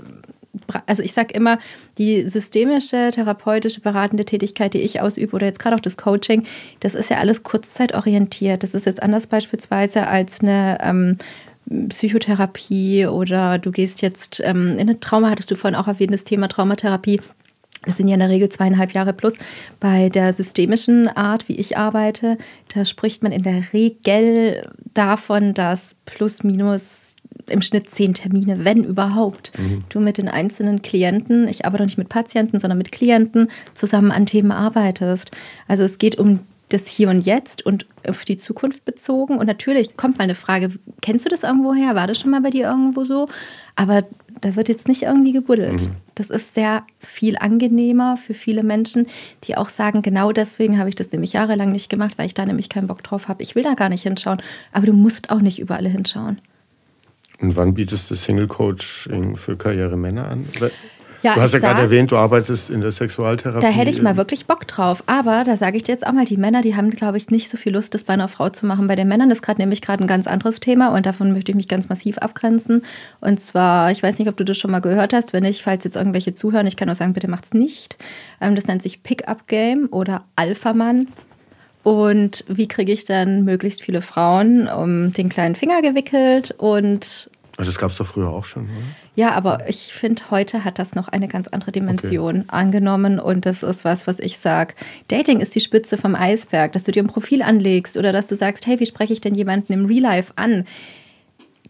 also 0.86 1.02
ich 1.02 1.12
sage 1.12 1.34
immer, 1.34 1.58
die 1.98 2.22
systemische, 2.22 3.10
therapeutische, 3.12 3.82
beratende 3.82 4.24
Tätigkeit, 4.24 4.72
die 4.72 4.80
ich 4.80 5.02
ausübe 5.02 5.36
oder 5.36 5.44
jetzt 5.44 5.58
gerade 5.58 5.76
auch 5.76 5.80
das 5.80 5.98
Coaching, 5.98 6.46
das 6.80 6.94
ist 6.94 7.10
ja 7.10 7.18
alles 7.18 7.42
kurzzeitorientiert. 7.42 8.62
Das 8.62 8.72
ist 8.72 8.86
jetzt 8.86 9.02
anders 9.02 9.26
beispielsweise 9.26 10.06
als 10.06 10.40
eine 10.40 10.78
ähm, 10.80 11.18
Psychotherapie 11.90 13.08
oder 13.08 13.58
du 13.58 13.72
gehst 13.72 14.00
jetzt 14.00 14.40
ähm, 14.42 14.72
in 14.72 14.80
eine 14.80 15.00
Trauma, 15.00 15.28
hattest 15.28 15.50
du 15.50 15.56
vorhin 15.56 15.78
auch 15.78 15.88
erwähnt, 15.88 16.14
das 16.14 16.24
Thema 16.24 16.48
Traumatherapie. 16.48 17.20
Das 17.86 17.96
sind 17.96 18.08
ja 18.08 18.14
in 18.14 18.20
der 18.20 18.28
Regel 18.28 18.48
zweieinhalb 18.48 18.92
Jahre 18.92 19.12
plus. 19.12 19.34
Bei 19.80 20.08
der 20.08 20.32
systemischen 20.32 21.08
Art, 21.08 21.48
wie 21.48 21.56
ich 21.56 21.76
arbeite, 21.76 22.38
da 22.74 22.84
spricht 22.84 23.22
man 23.22 23.32
in 23.32 23.42
der 23.42 23.72
Regel 23.72 24.66
davon, 24.94 25.54
dass 25.54 25.94
plus 26.04 26.42
minus 26.42 27.14
im 27.46 27.60
Schnitt 27.60 27.90
zehn 27.90 28.14
Termine, 28.14 28.64
wenn 28.64 28.84
überhaupt, 28.84 29.52
mhm. 29.58 29.84
du 29.88 30.00
mit 30.00 30.18
den 30.18 30.28
einzelnen 30.28 30.82
Klienten, 30.82 31.48
ich 31.48 31.66
arbeite 31.66 31.84
nicht 31.84 31.98
mit 31.98 32.08
Patienten, 32.08 32.58
sondern 32.58 32.78
mit 32.78 32.92
Klienten, 32.92 33.48
zusammen 33.74 34.10
an 34.10 34.26
Themen 34.26 34.50
arbeitest. 34.50 35.30
Also 35.68 35.82
es 35.82 35.98
geht 35.98 36.18
um 36.18 36.40
das 36.70 36.88
Hier 36.88 37.10
und 37.10 37.20
Jetzt 37.20 37.64
und 37.64 37.86
auf 38.06 38.24
die 38.24 38.38
Zukunft 38.38 38.84
bezogen. 38.84 39.38
Und 39.38 39.46
natürlich 39.46 39.96
kommt 39.96 40.18
mal 40.18 40.24
eine 40.24 40.34
Frage, 40.34 40.70
kennst 41.02 41.24
du 41.24 41.28
das 41.28 41.42
irgendwo 41.42 41.74
her? 41.74 41.94
War 41.94 42.06
das 42.06 42.18
schon 42.18 42.30
mal 42.30 42.40
bei 42.40 42.50
dir 42.50 42.66
irgendwo 42.66 43.04
so? 43.04 43.28
Aber 43.76 44.04
da 44.44 44.56
wird 44.56 44.68
jetzt 44.68 44.88
nicht 44.88 45.02
irgendwie 45.02 45.32
gebuddelt. 45.32 45.82
Mhm. 45.82 45.96
Das 46.14 46.28
ist 46.28 46.54
sehr 46.54 46.84
viel 46.98 47.36
angenehmer 47.38 48.16
für 48.16 48.34
viele 48.34 48.62
Menschen, 48.62 49.06
die 49.44 49.56
auch 49.56 49.70
sagen, 49.70 50.02
genau 50.02 50.32
deswegen 50.32 50.78
habe 50.78 50.90
ich 50.90 50.94
das 50.94 51.10
nämlich 51.12 51.32
jahrelang 51.32 51.72
nicht 51.72 51.88
gemacht, 51.88 52.18
weil 52.18 52.26
ich 52.26 52.34
da 52.34 52.44
nämlich 52.44 52.68
keinen 52.68 52.86
Bock 52.86 53.02
drauf 53.02 53.28
habe. 53.28 53.42
Ich 53.42 53.54
will 53.54 53.62
da 53.62 53.74
gar 53.74 53.88
nicht 53.88 54.02
hinschauen. 54.02 54.42
Aber 54.72 54.86
du 54.86 54.92
musst 54.92 55.30
auch 55.30 55.40
nicht 55.40 55.58
überall 55.58 55.88
hinschauen. 55.88 56.40
Und 57.40 57.56
wann 57.56 57.74
bietest 57.74 58.10
du 58.10 58.14
Single 58.14 58.46
Coaching 58.46 59.36
für 59.36 59.56
Karrieremänner 59.56 60.28
an? 60.28 60.46
Ja, 61.24 61.36
du 61.36 61.40
hast 61.40 61.54
ja 61.54 61.58
gerade 61.58 61.80
erwähnt, 61.80 62.10
du 62.10 62.18
arbeitest 62.18 62.68
in 62.68 62.82
der 62.82 62.92
Sexualtherapie. 62.92 63.64
Da 63.64 63.72
hätte 63.72 63.90
ich 63.90 64.02
mal 64.02 64.18
wirklich 64.18 64.44
Bock 64.44 64.68
drauf. 64.68 65.02
Aber 65.06 65.42
da 65.44 65.56
sage 65.56 65.78
ich 65.78 65.82
dir 65.82 65.92
jetzt 65.92 66.06
auch 66.06 66.12
mal, 66.12 66.26
die 66.26 66.36
Männer, 66.36 66.60
die 66.60 66.76
haben, 66.76 66.90
glaube 66.90 67.16
ich, 67.16 67.30
nicht 67.30 67.50
so 67.50 67.56
viel 67.56 67.72
Lust, 67.72 67.94
das 67.94 68.04
bei 68.04 68.12
einer 68.12 68.28
Frau 68.28 68.50
zu 68.50 68.66
machen. 68.66 68.88
Bei 68.88 68.94
den 68.94 69.08
Männern 69.08 69.30
ist 69.30 69.40
gerade 69.40 69.58
nämlich 69.58 69.80
gerade 69.80 70.04
ein 70.04 70.06
ganz 70.06 70.26
anderes 70.26 70.60
Thema 70.60 70.94
und 70.94 71.06
davon 71.06 71.32
möchte 71.32 71.50
ich 71.52 71.56
mich 71.56 71.66
ganz 71.66 71.88
massiv 71.88 72.18
abgrenzen. 72.18 72.82
Und 73.22 73.40
zwar, 73.40 73.90
ich 73.90 74.02
weiß 74.02 74.18
nicht, 74.18 74.28
ob 74.28 74.36
du 74.36 74.44
das 74.44 74.58
schon 74.58 74.70
mal 74.70 74.80
gehört 74.80 75.14
hast. 75.14 75.32
Wenn 75.32 75.44
nicht, 75.44 75.62
falls 75.62 75.84
jetzt 75.84 75.96
irgendwelche 75.96 76.34
zuhören, 76.34 76.66
ich 76.66 76.76
kann 76.76 76.88
nur 76.88 76.94
sagen, 76.94 77.14
bitte 77.14 77.28
macht's 77.28 77.54
nicht. 77.54 77.96
Ähm, 78.42 78.54
das 78.54 78.66
nennt 78.66 78.82
sich 78.82 79.02
Pickup 79.02 79.46
Game 79.46 79.88
oder 79.90 80.24
Alpha-Mann. 80.36 81.08
Und 81.84 82.44
wie 82.48 82.68
kriege 82.68 82.92
ich 82.92 83.06
dann 83.06 83.44
möglichst 83.44 83.82
viele 83.82 84.02
Frauen 84.02 84.68
um 84.68 85.14
den 85.14 85.30
kleinen 85.30 85.54
Finger 85.54 85.80
gewickelt 85.80 86.54
und. 86.58 87.30
Also 87.56 87.70
das 87.70 87.78
gab 87.78 87.90
es 87.90 87.96
doch 87.98 88.06
früher 88.06 88.30
auch 88.30 88.44
schon, 88.44 88.64
oder? 88.64 88.72
Ja, 89.14 89.32
aber 89.32 89.68
ich 89.68 89.92
finde, 89.92 90.22
heute 90.30 90.64
hat 90.64 90.78
das 90.78 90.94
noch 90.94 91.06
eine 91.08 91.28
ganz 91.28 91.46
andere 91.48 91.70
Dimension 91.70 92.40
okay. 92.40 92.48
angenommen 92.48 93.20
und 93.20 93.46
das 93.46 93.62
ist 93.62 93.84
was, 93.84 94.06
was 94.08 94.18
ich 94.18 94.38
sage. 94.38 94.74
Dating 95.06 95.38
ist 95.40 95.54
die 95.54 95.60
Spitze 95.60 95.96
vom 95.96 96.16
Eisberg, 96.16 96.72
dass 96.72 96.82
du 96.82 96.90
dir 96.90 97.04
ein 97.04 97.08
Profil 97.08 97.42
anlegst 97.42 97.96
oder 97.96 98.12
dass 98.12 98.26
du 98.26 98.36
sagst, 98.36 98.66
hey, 98.66 98.80
wie 98.80 98.86
spreche 98.86 99.12
ich 99.12 99.20
denn 99.20 99.36
jemanden 99.36 99.72
im 99.72 99.86
Real 99.86 100.02
Life 100.02 100.32
an? 100.34 100.64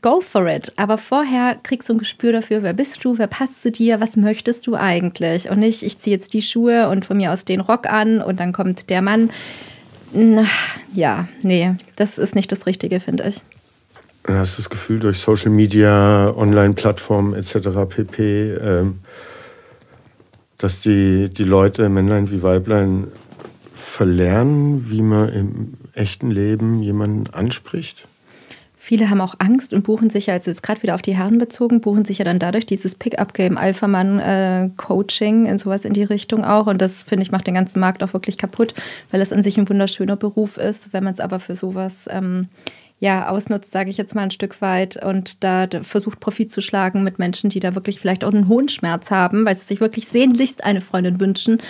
Go 0.01 0.21
for 0.21 0.47
it. 0.47 0.73
Aber 0.77 0.99
vorher 0.99 1.57
kriegst 1.63 1.89
du 1.89 1.95
ein 1.95 1.99
Gespür 1.99 2.33
dafür, 2.33 2.63
wer 2.63 2.73
bist 2.73 3.05
du, 3.05 3.19
wer 3.19 3.27
passt 3.27 3.61
zu 3.63 3.71
dir, 3.71 4.01
was 4.01 4.17
möchtest 4.17 4.67
du 4.67 4.77
eigentlich? 4.77 5.51
Und 5.51 5.59
nicht, 5.59 5.83
ich 5.83 5.99
ziehe 5.99 6.17
jetzt 6.17 6.33
die 6.33 6.43
Schuhe 6.43 6.89
und 6.89 7.05
von 7.05 7.17
mir 7.17 7.33
aus 7.33 7.45
den 7.45 7.61
Rock 7.61 7.91
an 7.91 8.23
und 8.23 8.41
dann 8.41 8.53
kommt 8.53 8.89
der 8.89 9.03
Mann. 9.03 9.31
Ja, 10.95 11.29
nee, 11.43 11.73
das 11.97 12.19
ist 12.19 12.35
nicht 12.35 12.53
das 12.53 12.67
Richtige, 12.67 13.01
finde 13.01 13.27
ich. 13.29 13.37
Hast 14.27 14.57
du 14.57 14.63
das 14.63 14.71
Gefühl, 14.71 15.01
durch 15.01 15.19
Social 15.19 15.51
Media, 15.51 16.33
Online-Plattformen 16.35 17.35
etc. 17.35 17.69
pp., 17.89 18.55
ähm, 18.55 19.01
dass 20.57 20.81
die, 20.81 21.29
die 21.29 21.45
Leute, 21.45 21.89
Männlein 21.91 22.31
wie 22.31 22.43
Weiblein, 22.43 23.09
verlernen, 23.75 24.91
wie 24.91 25.03
man 25.03 25.29
im 25.29 25.75
echten 25.93 26.31
Leben 26.31 26.83
jemanden 26.83 27.29
anspricht? 27.35 28.09
Viele 28.87 29.09
haben 29.09 29.21
auch 29.21 29.35
Angst 29.39 29.73
und 29.73 29.83
buchen 29.83 30.11
sich 30.11 30.27
ja, 30.27 30.35
also 30.35 30.51
jetzt 30.51 30.63
gerade 30.63 30.83
wieder 30.83 30.95
auf 30.95 31.01
die 31.01 31.17
Herren 31.17 31.39
bezogen, 31.39 31.81
buchen 31.81 32.05
sich 32.05 32.19
ja 32.19 32.25
dann 32.25 32.39
dadurch 32.39 32.67
dieses 32.67 32.95
Pickup-Game, 32.95 33.57
Alpha-Mann-Coaching 33.57 35.47
äh, 35.47 35.51
und 35.51 35.59
sowas 35.59 35.87
in 35.87 35.95
die 35.95 36.03
Richtung 36.03 36.45
auch. 36.45 36.67
Und 36.67 36.83
das, 36.83 37.03
finde 37.03 37.23
ich, 37.23 37.31
macht 37.31 37.47
den 37.47 37.55
ganzen 37.55 37.81
Markt 37.81 38.03
auch 38.03 38.13
wirklich 38.13 38.37
kaputt, 38.37 38.75
weil 39.11 39.23
es 39.23 39.33
an 39.33 39.43
sich 39.43 39.57
ein 39.57 39.69
wunderschöner 39.69 40.17
Beruf 40.17 40.59
ist. 40.59 40.93
Wenn 40.93 41.03
man 41.03 41.15
es 41.15 41.21
aber 41.21 41.41
für 41.41 41.55
sowas 41.55 42.07
ähm, 42.11 42.49
ja, 43.05 43.29
ausnutzt, 43.29 43.71
sage 43.71 43.91
ich 43.91 43.99
jetzt 43.99 44.15
mal 44.15 44.23
ein 44.23 44.31
Stück 44.31 44.63
weit, 44.63 44.97
und 45.05 45.45
da 45.45 45.69
versucht 45.83 46.21
Profit 46.21 46.51
zu 46.51 46.63
schlagen 46.63 47.05
mit 47.05 47.19
Menschen, 47.19 47.51
die 47.51 47.61
da 47.61 47.75
wirklich 47.75 48.01
vielleicht 48.01 48.25
auch 48.25 48.33
einen 48.33 48.49
hohen 48.49 48.71
Schmerz 48.71 49.11
haben, 49.11 49.45
weil 49.45 49.55
sie 49.55 49.67
sich 49.67 49.81
wirklich 49.83 50.07
sehnlichst 50.09 50.65
eine 50.65 50.81
Freundin 50.81 51.21
wünschen, 51.21 51.61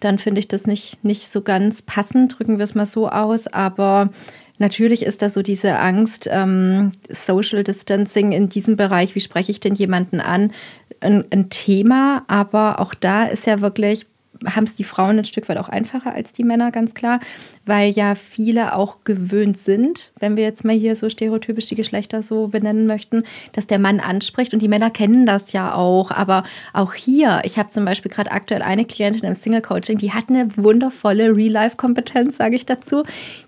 dann 0.00 0.18
finde 0.18 0.40
ich 0.40 0.48
das 0.48 0.66
nicht, 0.66 1.02
nicht 1.02 1.32
so 1.32 1.40
ganz 1.40 1.80
passend, 1.80 2.38
drücken 2.38 2.58
wir 2.58 2.64
es 2.64 2.74
mal 2.74 2.84
so 2.84 3.08
aus. 3.08 3.46
Aber 3.46 4.10
Natürlich 4.58 5.02
ist 5.02 5.22
da 5.22 5.30
so 5.30 5.42
diese 5.42 5.78
Angst, 5.78 6.28
ähm, 6.30 6.92
Social 7.08 7.64
Distancing 7.64 8.30
in 8.30 8.48
diesem 8.48 8.76
Bereich, 8.76 9.16
wie 9.16 9.20
spreche 9.20 9.50
ich 9.50 9.58
denn 9.58 9.74
jemanden 9.74 10.20
an, 10.20 10.52
ein, 11.00 11.24
ein 11.32 11.48
Thema. 11.50 12.22
Aber 12.28 12.78
auch 12.78 12.94
da 12.94 13.24
ist 13.24 13.46
ja 13.46 13.60
wirklich 13.60 14.06
haben 14.46 14.64
es 14.64 14.74
die 14.74 14.84
Frauen 14.84 15.18
ein 15.18 15.24
Stück 15.24 15.48
weit 15.48 15.58
auch 15.58 15.68
einfacher 15.68 16.14
als 16.14 16.32
die 16.32 16.44
Männer, 16.44 16.70
ganz 16.70 16.94
klar, 16.94 17.20
weil 17.64 17.90
ja 17.90 18.14
viele 18.14 18.74
auch 18.74 19.04
gewöhnt 19.04 19.58
sind, 19.58 20.12
wenn 20.18 20.36
wir 20.36 20.44
jetzt 20.44 20.64
mal 20.64 20.74
hier 20.74 20.96
so 20.96 21.08
stereotypisch 21.08 21.66
die 21.66 21.74
Geschlechter 21.74 22.22
so 22.22 22.48
benennen 22.48 22.86
möchten, 22.86 23.22
dass 23.52 23.66
der 23.66 23.78
Mann 23.78 24.00
anspricht 24.00 24.52
und 24.52 24.60
die 24.60 24.68
Männer 24.68 24.90
kennen 24.90 25.26
das 25.26 25.52
ja 25.52 25.74
auch. 25.74 26.10
Aber 26.10 26.42
auch 26.72 26.94
hier, 26.94 27.42
ich 27.44 27.58
habe 27.58 27.70
zum 27.70 27.84
Beispiel 27.84 28.10
gerade 28.10 28.32
aktuell 28.32 28.62
eine 28.62 28.84
Klientin 28.84 29.24
im 29.24 29.34
Single-Coaching, 29.34 29.98
die 29.98 30.12
hat 30.12 30.28
eine 30.28 30.48
wundervolle 30.56 31.36
Real-Life-Kompetenz, 31.36 32.36
sage 32.36 32.56
ich 32.56 32.66
dazu. 32.66 33.04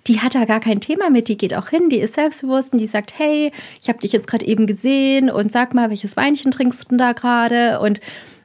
Die 0.06 0.20
hat 0.20 0.34
da 0.34 0.44
gar 0.44 0.60
kein 0.60 0.80
Thema 0.80 1.10
mit, 1.10 1.28
die 1.28 1.36
geht 1.36 1.54
auch 1.54 1.68
hin, 1.68 1.88
die 1.88 1.98
ist 1.98 2.14
selbstbewusst 2.14 2.72
und 2.72 2.78
die 2.78 2.86
sagt, 2.86 3.18
hey, 3.18 3.50
ich 3.80 3.88
habe 3.88 3.98
dich 3.98 4.12
jetzt 4.12 4.26
gerade 4.26 4.46
eben 4.46 4.66
gesehen 4.66 5.30
und 5.30 5.50
sag 5.50 5.74
mal, 5.74 5.90
welches 5.90 6.16
Weinchen 6.16 6.50
trinkst 6.50 6.90
du 6.90 6.96
da 6.96 7.12
gerade? 7.12 7.80
Und 7.80 8.00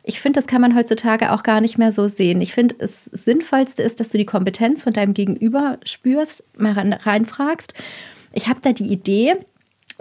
ich 0.10 0.20
finde, 0.20 0.40
das 0.40 0.48
kann 0.48 0.60
man 0.60 0.76
heutzutage 0.76 1.32
auch 1.32 1.44
gar 1.44 1.62
nicht 1.62 1.78
mehr 1.78 1.92
so 1.92 2.08
sehen. 2.08 2.42
Ich 2.42 2.52
finde, 2.52 2.74
das 2.80 3.06
Sinnvollste 3.12 3.84
ist, 3.84 4.00
dass 4.00 4.10
du 4.10 4.18
die 4.18 4.26
Kompetenz 4.26 4.82
von 4.82 4.92
deinem 4.92 5.14
Gegenüber 5.14 5.78
spürst, 5.84 6.44
mal 6.58 6.74
reinfragst. 6.74 7.76
Ich 8.34 8.48
habe 8.48 8.60
da 8.64 8.74
die 8.74 8.92
Idee, 8.92 9.36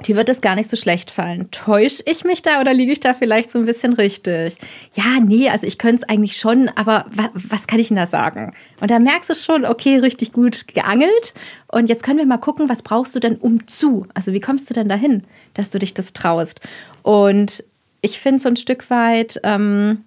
die 0.06 0.16
wird 0.16 0.30
es 0.30 0.40
gar 0.40 0.54
nicht 0.54 0.70
so 0.70 0.78
schlecht 0.78 1.10
fallen. 1.10 1.50
Täusche 1.50 2.02
ich 2.06 2.24
mich 2.24 2.40
da 2.40 2.58
oder 2.62 2.72
liege 2.72 2.92
ich 2.92 3.00
da 3.00 3.12
vielleicht 3.12 3.50
so 3.50 3.58
ein 3.58 3.66
bisschen 3.66 3.92
richtig? 3.92 4.56
Ja, 4.94 5.20
nee, 5.20 5.50
also 5.50 5.66
ich 5.66 5.76
könnte 5.76 6.02
es 6.02 6.08
eigentlich 6.08 6.38
schon, 6.38 6.70
aber 6.74 7.04
wa 7.12 7.28
was 7.34 7.66
kann 7.66 7.78
ich 7.78 7.88
denn 7.88 7.98
da 7.98 8.06
sagen? 8.06 8.54
Und 8.80 8.90
da 8.90 8.98
merkst 9.00 9.28
du 9.28 9.34
schon, 9.34 9.66
okay, 9.66 9.98
richtig 9.98 10.32
gut 10.32 10.68
geangelt. 10.68 11.34
Und 11.70 11.90
jetzt 11.90 12.02
können 12.02 12.18
wir 12.18 12.24
mal 12.24 12.38
gucken, 12.38 12.70
was 12.70 12.80
brauchst 12.80 13.14
du 13.14 13.20
denn 13.20 13.36
um 13.36 13.66
zu? 13.66 14.06
Also 14.14 14.32
wie 14.32 14.40
kommst 14.40 14.70
du 14.70 14.74
denn 14.74 14.88
dahin, 14.88 15.24
dass 15.52 15.68
du 15.68 15.78
dich 15.78 15.92
das 15.92 16.14
traust? 16.14 16.60
Und 17.02 17.62
ich 18.00 18.18
finde 18.18 18.40
so 18.40 18.48
ein 18.48 18.56
Stück 18.56 18.90
weit, 18.90 19.40
ähm, 19.44 20.04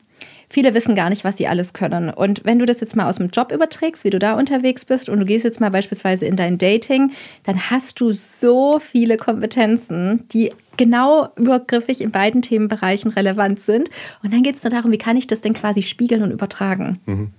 viele 0.49 0.73
wissen 0.73 0.95
gar 0.95 1.09
nicht, 1.09 1.23
was 1.23 1.37
sie 1.37 1.47
alles 1.47 1.73
können. 1.73 2.09
Und 2.09 2.43
wenn 2.43 2.59
du 2.59 2.65
das 2.65 2.81
jetzt 2.81 2.95
mal 2.95 3.09
aus 3.09 3.17
dem 3.17 3.29
Job 3.29 3.51
überträgst, 3.51 4.03
wie 4.03 4.09
du 4.09 4.19
da 4.19 4.33
unterwegs 4.33 4.85
bist 4.85 5.09
und 5.09 5.19
du 5.19 5.25
gehst 5.25 5.45
jetzt 5.45 5.59
mal 5.59 5.71
beispielsweise 5.71 6.25
in 6.25 6.35
dein 6.35 6.57
Dating, 6.57 7.11
dann 7.43 7.69
hast 7.69 7.99
du 7.99 8.11
so 8.11 8.79
viele 8.79 9.17
Kompetenzen, 9.17 10.27
die 10.29 10.51
genau 10.77 11.29
übergriffig 11.35 12.01
in 12.01 12.11
beiden 12.11 12.41
Themenbereichen 12.41 13.11
relevant 13.11 13.59
sind. 13.59 13.89
Und 14.23 14.33
dann 14.33 14.43
geht 14.43 14.55
es 14.55 14.63
nur 14.63 14.71
darum, 14.71 14.91
wie 14.91 14.97
kann 14.97 15.17
ich 15.17 15.27
das 15.27 15.41
denn 15.41 15.53
quasi 15.53 15.81
spiegeln 15.83 16.21
und 16.21 16.31
übertragen. 16.31 16.99
Mhm. 17.05 17.31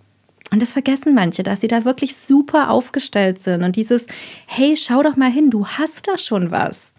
Und 0.50 0.60
das 0.60 0.72
vergessen 0.72 1.14
manche, 1.14 1.42
dass 1.42 1.62
sie 1.62 1.68
da 1.68 1.86
wirklich 1.86 2.14
super 2.14 2.70
aufgestellt 2.70 3.38
sind. 3.38 3.62
Und 3.62 3.76
dieses, 3.76 4.06
hey, 4.46 4.76
schau 4.76 5.02
doch 5.02 5.16
mal 5.16 5.30
hin, 5.30 5.50
du 5.50 5.66
hast 5.66 6.06
da 6.08 6.18
schon 6.18 6.50
was. 6.50 6.91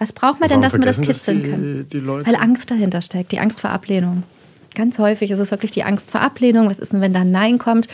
Was 0.00 0.14
braucht 0.14 0.40
man 0.40 0.48
denn, 0.48 0.62
dass 0.62 0.72
man 0.72 0.82
das 0.82 0.98
kitzeln 1.00 1.38
das 1.38 1.44
die, 1.44 1.50
kann? 1.50 1.86
Die 1.92 2.26
Weil 2.26 2.34
Angst 2.34 2.70
dahinter 2.70 3.02
steckt, 3.02 3.32
die 3.32 3.38
Angst 3.38 3.60
vor 3.60 3.68
Ablehnung. 3.68 4.22
Ganz 4.74 4.98
häufig 4.98 5.30
ist 5.30 5.38
es 5.38 5.50
wirklich 5.50 5.72
die 5.72 5.82
Angst 5.82 6.10
vor 6.10 6.22
Ablehnung. 6.22 6.70
Was 6.70 6.78
ist 6.78 6.94
denn, 6.94 7.02
wenn 7.02 7.12
da 7.12 7.22
Nein 7.22 7.58
kommt? 7.58 7.86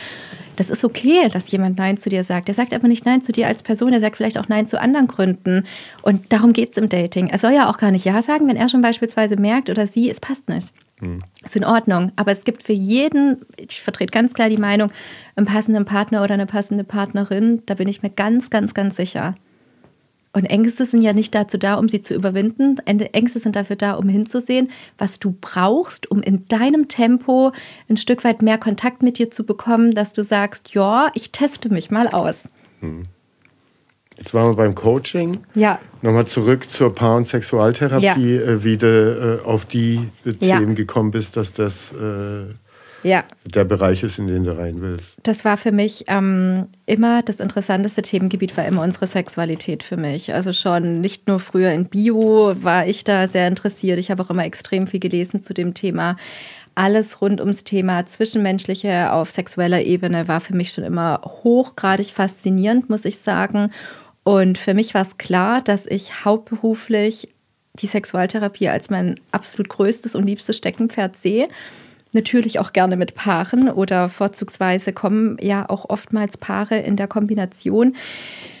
Das 0.55 0.69
ist 0.69 0.85
okay, 0.85 1.27
dass 1.27 1.51
jemand 1.51 1.77
Nein 1.77 1.97
zu 1.97 2.07
dir 2.07 2.23
sagt. 2.23 2.47
Der 2.47 2.55
sagt 2.55 2.73
aber 2.73 2.87
nicht 2.87 3.05
Nein 3.05 3.21
zu 3.21 3.33
dir 3.33 3.47
als 3.47 3.61
Person, 3.61 3.91
der 3.91 3.99
sagt 3.99 4.15
vielleicht 4.15 4.37
auch 4.37 4.47
Nein 4.47 4.67
zu 4.67 4.79
anderen 4.79 5.07
Gründen. 5.07 5.65
Und 6.01 6.31
darum 6.31 6.53
geht 6.53 6.71
es 6.71 6.77
im 6.77 6.87
Dating. 6.87 7.27
Er 7.27 7.39
soll 7.39 7.51
ja 7.51 7.69
auch 7.69 7.77
gar 7.77 7.91
nicht 7.91 8.05
Ja 8.05 8.23
sagen, 8.23 8.47
wenn 8.47 8.55
er 8.55 8.69
schon 8.69 8.81
beispielsweise 8.81 9.35
merkt 9.35 9.69
oder 9.69 9.85
sie, 9.85 10.09
es 10.09 10.21
passt 10.21 10.47
nicht. 10.47 10.69
Hm. 10.99 11.19
Ist 11.43 11.57
in 11.57 11.65
Ordnung. 11.65 12.13
Aber 12.15 12.31
es 12.31 12.45
gibt 12.45 12.63
für 12.63 12.73
jeden, 12.73 13.41
ich 13.57 13.81
vertrete 13.81 14.11
ganz 14.11 14.33
klar 14.33 14.47
die 14.47 14.57
Meinung, 14.57 14.91
einen 15.35 15.45
passenden 15.45 15.83
Partner 15.83 16.23
oder 16.23 16.35
eine 16.35 16.45
passende 16.45 16.85
Partnerin, 16.85 17.63
da 17.65 17.73
bin 17.73 17.89
ich 17.89 18.01
mir 18.01 18.11
ganz, 18.11 18.49
ganz, 18.49 18.73
ganz 18.73 18.95
sicher. 18.95 19.35
Und 20.33 20.45
Ängste 20.45 20.85
sind 20.85 21.01
ja 21.01 21.13
nicht 21.13 21.33
dazu 21.33 21.57
da, 21.57 21.75
um 21.75 21.89
sie 21.89 22.01
zu 22.01 22.13
überwinden. 22.13 22.77
Ängste 22.85 23.39
sind 23.39 23.55
dafür 23.55 23.75
da, 23.75 23.93
um 23.93 24.07
hinzusehen, 24.07 24.69
was 24.97 25.19
du 25.19 25.35
brauchst, 25.39 26.11
um 26.11 26.21
in 26.21 26.47
deinem 26.47 26.87
Tempo 26.87 27.53
ein 27.89 27.97
Stück 27.97 28.23
weit 28.23 28.41
mehr 28.41 28.57
Kontakt 28.57 29.01
mit 29.01 29.17
dir 29.17 29.31
zu 29.31 29.45
bekommen, 29.45 29.93
dass 29.93 30.13
du 30.13 30.23
sagst, 30.23 30.73
ja, 30.75 31.09
ich 31.15 31.31
teste 31.31 31.69
mich 31.69 31.89
mal 31.91 32.07
aus. 32.09 32.43
Hm. 32.81 33.03
Jetzt 34.17 34.33
waren 34.33 34.49
wir 34.51 34.55
beim 34.55 34.73
Coaching. 34.75 35.37
Ja. 35.53 35.79
Nochmal 36.01 36.25
zurück 36.25 36.69
zur 36.71 36.93
Paar- 36.93 37.17
und 37.17 37.27
Sexualtherapie, 37.27 38.05
Ja. 38.35 38.41
äh, 38.41 38.63
wie 38.63 38.77
du 38.77 39.39
äh, 39.43 39.45
auf 39.45 39.65
die 39.65 40.09
äh, 40.25 40.33
Ja. 40.45 40.57
Themen 40.59 40.75
gekommen 40.75 41.11
bist, 41.11 41.37
dass 41.37 41.51
das 41.51 41.91
äh, 41.91 42.45
Ja. 43.03 43.23
der 43.45 43.63
Bereich 43.63 44.03
ist, 44.03 44.19
in 44.19 44.27
den 44.27 44.43
du 44.43 44.57
rein 44.57 44.81
willst. 44.81 45.15
Das 45.23 45.45
war 45.45 45.57
für 45.57 45.71
mich 45.71 46.05
ähm, 46.07 46.67
immer 46.85 47.21
das 47.21 47.37
interessanteste 47.37 48.01
Themengebiet, 48.01 48.57
war 48.57 48.65
immer 48.65 48.81
unsere 48.81 49.07
Sexualität 49.07 49.83
für 49.83 49.97
mich. 49.97 50.33
Also 50.33 50.51
schon 50.51 50.99
nicht 50.99 51.27
nur 51.27 51.39
früher 51.39 51.71
in 51.71 51.85
Bio 51.85 52.55
war 52.61 52.87
ich 52.87 53.03
da 53.03 53.27
sehr 53.27 53.47
interessiert. 53.47 53.99
Ich 53.99 54.11
habe 54.11 54.23
auch 54.23 54.29
immer 54.29 54.45
extrem 54.45 54.87
viel 54.87 54.99
gelesen 54.99 55.43
zu 55.43 55.53
dem 55.53 55.73
Thema. 55.73 56.17
Alles 56.75 57.21
rund 57.21 57.39
ums 57.39 57.63
Thema 57.63 58.05
Zwischenmenschliche 58.05 59.11
auf 59.11 59.31
sexueller 59.31 59.81
Ebene 59.81 60.27
war 60.27 60.41
für 60.41 60.55
mich 60.55 60.71
schon 60.71 60.83
immer 60.83 61.21
hochgradig 61.23 62.11
faszinierend, 62.11 62.89
muss 62.89 63.05
ich 63.05 63.17
sagen. 63.17 63.71
Und 64.23 64.57
für 64.57 64.73
mich 64.73 64.93
war 64.93 65.01
es 65.01 65.17
klar, 65.17 65.61
dass 65.61 65.85
ich 65.85 66.25
hauptberuflich 66.25 67.29
die 67.73 67.87
Sexualtherapie 67.87 68.69
als 68.69 68.89
mein 68.89 69.19
absolut 69.31 69.69
größtes 69.69 70.15
und 70.15 70.25
liebstes 70.25 70.57
Steckenpferd 70.57 71.15
sehe. 71.15 71.47
Natürlich 72.17 72.57
auch 72.57 72.73
gerne 72.73 72.97
mit 72.97 73.13
Paaren 73.13 73.69
oder 73.69 74.09
vorzugsweise 74.09 74.91
kommen 74.91 75.37
ja 75.39 75.69
auch 75.69 75.87
oftmals 75.87 76.35
Paare 76.35 76.79
in 76.79 76.95
der 76.95 77.07
Kombination, 77.07 77.95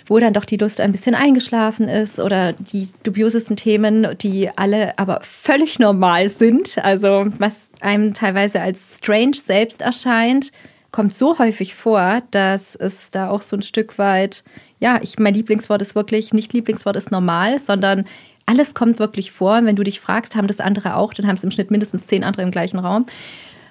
wo 0.05 0.19
dann 0.19 0.33
doch 0.33 0.45
die 0.45 0.57
Lust 0.57 0.79
ein 0.79 0.91
bisschen 0.91 1.15
eingeschlafen 1.15 1.87
ist 1.87 2.19
oder 2.19 2.53
die 2.53 2.89
dubiosesten 3.01 3.55
Themen, 3.55 4.09
die 4.21 4.51
alle 4.55 4.99
aber 4.99 5.21
völlig 5.23 5.79
normal 5.79 6.29
sind. 6.29 6.77
Also 6.83 7.25
was 7.39 7.71
einem 7.81 8.13
teilweise 8.13 8.61
als 8.61 8.99
strange 8.99 9.37
selbst 9.43 9.81
erscheint, 9.81 10.51
kommt 10.91 11.15
so 11.15 11.39
häufig 11.39 11.73
vor, 11.73 12.21
dass 12.29 12.75
es 12.75 13.09
da 13.09 13.31
auch 13.31 13.41
so 13.41 13.57
ein 13.57 13.63
Stück 13.63 13.97
weit, 13.97 14.43
ja, 14.79 14.99
ich, 15.01 15.17
mein 15.17 15.33
Lieblingswort 15.33 15.81
ist 15.81 15.95
wirklich, 15.95 16.31
nicht 16.31 16.53
Lieblingswort 16.53 16.95
ist 16.95 17.09
normal, 17.09 17.57
sondern 17.57 18.05
alles 18.47 18.73
kommt 18.73 18.97
wirklich 18.97 19.31
vor. 19.31 19.59
Wenn 19.63 19.75
du 19.75 19.83
dich 19.83 19.99
fragst, 19.99 20.35
haben 20.35 20.47
das 20.47 20.59
andere 20.59 20.95
auch, 20.95 21.13
dann 21.13 21.27
haben 21.27 21.35
es 21.35 21.43
im 21.43 21.51
Schnitt 21.51 21.69
mindestens 21.69 22.07
zehn 22.07 22.23
andere 22.23 22.43
im 22.43 22.51
gleichen 22.51 22.79
Raum. 22.79 23.05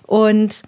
Und 0.07 0.63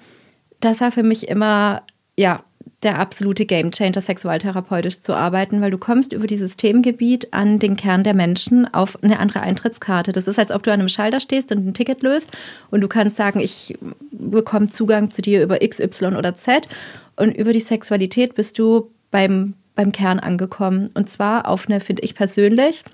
das 0.61 0.81
war 0.81 0.91
für 0.91 1.03
mich 1.03 1.29
immer, 1.29 1.83
ja, 2.17 2.43
der 2.83 3.01
absolute 3.01 3.45
Gamechanger, 3.45 4.01
sexualtherapeutisch 4.01 5.01
zu 5.01 5.13
arbeiten, 5.13 5.61
weil 5.61 5.73
du 5.73 5.79
kommst 5.79 6.13
über 6.13 6.29
dieses 6.29 6.57
Themengebiet 6.57 7.33
an 7.33 7.59
den 7.59 7.77
Kern 7.77 8.05
der 8.05 8.15
Menschen 8.15 8.73
auf 8.73 9.03
eine 9.03 9.19
andere 9.19 9.41
Eintrittskarte. 9.41 10.13
Das 10.13 10.29
ist, 10.29 10.39
als 10.39 10.53
ob 10.53 10.63
du 10.63 10.73
an 10.73 10.79
einem 10.79 10.89
Schalter 10.89 11.19
stehst 11.19 11.51
und 11.51 11.67
ein 11.67 11.75
Ticket 11.75 12.03
löst 12.03 12.31
und 12.71 12.81
du 12.81 12.89
kannst 12.89 13.17
sagen, 13.17 13.41
ich 13.41 13.77
bekomme 14.13 14.69
Zugang 14.69 15.11
zu 15.11 15.23
dir 15.23 15.43
über 15.43 15.61
X, 15.61 15.81
Y 15.81 16.15
oder 16.15 16.35
Z 16.35 16.69
und 17.17 17.37
über 17.37 17.53
die 17.53 17.61
Sexualität 17.61 18.37
bist 18.37 18.59
du 18.61 18.93
beim, 19.11 19.55
beim 19.75 19.91
Kern 19.91 20.21
angekommen. 20.21 20.91
Und 20.95 21.11
zwar 21.11 21.49
auf 21.49 21.69
eine, 21.69 21.81
finde 21.81 22.03
ich 22.05 22.15
persönlich, 22.15 22.85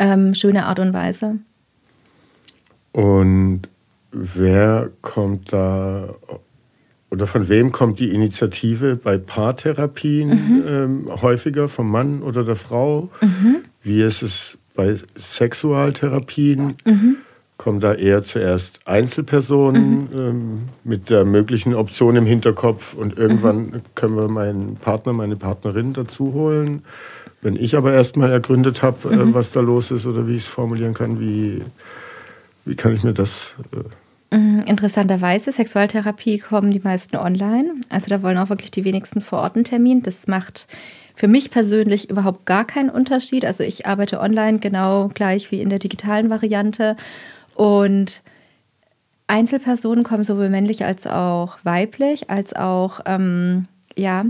ähm, 0.00 0.34
schöne 0.34 0.66
Art 0.66 0.80
und 0.80 0.92
Weise. 0.92 1.38
Und 2.90 3.62
wer 4.12 4.90
kommt 5.02 5.52
da 5.52 6.14
oder 7.10 7.26
von 7.26 7.48
wem 7.48 7.72
kommt 7.72 7.98
die 8.00 8.10
Initiative 8.10 8.96
bei 8.96 9.16
Paartherapien 9.18 10.28
Mhm. 10.28 10.62
ähm, 10.66 11.08
häufiger, 11.22 11.68
vom 11.68 11.90
Mann 11.90 12.22
oder 12.22 12.44
der 12.44 12.56
Frau? 12.56 13.08
Wie 13.82 14.02
ist 14.02 14.22
es 14.22 14.58
bei 14.74 14.96
Sexualtherapien? 15.16 16.76
Mhm. 16.86 17.16
Kommen 17.56 17.80
da 17.80 17.94
eher 17.94 18.22
zuerst 18.22 18.80
Einzelpersonen 18.86 20.08
ähm, 20.14 20.58
mit 20.84 21.10
der 21.10 21.24
möglichen 21.24 21.74
Option 21.74 22.14
im 22.14 22.26
Hinterkopf 22.26 22.94
und 22.94 23.16
irgendwann 23.18 23.56
Mhm. 23.66 23.82
können 23.94 24.16
wir 24.16 24.28
meinen 24.28 24.76
Partner, 24.76 25.12
meine 25.12 25.36
Partnerin 25.36 25.92
dazu 25.92 26.34
holen? 26.34 26.82
Wenn 27.40 27.56
ich 27.56 27.76
aber 27.76 27.92
erst 27.92 28.16
mal 28.16 28.30
ergründet 28.30 28.82
habe, 28.82 29.08
Mhm. 29.08 29.30
äh, 29.30 29.34
was 29.34 29.50
da 29.50 29.60
los 29.60 29.90
ist 29.90 30.06
oder 30.06 30.28
wie 30.28 30.36
ich 30.36 30.42
es 30.42 30.48
formulieren 30.48 30.94
kann, 30.94 31.18
wie, 31.20 31.62
wie 32.68 32.76
kann 32.76 32.94
ich 32.94 33.02
mir 33.02 33.14
das 33.14 33.56
äh, 33.72 33.82
Mm, 34.30 34.60
Interessanterweise, 34.66 35.52
Sexualtherapie 35.52 36.38
kommen 36.38 36.70
die 36.70 36.80
meisten 36.80 37.16
online. 37.16 37.74
Also 37.88 38.08
da 38.08 38.22
wollen 38.22 38.36
auch 38.38 38.50
wirklich 38.50 38.70
die 38.70 38.84
wenigsten 38.84 39.20
vor 39.20 39.40
Ort 39.40 39.56
einen 39.56 39.64
Termin. 39.64 40.02
Das 40.02 40.26
macht 40.26 40.66
für 41.14 41.28
mich 41.28 41.50
persönlich 41.50 42.10
überhaupt 42.10 42.44
gar 42.44 42.66
keinen 42.66 42.90
Unterschied. 42.90 43.44
Also 43.44 43.64
ich 43.64 43.86
arbeite 43.86 44.20
online 44.20 44.58
genau 44.58 45.08
gleich 45.08 45.50
wie 45.50 45.62
in 45.62 45.70
der 45.70 45.78
digitalen 45.78 46.28
Variante. 46.28 46.96
Und 47.54 48.22
Einzelpersonen 49.28 50.04
kommen 50.04 50.24
sowohl 50.24 50.50
männlich 50.50 50.84
als 50.84 51.06
auch 51.06 51.58
weiblich, 51.64 52.28
als 52.28 52.54
auch 52.54 53.00
ähm, 53.06 53.66
ja, 53.96 54.26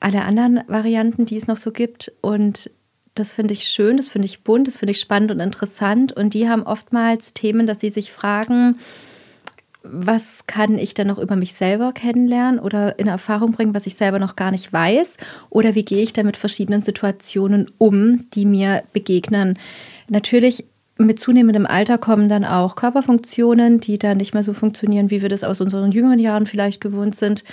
alle 0.00 0.22
anderen 0.22 0.62
Varianten, 0.68 1.26
die 1.26 1.36
es 1.36 1.46
noch 1.46 1.56
so 1.58 1.70
gibt. 1.70 2.12
Und 2.22 2.70
das 3.14 3.32
finde 3.32 3.52
ich 3.54 3.64
schön, 3.64 3.96
das 3.96 4.08
finde 4.08 4.26
ich 4.26 4.42
bunt, 4.42 4.66
das 4.66 4.78
finde 4.78 4.92
ich 4.92 5.00
spannend 5.00 5.30
und 5.30 5.40
interessant. 5.40 6.12
Und 6.12 6.34
die 6.34 6.48
haben 6.48 6.62
oftmals 6.62 7.34
Themen, 7.34 7.66
dass 7.66 7.80
sie 7.80 7.90
sich 7.90 8.12
fragen, 8.12 8.78
was 9.82 10.46
kann 10.46 10.78
ich 10.78 10.94
denn 10.94 11.08
noch 11.08 11.18
über 11.18 11.36
mich 11.36 11.54
selber 11.54 11.92
kennenlernen 11.92 12.60
oder 12.60 12.98
in 12.98 13.08
Erfahrung 13.08 13.52
bringen, 13.52 13.74
was 13.74 13.86
ich 13.86 13.96
selber 13.96 14.18
noch 14.18 14.36
gar 14.36 14.50
nicht 14.50 14.72
weiß? 14.72 15.16
Oder 15.50 15.74
wie 15.74 15.84
gehe 15.84 16.02
ich 16.02 16.12
da 16.12 16.22
mit 16.22 16.36
verschiedenen 16.36 16.82
Situationen 16.82 17.70
um, 17.78 18.30
die 18.30 18.46
mir 18.46 18.84
begegnen? 18.92 19.58
Natürlich 20.08 20.64
mit 20.98 21.18
zunehmendem 21.18 21.66
Alter 21.66 21.98
kommen 21.98 22.28
dann 22.28 22.44
auch 22.44 22.76
Körperfunktionen, 22.76 23.80
die 23.80 23.98
dann 23.98 24.18
nicht 24.18 24.34
mehr 24.34 24.44
so 24.44 24.52
funktionieren, 24.52 25.10
wie 25.10 25.20
wir 25.20 25.28
das 25.28 25.42
aus 25.42 25.60
unseren 25.60 25.90
jüngeren 25.90 26.20
Jahren 26.20 26.46
vielleicht 26.46 26.80
gewohnt 26.80 27.16
sind 27.16 27.44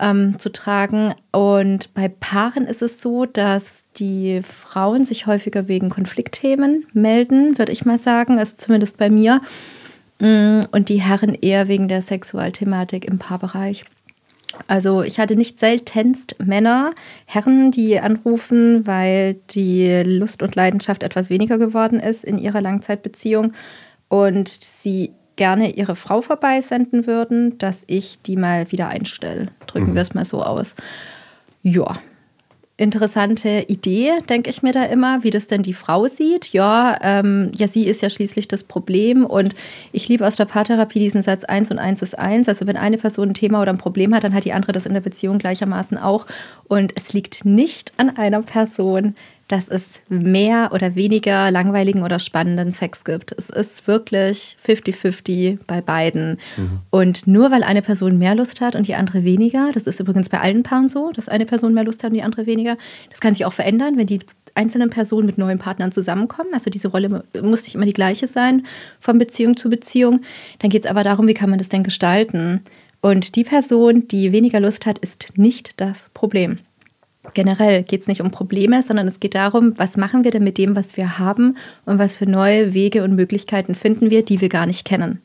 ähm, 0.00 0.38
zu 0.38 0.50
tragen. 0.50 1.14
Und 1.30 1.94
bei 1.94 2.08
Paaren 2.08 2.66
ist 2.66 2.82
es 2.82 3.00
so, 3.00 3.26
dass 3.26 3.84
die 3.96 4.40
Frauen 4.42 5.04
sich 5.04 5.26
häufiger 5.26 5.68
wegen 5.68 5.90
Konfliktthemen 5.90 6.86
melden, 6.92 7.58
würde 7.58 7.72
ich 7.72 7.84
mal 7.84 7.98
sagen, 7.98 8.38
also 8.38 8.54
zumindest 8.56 8.96
bei 8.96 9.10
mir. 9.10 9.40
Mm, 10.18 10.60
Und 10.72 10.88
die 10.88 11.00
Herren 11.00 11.34
eher 11.34 11.68
wegen 11.68 11.88
der 11.88 12.02
Sexualthematik 12.02 13.04
im 13.04 13.18
Paarbereich. 13.18 13.84
Also 14.66 15.02
ich 15.02 15.20
hatte 15.20 15.36
nicht 15.36 15.60
seltenst 15.60 16.36
Männer, 16.44 16.90
Herren, 17.24 17.70
die 17.70 18.00
anrufen, 18.00 18.86
weil 18.86 19.34
die 19.50 20.02
Lust 20.04 20.42
und 20.42 20.56
Leidenschaft 20.56 21.02
etwas 21.02 21.30
weniger 21.30 21.56
geworden 21.56 22.00
ist 22.00 22.24
in 22.24 22.36
ihrer 22.36 22.60
Langzeitbeziehung 22.60 23.52
und 24.08 24.48
sie 24.48 25.12
gerne 25.40 25.70
ihre 25.70 25.96
Frau 25.96 26.20
vorbeisenden 26.20 27.06
würden, 27.06 27.56
dass 27.56 27.84
ich 27.86 28.20
die 28.20 28.36
mal 28.36 28.70
wieder 28.72 28.88
einstelle. 28.88 29.46
Drücken 29.66 29.94
wir 29.94 30.02
es 30.02 30.12
mal 30.12 30.26
so 30.26 30.42
aus. 30.42 30.74
Ja, 31.62 31.96
interessante 32.76 33.64
Idee, 33.66 34.10
denke 34.28 34.50
ich 34.50 34.62
mir 34.62 34.72
da 34.72 34.84
immer, 34.84 35.24
wie 35.24 35.30
das 35.30 35.46
denn 35.46 35.62
die 35.62 35.72
Frau 35.72 36.08
sieht. 36.08 36.52
Ja, 36.52 36.98
ähm, 37.00 37.52
ja, 37.56 37.68
sie 37.68 37.86
ist 37.86 38.02
ja 38.02 38.10
schließlich 38.10 38.48
das 38.48 38.64
Problem 38.64 39.24
und 39.24 39.54
ich 39.92 40.08
liebe 40.08 40.26
aus 40.26 40.36
der 40.36 40.44
Paartherapie 40.44 40.98
diesen 40.98 41.22
Satz 41.22 41.44
1 41.44 41.70
und 41.70 41.78
1 41.78 42.02
ist 42.02 42.18
1. 42.18 42.46
Also 42.46 42.66
wenn 42.66 42.76
eine 42.76 42.98
Person 42.98 43.30
ein 43.30 43.34
Thema 43.34 43.62
oder 43.62 43.72
ein 43.72 43.78
Problem 43.78 44.14
hat, 44.14 44.24
dann 44.24 44.34
hat 44.34 44.44
die 44.44 44.52
andere 44.52 44.72
das 44.72 44.84
in 44.84 44.92
der 44.92 45.00
Beziehung 45.00 45.38
gleichermaßen 45.38 45.96
auch. 45.96 46.26
Und 46.68 46.92
es 46.96 47.14
liegt 47.14 47.46
nicht 47.46 47.94
an 47.96 48.14
einer 48.14 48.42
Person, 48.42 49.14
dass 49.50 49.68
es 49.68 50.00
mehr 50.08 50.70
oder 50.72 50.94
weniger 50.94 51.50
langweiligen 51.50 52.02
oder 52.02 52.18
spannenden 52.18 52.70
Sex 52.70 53.04
gibt. 53.04 53.32
Es 53.32 53.50
ist 53.50 53.86
wirklich 53.86 54.56
50-50 54.64 55.58
bei 55.66 55.80
beiden. 55.80 56.38
Und 56.90 57.26
nur 57.26 57.50
weil 57.50 57.64
eine 57.64 57.82
Person 57.82 58.18
mehr 58.18 58.34
Lust 58.34 58.60
hat 58.60 58.76
und 58.76 58.86
die 58.86 58.94
andere 58.94 59.24
weniger, 59.24 59.70
das 59.72 59.84
ist 59.84 59.98
übrigens 59.98 60.28
bei 60.28 60.40
allen 60.40 60.62
Paaren 60.62 60.88
so, 60.88 61.10
dass 61.10 61.28
eine 61.28 61.46
Person 61.46 61.74
mehr 61.74 61.84
Lust 61.84 62.04
hat 62.04 62.10
und 62.10 62.16
die 62.16 62.22
andere 62.22 62.46
weniger, 62.46 62.76
das 63.10 63.20
kann 63.20 63.34
sich 63.34 63.44
auch 63.44 63.52
verändern, 63.52 63.96
wenn 63.96 64.06
die 64.06 64.20
einzelnen 64.54 64.90
Personen 64.90 65.26
mit 65.26 65.38
neuen 65.38 65.58
Partnern 65.58 65.90
zusammenkommen. 65.90 66.50
Also 66.52 66.70
diese 66.70 66.88
Rolle 66.88 67.24
muss 67.42 67.64
nicht 67.64 67.74
immer 67.74 67.86
die 67.86 67.92
gleiche 67.92 68.28
sein 68.28 68.66
von 69.00 69.18
Beziehung 69.18 69.56
zu 69.56 69.68
Beziehung. 69.68 70.20
Dann 70.60 70.70
geht 70.70 70.84
es 70.84 70.90
aber 70.90 71.02
darum, 71.02 71.26
wie 71.26 71.34
kann 71.34 71.50
man 71.50 71.58
das 71.58 71.68
denn 71.68 71.82
gestalten? 71.82 72.62
Und 73.00 73.34
die 73.36 73.44
Person, 73.44 74.06
die 74.08 74.32
weniger 74.32 74.60
Lust 74.60 74.86
hat, 74.86 74.98
ist 74.98 75.32
nicht 75.36 75.80
das 75.80 76.10
Problem. 76.14 76.58
Generell 77.34 77.82
geht 77.82 78.02
es 78.02 78.06
nicht 78.06 78.20
um 78.20 78.30
Probleme, 78.30 78.82
sondern 78.82 79.08
es 79.08 79.20
geht 79.20 79.34
darum, 79.34 79.74
was 79.76 79.96
machen 79.96 80.24
wir 80.24 80.30
denn 80.30 80.44
mit 80.44 80.58
dem, 80.58 80.76
was 80.76 80.96
wir 80.96 81.18
haben 81.18 81.56
und 81.86 81.98
was 81.98 82.16
für 82.16 82.26
neue 82.26 82.74
Wege 82.74 83.04
und 83.04 83.14
Möglichkeiten 83.14 83.74
finden 83.74 84.10
wir, 84.10 84.24
die 84.24 84.40
wir 84.40 84.48
gar 84.48 84.66
nicht 84.66 84.84
kennen. 84.84 85.20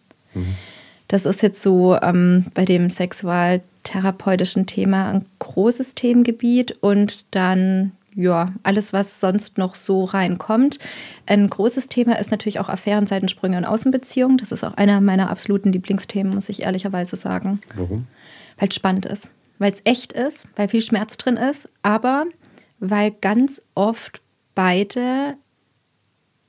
Das 1.08 1.26
ist 1.26 1.41
jetzt 1.43 1.62
so 1.62 1.95
ähm, 2.01 2.45
bei 2.53 2.66
dem 2.66 2.89
sexualtherapeutischen 2.89 4.66
Thema 4.66 5.12
ein 5.12 5.26
großes 5.39 5.95
Themengebiet 5.95 6.78
und 6.82 7.26
dann 7.32 7.91
ja, 8.16 8.53
alles, 8.64 8.93
was 8.93 9.20
sonst 9.20 9.58
noch 9.58 9.76
so 9.76 10.06
reinkommt. 10.06 10.80
Ein 11.26 11.49
großes 11.49 11.89
Thema 11.89 12.18
ist 12.18 12.32
natürlich 12.32 12.60
auch 12.60 12.70
Affären, 12.70 13.08
Seitensprünge 13.08 13.58
und 13.58 13.66
Außenbeziehungen. 13.66 14.38
Das 14.38 14.53
ist 14.53 14.64
auch 14.64 14.76
einer 14.76 15.01
meiner 15.01 15.30
absoluten 15.30 15.74
Lieblingsthemen, 15.74 16.34
muss 16.34 16.47
ich 16.47 16.62
ehrlicherweise 16.62 17.18
sagen. 17.18 17.60
Warum? 17.76 18.08
Weil 18.58 18.70
es 18.70 18.76
spannend 18.76 19.06
ist, 19.06 19.28
weil 19.60 19.72
es 19.72 19.82
echt 19.84 20.14
ist, 20.14 20.47
weil 20.56 20.68
viel 20.68 20.82
Schmerz 20.82 21.18
drin 21.18 21.38
ist, 21.38 21.70
aber 21.82 22.26
weil 22.80 23.12
ganz 23.12 23.62
oft 23.74 24.22
beide 24.53 25.36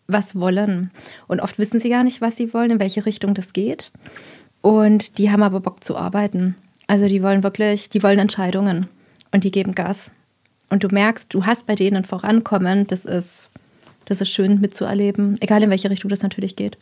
was 0.09 0.38
wollen. 0.38 0.90
Und 1.26 1.40
oft 1.40 1.59
wissen 1.59 1.80
sie 1.80 1.88
gar 1.88 2.04
nicht, 2.04 2.20
was 2.20 2.36
sie 2.36 2.54
wollen, 2.54 2.70
in 2.70 2.80
welche 2.80 3.07
Richtung 3.07 3.34
das 3.34 3.52
geht. 3.52 3.90
Und 4.62 5.18
die 5.18 5.30
haben 5.30 5.42
aber 5.42 5.61
Bock 5.61 5.82
zu 5.82 5.96
arbeiten. 5.96 6.57
Also 6.86 7.09
die 7.09 7.22
wollen 7.22 7.42
wirklich, 7.42 7.88
die 7.88 8.02
wollen 8.02 8.18
Entscheidungen 8.18 8.88
und 9.32 9.44
die 9.44 9.50
geben 9.50 9.72
Gas. 9.72 10.11
und 10.70 10.82
du 10.82 10.88
merkst, 10.88 11.32
du 11.32 11.46
hast 11.46 11.66
bei 11.66 11.74
denen 11.74 12.04
Vorankommen, 12.04 12.86
das 12.86 13.04
ist, 13.04 13.50
das 14.04 14.20
ist 14.20 14.30
schön 14.30 14.61
mitzuerleben, 14.61 15.36
egal 15.40 15.62
in 15.62 15.70
welche 15.70 15.90
Richtung 15.90 16.09
das 16.09 16.22
natürlich 16.22 16.57
geht. 16.57 16.78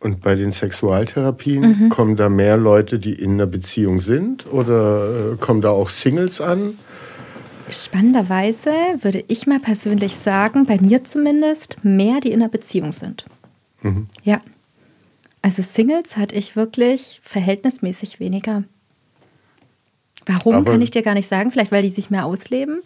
Und 0.00 0.20
bei 0.20 0.36
den 0.36 0.52
Sexualtherapien 0.52 1.62
mhm. 1.62 1.88
kommen 1.88 2.16
da 2.16 2.28
mehr 2.28 2.56
Leute, 2.56 3.00
die 3.00 3.14
in 3.14 3.32
einer 3.32 3.46
Beziehung 3.46 4.00
sind 4.00 4.46
oder 4.52 5.32
äh, 5.32 5.36
kommen 5.36 5.60
da 5.60 5.70
auch 5.70 5.88
Singles 5.88 6.40
an? 6.40 6.78
Spannenderweise 7.68 8.70
würde 9.00 9.24
ich 9.26 9.46
mal 9.46 9.58
persönlich 9.58 10.14
sagen, 10.14 10.66
bei 10.66 10.78
mir 10.80 11.04
zumindest, 11.04 11.76
mehr, 11.82 12.20
die 12.20 12.30
in 12.30 12.40
einer 12.40 12.48
Beziehung 12.48 12.92
sind. 12.92 13.24
Mhm. 13.82 14.08
Ja. 14.22 14.40
Also 15.42 15.62
Singles 15.62 16.16
hatte 16.16 16.36
ich 16.36 16.56
wirklich 16.56 17.20
verhältnismäßig 17.22 18.20
weniger. 18.20 18.64
Warum 20.26 20.56
Aber 20.56 20.72
kann 20.72 20.82
ich 20.82 20.90
dir 20.90 21.02
gar 21.02 21.14
nicht 21.14 21.28
sagen? 21.28 21.50
Vielleicht, 21.50 21.72
weil 21.72 21.82
die 21.82 21.88
sich 21.88 22.10
mehr 22.10 22.26
ausleben. 22.26 22.82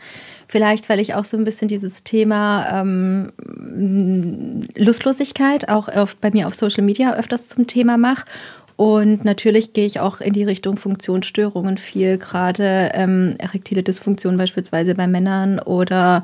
Vielleicht, 0.52 0.90
weil 0.90 1.00
ich 1.00 1.14
auch 1.14 1.24
so 1.24 1.38
ein 1.38 1.44
bisschen 1.44 1.68
dieses 1.68 2.04
Thema 2.04 2.82
ähm, 2.82 3.32
Lustlosigkeit 4.76 5.70
auch 5.70 5.88
auf, 5.88 6.14
bei 6.16 6.30
mir 6.30 6.46
auf 6.46 6.54
Social 6.54 6.84
Media 6.84 7.14
öfters 7.14 7.48
zum 7.48 7.66
Thema 7.66 7.96
mache. 7.96 8.26
Und 8.76 9.24
natürlich 9.24 9.72
gehe 9.72 9.86
ich 9.86 9.98
auch 9.98 10.20
in 10.20 10.34
die 10.34 10.44
Richtung 10.44 10.76
Funktionsstörungen 10.76 11.78
viel, 11.78 12.18
gerade 12.18 12.90
ähm, 12.92 13.34
erektile 13.38 13.82
Dysfunktion 13.82 14.36
beispielsweise 14.36 14.94
bei 14.94 15.06
Männern 15.06 15.58
oder 15.58 16.22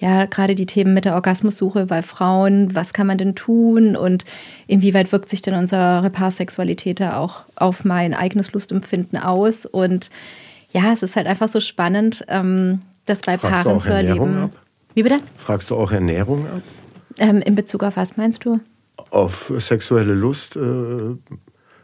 ja, 0.00 0.24
gerade 0.24 0.56
die 0.56 0.66
Themen 0.66 0.92
mit 0.92 1.04
der 1.04 1.14
Orgasmussuche 1.14 1.86
bei 1.86 2.02
Frauen. 2.02 2.74
Was 2.74 2.92
kann 2.92 3.06
man 3.06 3.18
denn 3.18 3.36
tun 3.36 3.94
und 3.94 4.24
inwieweit 4.66 5.12
wirkt 5.12 5.28
sich 5.28 5.40
denn 5.40 5.54
unsere 5.54 6.10
Paarsexualität 6.10 6.98
da 6.98 7.18
auch 7.18 7.44
auf 7.54 7.84
mein 7.84 8.12
eigenes 8.12 8.52
Lustempfinden 8.52 9.20
aus? 9.20 9.66
Und 9.66 10.10
ja, 10.72 10.92
es 10.92 11.04
ist 11.04 11.14
halt 11.14 11.28
einfach 11.28 11.46
so 11.46 11.60
spannend, 11.60 12.24
ähm, 12.26 12.80
das 13.08 13.20
bei 13.20 13.38
Fragst 13.38 13.64
Paaren 13.64 13.80
zu 13.80 13.92
erleben. 13.92 14.38
Ab? 14.38 14.50
Wie 14.94 15.02
bitte? 15.02 15.20
Fragst 15.36 15.70
du 15.70 15.76
auch 15.76 15.92
Ernährung 15.92 16.46
ab? 16.46 16.62
Ähm, 17.18 17.40
in 17.42 17.54
Bezug 17.54 17.82
auf 17.82 17.96
was 17.96 18.16
meinst 18.16 18.44
du? 18.44 18.60
Auf 19.10 19.52
sexuelle 19.58 20.14
Lust. 20.14 20.56
Äh, 20.56 21.16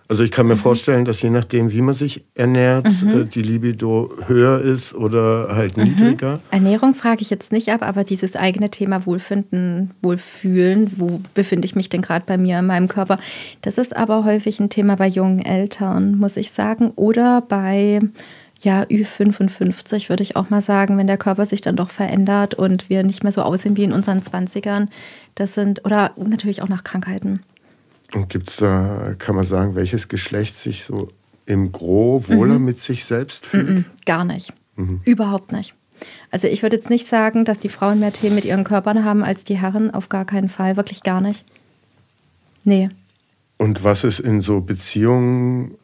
also 0.06 0.22
ich 0.22 0.30
kann 0.30 0.46
mir 0.46 0.54
mhm. 0.54 0.58
vorstellen, 0.58 1.04
dass 1.06 1.22
je 1.22 1.30
nachdem, 1.30 1.72
wie 1.72 1.80
man 1.80 1.94
sich 1.94 2.24
ernährt, 2.34 2.86
mhm. 3.02 3.20
äh, 3.20 3.24
die 3.24 3.40
Libido 3.40 4.12
höher 4.26 4.60
ist 4.60 4.94
oder 4.94 5.48
halt 5.50 5.76
mhm. 5.76 5.84
niedriger. 5.84 6.40
Ernährung 6.50 6.94
frage 6.94 7.22
ich 7.22 7.30
jetzt 7.30 7.52
nicht 7.52 7.70
ab, 7.70 7.82
aber 7.82 8.04
dieses 8.04 8.36
eigene 8.36 8.70
Thema 8.70 9.06
Wohlfinden, 9.06 9.92
Wohlfühlen, 10.02 10.92
wo 10.98 11.20
befinde 11.32 11.64
ich 11.64 11.74
mich 11.74 11.88
denn 11.88 12.02
gerade 12.02 12.24
bei 12.26 12.36
mir 12.36 12.58
in 12.58 12.66
meinem 12.66 12.88
Körper, 12.88 13.18
das 13.62 13.78
ist 13.78 13.96
aber 13.96 14.24
häufig 14.24 14.60
ein 14.60 14.68
Thema 14.68 14.96
bei 14.96 15.06
jungen 15.06 15.42
Eltern, 15.44 16.18
muss 16.18 16.36
ich 16.36 16.50
sagen, 16.50 16.92
oder 16.96 17.40
bei 17.40 18.00
ja, 18.64 18.82
Ü55 18.82 20.08
würde 20.08 20.22
ich 20.22 20.36
auch 20.36 20.50
mal 20.50 20.62
sagen, 20.62 20.98
wenn 20.98 21.06
der 21.06 21.18
Körper 21.18 21.46
sich 21.46 21.60
dann 21.60 21.76
doch 21.76 21.90
verändert 21.90 22.54
und 22.54 22.88
wir 22.88 23.02
nicht 23.02 23.22
mehr 23.22 23.32
so 23.32 23.42
aussehen 23.42 23.76
wie 23.76 23.84
in 23.84 23.92
unseren 23.92 24.20
20ern. 24.20 24.88
Das 25.34 25.54
sind, 25.54 25.84
oder 25.84 26.12
natürlich 26.16 26.62
auch 26.62 26.68
nach 26.68 26.84
Krankheiten. 26.84 27.40
Und 28.14 28.28
gibt 28.28 28.48
es 28.50 28.56
da, 28.56 29.14
kann 29.18 29.34
man 29.34 29.44
sagen, 29.44 29.74
welches 29.74 30.08
Geschlecht 30.08 30.56
sich 30.56 30.84
so 30.84 31.08
im 31.46 31.72
Gro 31.72 32.24
wohler 32.28 32.58
mhm. 32.58 32.64
mit 32.64 32.80
sich 32.80 33.04
selbst 33.04 33.46
fühlt? 33.46 33.68
Mhm, 33.68 33.84
gar 34.06 34.24
nicht. 34.24 34.52
Mhm. 34.76 35.00
Überhaupt 35.04 35.52
nicht. 35.52 35.74
Also 36.30 36.48
ich 36.48 36.62
würde 36.62 36.76
jetzt 36.76 36.90
nicht 36.90 37.06
sagen, 37.06 37.44
dass 37.44 37.58
die 37.58 37.68
Frauen 37.68 38.00
mehr 38.00 38.12
Themen 38.12 38.34
mit 38.34 38.44
ihren 38.44 38.64
Körpern 38.64 39.04
haben 39.04 39.22
als 39.22 39.44
die 39.44 39.58
Herren. 39.58 39.92
Auf 39.92 40.08
gar 40.08 40.24
keinen 40.24 40.48
Fall. 40.48 40.76
Wirklich 40.76 41.02
gar 41.02 41.20
nicht. 41.20 41.44
Nee. 42.64 42.88
Und 43.56 43.84
was 43.84 44.04
ist 44.04 44.20
in 44.20 44.40
so 44.40 44.60
Beziehungen 44.60 45.76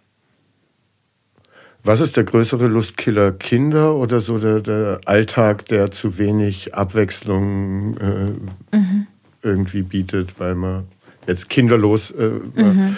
was 1.83 2.01
ist 2.01 2.17
der 2.17 2.25
größere 2.25 2.67
Lustkiller? 2.67 3.33
Kinder 3.33 3.95
oder 3.95 4.21
so 4.21 4.39
der, 4.39 4.61
der 4.61 5.01
Alltag, 5.07 5.67
der 5.67 5.91
zu 5.91 6.19
wenig 6.19 6.75
Abwechslung 6.75 7.97
äh, 7.99 8.77
mhm. 8.77 9.07
irgendwie 9.43 9.83
bietet, 9.83 10.39
weil 10.39 10.55
man 10.55 10.85
jetzt 11.27 11.49
kinderlos 11.49 12.11
äh, 12.11 12.29
mhm. 12.55 12.97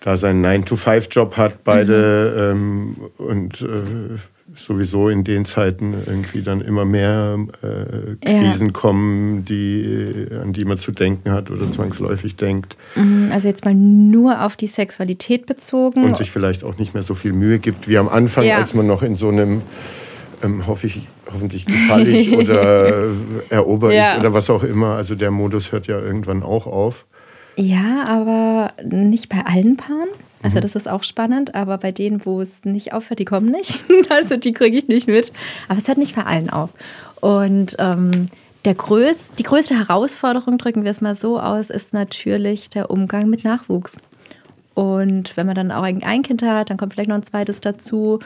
da 0.00 0.16
seinen 0.16 0.44
9-to-5-Job 0.44 1.36
hat, 1.36 1.64
beide 1.64 2.54
mhm. 2.54 2.96
ähm, 2.96 2.96
und 3.18 3.62
äh, 3.62 4.18
sowieso 4.64 5.08
in 5.08 5.24
den 5.24 5.44
Zeiten 5.44 5.94
irgendwie 6.06 6.42
dann 6.42 6.60
immer 6.60 6.84
mehr 6.84 7.38
äh, 7.62 8.16
Krisen 8.24 8.68
ja. 8.68 8.72
kommen, 8.72 9.44
die, 9.44 10.26
an 10.42 10.52
die 10.52 10.64
man 10.64 10.78
zu 10.78 10.92
denken 10.92 11.30
hat 11.30 11.50
oder 11.50 11.70
zwangsläufig 11.70 12.36
denkt. 12.36 12.76
Mhm, 12.94 13.30
also 13.32 13.48
jetzt 13.48 13.64
mal 13.64 13.74
nur 13.74 14.44
auf 14.44 14.56
die 14.56 14.66
Sexualität 14.66 15.46
bezogen. 15.46 16.04
Und 16.04 16.16
sich 16.16 16.30
vielleicht 16.30 16.64
auch 16.64 16.78
nicht 16.78 16.94
mehr 16.94 17.02
so 17.02 17.14
viel 17.14 17.32
Mühe 17.32 17.58
gibt 17.58 17.88
wie 17.88 17.98
am 17.98 18.08
Anfang, 18.08 18.44
ja. 18.44 18.58
als 18.58 18.74
man 18.74 18.86
noch 18.86 19.02
in 19.02 19.16
so 19.16 19.28
einem 19.28 19.62
ähm, 20.42 20.66
hoffe 20.66 20.86
ich, 20.86 21.08
hoffentlich 21.32 21.66
gefalle 21.66 22.08
ich 22.08 22.32
oder 22.36 23.08
erober 23.48 23.92
ja. 23.92 24.14
ich 24.14 24.20
oder 24.20 24.34
was 24.34 24.50
auch 24.50 24.64
immer. 24.64 24.94
Also 24.96 25.14
der 25.14 25.30
Modus 25.30 25.72
hört 25.72 25.86
ja 25.86 25.98
irgendwann 25.98 26.42
auch 26.42 26.66
auf. 26.66 27.06
Ja, 27.56 28.04
aber 28.06 28.72
nicht 28.84 29.28
bei 29.28 29.42
allen 29.44 29.76
Paaren. 29.76 30.08
Also 30.42 30.58
mhm. 30.58 30.62
das 30.62 30.74
ist 30.74 30.88
auch 30.88 31.02
spannend, 31.02 31.54
aber 31.54 31.78
bei 31.78 31.92
denen, 31.92 32.24
wo 32.24 32.40
es 32.40 32.64
nicht 32.64 32.92
aufhört, 32.92 33.18
die 33.18 33.24
kommen 33.24 33.50
nicht. 33.50 33.78
also 34.10 34.36
die 34.36 34.52
kriege 34.52 34.76
ich 34.76 34.88
nicht 34.88 35.06
mit. 35.06 35.32
Aber 35.68 35.78
es 35.78 35.88
hört 35.88 35.98
nicht 35.98 36.16
bei 36.16 36.24
allen 36.24 36.50
auf. 36.50 36.70
Und 37.20 37.76
ähm, 37.78 38.28
der 38.64 38.74
größ 38.74 39.32
die 39.38 39.42
größte 39.42 39.76
Herausforderung, 39.76 40.58
drücken 40.58 40.84
wir 40.84 40.90
es 40.90 41.00
mal 41.00 41.14
so 41.14 41.40
aus, 41.40 41.70
ist 41.70 41.94
natürlich 41.94 42.70
der 42.70 42.90
Umgang 42.90 43.28
mit 43.28 43.44
Nachwuchs. 43.44 43.96
Und 44.74 45.36
wenn 45.36 45.46
man 45.46 45.54
dann 45.54 45.72
auch 45.72 45.82
ein 45.82 46.22
Kind 46.22 46.42
hat, 46.42 46.70
dann 46.70 46.76
kommt 46.76 46.94
vielleicht 46.94 47.08
noch 47.08 47.16
ein 47.16 47.22
zweites 47.22 47.60
dazu. 47.60 48.18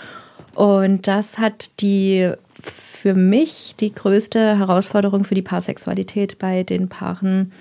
Und 0.54 1.06
das 1.06 1.38
hat 1.38 1.80
die 1.80 2.32
für 2.60 3.14
mich 3.14 3.74
die 3.78 3.92
größte 3.92 4.58
Herausforderung 4.58 5.24
für 5.24 5.34
die 5.34 5.42
Paarsexualität 5.42 6.38
bei 6.38 6.62
den 6.62 6.88
Paaren, 6.88 7.52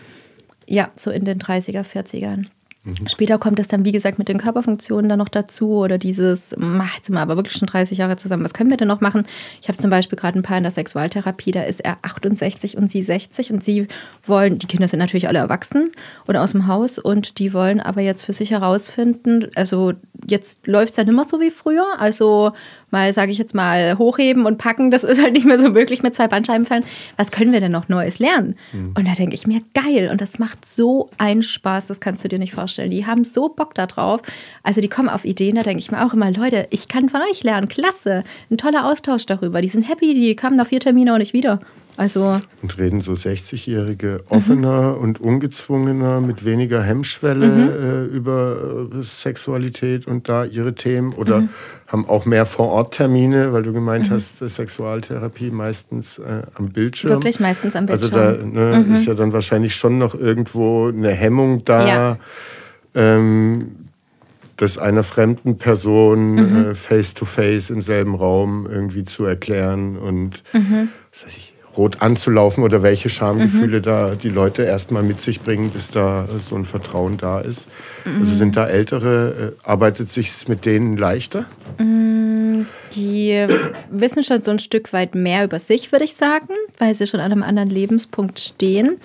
ja, 0.68 0.90
so 0.96 1.12
in 1.12 1.26
den 1.26 1.40
30er, 1.40 1.84
40ern. 1.84 2.46
Mhm. 2.84 3.08
Später 3.08 3.38
kommt 3.38 3.60
es 3.60 3.70
dann, 3.70 3.86
wie 3.86 3.94
gesagt, 3.94 4.20
mit 4.20 4.28
den 4.28 4.38
Körperfunktionen 4.38 5.08
dann 5.08 5.20
noch 5.20 5.30
dazu 5.30 5.78
oder 5.78 5.98
dieses, 5.98 6.52
jetzt 6.52 7.06
sind 7.06 7.16
wir 7.16 7.22
aber 7.22 7.38
wirklich 7.38 7.58
schon 7.58 7.68
30 7.68 7.98
Jahre 7.98 8.18
zusammen, 8.18 8.44
was 8.44 8.54
können 8.54 8.70
wir 8.70 8.78
denn 8.78 8.90
noch 8.90 9.00
machen? 9.00 9.24
Ich 9.62 9.70
habe 9.70 9.78
zum 9.78 9.90
Beispiel 9.90 10.18
gerade 10.18 10.38
ein 10.38 10.44
paar 10.44 10.58
in 10.58 10.64
der 10.64 10.72
Sexualtherapie, 10.72 11.52
da 11.52 11.64
ist 11.64 11.80
er 11.80 11.98
68 12.02 12.76
und 12.78 12.92
sie 12.92 13.04
60 13.04 13.54
und 13.54 13.64
sie 13.64 13.88
wollen, 14.26 14.60
die 14.60 14.68
Kinder 14.68 14.88
sind 14.90 15.00
natürlich 15.00 15.30
alle 15.30 15.40
erwachsen 15.40 15.92
oder 16.28 16.42
aus 16.42 16.52
dem 16.52 16.68
Haus 16.68 17.00
und 17.00 17.40
die 17.40 17.54
wollen 17.54 17.80
aber 17.80 18.02
jetzt 18.02 18.26
für 18.26 18.34
sich 18.34 18.52
herausfinden, 18.52 19.50
also 19.56 19.94
jetzt 20.28 20.68
läuft 20.68 20.92
es 20.92 20.98
ja 20.98 21.04
nicht 21.04 21.16
mehr 21.16 21.26
so 21.26 21.40
wie 21.40 21.52
früher, 21.52 22.00
also 22.00 22.52
mal, 22.92 23.12
sage 23.14 23.32
ich 23.32 23.38
jetzt 23.38 23.56
mal, 23.56 23.98
hochheben 23.98 24.46
und 24.46 24.58
packen, 24.58 24.92
das 24.92 25.04
ist 25.04 25.22
halt 25.22 25.34
nicht 25.34 25.46
mehr 25.46 25.58
so 25.58 25.70
möglich 25.70 26.04
mit 26.04 26.14
zwei 26.14 26.28
Bandscheibenfällen. 26.28 26.84
Was 27.18 27.32
können 27.32 27.52
wir 27.52 27.60
denn 27.60 27.72
noch 27.72 27.90
Neues 27.90 28.20
lernen? 28.20 28.56
Mhm. 28.72 28.94
Und 28.98 29.08
da 29.08 29.14
denke 29.14 29.36
ich 29.36 29.48
mir, 29.48 29.62
geil. 29.74 30.10
Und 30.12 30.22
das 30.22 30.40
macht 30.40 30.66
so 30.66 31.10
einen 31.18 31.42
Spaß, 31.42 31.88
das 31.88 32.00
kannst 32.00 32.24
du 32.24 32.28
dir 32.30 32.40
nicht 32.40 32.54
vorstellen. 32.54 32.92
Die 32.92 33.06
haben 33.06 33.24
so 33.24 33.50
Bock 33.50 33.74
da 33.74 33.88
drauf. 33.88 34.22
Also 34.62 34.82
die 34.82 34.90
kommen 34.90 35.10
auf 35.10 35.26
Ideen, 35.26 35.56
da 35.56 35.64
denke 35.64 35.80
ich 35.80 35.92
mir 35.92 36.06
auch 36.06 36.14
immer, 36.14 36.32
Leute, 36.32 36.68
ich 36.70 36.88
kann 36.88 37.10
von 37.10 37.22
euch 37.30 37.44
lernen. 37.44 37.68
Klasse. 37.68 38.24
Ein 38.52 38.58
toller 38.58 38.86
Austausch 38.86 39.26
darüber. 39.26 39.62
Die 39.62 39.68
sind 39.68 39.90
happy, 39.90 40.14
die 40.14 40.36
kamen 40.36 40.58
nach 40.58 40.68
vier 40.68 40.80
Termine 40.80 41.14
und 41.14 41.20
nicht 41.20 41.34
wieder. 41.34 41.60
Also 41.96 42.40
und 42.62 42.78
reden 42.80 43.02
so 43.02 43.12
60-Jährige 43.12 44.24
offener 44.30 44.94
mhm. 44.94 45.02
und 45.02 45.22
ungezwungener, 45.22 46.22
mit 46.22 46.44
weniger 46.44 46.82
Hemmschwelle 46.82 47.48
mhm. 47.48 47.70
äh, 47.70 48.16
über 48.16 48.90
äh, 48.92 49.04
Sexualität 49.04 50.08
und 50.08 50.28
da 50.28 50.44
ihre 50.44 50.74
Themen 50.74 51.14
oder 51.14 51.42
mhm. 51.42 51.50
haben 51.88 52.10
auch 52.10 52.26
mehr 52.26 52.48
Vor-Ort-Termine, 52.48 53.54
weil 53.54 53.62
du 53.62 53.74
gemeint 53.74 54.10
mhm. 54.10 54.16
hast, 54.16 54.38
Sexualtherapie 54.38 55.52
meistens 55.52 56.18
äh, 56.18 56.42
am 56.56 56.70
Bildschirm. 56.70 57.12
Wirklich 57.12 57.40
meistens 57.40 57.76
am 57.76 57.86
Bildschirm. 57.86 58.16
Also 58.16 58.38
da 58.38 58.46
ne, 58.46 58.84
mhm. 58.88 58.94
ist 58.96 59.06
ja 59.06 59.14
dann 59.14 59.32
wahrscheinlich 59.32 59.76
schon 59.76 60.00
noch 60.00 60.16
irgendwo 60.16 60.88
eine 60.88 61.12
Hemmung 61.12 61.64
da. 61.64 61.88
Ja. 61.88 62.18
Ähm, 62.96 63.76
das 64.58 64.78
einer 64.78 65.04
fremden 65.04 65.58
Person 65.58 66.36
mhm. 66.36 66.66
äh, 66.72 66.76
face 66.76 67.14
to 67.16 67.26
face 67.26 67.70
im 67.70 67.82
selben 67.82 68.16
Raum 68.16 68.68
irgendwie 68.70 69.04
zu 69.04 69.26
erklären 69.26 69.98
und 69.98 70.44
was 71.12 71.26
weiß 71.26 71.38
ich, 71.38 71.53
rot 71.78 72.02
anzulaufen 72.02 72.64
oder 72.64 72.84
welche 72.84 73.10
Schamgefühle 73.10 73.80
mhm. 73.80 73.84
da 73.84 74.16
die 74.16 74.30
Leute 74.30 74.64
erstmal 74.64 75.04
mit 75.04 75.22
sich 75.22 75.42
bringen, 75.42 75.70
bis 75.72 75.90
da 75.90 76.28
so 76.48 76.56
ein 76.56 76.66
Vertrauen 76.66 77.18
da 77.18 77.40
ist. 77.40 77.68
Mhm. 78.06 78.20
Also 78.20 78.36
sind 78.36 78.58
da 78.58 78.68
Ältere, 78.68 79.56
äh, 79.64 79.68
arbeitet 79.70 80.12
sich 80.12 80.48
mit 80.48 80.66
denen 80.66 80.98
leichter? 80.98 81.46
Mm, 81.80 82.66
die 82.96 83.48
wissen 83.90 84.24
schon 84.24 84.42
so 84.42 84.52
ein 84.52 84.60
Stück 84.60 84.94
weit 84.94 85.16
mehr 85.16 85.44
über 85.44 85.60
sich, 85.60 85.92
würde 85.92 86.06
ich 86.06 86.16
sagen, 86.16 86.54
weil 86.78 86.94
sie 86.94 87.08
schon 87.08 87.20
an 87.20 87.32
einem 87.32 87.44
anderen 87.44 87.70
Lebenspunkt 87.70 88.40
stehen. 88.40 88.98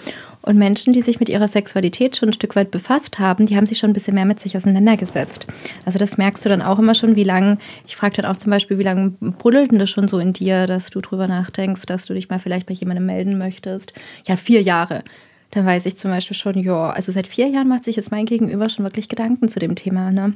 Und 0.49 0.57
Menschen, 0.57 0.95
die 0.95 1.03
sich 1.03 1.21
mit 1.21 1.29
ihrer 1.29 1.47
Sexualität 1.47 2.17
schon 2.17 2.31
ein 2.31 2.33
Stück 2.33 2.57
weit 2.57 2.71
befasst 2.71 3.19
haben, 3.19 3.45
die 3.45 3.55
haben 3.55 3.67
sich 3.67 3.77
schon 3.77 3.91
ein 3.91 3.93
bisschen 3.93 4.15
mehr 4.15 4.25
mit 4.25 4.41
sich 4.41 4.57
auseinandergesetzt. 4.57 5.47
Also 5.85 5.99
das 5.99 6.17
merkst 6.17 6.43
du 6.43 6.49
dann 6.49 6.63
auch 6.63 6.79
immer 6.79 6.95
schon, 6.95 7.17
wie 7.17 7.25
lange, 7.25 7.59
ich 7.87 7.97
frage 7.97 8.23
dann 8.23 8.25
auch 8.25 8.37
zum 8.37 8.49
Beispiel, 8.49 8.79
wie 8.79 8.83
lange 8.83 9.11
bruddelt 9.21 9.73
denn 9.73 9.79
das 9.79 9.91
schon 9.91 10.09
so 10.09 10.19
in 10.19 10.33
dir, 10.33 10.67
dass 10.67 10.89
du 10.89 11.03
drüber 11.03 11.29
nachdenkst, 11.29 11.83
dass 11.85 12.07
du 12.07 12.15
dich 12.15 12.31
mal 12.31 12.39
vielleicht 12.39 12.67
bei 12.67 12.73
jemandem 12.73 13.05
melden 13.05 13.37
möchtest. 13.37 13.93
Ja, 14.27 14.37
vier 14.37 14.63
Jahre. 14.63 15.05
Dann 15.51 15.67
weiß 15.67 15.85
ich 15.85 15.99
zum 15.99 16.13
Beispiel 16.13 16.35
schon, 16.35 16.57
ja, 16.57 16.93
also 16.93 17.13
seit 17.13 17.27
vier 17.27 17.49
Jahren 17.49 17.69
macht 17.69 17.85
sich 17.85 17.97
jetzt 17.97 18.11
mein 18.11 18.25
Gegenüber 18.25 18.71
schon 18.71 18.87
wirklich 18.87 19.11
Gedanken 19.11 19.51
zu 19.51 19.59
dem 19.59 19.75
Thema. 19.75 20.11
Ne? 20.11 20.29
Mhm. 20.29 20.35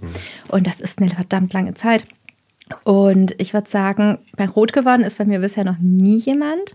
Und 0.49 0.67
das 0.67 0.79
ist 0.79 0.99
eine 0.99 1.09
verdammt 1.09 1.55
lange 1.55 1.73
Zeit. 1.73 2.07
Und 2.85 3.35
ich 3.39 3.55
würde 3.55 3.69
sagen, 3.69 4.19
bei 4.37 4.47
Rot 4.47 4.73
geworden 4.73 5.03
ist 5.03 5.19
bei 5.19 5.25
mir 5.25 5.41
bisher 5.41 5.65
noch 5.65 5.79
nie 5.79 6.19
jemand. 6.19 6.75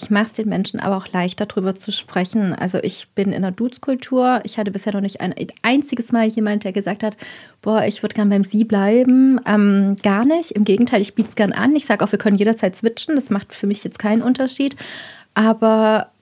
Ich 0.00 0.10
mache 0.10 0.26
es 0.26 0.32
den 0.32 0.48
Menschen 0.48 0.78
aber 0.78 0.96
auch 0.96 1.08
leichter, 1.08 1.44
darüber 1.44 1.74
zu 1.74 1.90
sprechen. 1.90 2.54
Also 2.54 2.78
ich 2.78 3.08
bin 3.16 3.32
in 3.32 3.42
der 3.42 3.50
Dudes-Kultur. 3.50 4.40
Ich 4.44 4.56
hatte 4.56 4.70
bisher 4.70 4.92
noch 4.92 5.00
nicht 5.00 5.20
ein 5.20 5.34
einziges 5.62 6.12
Mal 6.12 6.28
jemand, 6.28 6.62
der 6.62 6.70
gesagt 6.70 7.02
hat, 7.02 7.16
boah, 7.62 7.82
ich 7.82 8.00
würde 8.00 8.14
gern 8.14 8.28
beim 8.28 8.44
Sie 8.44 8.62
bleiben. 8.62 9.40
Ähm, 9.44 9.96
gar 10.04 10.24
nicht. 10.24 10.52
Im 10.52 10.62
Gegenteil, 10.62 11.00
ich 11.00 11.16
biete 11.16 11.30
es 11.30 11.34
gern 11.34 11.52
an. 11.52 11.74
Ich 11.74 11.84
sage 11.84 12.04
auch, 12.04 12.12
wir 12.12 12.18
können 12.20 12.38
jederzeit 12.38 12.76
switchen. 12.76 13.16
Das 13.16 13.28
macht 13.28 13.52
für 13.52 13.66
mich 13.66 13.82
jetzt 13.82 13.98
keinen 13.98 14.22
Unterschied. 14.22 14.76
Aber 15.34 16.12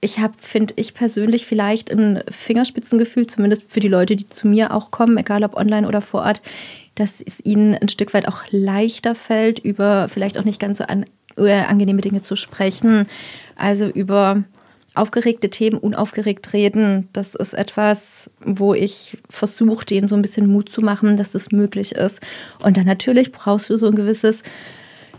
ich 0.00 0.20
habe, 0.20 0.34
finde 0.40 0.74
ich 0.76 0.94
persönlich, 0.94 1.46
vielleicht 1.46 1.90
ein 1.90 2.22
Fingerspitzengefühl, 2.28 3.26
zumindest 3.26 3.64
für 3.66 3.80
die 3.80 3.88
Leute, 3.88 4.14
die 4.14 4.28
zu 4.28 4.46
mir 4.46 4.72
auch 4.72 4.92
kommen, 4.92 5.18
egal 5.18 5.42
ob 5.42 5.56
online 5.56 5.88
oder 5.88 6.00
vor 6.00 6.22
Ort, 6.22 6.42
dass 6.94 7.20
es 7.20 7.44
ihnen 7.44 7.74
ein 7.74 7.88
Stück 7.88 8.14
weit 8.14 8.28
auch 8.28 8.42
leichter 8.52 9.16
fällt, 9.16 9.58
über 9.58 10.08
vielleicht 10.08 10.38
auch 10.38 10.44
nicht 10.44 10.60
ganz 10.60 10.78
so 10.78 10.84
an, 10.84 11.06
äh, 11.36 11.52
angenehme 11.52 12.00
Dinge 12.00 12.22
zu 12.22 12.36
sprechen. 12.36 13.06
Also 13.56 13.86
über 13.86 14.44
aufgeregte 14.96 15.50
Themen 15.50 15.78
unaufgeregt 15.78 16.52
reden. 16.52 17.08
Das 17.12 17.34
ist 17.34 17.52
etwas, 17.52 18.30
wo 18.40 18.72
ich 18.74 19.18
versuche, 19.28 19.84
denen 19.84 20.08
so 20.08 20.16
ein 20.16 20.22
bisschen 20.22 20.46
Mut 20.46 20.70
zu 20.70 20.80
machen, 20.80 21.16
dass 21.16 21.32
das 21.32 21.52
möglich 21.52 21.92
ist. 21.92 22.20
Und 22.62 22.76
dann 22.76 22.86
natürlich 22.86 23.30
brauchst 23.30 23.68
du 23.68 23.76
so 23.76 23.88
ein 23.88 23.94
gewisses 23.94 24.42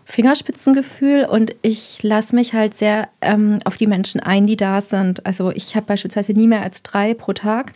Fingerspitzengefühl 0.05 1.25
und 1.25 1.53
ich 1.61 2.01
lasse 2.01 2.33
mich 2.33 2.53
halt 2.53 2.75
sehr 2.75 3.09
ähm, 3.21 3.59
auf 3.65 3.75
die 3.75 3.87
Menschen 3.87 4.21
ein, 4.21 4.47
die 4.47 4.55
da 4.55 4.81
sind. 4.81 5.25
Also 5.25 5.51
ich 5.51 5.75
habe 5.75 5.85
beispielsweise 5.85 6.31
nie 6.31 6.47
mehr 6.47 6.63
als 6.63 6.81
drei 6.81 7.13
pro 7.13 7.33
Tag 7.33 7.73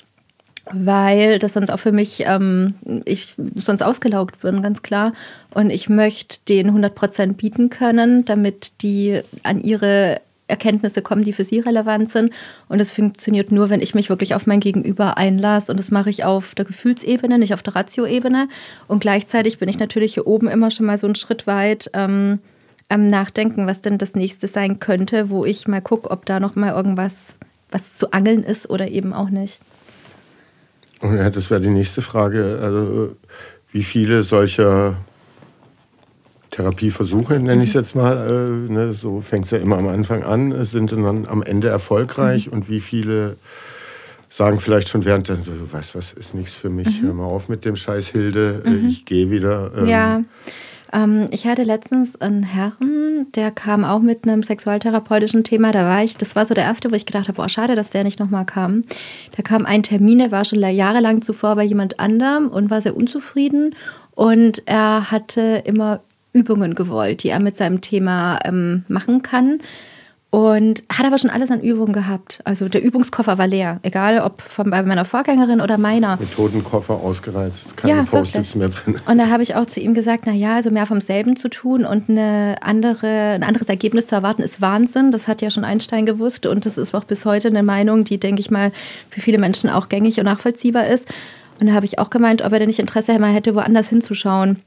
weil 0.74 1.40
das 1.40 1.54
sonst 1.54 1.72
auch 1.72 1.80
für 1.80 1.92
mich, 1.92 2.24
ähm, 2.26 2.76
ich 3.06 3.36
sonst 3.56 3.82
ausgelaugt 3.82 4.42
bin, 4.42 4.62
ganz 4.62 4.82
klar. 4.82 5.14
Und 5.54 5.70
ich 5.70 5.90
möchte 5.90 6.40
den 6.48 6.68
100 6.68 6.94
Prozent 6.96 7.38
bieten 7.38 7.70
können, 7.70 8.26
damit 8.26 8.82
die 8.82 9.22
an 9.44 9.60
ihre 9.60 10.22
Erkenntnisse 10.48 11.02
kommen, 11.02 11.24
die 11.24 11.34
für 11.34 11.46
sie 11.46 11.60
relevant 11.60 12.12
sind. 12.12 12.32
Und 12.68 12.80
es 12.80 12.92
funktioniert 12.92 13.52
nur, 13.52 13.70
wenn 13.70 13.82
ich 13.82 13.96
mich 13.96 14.10
wirklich 14.10 14.36
auf 14.36 14.46
mein 14.46 14.60
Gegenüber 14.60 15.18
einlasse. 15.18 15.72
Und 15.72 15.80
das 15.80 15.90
mache 15.90 16.10
ich 16.10 16.24
auf 16.24 16.54
der 16.54 16.66
Gefühlsebene, 16.66 17.40
nicht 17.40 17.54
auf 17.54 17.64
der 17.64 17.76
Ratioebene. 17.76 18.48
Und 18.88 19.00
gleichzeitig 19.00 19.58
bin 19.58 19.70
ich 19.70 19.80
natürlich 19.80 20.14
hier 20.14 20.28
oben 20.28 20.48
immer 20.48 20.70
schon 20.70 20.86
mal 20.86 20.98
so 20.98 21.08
einen 21.08 21.16
Schritt 21.16 21.48
weit 21.48 21.90
ähm, 21.94 22.40
am 22.90 23.08
Nachdenken, 23.08 23.66
was 23.66 23.82
denn 23.82 23.98
das 23.98 24.16
nächste 24.16 24.48
sein 24.48 24.80
könnte, 24.80 25.30
wo 25.30 25.46
ich 25.46 25.68
mal 25.68 25.82
gucke, 25.82 26.12
ob 26.12 26.26
da 26.26 26.40
noch 26.40 26.56
mal 26.56 26.74
irgendwas 26.76 27.38
was 27.72 27.96
zu 27.96 28.12
angeln 28.12 28.44
ist 28.44 28.70
oder 28.70 28.90
eben 28.90 29.14
auch 29.14 29.30
nicht. 29.30 29.62
Ja, 31.04 31.30
das 31.30 31.50
wäre 31.50 31.62
die 31.62 31.70
nächste 31.70 32.02
Frage. 32.02 32.60
Also, 32.62 33.16
wie 33.72 33.84
viele 33.84 34.24
solcher 34.24 34.98
Therapieversuche, 36.52 37.40
nenne 37.40 37.64
ich 37.64 37.70
es 37.70 37.76
jetzt 37.76 37.96
mal, 37.96 38.18
äh, 38.30 38.72
ne, 38.72 38.94
so 38.94 39.22
fängt 39.22 39.46
es 39.46 39.52
ja 39.52 39.58
immer 39.58 39.78
am 39.78 39.88
Anfang 39.88 40.24
an, 40.24 40.64
sind 40.66 40.92
dann 40.92 41.26
am 41.26 41.42
Ende 41.42 41.70
erfolgreich 41.70 42.48
mhm. 42.48 42.54
und 42.54 42.70
wie 42.70 42.82
viele 42.82 43.38
sagen 44.28 44.60
vielleicht 44.60 44.90
schon 44.90 45.06
während, 45.06 45.30
der, 45.30 45.38
du 45.38 45.72
weißt 45.72 45.96
was, 45.96 46.14
ist 46.14 46.36
nichts 46.36 46.56
für 46.56 46.70
mich, 46.70 47.02
mhm. 47.02 47.08
hör 47.08 47.14
mal 47.14 47.26
auf 47.26 47.48
mit 47.48 47.64
dem 47.64 47.78
Scheiß 47.78 48.08
Hilde, 48.08 48.62
mhm. 48.66 48.88
ich 48.88 49.06
gehe 49.06 49.32
wieder. 49.32 49.72
Ähm, 49.78 49.88
ja, 49.88 50.22
ähm, 50.94 51.28
ich 51.32 51.46
hatte 51.46 51.64
letztens 51.64 52.20
einen 52.20 52.44
Herrn, 52.44 53.28
der 53.36 53.52
kam 53.52 53.84
auch 53.84 54.00
mit 54.00 54.24
einem 54.28 54.44
sexualtherapeutischen 54.44 55.44
Thema. 55.44 55.72
Da 55.72 55.86
war 55.86 56.04
ich, 56.04 56.18
das 56.18 56.36
war 56.36 56.46
so 56.46 56.54
der 56.54 56.66
erste, 56.66 56.92
wo 56.92 56.96
ich 56.96 57.06
gedacht 57.06 57.28
habe, 57.28 57.38
boah, 57.38 57.50
schade, 57.50 57.76
dass 57.76 57.90
der 57.90 58.04
nicht 58.04 58.20
nochmal 58.20 58.46
kam. 58.46 58.84
Da 59.36 59.44
kam 59.44 59.66
ein 59.66 59.84
Termin, 59.84 60.20
der 60.20 60.32
war 60.32 60.46
schon 60.46 60.60
jahrelang 60.60 61.22
zuvor 61.22 61.56
bei 61.56 61.64
jemand 61.64 62.00
anderem 62.00 62.48
und 62.48 62.70
war 62.70 62.82
sehr 62.82 62.96
unzufrieden. 62.96 63.76
Und 64.16 64.64
er 64.66 65.12
hatte 65.12 65.64
immer 65.66 66.02
Übungen 66.34 66.76
gewollt, 66.76 67.24
die 67.24 67.30
er 67.30 67.40
mit 67.40 67.58
seinem 67.58 67.82
Thema 67.82 68.40
ähm, 68.46 68.86
machen 68.88 69.22
kann. 69.22 69.60
Und 70.34 70.84
hat 70.90 71.06
aber 71.06 71.18
schon 71.18 71.30
alles 71.30 71.52
an 71.52 71.60
Übungen 71.60 71.92
gehabt. 71.92 72.40
Also 72.46 72.70
der 72.70 72.82
Übungskoffer 72.82 73.38
war 73.38 73.48
leer, 73.48 73.82
egal 73.84 74.22
ob 74.22 74.42
von 74.42 74.70
bei 74.70 74.82
meiner 74.82 75.04
Vorgängerin 75.04 75.60
oder 75.60 75.78
meiner. 75.78 76.18
Methodenkoffer 76.18 76.94
ausgereizt, 76.94 77.76
keine 77.76 77.98
ja, 77.98 78.04
Post-its 78.04 78.56
mehr 78.56 78.70
drin. 78.70 78.96
Und 79.06 79.18
da 79.18 79.28
habe 79.28 79.44
ich 79.44 79.56
auch 79.56 79.66
zu 79.66 79.82
ihm 79.82 79.94
gesagt, 79.94 80.24
na 80.26 80.32
ja, 80.32 80.56
also 80.56 80.72
mehr 80.72 80.86
vom 80.86 81.02
selben 81.02 81.36
zu 81.36 81.50
tun 81.50 81.84
und 81.84 82.10
eine 82.10 82.56
andere, 82.62 83.34
ein 83.34 83.44
anderes 83.44 83.68
Ergebnis 83.68 84.08
zu 84.08 84.16
erwarten, 84.16 84.42
ist 84.42 84.62
Wahnsinn. 84.62 85.12
Das 85.12 85.28
hat 85.28 85.42
ja 85.42 85.50
schon 85.50 85.66
Einstein 85.66 86.06
gewusst 86.06 86.46
und 86.46 86.66
das 86.66 86.78
ist 86.78 86.96
auch 86.96 87.04
bis 87.04 87.26
heute 87.26 87.50
eine 87.50 87.62
Meinung, 87.62 88.06
die, 88.06 88.18
denke 88.18 88.40
ich 88.40 88.50
mal, 88.50 88.72
für 89.10 89.20
viele 89.20 89.38
Menschen 89.38 89.70
auch 89.70 89.90
gängig 89.90 90.18
und 90.18 90.26
nachvollziehbar 90.26 90.88
ist. 90.88 91.10
Und 91.60 91.68
da 91.68 91.74
habe 91.74 91.86
ich 91.86 92.00
auch 92.00 92.10
gemeint, 92.10 92.42
ob 92.42 92.54
er 92.54 92.60
denn 92.60 92.70
nicht 92.70 92.80
Interesse 92.80 93.14
hätte, 93.22 93.54
woanders 93.54 93.90
hinzuschauen. 93.90 94.62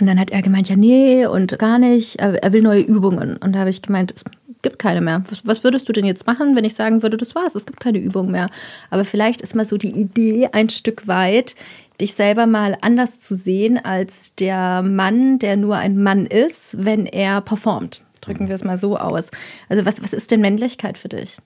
Und 0.00 0.06
dann 0.06 0.18
hat 0.18 0.30
er 0.30 0.40
gemeint, 0.40 0.70
ja, 0.70 0.76
nee, 0.76 1.26
und 1.26 1.58
gar 1.58 1.78
nicht. 1.78 2.16
Er 2.16 2.52
will 2.52 2.62
neue 2.62 2.80
Übungen. 2.80 3.36
Und 3.36 3.52
da 3.52 3.60
habe 3.60 3.70
ich 3.70 3.82
gemeint, 3.82 4.24
gibt 4.64 4.80
keine 4.80 5.00
mehr. 5.00 5.22
Was, 5.30 5.46
was, 5.46 5.62
würdest 5.62 5.88
du 5.88 5.92
denn 5.92 6.04
jetzt 6.04 6.26
machen, 6.26 6.56
wenn 6.56 6.64
ich 6.64 6.74
sagen 6.74 7.04
würde, 7.04 7.16
das 7.16 7.36
war's, 7.36 7.54
es 7.54 7.66
gibt 7.66 7.78
keine 7.78 7.98
Übung 7.98 8.32
mehr? 8.32 8.50
Aber 8.90 9.04
vielleicht 9.04 9.40
ist 9.40 9.54
mal 9.54 9.64
so 9.64 9.76
die 9.76 9.92
Idee 9.92 10.48
ein 10.50 10.68
Stück 10.68 11.06
weit, 11.06 11.54
dich 12.00 12.14
selber 12.14 12.46
mal 12.46 12.76
anders 12.80 13.20
zu 13.20 13.36
sehen 13.36 13.78
als 13.78 14.34
der 14.34 14.82
Mann, 14.82 15.38
der 15.38 15.56
nur 15.56 15.76
ein 15.76 16.02
Mann 16.02 16.26
ist, 16.26 16.84
wenn 16.84 17.06
er 17.06 17.40
performt. 17.40 18.02
Drücken 18.20 18.48
wir 18.48 18.56
es 18.56 18.64
mal 18.64 18.78
so 18.78 18.98
aus. 18.98 19.26
Also 19.68 19.86
was, 19.86 20.02
was 20.02 20.12
ist 20.12 20.32
denn 20.32 20.40
Männlichkeit 20.40 20.98
für 20.98 21.08
dich? 21.08 21.36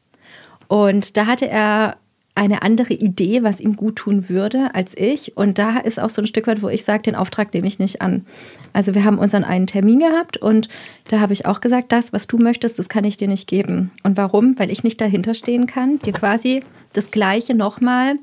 Und 0.69 1.16
da 1.19 1.27
hatte 1.27 1.49
er 1.49 1.97
eine 2.39 2.62
andere 2.62 2.95
Idee, 2.95 3.43
was 3.43 3.59
ihm 3.59 3.74
gut 3.74 3.97
tun 3.97 4.28
würde 4.28 4.74
als 4.74 4.97
ich. 4.97 5.36
Und 5.36 5.59
da 5.59 5.78
ist 5.78 5.99
auch 5.99 6.11
so 6.11 6.23
ein 6.23 6.27
Stück 6.28 6.47
weit, 6.47 6.62
wo 6.62 6.69
ich 6.69 6.85
sage, 6.85 7.03
den 7.03 7.16
Auftrag 7.16 7.53
nehme 7.53 7.66
ich 7.66 7.81
nicht 7.81 8.01
an. 8.01 8.27
Also 8.73 8.95
wir 8.95 9.05
haben 9.05 9.19
unseren 9.19 9.45
einen 9.45 9.66
Termin 9.66 10.01
gehabt 10.01 10.36
und 10.36 10.69
da 11.09 11.20
habe 11.20 11.32
ich 11.32 11.47
auch 11.47 11.61
gesagt, 11.61 11.93
das, 11.93 12.12
was 12.12 12.27
du 12.27 12.39
möchtest, 12.39 12.78
das 12.78 12.89
kann 12.89 13.05
ich 13.05 13.16
dir 13.16 13.28
nicht 13.28 13.49
geben. 13.49 13.90
Und 14.03 14.16
warum? 14.16 14.59
Weil 14.59 14.70
ich 14.70 14.85
nicht 14.85 15.01
dahinter 15.01 15.35
stehen 15.35 15.66
kann, 15.66 15.99
dir 16.01 16.12
quasi 16.12 16.62
das 16.93 17.11
Gleiche 17.11 17.55
nochmal 17.55 18.16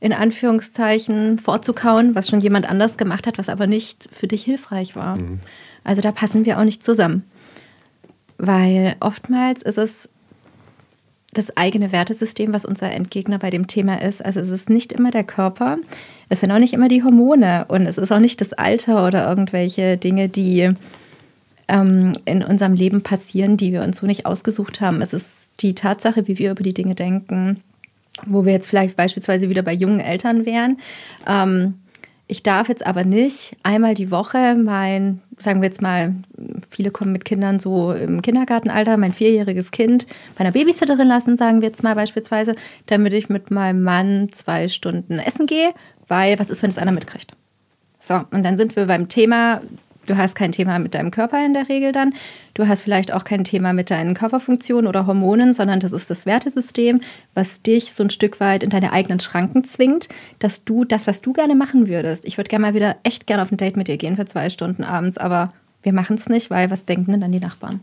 in 0.00 0.12
Anführungszeichen 0.12 1.38
vorzukauen, 1.38 2.14
was 2.14 2.28
schon 2.28 2.40
jemand 2.40 2.68
anders 2.68 2.96
gemacht 2.96 3.26
hat, 3.26 3.38
was 3.38 3.48
aber 3.48 3.68
nicht 3.68 4.08
für 4.10 4.26
dich 4.26 4.42
hilfreich 4.42 4.96
war. 4.96 5.16
Mhm. 5.16 5.40
Also 5.84 6.02
da 6.02 6.10
passen 6.10 6.44
wir 6.44 6.58
auch 6.58 6.64
nicht 6.64 6.82
zusammen. 6.82 7.24
Weil 8.36 8.96
oftmals 8.98 9.62
ist 9.62 9.78
es 9.78 10.08
das 11.32 11.56
eigene 11.56 11.92
Wertesystem, 11.92 12.52
was 12.52 12.64
unser 12.64 12.90
Endgegner 12.90 13.38
bei 13.38 13.50
dem 13.50 13.66
Thema 13.66 14.00
ist. 14.02 14.24
Also 14.24 14.40
es 14.40 14.50
ist 14.50 14.70
nicht 14.70 14.92
immer 14.92 15.10
der 15.10 15.24
Körper, 15.24 15.78
es 16.28 16.40
sind 16.40 16.50
auch 16.50 16.58
nicht 16.58 16.74
immer 16.74 16.88
die 16.88 17.02
Hormone 17.02 17.66
und 17.68 17.86
es 17.86 17.98
ist 17.98 18.12
auch 18.12 18.18
nicht 18.18 18.40
das 18.40 18.52
Alter 18.52 19.06
oder 19.06 19.28
irgendwelche 19.28 19.96
Dinge, 19.96 20.28
die 20.28 20.70
ähm, 21.68 22.12
in 22.24 22.42
unserem 22.42 22.74
Leben 22.74 23.02
passieren, 23.02 23.56
die 23.56 23.72
wir 23.72 23.82
uns 23.82 23.98
so 23.98 24.06
nicht 24.06 24.26
ausgesucht 24.26 24.80
haben. 24.80 25.00
Es 25.00 25.12
ist 25.12 25.50
die 25.60 25.74
Tatsache, 25.74 26.28
wie 26.28 26.38
wir 26.38 26.50
über 26.50 26.62
die 26.62 26.74
Dinge 26.74 26.94
denken, 26.94 27.62
wo 28.26 28.44
wir 28.44 28.52
jetzt 28.52 28.68
vielleicht 28.68 28.96
beispielsweise 28.96 29.48
wieder 29.48 29.62
bei 29.62 29.72
jungen 29.72 30.00
Eltern 30.00 30.44
wären. 30.44 30.78
Ähm, 31.26 31.74
ich 32.28 32.42
darf 32.42 32.68
jetzt 32.68 32.86
aber 32.86 33.04
nicht 33.04 33.56
einmal 33.62 33.94
die 33.94 34.10
Woche 34.10 34.54
mein, 34.54 35.20
sagen 35.42 35.60
wir 35.60 35.68
jetzt 35.68 35.82
mal, 35.82 36.14
viele 36.70 36.90
kommen 36.90 37.12
mit 37.12 37.24
Kindern 37.24 37.60
so 37.60 37.92
im 37.92 38.22
Kindergartenalter, 38.22 38.96
mein 38.96 39.12
vierjähriges 39.12 39.70
Kind 39.70 40.06
bei 40.36 40.40
einer 40.40 40.52
Babysitterin 40.52 41.08
lassen, 41.08 41.36
sagen 41.36 41.60
wir 41.60 41.68
jetzt 41.68 41.82
mal 41.82 41.94
beispielsweise, 41.94 42.54
damit 42.86 43.12
ich 43.12 43.28
mit 43.28 43.50
meinem 43.50 43.82
Mann 43.82 44.28
zwei 44.32 44.68
Stunden 44.68 45.18
essen 45.18 45.46
gehe, 45.46 45.72
weil 46.08 46.38
was 46.38 46.50
ist, 46.50 46.62
wenn 46.62 46.70
es 46.70 46.78
einer 46.78 46.92
mitkriegt? 46.92 47.32
So, 47.98 48.20
und 48.30 48.42
dann 48.42 48.56
sind 48.56 48.74
wir 48.74 48.86
beim 48.86 49.08
Thema, 49.08 49.60
Du 50.06 50.16
hast 50.16 50.34
kein 50.34 50.52
Thema 50.52 50.78
mit 50.78 50.94
deinem 50.94 51.10
Körper 51.10 51.44
in 51.44 51.54
der 51.54 51.68
Regel 51.68 51.92
dann. 51.92 52.14
Du 52.54 52.66
hast 52.66 52.80
vielleicht 52.80 53.12
auch 53.12 53.24
kein 53.24 53.44
Thema 53.44 53.72
mit 53.72 53.90
deinen 53.90 54.14
Körperfunktionen 54.14 54.88
oder 54.88 55.06
Hormonen, 55.06 55.54
sondern 55.54 55.80
das 55.80 55.92
ist 55.92 56.10
das 56.10 56.26
Wertesystem, 56.26 57.00
was 57.34 57.62
dich 57.62 57.92
so 57.92 58.02
ein 58.02 58.10
Stück 58.10 58.40
weit 58.40 58.62
in 58.62 58.70
deine 58.70 58.92
eigenen 58.92 59.20
Schranken 59.20 59.64
zwingt, 59.64 60.08
dass 60.40 60.64
du 60.64 60.84
das, 60.84 61.06
was 61.06 61.22
du 61.22 61.32
gerne 61.32 61.54
machen 61.54 61.88
würdest. 61.88 62.24
Ich 62.24 62.36
würde 62.36 62.48
gerne 62.48 62.62
mal 62.62 62.74
wieder 62.74 62.96
echt 63.04 63.26
gerne 63.26 63.42
auf 63.42 63.52
ein 63.52 63.56
Date 63.56 63.76
mit 63.76 63.88
dir 63.88 63.96
gehen 63.96 64.16
für 64.16 64.26
zwei 64.26 64.50
Stunden 64.50 64.82
abends, 64.82 65.18
aber 65.18 65.52
wir 65.82 65.92
machen 65.92 66.16
es 66.16 66.28
nicht, 66.28 66.50
weil 66.50 66.70
was 66.70 66.84
denken 66.84 67.12
denn 67.12 67.20
dann 67.20 67.32
die 67.32 67.40
Nachbarn? 67.40 67.80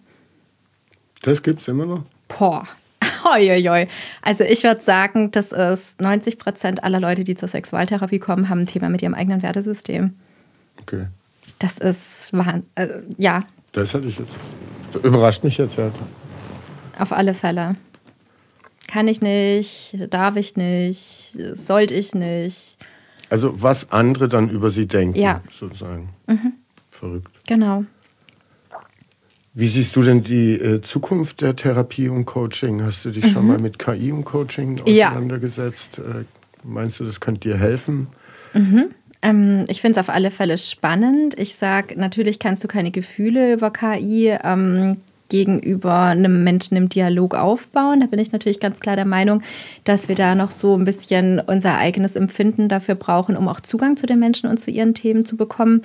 Das 1.22 1.44
gibt 1.44 1.62
es 1.62 1.68
immer 1.68 1.86
noch? 1.86 2.04
Boah. 2.28 2.64
Hoi, 3.24 3.88
Also 4.22 4.44
ich 4.44 4.64
würde 4.64 4.82
sagen, 4.82 5.32
das 5.32 5.52
ist 5.52 6.00
90 6.02 6.38
Prozent 6.38 6.84
aller 6.84 7.00
Leute, 7.00 7.24
die 7.24 7.36
zur 7.36 7.48
Sexualtherapie 7.48 8.20
kommen, 8.20 8.50
haben 8.50 8.62
ein 8.62 8.68
Thema 8.68 8.90
mit 8.90 9.02
ihrem 9.02 9.14
eigenen 9.14 9.42
Wertesystem. 9.42 10.16
Okay. 10.82 11.08
Das 11.60 11.78
ist 11.78 12.32
Wahnsinn. 12.32 12.64
Also, 12.76 12.94
ja. 13.18 13.44
Das 13.74 13.94
hatte 13.94 14.08
ich 14.08 14.18
jetzt. 14.18 14.36
Überrascht 15.04 15.44
mich 15.44 15.58
jetzt, 15.58 15.78
ja. 15.78 15.92
Auf 16.98 17.12
alle 17.12 17.34
Fälle. 17.34 17.76
Kann 18.88 19.08
ich 19.08 19.22
nicht, 19.22 19.96
darf 20.10 20.36
ich 20.36 20.56
nicht, 20.56 21.38
sollte 21.54 21.94
ich 21.94 22.16
nicht. 22.16 22.78
Also 23.30 23.62
was 23.62 23.92
andere 23.92 24.28
dann 24.28 24.50
über 24.50 24.72
sie 24.72 24.88
denken, 24.88 25.20
ja. 25.20 25.44
sozusagen. 25.52 26.10
Mhm. 26.26 26.54
Verrückt. 26.90 27.32
Genau. 27.48 27.84
Wie 29.54 29.68
siehst 29.68 29.96
du 29.96 30.02
denn 30.02 30.24
die 30.24 30.54
äh, 30.54 30.82
Zukunft 30.82 31.42
der 31.42 31.56
Therapie 31.56 32.10
und 32.10 32.26
Coaching? 32.26 32.82
Hast 32.82 33.06
du 33.06 33.12
dich 33.12 33.26
mhm. 33.26 33.30
schon 33.30 33.48
mal 33.48 33.60
mit 33.60 33.78
KI 33.78 34.12
und 34.12 34.26
Coaching 34.26 34.82
auseinandergesetzt? 34.82 36.02
Ja. 36.04 36.22
Äh, 36.22 36.26
meinst 36.64 37.00
du, 37.00 37.06
das 37.06 37.20
könnte 37.20 37.42
dir 37.42 37.58
helfen? 37.58 38.08
Mhm. 38.54 38.90
Ähm, 39.22 39.66
ich 39.68 39.82
finde 39.82 40.00
es 40.00 40.08
auf 40.08 40.14
alle 40.14 40.32
Fälle 40.32 40.58
spannend. 40.58 41.38
Ich 41.38 41.56
sage, 41.56 42.00
natürlich 42.00 42.40
kannst 42.40 42.64
du 42.64 42.68
keine 42.68 42.92
Gefühle 42.92 43.54
über 43.54 43.72
KI 43.72 44.38
ähm, 44.44 44.98
gegenüber 45.30 46.06
einem 46.06 46.44
Menschen 46.44 46.76
im 46.76 46.90
Dialog 46.90 47.36
aufbauen. 47.36 48.00
Da 48.00 48.08
bin 48.08 48.20
ich 48.20 48.32
natürlich 48.32 48.60
ganz 48.60 48.80
klar 48.80 48.96
der 48.96 49.06
Meinung, 49.06 49.44
dass 49.84 50.08
wir 50.08 50.16
da 50.16 50.36
noch 50.36 50.52
so 50.52 50.76
ein 50.76 50.86
bisschen 50.86 51.40
unser 51.40 51.78
eigenes 51.78 52.16
Empfinden 52.16 52.68
dafür 52.68 52.96
brauchen, 52.96 53.38
um 53.38 53.48
auch 53.48 53.60
Zugang 53.60 53.96
zu 53.96 54.08
den 54.08 54.20
Menschen 54.20 54.50
und 54.50 54.60
zu 54.60 54.72
ihren 54.72 54.96
Themen 54.96 55.26
zu 55.26 55.38
bekommen 55.38 55.84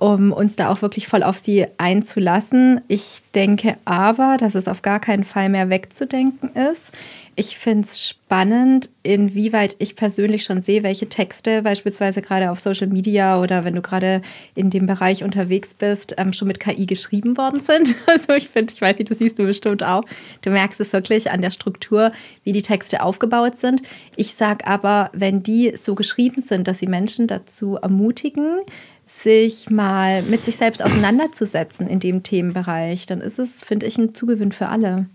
um 0.00 0.32
uns 0.32 0.56
da 0.56 0.70
auch 0.70 0.82
wirklich 0.82 1.08
voll 1.08 1.22
auf 1.22 1.38
sie 1.38 1.66
einzulassen. 1.76 2.80
Ich 2.88 3.22
denke 3.34 3.76
aber, 3.84 4.36
dass 4.38 4.54
es 4.54 4.68
auf 4.68 4.82
gar 4.82 5.00
keinen 5.00 5.24
Fall 5.24 5.48
mehr 5.48 5.70
wegzudenken 5.70 6.50
ist. 6.54 6.92
Ich 7.40 7.56
finde 7.56 7.86
es 7.86 8.04
spannend, 8.04 8.90
inwieweit 9.04 9.76
ich 9.78 9.94
persönlich 9.94 10.42
schon 10.42 10.60
sehe, 10.60 10.82
welche 10.82 11.08
Texte 11.08 11.62
beispielsweise 11.62 12.20
gerade 12.20 12.50
auf 12.50 12.58
Social 12.58 12.88
Media 12.88 13.40
oder 13.40 13.64
wenn 13.64 13.76
du 13.76 13.80
gerade 13.80 14.22
in 14.56 14.70
dem 14.70 14.86
Bereich 14.86 15.22
unterwegs 15.22 15.72
bist, 15.72 16.16
ähm, 16.18 16.32
schon 16.32 16.48
mit 16.48 16.58
KI 16.58 16.84
geschrieben 16.86 17.36
worden 17.36 17.60
sind. 17.60 17.94
Also 18.08 18.32
ich 18.32 18.48
finde, 18.48 18.72
ich 18.74 18.80
weiß 18.80 18.98
nicht, 18.98 19.12
das 19.12 19.18
siehst 19.18 19.38
du 19.38 19.44
bestimmt 19.44 19.86
auch. 19.86 20.02
Du 20.42 20.50
merkst 20.50 20.80
es 20.80 20.92
wirklich 20.92 21.30
an 21.30 21.40
der 21.40 21.50
Struktur, 21.50 22.10
wie 22.42 22.50
die 22.50 22.62
Texte 22.62 23.04
aufgebaut 23.04 23.56
sind. 23.56 23.82
Ich 24.16 24.34
sage 24.34 24.66
aber, 24.66 25.08
wenn 25.12 25.44
die 25.44 25.76
so 25.76 25.94
geschrieben 25.94 26.42
sind, 26.42 26.66
dass 26.66 26.80
sie 26.80 26.88
Menschen 26.88 27.28
dazu 27.28 27.76
ermutigen, 27.76 28.62
sich 29.06 29.70
mal 29.70 30.22
mit 30.22 30.44
sich 30.44 30.56
selbst 30.56 30.82
auseinanderzusetzen 30.82 31.86
in 31.86 32.00
dem 32.00 32.24
Themenbereich, 32.24 33.06
dann 33.06 33.20
ist 33.20 33.38
es, 33.38 33.62
finde 33.62 33.86
ich, 33.86 33.96
ein 33.96 34.12
Zugewinn 34.12 34.50
für 34.50 34.70
alle. 34.70 35.06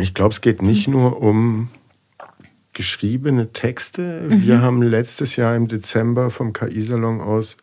Ich 0.00 0.14
glaube, 0.14 0.32
es 0.32 0.40
geht 0.40 0.62
nicht 0.62 0.88
nur 0.88 1.20
um 1.20 1.68
geschriebene 2.72 3.52
Texte. 3.52 4.28
Mhm. 4.28 4.42
Wir 4.42 4.60
haben 4.62 4.82
letztes 4.82 5.36
Jahr 5.36 5.56
im 5.56 5.68
Dezember 5.68 6.30
vom 6.30 6.52
KI-Salon 6.52 7.20
aus 7.20 7.56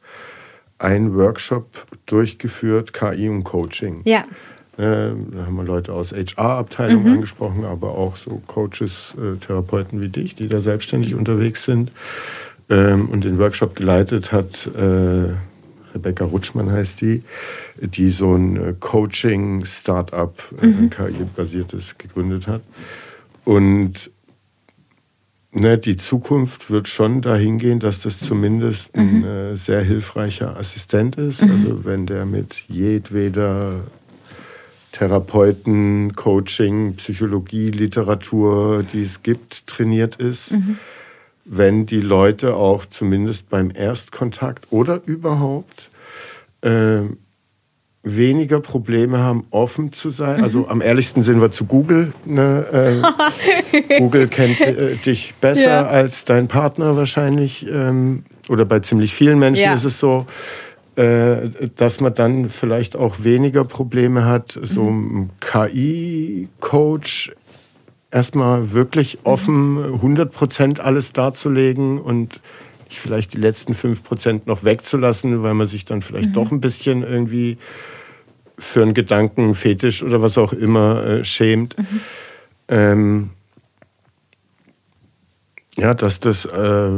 einen 0.77 1.15
Workshop 1.15 1.87
durchgeführt, 2.05 2.93
KI 2.93 3.29
und 3.29 3.43
Coaching. 3.43 4.01
Ja. 4.03 4.25
Äh, 4.77 5.13
da 5.31 5.45
haben 5.45 5.55
wir 5.55 5.63
Leute 5.63 5.93
aus 5.93 6.11
HR-Abteilungen 6.11 7.05
mhm. 7.05 7.13
angesprochen, 7.13 7.63
aber 7.63 7.91
auch 7.91 8.17
so 8.17 8.41
Coaches, 8.45 9.15
äh, 9.17 9.37
Therapeuten 9.37 10.01
wie 10.01 10.09
dich, 10.09 10.35
die 10.35 10.49
da 10.49 10.59
selbstständig 10.59 11.15
unterwegs 11.15 11.63
sind. 11.63 11.91
Ähm, 12.69 13.07
und 13.09 13.23
den 13.23 13.39
Workshop 13.39 13.75
geleitet 13.75 14.33
hat 14.33 14.67
äh, 14.75 15.33
Rebecca 15.95 16.25
Rutschmann 16.25 16.71
heißt 16.71 17.01
die, 17.01 17.23
die 17.77 18.09
so 18.09 18.35
ein 18.35 18.57
äh, 18.57 18.73
Coaching-Startup, 18.79 20.35
äh, 20.61 20.67
mhm. 20.67 20.89
KI-basiertes, 20.89 21.97
gegründet 21.97 22.47
hat. 22.47 22.61
Und 23.45 24.11
ne, 25.51 25.77
die 25.77 25.97
Zukunft 25.97 26.69
wird 26.69 26.87
schon 26.87 27.21
dahin 27.21 27.57
gehen, 27.57 27.79
dass 27.79 28.01
das 28.01 28.19
zumindest 28.19 28.93
ein 28.95 29.19
mhm. 29.19 29.25
äh, 29.25 29.55
sehr 29.55 29.81
hilfreicher 29.81 30.57
Assistent 30.57 31.15
ist. 31.15 31.43
Mhm. 31.43 31.51
Also 31.51 31.85
wenn 31.85 32.05
der 32.05 32.25
mit 32.25 32.55
jedweder 32.67 33.81
Therapeuten, 34.91 36.13
Coaching, 36.15 36.95
Psychologie, 36.95 37.69
Literatur, 37.69 38.83
die 38.93 39.01
es 39.01 39.23
gibt, 39.23 39.67
trainiert 39.67 40.17
ist. 40.17 40.51
Mhm 40.51 40.77
wenn 41.45 41.85
die 41.85 42.01
Leute 42.01 42.55
auch 42.55 42.85
zumindest 42.85 43.49
beim 43.49 43.71
Erstkontakt 43.73 44.67
oder 44.71 45.01
überhaupt 45.05 45.91
äh, 46.61 47.01
weniger 48.05 48.59
Probleme 48.59 49.19
haben, 49.19 49.45
offen 49.51 49.91
zu 49.91 50.09
sein. 50.09 50.43
Also 50.43 50.59
mhm. 50.59 50.65
am 50.69 50.81
ehrlichsten 50.81 51.23
sind 51.23 51.41
wir 51.41 51.51
zu 51.51 51.65
Google. 51.65 52.13
Ne? 52.25 53.01
Äh, 53.81 53.97
Google 53.99 54.27
kennt 54.27 54.59
äh, 54.61 54.95
dich 54.97 55.33
besser 55.41 55.61
ja. 55.61 55.85
als 55.85 56.25
dein 56.25 56.47
Partner 56.47 56.97
wahrscheinlich. 56.97 57.67
Ähm, 57.67 58.23
oder 58.49 58.65
bei 58.65 58.79
ziemlich 58.79 59.13
vielen 59.13 59.39
Menschen 59.39 59.63
ja. 59.65 59.73
ist 59.73 59.85
es 59.85 59.99
so, 59.99 60.25
äh, 60.95 61.49
dass 61.75 61.99
man 61.99 62.13
dann 62.13 62.49
vielleicht 62.49 62.95
auch 62.95 63.17
weniger 63.23 63.65
Probleme 63.65 64.25
hat, 64.25 64.57
so 64.61 64.83
mhm. 64.83 65.17
ein 65.17 65.29
KI-Coach 65.39 67.31
erstmal 68.15 68.71
wirklich 68.71 69.19
offen 69.25 69.77
100 69.77 70.31
Prozent 70.31 70.79
alles 70.79 71.11
darzulegen 71.11 71.99
und 71.99 72.39
nicht 72.85 72.99
vielleicht 72.99 73.33
die 73.33 73.37
letzten 73.37 73.73
5 73.73 74.03
Prozent 74.03 74.47
noch 74.47 74.63
wegzulassen, 74.63 75.43
weil 75.43 75.53
man 75.53 75.67
sich 75.67 75.83
dann 75.83 76.01
vielleicht 76.01 76.29
mhm. 76.29 76.33
doch 76.33 76.51
ein 76.51 76.61
bisschen 76.61 77.03
irgendwie 77.03 77.57
für 78.57 78.83
einen 78.83 78.93
Gedanken, 78.93 79.53
Fetisch 79.53 80.01
oder 80.01 80.21
was 80.21 80.37
auch 80.37 80.53
immer 80.53 81.03
äh, 81.03 81.25
schämt. 81.25 81.77
Mhm. 81.77 81.99
Ähm, 82.69 83.29
ja, 85.75 85.93
dass 85.93 86.21
das, 86.21 86.45
äh, 86.45 86.89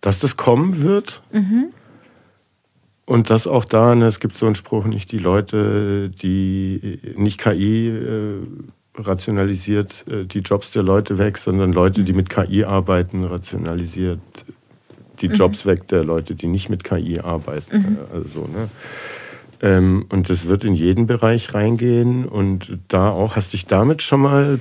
dass 0.00 0.20
das 0.20 0.38
kommen 0.38 0.80
wird. 0.80 1.22
Mhm. 1.32 1.66
Und 3.04 3.28
das 3.28 3.46
auch 3.46 3.66
da, 3.66 3.94
ne, 3.94 4.06
es 4.06 4.20
gibt 4.20 4.38
so 4.38 4.46
einen 4.46 4.54
Spruch, 4.54 4.86
nicht 4.86 5.12
die 5.12 5.18
Leute, 5.18 6.08
die 6.08 6.98
nicht 7.14 7.38
KI 7.38 7.88
äh, 7.88 8.40
rationalisiert 8.96 10.04
äh, 10.08 10.24
die 10.24 10.40
Jobs 10.40 10.70
der 10.70 10.82
Leute 10.82 11.18
weg, 11.18 11.38
sondern 11.38 11.72
Leute, 11.72 12.04
die 12.04 12.12
mit 12.12 12.30
KI 12.30 12.64
arbeiten, 12.64 13.24
rationalisiert 13.24 14.20
die 15.20 15.28
mhm. 15.28 15.34
Jobs 15.34 15.64
mhm. 15.64 15.70
weg 15.70 15.88
der 15.88 16.04
Leute, 16.04 16.34
die 16.34 16.46
nicht 16.46 16.68
mit 16.68 16.84
KI 16.84 17.20
arbeiten. 17.20 17.78
Mhm. 17.78 17.98
Also, 18.12 18.42
ne? 18.42 18.68
Ähm, 19.62 20.06
und 20.10 20.28
das 20.28 20.46
wird 20.46 20.64
in 20.64 20.74
jeden 20.74 21.06
Bereich 21.06 21.54
reingehen. 21.54 22.26
Und 22.26 22.78
da 22.88 23.10
auch, 23.10 23.36
hast 23.36 23.52
dich 23.52 23.66
damit 23.66 24.02
schon 24.02 24.20
mal 24.20 24.60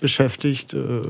beschäftigt? 0.00 0.74
Äh? 0.74 1.02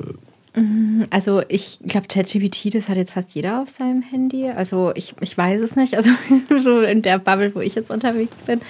Mhm. 0.54 1.06
Also 1.10 1.42
ich 1.48 1.78
glaube, 1.86 2.08
ChatGPT, 2.08 2.74
das 2.74 2.88
hat 2.88 2.96
jetzt 2.96 3.12
fast 3.12 3.34
jeder 3.34 3.62
auf 3.62 3.68
seinem 3.68 4.02
Handy. 4.02 4.48
Also 4.48 4.92
ich, 4.94 5.14
ich 5.20 5.36
weiß 5.38 5.60
es 5.60 5.76
nicht. 5.76 5.94
Also 5.94 6.10
so 6.60 6.80
in 6.80 7.02
der 7.02 7.18
Bubble, 7.18 7.54
wo 7.54 7.60
ich 7.60 7.74
jetzt 7.74 7.90
unterwegs 7.90 8.36
bin. 8.44 8.60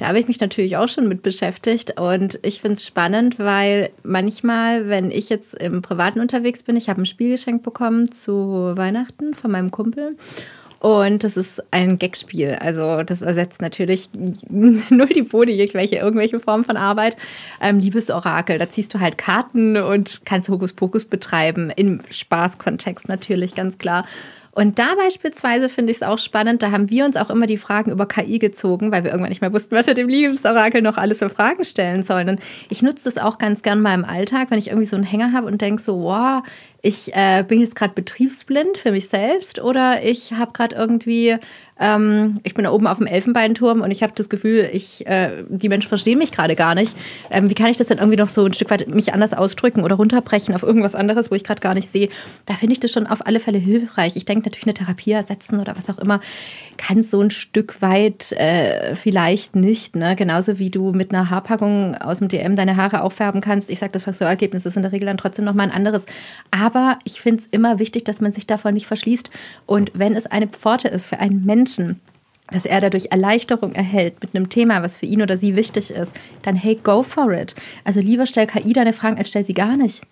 Da 0.00 0.06
habe 0.06 0.18
ich 0.18 0.28
mich 0.28 0.40
natürlich 0.40 0.78
auch 0.78 0.88
schon 0.88 1.08
mit 1.08 1.20
beschäftigt 1.20 2.00
und 2.00 2.38
ich 2.42 2.62
finde 2.62 2.76
es 2.76 2.86
spannend, 2.86 3.38
weil 3.38 3.90
manchmal, 4.02 4.88
wenn 4.88 5.10
ich 5.10 5.28
jetzt 5.28 5.52
im 5.52 5.82
Privaten 5.82 6.20
unterwegs 6.20 6.62
bin, 6.62 6.76
ich 6.76 6.88
habe 6.88 7.02
ein 7.02 7.06
Spielgeschenk 7.06 7.62
bekommen 7.62 8.10
zu 8.10 8.72
Weihnachten 8.76 9.34
von 9.34 9.50
meinem 9.50 9.70
Kumpel 9.70 10.16
und 10.78 11.22
das 11.22 11.36
ist 11.36 11.62
ein 11.70 11.98
Gagspiel. 11.98 12.56
Also 12.58 13.02
das 13.02 13.20
ersetzt 13.20 13.60
natürlich 13.60 14.08
null 14.48 15.08
die 15.14 15.22
Bode, 15.22 15.52
irgendwelche, 15.52 15.96
irgendwelche 15.96 16.38
Form 16.38 16.64
von 16.64 16.78
Arbeit. 16.78 17.18
Ähm, 17.60 17.78
Liebesorakel, 17.78 18.58
da 18.58 18.70
ziehst 18.70 18.94
du 18.94 19.00
halt 19.00 19.18
Karten 19.18 19.76
und 19.76 20.22
kannst 20.24 20.48
Hokuspokus 20.48 21.04
betreiben. 21.04 21.70
Im 21.76 22.00
Spaßkontext 22.08 23.06
natürlich, 23.06 23.54
ganz 23.54 23.76
klar. 23.76 24.06
Und 24.52 24.78
da 24.80 24.96
beispielsweise 24.96 25.68
finde 25.68 25.92
ich 25.92 25.98
es 25.98 26.02
auch 26.02 26.18
spannend, 26.18 26.62
da 26.62 26.72
haben 26.72 26.90
wir 26.90 27.04
uns 27.04 27.16
auch 27.16 27.30
immer 27.30 27.46
die 27.46 27.56
Fragen 27.56 27.92
über 27.92 28.06
KI 28.06 28.38
gezogen, 28.40 28.90
weil 28.90 29.04
wir 29.04 29.10
irgendwann 29.10 29.30
nicht 29.30 29.42
mehr 29.42 29.52
wussten, 29.52 29.76
was 29.76 29.86
wir 29.86 29.94
dem 29.94 30.08
Liebesorakel 30.08 30.82
noch 30.82 30.96
alles 30.96 31.18
für 31.18 31.30
Fragen 31.30 31.64
stellen 31.64 32.02
sollen. 32.02 32.28
Und 32.28 32.40
ich 32.68 32.82
nutze 32.82 33.04
das 33.04 33.18
auch 33.18 33.38
ganz 33.38 33.62
gern 33.62 33.80
mal 33.80 33.94
im 33.94 34.04
Alltag, 34.04 34.50
wenn 34.50 34.58
ich 34.58 34.68
irgendwie 34.68 34.86
so 34.86 34.96
einen 34.96 35.04
Hänger 35.04 35.32
habe 35.32 35.46
und 35.46 35.60
denke 35.60 35.80
so, 35.80 36.02
wow, 36.02 36.42
ich 36.82 37.14
äh, 37.14 37.44
bin 37.46 37.60
jetzt 37.60 37.76
gerade 37.76 37.94
betriebsblind 37.94 38.78
für 38.78 38.92
mich 38.92 39.08
selbst 39.08 39.60
oder 39.60 40.02
ich 40.02 40.32
habe 40.32 40.52
gerade 40.52 40.76
irgendwie 40.76 41.38
ähm, 41.80 42.38
ich 42.42 42.54
bin 42.54 42.64
da 42.64 42.72
oben 42.72 42.86
auf 42.86 42.98
dem 42.98 43.06
Elfenbeinturm 43.06 43.80
und 43.80 43.90
ich 43.90 44.02
habe 44.02 44.12
das 44.14 44.28
Gefühl, 44.28 44.68
ich, 44.72 45.06
äh, 45.06 45.44
die 45.48 45.70
Menschen 45.70 45.88
verstehen 45.88 46.18
mich 46.18 46.30
gerade 46.30 46.54
gar 46.54 46.74
nicht. 46.74 46.94
Ähm, 47.30 47.48
wie 47.48 47.54
kann 47.54 47.68
ich 47.68 47.78
das 47.78 47.86
dann 47.86 47.98
irgendwie 47.98 48.18
noch 48.18 48.28
so 48.28 48.44
ein 48.44 48.52
Stück 48.52 48.70
weit 48.70 48.86
mich 48.88 49.14
anders 49.14 49.32
ausdrücken 49.32 49.82
oder 49.82 49.96
runterbrechen 49.96 50.54
auf 50.54 50.62
irgendwas 50.62 50.94
anderes, 50.94 51.30
wo 51.30 51.34
ich 51.34 51.42
gerade 51.42 51.62
gar 51.62 51.74
nicht 51.74 51.90
sehe? 51.90 52.10
Da 52.44 52.54
finde 52.54 52.74
ich 52.74 52.80
das 52.80 52.92
schon 52.92 53.06
auf 53.06 53.26
alle 53.26 53.40
Fälle 53.40 53.58
hilfreich. 53.58 54.16
Ich 54.16 54.26
denke 54.26 54.50
natürlich 54.50 54.66
eine 54.66 54.74
Therapie 54.74 55.12
ersetzen 55.12 55.58
oder 55.58 55.74
was 55.76 55.88
auch 55.88 56.00
immer 56.00 56.20
kann 56.76 57.02
so 57.02 57.20
ein 57.20 57.30
Stück 57.30 57.80
weit 57.80 58.32
äh, 58.32 58.94
vielleicht 58.94 59.56
nicht. 59.56 59.96
Ne? 59.96 60.16
Genauso 60.16 60.58
wie 60.58 60.70
du 60.70 60.92
mit 60.92 61.12
einer 61.12 61.30
Haarpackung 61.30 61.94
aus 61.94 62.18
dem 62.18 62.28
DM 62.28 62.56
deine 62.56 62.76
Haare 62.76 63.02
auffärben 63.02 63.40
kannst. 63.40 63.70
Ich 63.70 63.78
sage, 63.78 63.92
das 63.92 64.04
Friseurergebnis 64.04 64.66
ist 64.66 64.76
in 64.76 64.82
der 64.82 64.92
Regel 64.92 65.06
dann 65.06 65.18
trotzdem 65.18 65.44
nochmal 65.44 65.66
ein 65.66 65.74
anderes. 65.74 66.04
Aber 66.50 66.69
ich 67.04 67.20
finde 67.20 67.42
es 67.42 67.48
immer 67.50 67.78
wichtig, 67.78 68.04
dass 68.04 68.20
man 68.20 68.32
sich 68.32 68.46
davon 68.46 68.74
nicht 68.74 68.86
verschließt. 68.86 69.30
Und 69.66 69.92
wenn 69.94 70.16
es 70.16 70.26
eine 70.26 70.48
Pforte 70.48 70.88
ist 70.88 71.06
für 71.06 71.18
einen 71.18 71.44
Menschen, 71.44 72.00
dass 72.50 72.64
er 72.64 72.80
dadurch 72.80 73.06
Erleichterung 73.10 73.72
erhält 73.74 74.20
mit 74.22 74.34
einem 74.34 74.48
Thema, 74.48 74.82
was 74.82 74.96
für 74.96 75.06
ihn 75.06 75.22
oder 75.22 75.38
sie 75.38 75.56
wichtig 75.56 75.90
ist, 75.90 76.12
dann 76.42 76.56
hey, 76.56 76.78
go 76.82 77.02
for 77.02 77.32
it. 77.32 77.54
Also 77.84 78.00
lieber 78.00 78.26
stell 78.26 78.46
KI 78.46 78.72
deine 78.72 78.92
Fragen, 78.92 79.18
als 79.18 79.28
stell 79.28 79.44
sie 79.44 79.54
gar 79.54 79.76
nicht. 79.76 80.02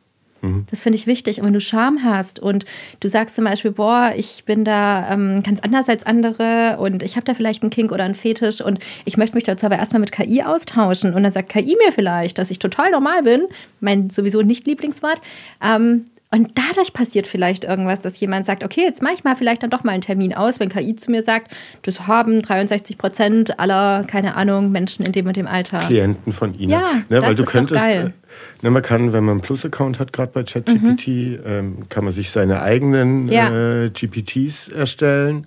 Mhm. 0.41 0.67
Das 0.71 0.83
finde 0.83 0.97
ich 0.97 1.07
wichtig. 1.07 1.41
Und 1.41 1.47
wenn 1.47 1.53
du 1.53 1.61
Scham 1.61 2.05
hast 2.05 2.39
und 2.39 2.65
du 3.01 3.09
sagst 3.09 3.37
zum 3.37 3.45
Beispiel, 3.45 3.73
boah, 3.73 4.13
ich 4.17 4.45
bin 4.45 4.65
da 4.65 5.13
ähm, 5.13 5.43
ganz 5.43 5.61
anders 5.61 5.89
als 5.89 6.07
andere 6.07 6.77
und 6.79 7.03
ich 7.03 7.17
habe 7.17 7.25
da 7.25 7.35
vielleicht 7.35 7.63
einen 7.63 7.71
Kink 7.71 7.93
oder 7.93 8.05
einen 8.05 8.15
Fetisch 8.15 8.61
und 8.61 8.79
ich 9.05 9.17
möchte 9.17 9.35
mich 9.35 9.45
dazu 9.45 9.67
aber 9.67 9.77
erstmal 9.77 10.01
mit 10.01 10.13
KI 10.13 10.43
austauschen 10.43 11.15
und 11.15 11.23
dann 11.23 11.33
sagt 11.33 11.49
KI 11.49 11.77
mir 11.85 11.93
vielleicht, 11.93 12.39
dass 12.39 12.51
ich 12.51 12.59
total 12.59 12.91
normal 12.91 13.23
bin, 13.23 13.47
mein 13.81 14.11
sowieso 14.11 14.43
nicht 14.43 14.67
Lieblingswort, 14.67 15.21
ähm, 15.63 16.05
Und 16.31 16.53
dadurch 16.59 16.93
passiert 16.93 17.27
vielleicht 17.27 17.65
irgendwas, 17.65 18.03
dass 18.03 18.21
jemand 18.21 18.45
sagt, 18.45 18.63
okay, 18.63 18.83
jetzt 18.83 19.03
mache 19.03 19.15
ich 19.15 19.25
mal 19.25 19.35
vielleicht 19.35 19.63
dann 19.63 19.71
doch 19.71 19.83
mal 19.83 19.93
einen 19.93 20.03
Termin 20.03 20.35
aus, 20.35 20.61
wenn 20.61 20.69
KI 20.69 20.95
zu 20.95 21.11
mir 21.11 21.23
sagt, 21.23 21.51
das 21.83 22.07
haben 22.07 22.43
63 22.43 22.99
Prozent 22.99 23.59
aller, 23.59 24.05
keine 24.07 24.37
Ahnung, 24.37 24.71
Menschen 24.71 25.07
in 25.07 25.13
dem 25.13 25.27
und 25.27 25.37
dem 25.37 25.47
Alter. 25.47 25.79
Klienten 25.79 26.35
von 26.35 26.53
Ihnen. 26.53 26.71
Ja, 26.71 26.93
ne, 27.09 27.21
das 27.21 27.23
weil 27.23 27.35
du 27.35 27.43
ist 27.43 27.47
doch 27.49 27.53
könntest, 27.53 27.81
geil. 27.83 28.13
äh, 28.15 28.63
Ne, 28.63 28.71
man 28.71 28.83
kann, 28.83 29.13
wenn 29.15 29.25
man 29.25 29.37
einen 29.37 29.41
Plus-Account 29.41 29.99
hat, 29.99 30.13
gerade 30.13 30.31
bei 30.33 30.43
ChatGPT, 30.45 31.09
ähm, 31.47 31.89
kann 31.89 32.05
man 32.05 32.13
sich 32.13 32.31
seine 32.31 32.61
eigenen 32.61 33.25
Mhm. 33.25 33.33
Ja. 33.33 33.85
äh, 33.85 33.91
GPTs 33.91 34.69
erstellen 34.69 35.47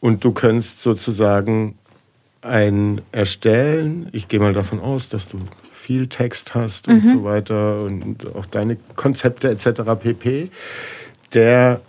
und 0.00 0.22
du 0.24 0.32
kannst 0.32 0.80
sozusagen 0.82 1.78
ein 2.42 3.00
erstellen. 3.12 4.08
Ich 4.12 4.28
gehe 4.28 4.40
mal 4.40 4.52
davon 4.52 4.78
aus, 4.80 5.08
dass 5.08 5.26
du 5.26 5.38
viel 5.82 6.06
Text 6.06 6.54
hast 6.54 6.86
und 6.88 7.04
Mhm. 7.04 7.12
so 7.12 7.24
weiter 7.24 7.82
und 7.82 8.34
auch 8.36 8.46
deine 8.46 8.76
Konzepte 8.94 9.48
etc. 9.50 9.96
pp. 9.98 10.50
Der 11.34 11.80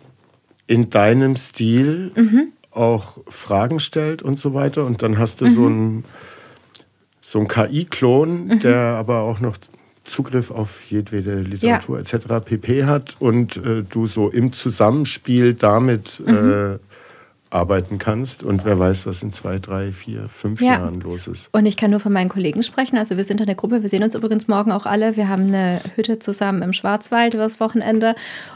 in 0.68 0.90
deinem 0.90 1.36
Stil 1.36 2.12
Mhm. 2.16 2.48
auch 2.72 3.20
Fragen 3.28 3.80
stellt 3.80 4.24
und 4.24 4.40
so 4.40 4.54
weiter 4.56 4.86
und 4.86 5.04
dann 5.04 5.18
hast 5.20 5.42
du 5.42 5.50
so 5.50 5.68
ein 5.68 6.06
so 7.22 7.40
ein 7.40 7.48
KI-Klon, 7.48 8.48
Mhm. 8.48 8.60
der 8.62 8.78
aber 8.78 9.20
auch 9.22 9.40
noch 9.40 9.58
Zugriff 10.06 10.52
auf 10.52 10.84
jedwede 10.90 11.40
Literatur 11.40 12.00
etc. 12.00 12.42
pp. 12.44 12.84
hat 12.86 13.16
und 13.20 13.58
äh, 13.58 13.84
du 13.90 14.06
so 14.08 14.30
im 14.30 14.54
Zusammenspiel 14.54 15.54
damit 15.54 16.22
Mhm. 16.26 16.52
äh, 16.52 16.80
arbeiten 17.54 17.98
kannst 18.00 18.44
und 18.44 18.66
wer 18.66 18.80
weiß, 18.80 19.06
was 19.06 19.22
in 19.22 19.32
zwei, 19.32 19.60
drei, 19.60 19.92
vier, 19.92 20.28
fünf 20.28 20.62
Ja. 20.62 20.74
Jahren 20.74 21.00
los 21.02 21.28
ist. 21.28 21.50
Und 21.52 21.66
ich 21.66 21.78
kann 21.78 21.92
nur 21.92 22.00
von 22.00 22.12
meinen 22.12 22.30
Kollegen 22.30 22.64
sprechen. 22.64 22.98
Also 22.98 23.16
wir 23.16 23.24
sind 23.24 23.40
in 23.40 23.46
der 23.46 23.56
Gruppe, 23.56 23.84
wir 23.84 23.90
sehen 23.90 24.04
uns 24.04 24.16
übrigens 24.16 24.48
morgen 24.48 24.72
auch 24.72 24.86
alle. 24.86 25.16
Wir 25.16 25.30
haben 25.30 25.46
eine 25.46 25.82
Hütte 25.96 26.20
zusammen 26.20 26.62
im 26.62 26.74
Schwarzwald 26.74 27.34
übers 27.34 27.60
Wochenende. 27.60 28.16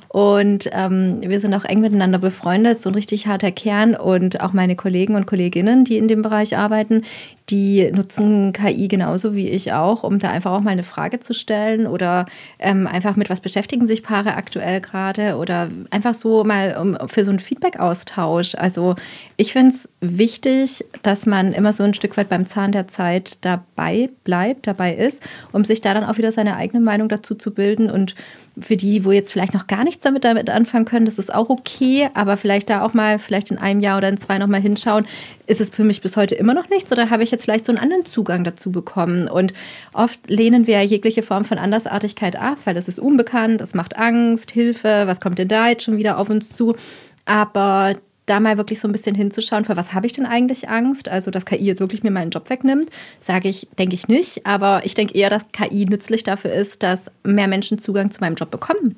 Und 0.09 0.69
ähm, 0.71 1.19
wir 1.21 1.39
sind 1.39 1.53
auch 1.53 1.65
eng 1.65 1.81
miteinander 1.81 2.17
befreundet, 2.17 2.81
so 2.81 2.89
ein 2.89 2.95
richtig 2.95 3.27
harter 3.27 3.51
Kern. 3.51 3.95
Und 3.95 4.41
auch 4.41 4.53
meine 4.53 4.75
Kollegen 4.75 5.15
und 5.15 5.27
Kolleginnen, 5.27 5.85
die 5.85 5.97
in 5.97 6.07
dem 6.07 6.21
Bereich 6.21 6.57
arbeiten, 6.57 7.03
die 7.49 7.89
nutzen 7.93 8.51
KI 8.51 8.89
genauso 8.89 9.33
wie 9.33 9.47
ich 9.47 9.71
auch, 9.71 10.03
um 10.03 10.19
da 10.19 10.29
einfach 10.29 10.51
auch 10.51 10.59
mal 10.59 10.71
eine 10.71 10.83
Frage 10.83 11.21
zu 11.21 11.33
stellen 11.33 11.87
oder 11.87 12.25
ähm, 12.59 12.87
einfach 12.87 13.15
mit 13.15 13.29
was 13.29 13.39
beschäftigen 13.39 13.87
sich 13.87 14.03
Paare 14.03 14.35
aktuell 14.35 14.81
gerade 14.81 15.37
oder 15.37 15.69
einfach 15.89 16.13
so 16.13 16.43
mal 16.43 16.75
um, 16.79 16.97
für 17.07 17.23
so 17.23 17.29
einen 17.29 17.39
Feedback-Austausch. 17.39 18.55
Also 18.55 18.95
ich 19.37 19.53
finde 19.53 19.73
es 19.73 19.89
wichtig, 20.01 20.83
dass 21.03 21.25
man 21.25 21.53
immer 21.53 21.71
so 21.71 21.83
ein 21.83 21.93
Stück 21.93 22.17
weit 22.17 22.27
beim 22.27 22.45
Zahn 22.45 22.73
der 22.73 22.87
Zeit 22.87 23.37
dabei 23.41 24.09
bleibt, 24.25 24.67
dabei 24.67 24.93
ist, 24.93 25.21
um 25.53 25.63
sich 25.63 25.79
da 25.79 25.93
dann 25.93 26.03
auch 26.03 26.17
wieder 26.17 26.33
seine 26.33 26.57
eigene 26.57 26.83
Meinung 26.83 27.07
dazu 27.07 27.33
zu 27.33 27.53
bilden 27.53 27.89
und 27.89 28.13
für 28.59 28.75
die, 28.75 29.05
wo 29.05 29.11
jetzt 29.11 29.31
vielleicht 29.31 29.53
noch 29.53 29.67
gar 29.67 29.83
nichts 29.83 30.03
damit, 30.03 30.23
damit 30.23 30.49
anfangen 30.49 30.85
können, 30.85 31.05
das 31.05 31.19
ist 31.19 31.33
auch 31.33 31.49
okay, 31.49 32.09
aber 32.13 32.37
vielleicht 32.37 32.69
da 32.69 32.83
auch 32.83 32.93
mal, 32.93 33.19
vielleicht 33.19 33.51
in 33.51 33.57
einem 33.57 33.81
Jahr 33.81 33.97
oder 33.97 34.09
in 34.09 34.17
zwei 34.17 34.37
nochmal 34.37 34.61
hinschauen, 34.61 35.05
ist 35.45 35.61
es 35.61 35.69
für 35.69 35.83
mich 35.83 36.01
bis 36.01 36.17
heute 36.17 36.35
immer 36.35 36.53
noch 36.53 36.69
nichts 36.69 36.91
oder 36.91 37.09
habe 37.09 37.23
ich 37.23 37.31
jetzt 37.31 37.43
vielleicht 37.43 37.65
so 37.65 37.71
einen 37.71 37.79
anderen 37.79 38.05
Zugang 38.05 38.43
dazu 38.43 38.71
bekommen? 38.71 39.27
Und 39.27 39.53
oft 39.93 40.29
lehnen 40.29 40.67
wir 40.67 40.81
jegliche 40.83 41.23
Form 41.23 41.45
von 41.45 41.57
Andersartigkeit 41.57 42.35
ab, 42.35 42.57
weil 42.65 42.73
das 42.73 42.87
ist 42.87 42.99
unbekannt, 42.99 43.61
es 43.61 43.73
macht 43.73 43.95
Angst, 43.97 44.51
Hilfe, 44.51 45.03
was 45.05 45.21
kommt 45.21 45.39
denn 45.39 45.47
da 45.47 45.69
jetzt 45.69 45.83
schon 45.83 45.97
wieder 45.97 46.17
auf 46.17 46.29
uns 46.29 46.49
zu? 46.55 46.75
Aber 47.25 47.95
da 48.27 48.39
mal 48.39 48.57
wirklich 48.57 48.79
so 48.79 48.87
ein 48.87 48.91
bisschen 48.91 49.15
hinzuschauen, 49.15 49.65
für 49.65 49.75
was 49.75 49.93
habe 49.93 50.05
ich 50.05 50.13
denn 50.13 50.25
eigentlich 50.27 50.69
Angst? 50.69 51.09
Also, 51.09 51.31
dass 51.31 51.45
KI 51.45 51.65
jetzt 51.65 51.79
wirklich 51.79 52.03
mir 52.03 52.11
meinen 52.11 52.29
Job 52.29 52.49
wegnimmt, 52.49 52.89
sage 53.19 53.49
ich, 53.49 53.67
denke 53.79 53.95
ich 53.95 54.07
nicht. 54.07 54.45
Aber 54.45 54.85
ich 54.85 54.93
denke 54.93 55.15
eher, 55.15 55.31
dass 55.31 55.45
KI 55.51 55.85
nützlich 55.85 56.23
dafür 56.23 56.51
ist, 56.53 56.83
dass 56.83 57.09
mehr 57.23 57.47
Menschen 57.47 57.79
Zugang 57.79 58.11
zu 58.11 58.19
meinem 58.21 58.35
Job 58.35 58.51
bekommen. 58.51 58.95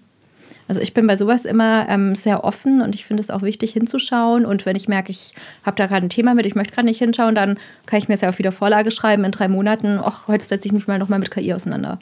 Also 0.67 0.81
ich 0.81 0.93
bin 0.93 1.07
bei 1.07 1.15
sowas 1.15 1.45
immer 1.45 1.87
ähm, 1.89 2.13
sehr 2.13 2.43
offen 2.43 2.81
und 2.81 2.93
ich 2.93 3.03
finde 3.05 3.21
es 3.21 3.31
auch 3.31 3.41
wichtig 3.41 3.73
hinzuschauen. 3.73 4.45
Und 4.45 4.67
wenn 4.67 4.75
ich 4.75 4.87
merke, 4.87 5.09
ich 5.09 5.33
habe 5.63 5.75
da 5.77 5.87
gerade 5.87 6.05
ein 6.05 6.09
Thema 6.11 6.35
mit, 6.35 6.45
ich 6.45 6.53
möchte 6.53 6.75
gerade 6.75 6.87
nicht 6.87 6.99
hinschauen, 6.99 7.33
dann 7.33 7.57
kann 7.87 7.97
ich 7.97 8.07
mir 8.07 8.13
jetzt 8.13 8.21
ja 8.21 8.29
auch 8.29 8.37
wieder 8.37 8.51
Vorlage 8.51 8.91
schreiben 8.91 9.23
in 9.23 9.31
drei 9.31 9.47
Monaten. 9.47 9.99
Ach, 9.99 10.27
heute 10.27 10.45
setze 10.45 10.67
ich 10.67 10.71
mich 10.71 10.85
mal 10.85 10.99
nochmal 10.99 11.17
mit 11.17 11.31
KI 11.31 11.53
auseinander. 11.53 11.97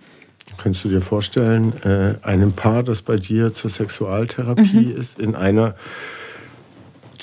Kannst 0.57 0.83
du 0.83 0.89
dir 0.89 0.99
vorstellen, 1.01 1.73
äh, 1.83 2.25
einem 2.25 2.53
Paar, 2.53 2.83
das 2.83 3.01
bei 3.01 3.15
dir 3.15 3.53
zur 3.53 3.69
Sexualtherapie 3.69 4.77
Mhm. 4.93 4.97
ist, 4.97 5.19
in 5.19 5.35
einer 5.35 5.75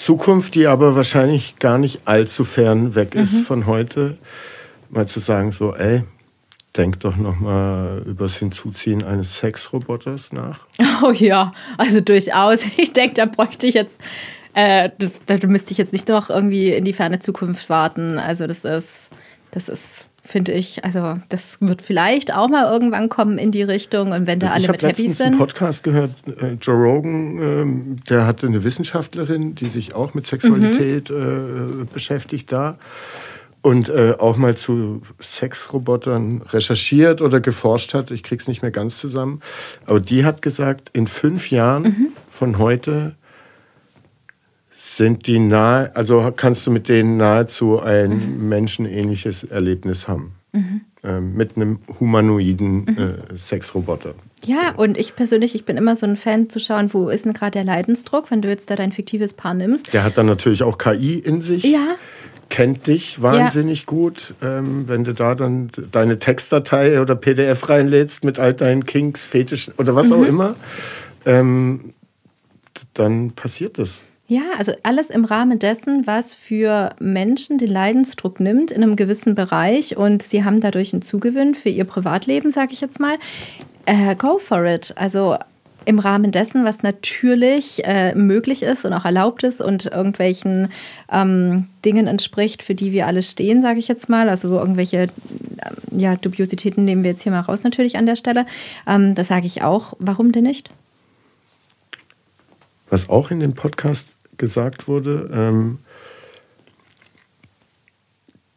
Zukunft, 0.05 0.55
die 0.55 0.67
aber 0.67 0.95
wahrscheinlich 0.97 1.59
gar 1.59 1.79
nicht 1.79 2.03
allzu 2.05 2.45
fern 2.45 2.95
weg 2.95 3.15
ist 3.15 3.33
Mhm. 3.33 3.39
von 3.45 3.67
heute, 3.67 4.19
mal 4.91 5.07
zu 5.07 5.19
sagen, 5.21 5.51
so, 5.51 5.75
ey, 5.75 6.03
denk 6.77 7.01
doch 7.01 7.17
noch 7.17 7.39
mal 7.41 8.03
übers 8.05 8.37
Hinzuziehen 8.37 9.03
eines 9.03 9.39
Sexroboters 9.39 10.33
nach. 10.33 10.67
Oh 11.03 11.11
ja, 11.13 11.53
also 11.79 12.01
durchaus. 12.01 12.61
Ich 12.77 12.93
denke, 12.93 13.15
da 13.15 13.25
bräuchte 13.27 13.67
ich 13.67 13.75
jetzt, 13.75 13.99
äh, 14.53 14.91
das, 14.99 15.21
da 15.27 15.37
müsste 15.47 15.73
ich 15.73 15.79
jetzt 15.79 15.93
nicht 15.93 16.09
noch 16.09 16.29
irgendwie 16.31 16.73
in 16.73 16.85
die 16.85 16.93
ferne 16.93 17.19
Zukunft 17.19 17.69
warten. 17.71 18.19
Also 18.19 18.47
das 18.47 18.65
ist, 18.65 19.11
das 19.53 19.69
ist, 19.69 20.07
finde 20.27 20.53
ich, 20.53 20.85
also 20.85 21.19
das 21.29 21.59
wird 21.61 21.83
vielleicht 21.83 22.35
auch 22.35 22.49
mal 22.49 22.65
irgendwann 22.73 23.09
kommen 23.11 23.37
in 23.39 23.51
die 23.51 23.63
Richtung 23.63 24.13
und 24.13 24.27
wenn 24.27 24.39
da 24.41 24.49
alle 24.53 24.61
ich 24.63 24.69
habe 24.69 24.73
mit 24.79 24.83
happy 24.83 25.03
letztens 25.03 25.21
einen 25.21 25.33
sind. 25.35 25.39
Podcast 25.39 25.83
gehört, 25.85 26.13
äh, 26.41 26.53
Joe 26.61 26.75
Rogan, 26.75 27.39
ähm, 27.43 27.97
der 28.09 28.27
hatte 28.27 28.47
eine 28.47 28.65
Wissenschaftlerin, 28.65 29.55
die 29.55 29.69
sich 29.69 29.95
auch 29.95 30.15
mit 30.15 30.27
Sexualität 30.27 31.11
Mhm. 31.11 31.83
äh, 31.83 31.85
beschäftigt 31.93 32.51
da 32.53 32.79
und 33.61 33.89
äh, 33.91 34.15
auch 34.19 34.37
mal 34.39 34.57
zu 34.57 35.03
Sexrobotern 35.21 36.43
recherchiert 36.53 37.21
oder 37.23 37.41
geforscht 37.41 37.95
hat. 37.95 38.11
Ich 38.11 38.23
krieg's 38.23 38.49
nicht 38.49 38.63
mehr 38.63 38.71
ganz 38.71 38.99
zusammen. 38.99 39.41
Aber 39.87 40.01
die 40.01 40.25
hat 40.25 40.43
gesagt, 40.43 40.91
in 40.95 41.07
fünf 41.07 41.51
Jahren 41.51 41.83
Mhm. 41.83 42.07
von 42.29 42.59
heute 42.59 43.15
sind 44.97 45.27
die 45.27 45.39
nahe, 45.39 45.95
also 45.95 46.33
kannst 46.35 46.67
du 46.67 46.71
mit 46.71 46.89
denen 46.89 47.17
nahezu 47.17 47.81
ein 47.81 48.11
Mhm. 48.41 48.49
menschenähnliches 48.49 49.45
Erlebnis 49.45 50.09
haben. 50.09 50.33
Ähm, 51.03 51.35
mit 51.35 51.57
einem 51.57 51.81
humanoiden 52.01 52.85
Mhm. 52.85 52.97
äh, 53.33 53.37
Sexroboter. 53.37 54.15
Ja, 54.47 54.73
und 54.77 54.97
ich 54.97 55.17
persönlich, 55.17 55.55
ich 55.55 55.65
bin 55.65 55.77
immer 55.77 55.97
so 55.97 56.07
ein 56.07 56.17
Fan 56.17 56.49
zu 56.49 56.61
schauen, 56.61 56.95
wo 56.95 57.09
ist 57.09 57.25
denn 57.25 57.33
gerade 57.35 57.51
der 57.53 57.65
Leidensdruck, 57.65 58.31
wenn 58.31 58.41
du 58.41 58.49
jetzt 58.49 58.71
da 58.71 58.77
dein 58.77 58.93
fiktives 58.93 59.35
Paar 59.35 59.53
nimmst. 59.55 59.93
Der 59.93 60.05
hat 60.05 60.17
dann 60.17 60.27
natürlich 60.27 60.63
auch 60.63 60.79
KI 60.79 61.19
in 61.19 61.43
sich. 61.43 61.65
Ja. 61.65 61.97
Kennt 62.51 62.87
dich 62.87 63.21
wahnsinnig 63.21 63.85
gut. 63.85 64.35
Ähm, 64.43 64.87
wenn 64.87 65.03
du 65.05 65.13
da 65.13 65.35
dann 65.35 65.71
deine 65.93 66.19
Textdatei 66.21 67.01
oder 67.01 67.17
PDF 67.17 67.69
reinlädst 67.69 68.23
mit 68.25 68.39
all 68.39 68.55
deinen 68.55 68.85
Kinks, 68.87 69.25
Fetischen 69.25 69.75
oder 69.77 69.95
was 69.97 70.09
Mhm. 70.09 70.13
auch 70.13 70.25
immer, 70.25 70.57
ähm, 71.27 71.93
dann 72.95 73.33
passiert 73.33 73.79
das. 73.79 74.03
Ja, 74.35 74.43
also 74.59 74.73
alles 74.83 75.11
im 75.11 75.25
Rahmen 75.25 75.61
dessen, 75.61 76.09
was 76.09 76.35
für 76.35 76.97
Menschen 76.99 77.57
den 77.57 77.69
Leidensdruck 77.69 78.41
nimmt 78.41 78.73
in 78.73 78.83
einem 78.83 78.97
gewissen 78.97 79.37
Bereich 79.37 79.97
und 79.97 80.25
sie 80.25 80.43
haben 80.43 80.61
dadurch 80.61 80.93
einen 80.93 81.03
Zugewinn 81.03 81.55
für 81.55 81.69
ihr 81.69 81.85
Privatleben, 81.85 82.51
sage 82.51 82.73
ich 82.73 82.81
jetzt 82.81 82.99
mal. 82.99 83.17
Äh, 83.87 84.17
go 84.17 84.41
for 84.41 84.65
it. 84.65 84.93
Also 84.97 85.37
im 85.85 86.01
Rahmen 86.01 86.33
dessen, 86.33 86.65
was 86.65 86.83
natürlich 86.83 87.85
äh, 87.85 88.17
möglich 88.17 88.65
ist 88.65 88.85
und 88.85 88.93
auch 88.93 89.05
erlaubt 89.05 89.45
ist 89.45 89.63
und 89.63 89.87
irgendwelchen 89.87 90.69
ähm, 91.13 91.69
Dingen 91.85 92.09
entspricht, 92.09 92.65
für 92.65 92.75
die 92.75 92.91
wir 92.91 93.07
alle 93.07 93.23
stehen, 93.23 93.63
sage 93.63 93.79
ich 93.79 93.87
jetzt 93.87 94.09
mal. 94.09 94.29
Also 94.29 94.59
irgendwelche 94.59 95.03
ähm, 95.03 96.01
ja, 96.01 96.17
Dubiositäten 96.17 96.85
nehmen 96.85 97.05
wir 97.05 97.13
jetzt 97.13 97.23
hier 97.23 97.31
mal 97.31 97.39
raus 97.39 97.63
natürlich 97.63 97.99
an 97.99 98.07
der 98.07 98.17
Stelle. 98.17 98.47
Ähm, 98.85 99.15
das 99.15 99.29
sage 99.29 99.47
ich 99.47 99.63
auch. 99.63 99.95
Warum 100.01 100.33
denn 100.33 100.43
nicht? 100.43 100.71
Was 102.91 103.09
auch 103.09 103.31
in 103.31 103.39
dem 103.39 103.55
Podcast 103.55 104.07
gesagt 104.39 104.89
wurde, 104.89 105.31
ähm, 105.33 105.79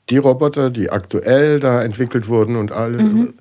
die 0.09 0.17
Roboter, 0.17 0.69
die 0.69 0.89
aktuell 0.89 1.59
da 1.59 1.83
entwickelt 1.83 2.27
wurden 2.27 2.55
und 2.55 2.71
alle, 2.71 3.01
Mhm. 3.03 3.33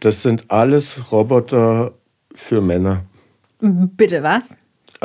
das 0.00 0.22
sind 0.22 0.50
alles 0.50 1.12
Roboter 1.12 1.92
für 2.34 2.60
Männer. 2.60 3.04
Bitte 3.60 4.22
was? 4.22 4.50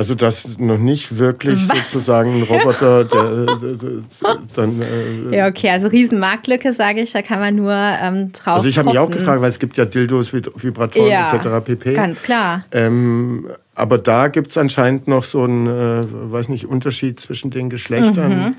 Also 0.01 0.15
das 0.15 0.57
noch 0.57 0.79
nicht 0.79 1.19
wirklich 1.19 1.69
Was? 1.69 1.77
sozusagen 1.91 2.31
ein 2.33 2.41
Roboter, 2.41 3.03
der, 3.13 3.45
der, 3.57 3.73
der 3.75 4.39
dann. 4.55 4.81
Äh, 4.81 5.37
Ja, 5.37 5.47
okay, 5.47 5.69
also 5.69 5.89
Riesenmarktlücke, 5.89 6.73
sage 6.73 7.01
ich, 7.01 7.11
da 7.11 7.21
kann 7.21 7.39
man 7.39 7.53
nur 7.55 7.71
ähm, 7.71 8.31
drauf 8.31 8.55
also 8.55 8.67
ich 8.67 8.79
habe 8.79 8.89
mich 8.89 8.97
auch 8.97 9.11
gefragt, 9.11 9.43
weil 9.43 9.51
es 9.51 9.59
gibt 9.59 9.77
ja 9.77 9.85
Dildos, 9.85 10.33
Vib- 10.33 10.49
Vibratoren 10.55 11.07
ja, 11.07 11.31
etc. 11.31 11.63
pp. 11.63 11.93
Ganz 11.93 12.19
klar. 12.23 12.65
Ähm, 12.71 13.47
aber 13.75 13.99
da 13.99 14.29
gibt 14.29 14.49
es 14.49 14.57
anscheinend 14.57 15.07
noch 15.07 15.21
so 15.23 15.43
einen, 15.43 15.67
äh, 15.67 16.03
weiß 16.31 16.49
nicht, 16.49 16.65
Unterschied 16.65 17.19
zwischen 17.19 17.51
den 17.51 17.69
Geschlechtern. 17.69 18.45
Mhm. 18.45 18.55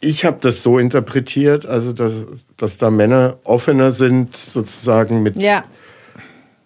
Ich 0.00 0.24
habe 0.24 0.38
das 0.40 0.64
so 0.64 0.76
interpretiert, 0.80 1.66
also 1.66 1.92
dass, 1.92 2.14
dass 2.56 2.78
da 2.78 2.90
Männer 2.90 3.36
offener 3.44 3.92
sind, 3.92 4.36
sozusagen 4.36 5.22
mit 5.22 5.36
Ja, 5.36 5.62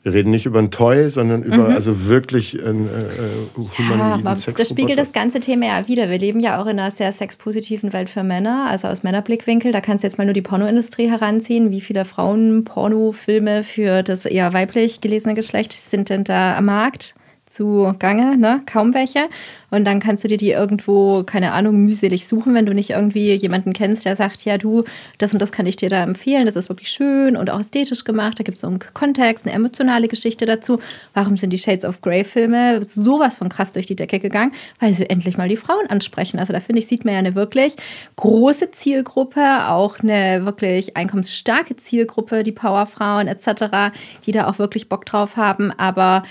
Wir 0.06 0.14
reden 0.14 0.30
nicht 0.30 0.46
über 0.46 0.60
ein 0.60 0.70
Toy, 0.70 1.10
sondern 1.10 1.42
über 1.42 1.68
mhm. 1.68 1.74
also 1.74 2.06
wirklich 2.06 2.64
einen 2.64 2.86
äh, 2.86 3.58
humanoiden 3.76 4.24
ja, 4.24 4.36
Sex. 4.36 4.56
Das 4.56 4.68
spiegelt 4.68 5.00
das 5.00 5.10
ganze 5.10 5.40
Thema 5.40 5.66
ja 5.66 5.88
wieder. 5.88 6.08
Wir 6.08 6.18
leben 6.20 6.38
ja 6.38 6.62
auch 6.62 6.66
in 6.66 6.78
einer 6.78 6.92
sehr 6.92 7.10
sexpositiven 7.10 7.92
Welt 7.92 8.08
für 8.08 8.22
Männer, 8.22 8.68
also 8.70 8.86
aus 8.86 9.02
Männerblickwinkel. 9.02 9.72
Da 9.72 9.80
kannst 9.80 10.04
du 10.04 10.06
jetzt 10.06 10.16
mal 10.16 10.22
nur 10.22 10.32
die 10.32 10.42
Pornoindustrie 10.42 11.10
heranziehen. 11.10 11.72
Wie 11.72 11.80
viele 11.80 12.04
Frauen-Pornofilme 12.04 13.64
für 13.64 14.04
das 14.04 14.26
eher 14.26 14.52
weiblich 14.52 15.00
gelesene 15.00 15.34
Geschlecht 15.34 15.72
sind 15.72 16.08
denn 16.08 16.22
da 16.22 16.56
am 16.56 16.66
Markt? 16.66 17.16
Zu 17.48 17.94
Gange, 17.98 18.36
ne? 18.36 18.62
Kaum 18.66 18.92
welche. 18.94 19.28
Und 19.70 19.84
dann 19.84 20.00
kannst 20.00 20.24
du 20.24 20.28
dir 20.28 20.36
die 20.36 20.50
irgendwo, 20.50 21.24
keine 21.24 21.52
Ahnung, 21.52 21.84
mühselig 21.84 22.26
suchen, 22.26 22.54
wenn 22.54 22.66
du 22.66 22.74
nicht 22.74 22.90
irgendwie 22.90 23.34
jemanden 23.34 23.72
kennst, 23.72 24.04
der 24.04 24.16
sagt, 24.16 24.44
ja, 24.44 24.58
du, 24.58 24.84
das 25.18 25.32
und 25.32 25.42
das 25.42 25.52
kann 25.52 25.66
ich 25.66 25.76
dir 25.76 25.88
da 25.88 26.02
empfehlen, 26.02 26.46
das 26.46 26.56
ist 26.56 26.68
wirklich 26.68 26.88
schön 26.88 27.36
und 27.36 27.50
auch 27.50 27.60
ästhetisch 27.60 28.04
gemacht. 28.04 28.38
Da 28.38 28.44
gibt 28.44 28.56
es 28.56 28.62
so 28.62 28.68
einen 28.68 28.78
Kontext, 28.78 29.44
eine 29.44 29.54
emotionale 29.54 30.08
Geschichte 30.08 30.46
dazu. 30.46 30.78
Warum 31.14 31.36
sind 31.36 31.50
die 31.50 31.58
Shades 31.58 31.84
of 31.84 32.00
Grey-Filme 32.00 32.86
sowas 32.88 33.38
von 33.38 33.48
krass 33.48 33.72
durch 33.72 33.86
die 33.86 33.96
Decke 33.96 34.20
gegangen? 34.20 34.52
Weil 34.78 34.92
sie 34.92 35.08
endlich 35.08 35.36
mal 35.36 35.48
die 35.48 35.56
Frauen 35.56 35.86
ansprechen. 35.88 36.38
Also 36.38 36.52
da 36.52 36.60
finde 36.60 36.80
ich, 36.80 36.86
sieht 36.86 37.04
man 37.04 37.14
ja 37.14 37.18
eine 37.18 37.34
wirklich 37.34 37.76
große 38.16 38.70
Zielgruppe, 38.70 39.68
auch 39.68 39.98
eine 40.00 40.44
wirklich 40.44 40.96
einkommensstarke 40.96 41.76
Zielgruppe, 41.76 42.42
die 42.42 42.52
Powerfrauen 42.52 43.28
etc., 43.28 43.96
die 44.26 44.32
da 44.32 44.48
auch 44.48 44.58
wirklich 44.58 44.88
Bock 44.88 45.04
drauf 45.06 45.36
haben. 45.36 45.72
Aber 45.72 46.22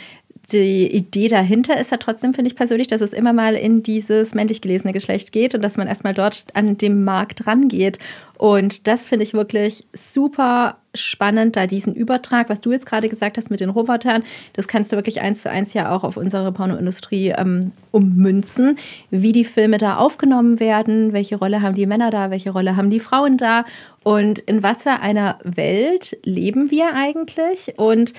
die 0.51 0.88
Idee 0.95 1.27
dahinter 1.27 1.80
ist 1.80 1.91
ja 1.91 1.97
trotzdem, 1.97 2.34
finde 2.34 2.49
ich 2.49 2.55
persönlich, 2.55 2.88
dass 2.88 3.01
es 3.01 3.13
immer 3.13 3.34
mal 3.34 3.55
in 3.55 3.84
dieses 3.84 4.34
männlich 4.34 4.61
gelesene 4.61 4.93
Geschlecht 4.93 5.31
geht 5.31 5.55
und 5.55 5.61
dass 5.61 5.77
man 5.77 5.88
erstmal 5.88 6.13
dort 6.13 6.45
an 6.53 6.77
dem 6.77 7.03
Markt 7.03 7.47
rangeht. 7.47 7.99
Und 8.38 8.88
das 8.88 9.09
finde 9.09 9.23
ich 9.23 9.34
wirklich 9.34 9.85
super 9.93 10.77
spannend, 10.93 11.55
da 11.55 11.67
diesen 11.67 11.93
Übertrag, 11.93 12.49
was 12.49 12.61
du 12.61 12.72
jetzt 12.72 12.85
gerade 12.85 13.09
gesagt 13.09 13.38
hast 13.38 13.49
mit 13.49 13.59
den 13.59 13.69
Robotern, 13.69 14.23
das 14.53 14.67
kannst 14.67 14.91
du 14.91 14.95
wirklich 14.95 15.22
eins 15.22 15.41
zu 15.41 15.49
eins 15.49 15.73
ja 15.73 15.95
auch 15.95 16.03
auf 16.03 16.17
unsere 16.17 16.51
Pornoindustrie 16.51 17.30
ähm, 17.30 17.72
ummünzen, 17.91 18.77
wie 19.09 19.31
die 19.31 19.45
Filme 19.45 19.77
da 19.77 19.97
aufgenommen 19.97 20.59
werden, 20.59 21.13
welche 21.13 21.38
Rolle 21.38 21.61
haben 21.61 21.76
die 21.76 21.85
Männer 21.85 22.11
da, 22.11 22.30
welche 22.30 22.51
Rolle 22.51 22.76
haben 22.76 22.89
die 22.89 22.99
Frauen 22.99 23.38
da 23.38 23.65
und 24.03 24.39
in 24.39 24.63
was 24.63 24.84
für 24.84 24.99
einer 24.99 25.39
Welt 25.43 26.17
leben 26.23 26.72
wir 26.72 26.93
eigentlich 26.93 27.73
und 27.77 28.13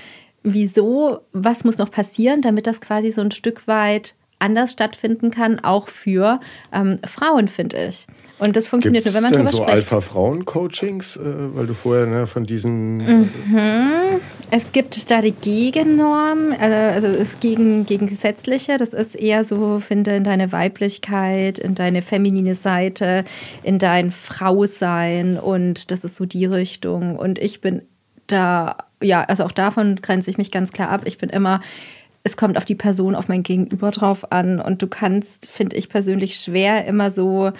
wieso, 0.46 1.20
was 1.32 1.64
muss 1.64 1.76
noch 1.76 1.90
passieren, 1.90 2.40
damit 2.40 2.66
das 2.66 2.80
quasi 2.80 3.10
so 3.10 3.20
ein 3.20 3.32
Stück 3.32 3.66
weit 3.66 4.14
anders 4.38 4.72
stattfinden 4.72 5.30
kann, 5.30 5.60
auch 5.60 5.88
für 5.88 6.40
ähm, 6.72 6.98
Frauen, 7.06 7.48
finde 7.48 7.86
ich. 7.86 8.06
Und 8.38 8.54
das 8.54 8.66
funktioniert 8.66 9.04
Gibt's 9.04 9.14
nur, 9.18 9.22
wenn 9.22 9.30
man 9.30 9.46
darüber 9.46 9.50
so 9.50 9.62
spricht. 9.62 9.76
Alpha-Frauen-Coachings, 9.76 11.16
äh, 11.16 11.20
weil 11.54 11.66
du 11.66 11.72
vorher 11.72 12.06
ne, 12.06 12.26
von 12.26 12.44
diesen. 12.44 12.98
Mhm. 12.98 14.20
Es 14.50 14.72
gibt 14.72 15.10
da 15.10 15.22
die 15.22 15.32
Gegennorm, 15.32 16.54
also, 16.58 16.76
also 16.76 17.06
ist 17.06 17.40
gegen, 17.40 17.86
gegen 17.86 18.06
gesetzliche. 18.06 18.76
Das 18.76 18.90
ist 18.90 19.16
eher 19.16 19.42
so, 19.42 19.80
finde 19.80 20.16
in 20.16 20.24
deine 20.24 20.52
Weiblichkeit, 20.52 21.58
in 21.58 21.74
deine 21.74 22.02
feminine 22.02 22.54
Seite, 22.54 23.24
in 23.62 23.78
dein 23.78 24.12
Frausein 24.12 25.38
und 25.38 25.90
das 25.90 26.04
ist 26.04 26.16
so 26.16 26.26
die 26.26 26.44
Richtung. 26.44 27.16
Und 27.16 27.38
ich 27.38 27.62
bin 27.62 27.82
da 28.26 28.76
ja, 29.02 29.22
also 29.22 29.44
auch 29.44 29.52
davon 29.52 29.96
grenze 29.96 30.30
ich 30.30 30.38
mich 30.38 30.50
ganz 30.50 30.72
klar 30.72 30.88
ab. 30.88 31.02
Ich 31.04 31.18
bin 31.18 31.30
immer, 31.30 31.60
es 32.24 32.36
kommt 32.36 32.56
auf 32.56 32.64
die 32.64 32.74
Person, 32.74 33.14
auf 33.14 33.28
mein 33.28 33.42
Gegenüber 33.42 33.90
drauf 33.90 34.32
an. 34.32 34.60
Und 34.60 34.82
du 34.82 34.86
kannst, 34.86 35.50
finde 35.50 35.76
ich 35.76 35.88
persönlich, 35.88 36.38
schwer 36.38 36.86
immer 36.86 37.10
so 37.10 37.52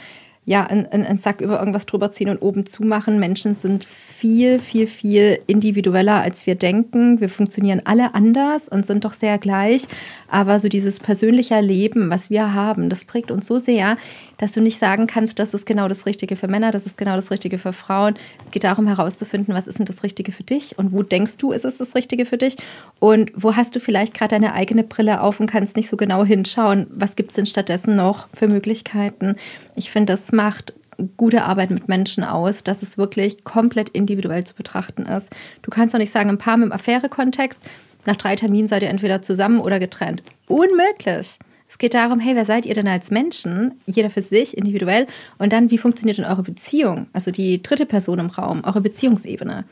ja, 0.49 0.65
einen, 0.65 0.87
einen 0.87 1.19
Sack 1.19 1.41
über 1.41 1.59
irgendwas 1.59 1.87
drüber 1.87 2.13
ziehen 2.13 2.29
und 2.29 2.41
oben 2.41 2.67
zumachen. 2.67 3.19
Menschen 3.19 3.57
sind 3.57 3.85
viel, 3.85 4.61
viel, 4.61 4.87
viel 4.87 5.41
individueller, 5.49 6.23
als 6.23 6.47
wir 6.47 6.55
denken. 6.55 7.21
Wir 7.21 7.29
funktionieren 7.29 7.83
alle 7.85 8.15
anders 8.15 8.69
und 8.69 8.87
sind 8.87 9.05
doch 9.05 9.13
sehr 9.13 9.39
gleich. 9.39 9.89
Aber 10.29 10.61
so 10.61 10.69
dieses 10.69 11.01
persönliche 11.01 11.61
Leben, 11.61 12.11
was 12.11 12.31
wir 12.31 12.55
haben, 12.55 12.89
das 12.91 13.05
prägt 13.05 13.33
uns 13.33 13.49
so 13.49 13.59
sehr, 13.59 13.97
dass 14.39 14.53
du 14.53 14.61
nicht 14.61 14.79
sagen 14.79 15.07
kannst, 15.07 15.39
das 15.39 15.55
ist 15.55 15.67
genau 15.67 15.89
das 15.89 16.07
Richtige 16.07 16.37
für 16.37 16.49
Männer, 16.49 16.71
das 16.71 16.87
ist 16.87 16.97
genau 16.97 17.17
das 17.17 17.31
Richtige 17.31 17.59
für 17.59 17.73
Frauen. 17.73 18.15
Es 18.45 18.51
geht 18.51 18.65
darum 18.65 18.87
herauszufinden, 18.87 19.55
was 19.55 19.67
ist 19.67 19.79
denn 19.79 19.87
das 19.87 20.03
Richtige 20.03 20.33
für 20.33 20.43
dich 20.43 20.79
und 20.79 20.93
wo 20.93 21.03
denkst 21.03 21.39
du, 21.39 21.53
ist 21.53 21.65
es 21.65 21.79
das 21.79 21.95
Richtige 21.95 22.27
für 22.27 22.39
dich 22.39 22.57
und 22.99 23.31
wo 23.35 23.57
hast 23.57 23.75
du 23.75 23.81
vielleicht 23.81 24.15
gerade 24.15 24.35
deine 24.35 24.55
eigene 24.55 24.85
Brille 24.85 25.21
auf 25.21 25.41
und 25.41 25.51
kannst 25.51 25.77
nicht 25.77 25.89
so 25.89 25.97
genau 25.97 26.25
hinschauen, 26.25 26.87
was 26.91 27.17
gibt 27.17 27.31
es 27.31 27.37
denn 27.37 27.47
stattdessen 27.47 27.97
noch 27.97 28.29
für 28.35 28.49
Möglichkeiten. 28.49 29.37
Ich 29.75 29.91
finde, 29.91 30.13
das 30.13 30.33
macht 30.33 30.75
gute 31.17 31.45
Arbeit 31.45 31.71
mit 31.71 31.89
Menschen 31.89 32.25
aus, 32.25 32.65
dass 32.65 32.83
es 32.83 32.99
wirklich 32.99 33.45
komplett 33.45 33.91
individuell 33.91 34.45
zu 34.45 34.55
betrachten 34.55 35.03
ist. 35.03 35.29
Du 35.63 35.71
kannst 35.71 35.95
doch 35.95 35.99
nicht 35.99 36.13
sagen, 36.13 36.31
ein 36.31 36.39
Paar 36.39 36.57
mit 36.57 36.65
einem 36.65 36.73
Affäre-Kontext, 36.73 37.61
nach 38.07 38.17
drei 38.17 38.37
Terminen 38.37 38.69
seid 38.69 38.83
ihr 38.83 38.89
entweder 38.89 39.21
zusammen 39.21 39.61
oder 39.61 39.81
getrennt. 39.81 40.23
Unmöglich. 40.47 41.39
Es 41.69 41.79
geht 41.79 41.95
darum, 41.95 42.21
hey, 42.21 42.35
wer 42.37 42.45
seid 42.45 42.65
ihr 42.67 42.75
denn 42.75 42.89
als 42.89 43.11
Menschen? 43.11 43.81
Jeder 43.87 44.11
für 44.11 44.23
sich, 44.23 44.57
individuell. 44.57 45.07
Und 45.39 45.53
dann, 45.53 45.71
wie 45.71 45.79
funktioniert 45.79 46.19
denn 46.19 46.25
eure 46.25 46.43
Beziehung? 46.43 47.07
Also 47.13 47.31
die 47.31 47.63
dritte 47.63 47.87
Person 47.87 48.19
im 48.19 48.29
Raum, 48.29 48.63
eure 48.65 48.81
Beziehungsebene. 48.81 49.65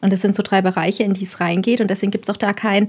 Und 0.00 0.12
das 0.12 0.20
sind 0.20 0.36
so 0.36 0.42
drei 0.42 0.62
Bereiche, 0.62 1.02
in 1.02 1.14
die 1.14 1.24
es 1.24 1.40
reingeht. 1.40 1.80
Und 1.80 1.90
deswegen 1.90 2.12
gibt 2.12 2.28
es 2.28 2.34
auch 2.34 2.38
da 2.38 2.52
kein, 2.52 2.88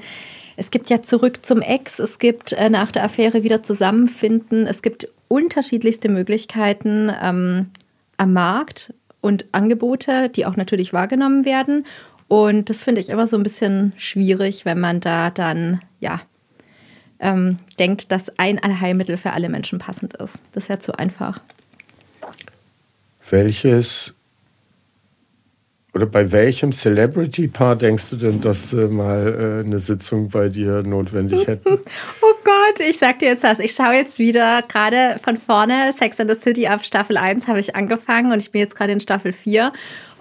es 0.58 0.72
gibt 0.72 0.90
ja 0.90 1.02
zurück 1.02 1.46
zum 1.46 1.62
Ex, 1.62 2.00
es 2.00 2.20
gibt 2.20 2.52
äh, 2.52 2.70
nach 2.70 2.92
der 2.92 3.06
Affäre 3.06 3.44
wieder 3.44 3.64
zusammenfinden, 3.64 4.68
es 4.68 4.82
gibt 4.82 5.08
unterschiedlichste 5.30 6.10
Möglichkeiten 6.10 7.10
ähm, 7.22 7.68
am 8.18 8.34
Markt 8.34 8.94
und 9.22 9.46
Angebote, 9.54 10.28
die 10.28 10.46
auch 10.46 10.58
natürlich 10.58 10.92
wahrgenommen 10.92 11.46
werden. 11.46 11.86
Und 12.28 12.70
das 12.70 12.84
finde 12.84 13.00
ich 13.00 13.08
immer 13.08 13.26
so 13.26 13.38
ein 13.38 13.44
bisschen 13.44 13.94
schwierig, 13.96 14.66
wenn 14.66 14.80
man 14.80 15.00
da 15.00 15.30
dann, 15.30 15.80
ja, 16.02 16.20
ähm, 17.20 17.58
denkt, 17.78 18.12
dass 18.12 18.38
ein 18.38 18.60
Allheilmittel 18.60 19.18
für 19.18 19.32
alle 19.32 19.50
Menschen 19.50 19.80
passend 19.80 20.14
ist. 20.16 20.36
Das 20.54 20.70
wäre 20.70 20.80
zu 20.80 20.98
einfach. 20.98 21.42
Welches 23.30 24.14
oder 25.94 26.06
bei 26.06 26.32
welchem 26.32 26.72
Celebrity-Paar 26.72 27.76
denkst 27.76 28.12
du 28.12 28.16
denn, 28.16 28.42
dass 28.42 28.74
äh, 28.74 28.88
mal 28.88 29.60
äh, 29.60 29.66
eine 29.66 29.80
Sitzung 29.80 30.30
bei 30.30 30.48
dir 30.48 30.84
notwendig 30.84 31.48
hätten? 31.48 31.80
oh 32.22 32.34
Gott, 32.44 32.80
ich 32.88 33.00
sag 33.00 33.20
dir 33.20 33.30
jetzt 33.30 33.44
was. 33.44 33.60
Ich 33.60 33.74
schaue 33.74 33.96
jetzt 33.96 34.20
wieder 34.20 34.62
gerade 34.68 35.18
von 35.24 35.36
vorne 35.36 35.92
Sex 35.98 36.20
and 36.20 36.30
the 36.30 36.40
City 36.40 36.68
ab 36.68 36.86
Staffel 36.86 37.18
1 37.18 37.48
habe 37.48 37.60
ich 37.60 37.76
angefangen 37.76 38.32
und 38.32 38.40
ich 38.40 38.52
bin 38.52 38.62
jetzt 38.62 38.76
gerade 38.76 38.94
in 38.94 39.00
Staffel 39.00 39.34
4. 39.34 39.74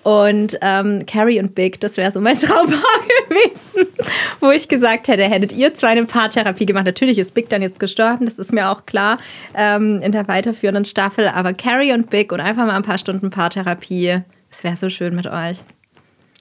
Und 0.09 0.59
ähm, 0.63 1.05
Carrie 1.07 1.39
und 1.39 1.55
Big, 1.55 1.81
das 1.81 1.99
wäre 1.99 2.11
so 2.11 2.21
mein 2.21 2.37
Traumpaar 2.39 2.81
gewesen, 3.29 3.89
wo 4.41 4.51
ich 4.51 4.67
gesagt 4.67 5.09
hätte, 5.09 5.25
hättet 5.25 5.53
ihr 5.53 5.75
zwei 5.75 5.89
eine 5.89 6.07
Paartherapie 6.07 6.65
gemacht. 6.65 6.87
Natürlich 6.87 7.19
ist 7.19 7.35
Big 7.35 7.51
dann 7.51 7.61
jetzt 7.61 7.79
gestorben, 7.79 8.25
das 8.25 8.39
ist 8.39 8.53
mir 8.53 8.71
auch 8.71 8.87
klar 8.87 9.19
ähm, 9.55 10.01
in 10.01 10.13
der 10.13 10.27
weiterführenden 10.27 10.87
Staffel. 10.87 11.29
Aber 11.29 11.53
Carrie 11.53 11.93
und 11.93 12.09
Big 12.09 12.33
und 12.33 12.41
einfach 12.41 12.65
mal 12.65 12.77
ein 12.77 12.83
paar 12.83 12.97
Stunden 12.97 13.29
Paartherapie 13.29 14.23
es 14.51 14.65
wäre 14.65 14.77
so 14.77 14.89
schön 14.89 15.15
mit 15.15 15.27
euch. 15.27 15.59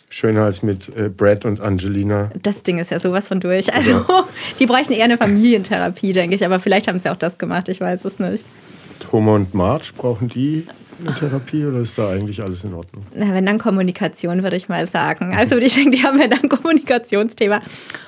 Schöner 0.10 0.44
als 0.44 0.64
mit 0.64 0.88
äh, 0.96 1.10
Brad 1.10 1.44
und 1.44 1.60
Angelina. 1.60 2.32
Das 2.42 2.64
Ding 2.64 2.78
ist 2.78 2.92
ja 2.92 3.00
sowas 3.00 3.28
von 3.28 3.42
durch. 3.42 3.74
Also, 3.74 3.92
ja. 3.92 4.28
die 4.60 4.66
bräuchten 4.66 4.94
eher 4.94 5.04
eine 5.04 5.18
Familientherapie, 5.18 6.14
denke 6.14 6.36
ich. 6.36 6.46
Aber 6.46 6.60
vielleicht 6.60 6.88
haben 6.88 7.00
sie 7.00 7.10
auch 7.10 7.18
das 7.18 7.38
gemacht, 7.38 7.68
ich 7.68 7.82
weiß 7.82 8.06
es 8.06 8.18
nicht. 8.18 8.46
Homer 9.12 9.34
und 9.34 9.54
Marge, 9.54 9.90
brauchen 9.98 10.30
die 10.30 10.66
eine 11.00 11.14
Therapie 11.14 11.66
oder 11.66 11.80
ist 11.80 11.98
da 11.98 12.10
eigentlich 12.10 12.42
alles 12.42 12.64
in 12.64 12.74
Ordnung? 12.74 13.06
Na, 13.14 13.34
wenn 13.34 13.46
dann 13.46 13.58
Kommunikation, 13.58 14.44
würde 14.44 14.56
ich 14.56 14.70
mal 14.70 14.88
sagen. 14.88 15.34
Also 15.36 15.58
ich 15.58 15.74
denke, 15.74 15.92
die 15.92 16.04
haben 16.04 16.20
ja 16.20 16.28
dann 16.28 16.44
ein 16.44 16.50
Kommunikationsthema. 16.50 17.62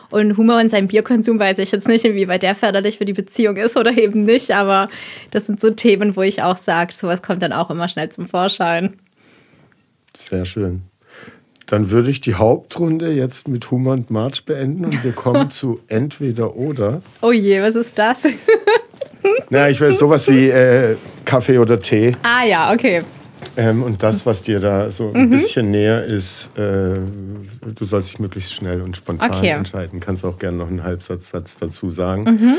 Und 0.10 0.38
Humor 0.38 0.60
und 0.60 0.70
sein 0.70 0.88
Bierkonsum 0.88 1.40
weiß 1.40 1.60
ich 1.60 1.72
jetzt 1.72 1.88
nicht, 1.88 2.04
inwieweit 2.04 2.42
der 2.42 2.56
förderlich 2.56 2.98
für 2.98 3.06
die 3.06 3.14
Beziehung 3.14 3.58
ist 3.58 3.78
oder 3.78 3.96
eben 3.98 4.24
nicht. 4.24 4.52
Aber 4.52 4.90
das 5.32 5.46
sind 5.46 5.60
so 5.60 5.70
Themen, 5.70 6.16
wo 6.16 6.24
ich 6.24 6.42
auch 6.42 6.58
sage, 6.58 6.94
sowas 6.94 7.22
kommt 7.22 7.44
dann 7.44 7.54
auch 7.54 7.70
immer 7.70 7.88
schnell 7.88 8.10
zum 8.10 8.28
Vorschein. 8.28 8.98
Sehr 10.18 10.46
schön. 10.46 10.82
Dann 11.68 11.92
würde 11.92 12.10
ich 12.10 12.20
die 12.20 12.34
Hauptrunde 12.34 13.12
jetzt 13.12 13.48
mit 13.48 13.70
Humor 13.70 13.94
und 13.94 14.10
March 14.10 14.46
beenden 14.46 14.86
und 14.86 15.04
wir 15.04 15.12
kommen 15.12 15.52
zu 15.52 15.80
entweder 15.88 16.56
oder. 16.56 17.04
Oh 17.22 17.32
je, 17.32 17.62
was 17.62 17.76
ist 17.76 18.00
das? 18.00 18.24
Na, 19.50 19.70
ich 19.70 19.80
weiß 19.80 20.00
sowas 20.00 20.28
wie 20.28 20.50
äh, 20.50 20.96
Kaffee 21.26 21.58
oder 21.58 21.82
Tee. 21.82 22.12
Ah 22.24 22.46
ja, 22.46 22.74
okay. 22.74 23.02
Ähm, 23.56 23.84
und 23.84 24.04
das, 24.04 24.26
was 24.26 24.42
dir 24.42 24.60
da 24.60 24.92
so 24.92 25.12
ein 25.12 25.26
mhm. 25.26 25.30
bisschen 25.32 25.72
näher 25.72 26.04
ist, 26.04 26.50
äh, 26.58 27.00
du 27.00 27.86
sollst 27.86 28.10
dich 28.10 28.20
möglichst 28.20 28.54
schnell 28.54 28.82
und 28.82 28.98
spontan 28.98 29.32
okay. 29.32 29.50
entscheiden. 29.50 30.00
Kannst 30.00 30.26
auch 30.26 30.38
gerne 30.38 30.58
noch 30.58 30.68
einen 30.68 30.84
Halbsatzsatz 30.84 31.58
dazu 31.58 31.92
sagen. 31.92 32.24
Mhm. 32.24 32.56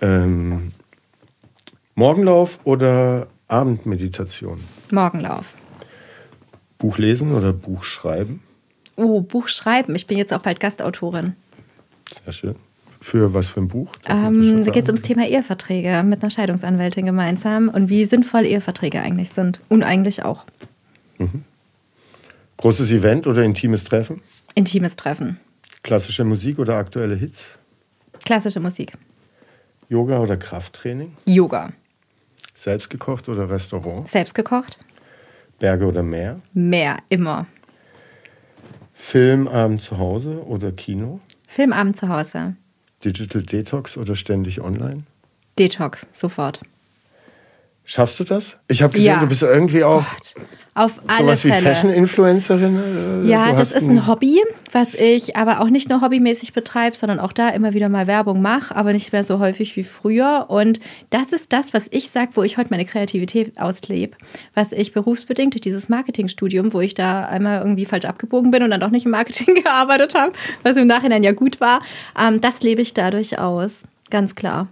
Ähm, 0.00 0.72
Morgenlauf 1.94 2.60
oder 2.64 3.28
Abendmeditation? 3.48 4.64
Morgenlauf. 4.90 5.54
Buch 6.78 6.98
lesen 6.98 7.34
oder 7.34 7.52
Buch 7.52 7.84
schreiben? 7.84 8.42
Oh, 8.96 9.20
Buch 9.20 9.48
schreiben. 9.48 9.94
Ich 9.94 10.06
bin 10.06 10.18
jetzt 10.18 10.32
auch 10.32 10.40
bald 10.40 10.60
Gastautorin. 10.60 11.36
Sehr 12.24 12.32
schön. 12.32 12.56
Für 13.06 13.32
was 13.34 13.46
für 13.46 13.60
ein 13.60 13.68
Buch? 13.68 13.94
Ähm, 14.08 14.64
da 14.64 14.72
geht 14.72 14.82
es 14.82 14.88
ums 14.88 15.02
Thema 15.02 15.28
Eheverträge 15.28 16.02
mit 16.04 16.22
einer 16.22 16.30
Scheidungsanwältin 16.30 17.06
gemeinsam 17.06 17.68
und 17.68 17.88
wie 17.88 18.04
sinnvoll 18.04 18.44
Eheverträge 18.44 19.00
eigentlich 19.00 19.28
sind. 19.30 19.60
Und 19.68 19.84
eigentlich 19.84 20.24
auch. 20.24 20.44
Mhm. 21.18 21.44
Großes 22.56 22.90
Event 22.90 23.28
oder 23.28 23.44
intimes 23.44 23.84
Treffen? 23.84 24.22
Intimes 24.56 24.96
Treffen. 24.96 25.38
Klassische 25.84 26.24
Musik 26.24 26.58
oder 26.58 26.78
aktuelle 26.78 27.14
Hits? 27.14 27.60
Klassische 28.24 28.58
Musik. 28.58 28.94
Yoga 29.88 30.18
oder 30.18 30.36
Krafttraining? 30.36 31.16
Yoga. 31.26 31.70
Selbstgekocht 32.56 33.28
oder 33.28 33.48
Restaurant? 33.48 34.10
Selbstgekocht. 34.10 34.80
Berge 35.60 35.86
oder 35.86 36.02
Meer? 36.02 36.40
Meer, 36.54 36.96
immer. 37.08 37.46
Filmabend 38.92 39.80
zu 39.80 39.96
Hause 39.96 40.44
oder 40.44 40.72
Kino? 40.72 41.20
Filmabend 41.46 41.96
zu 41.96 42.08
Hause. 42.08 42.56
Digital 43.06 43.42
Detox 43.42 43.96
oder 43.96 44.14
ständig 44.16 44.60
online? 44.60 45.04
Detox, 45.58 46.06
sofort. 46.12 46.60
Schaffst 47.84 48.18
du 48.20 48.24
das? 48.24 48.58
Ich 48.68 48.82
habe 48.82 48.92
gesehen, 48.92 49.06
Ja. 49.06 49.20
du 49.20 49.26
bist 49.28 49.42
irgendwie 49.42 49.84
auch 49.84 50.04
Auf 50.76 51.00
alle 51.06 51.20
sowas 51.20 51.44
wie 51.44 51.50
Fälle. 51.50 51.66
Fashion-Influencerin. 51.68 53.24
äh, 53.24 53.28
Ja, 53.28 53.54
das 53.54 53.72
ist 53.72 53.88
ein 53.88 54.06
Hobby, 54.06 54.42
was 54.72 54.94
ich 54.94 55.34
aber 55.34 55.62
auch 55.62 55.70
nicht 55.70 55.88
nur 55.88 56.02
hobbymäßig 56.02 56.52
betreibe, 56.52 56.94
sondern 56.94 57.18
auch 57.18 57.32
da 57.32 57.48
immer 57.48 57.72
wieder 57.72 57.88
mal 57.88 58.06
Werbung 58.06 58.42
mache, 58.42 58.76
aber 58.76 58.92
nicht 58.92 59.10
mehr 59.10 59.24
so 59.24 59.38
häufig 59.38 59.74
wie 59.76 59.84
früher. 59.84 60.44
Und 60.48 60.78
das 61.08 61.32
ist 61.32 61.54
das, 61.54 61.72
was 61.72 61.86
ich 61.92 62.10
sage, 62.10 62.32
wo 62.34 62.42
ich 62.42 62.58
heute 62.58 62.68
meine 62.68 62.84
Kreativität 62.84 63.58
auslebe, 63.58 64.18
was 64.52 64.72
ich 64.72 64.92
berufsbedingt 64.92 65.54
durch 65.54 65.62
dieses 65.62 65.88
Marketingstudium, 65.88 66.74
wo 66.74 66.82
ich 66.82 66.92
da 66.92 67.24
einmal 67.24 67.62
irgendwie 67.62 67.86
falsch 67.86 68.04
abgebogen 68.04 68.50
bin 68.50 68.62
und 68.62 68.70
dann 68.70 68.80
doch 68.80 68.90
nicht 68.90 69.06
im 69.06 69.12
Marketing 69.12 69.54
gearbeitet 69.62 70.14
habe, 70.14 70.32
was 70.62 70.76
im 70.76 70.86
Nachhinein 70.86 71.22
ja 71.22 71.32
gut 71.32 71.58
war, 71.58 71.80
ähm, 72.20 72.42
das 72.42 72.62
lebe 72.62 72.82
ich 72.82 72.92
dadurch 72.92 73.38
aus, 73.38 73.84
ganz 74.10 74.34
klar. 74.34 74.68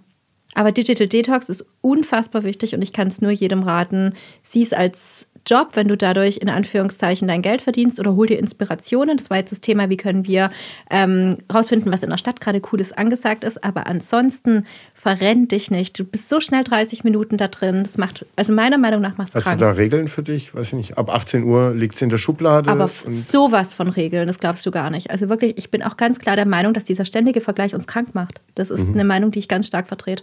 Aber 0.55 0.71
Digital 0.71 1.09
Detox 1.09 1.49
ist 1.49 1.65
unfassbar 1.81 2.45
wichtig 2.45 2.75
und 2.75 2.83
ich 2.83 2.93
kann 2.93 3.09
es 3.09 3.21
nur 3.21 3.33
jedem 3.33 3.63
raten. 3.65 4.13
Sieh 4.45 4.63
es 4.63 4.73
als 4.73 5.24
Job, 5.47 5.69
wenn 5.75 5.89
du 5.89 5.97
dadurch 5.97 6.39
in 6.39 6.49
Anführungszeichen 6.49 7.29
dein 7.29 7.43
Geld 7.43 7.61
verdienst 7.63 8.01
oder 8.01 8.15
hol 8.17 8.27
dir 8.27 8.39
Inspirationen. 8.39 9.17
Das 9.17 9.31
war 9.31 9.37
jetzt 9.37 9.53
das 9.53 9.61
Thema, 9.61 9.91
wie 9.91 9.97
können 9.97 10.27
wir 10.27 10.51
ähm, 10.91 11.37
rausfinden, 11.53 11.93
was 11.93 12.03
in 12.03 12.11
der 12.11 12.17
Stadt 12.17 12.41
gerade 12.41 12.61
Cooles 12.61 12.93
angesagt 12.93 13.45
ist. 13.45 13.63
Aber 13.63 13.87
ansonsten 13.87 14.65
verrenn 14.95 15.49
dich 15.49 15.71
nicht. 15.71 15.99
Du 15.99 16.05
bist 16.05 16.29
so 16.29 16.41
schnell 16.41 16.65
30 16.65 17.05
Minuten 17.05 17.37
da 17.37 17.49
drin. 17.49 17.83
Das 17.83 17.99
macht, 17.99 18.25
also 18.37 18.53
meiner 18.53 18.79
Meinung 18.79 19.01
nach 19.01 19.17
macht 19.19 19.35
es 19.35 19.45
Hast 19.45 19.55
du 19.55 19.59
da 19.65 19.73
Regeln 19.73 20.09
für 20.09 20.23
dich? 20.23 20.55
Weiß 20.55 20.69
ich 20.69 20.73
nicht. 20.75 20.99
Ab 20.99 21.15
18 21.15 21.43
Uhr 21.45 21.75
liegt 21.75 21.97
es 21.97 22.03
in 22.03 22.09
der 22.09 22.19
Schublade. 22.19 22.71
Aber 22.71 22.89
sowas 22.89 23.75
von 23.75 23.89
Regeln, 23.89 24.27
das 24.27 24.39
glaubst 24.39 24.65
du 24.67 24.71
gar 24.71 24.91
nicht. 24.91 25.11
Also 25.11 25.29
wirklich, 25.29 25.59
ich 25.59 25.71
bin 25.71 25.83
auch 25.83 25.97
ganz 25.97 26.19
klar 26.19 26.37
der 26.37 26.47
Meinung, 26.47 26.73
dass 26.73 26.85
dieser 26.85 27.05
ständige 27.05 27.41
Vergleich 27.41 27.75
uns 27.75 27.87
krank 27.87 28.15
macht. 28.15 28.41
Das 28.55 28.71
ist 28.71 28.81
Mhm. 28.89 28.95
eine 28.95 29.05
Meinung, 29.05 29.31
die 29.31 29.41
ich 29.41 29.49
ganz 29.49 29.67
stark 29.67 29.87
vertrete. 29.87 30.23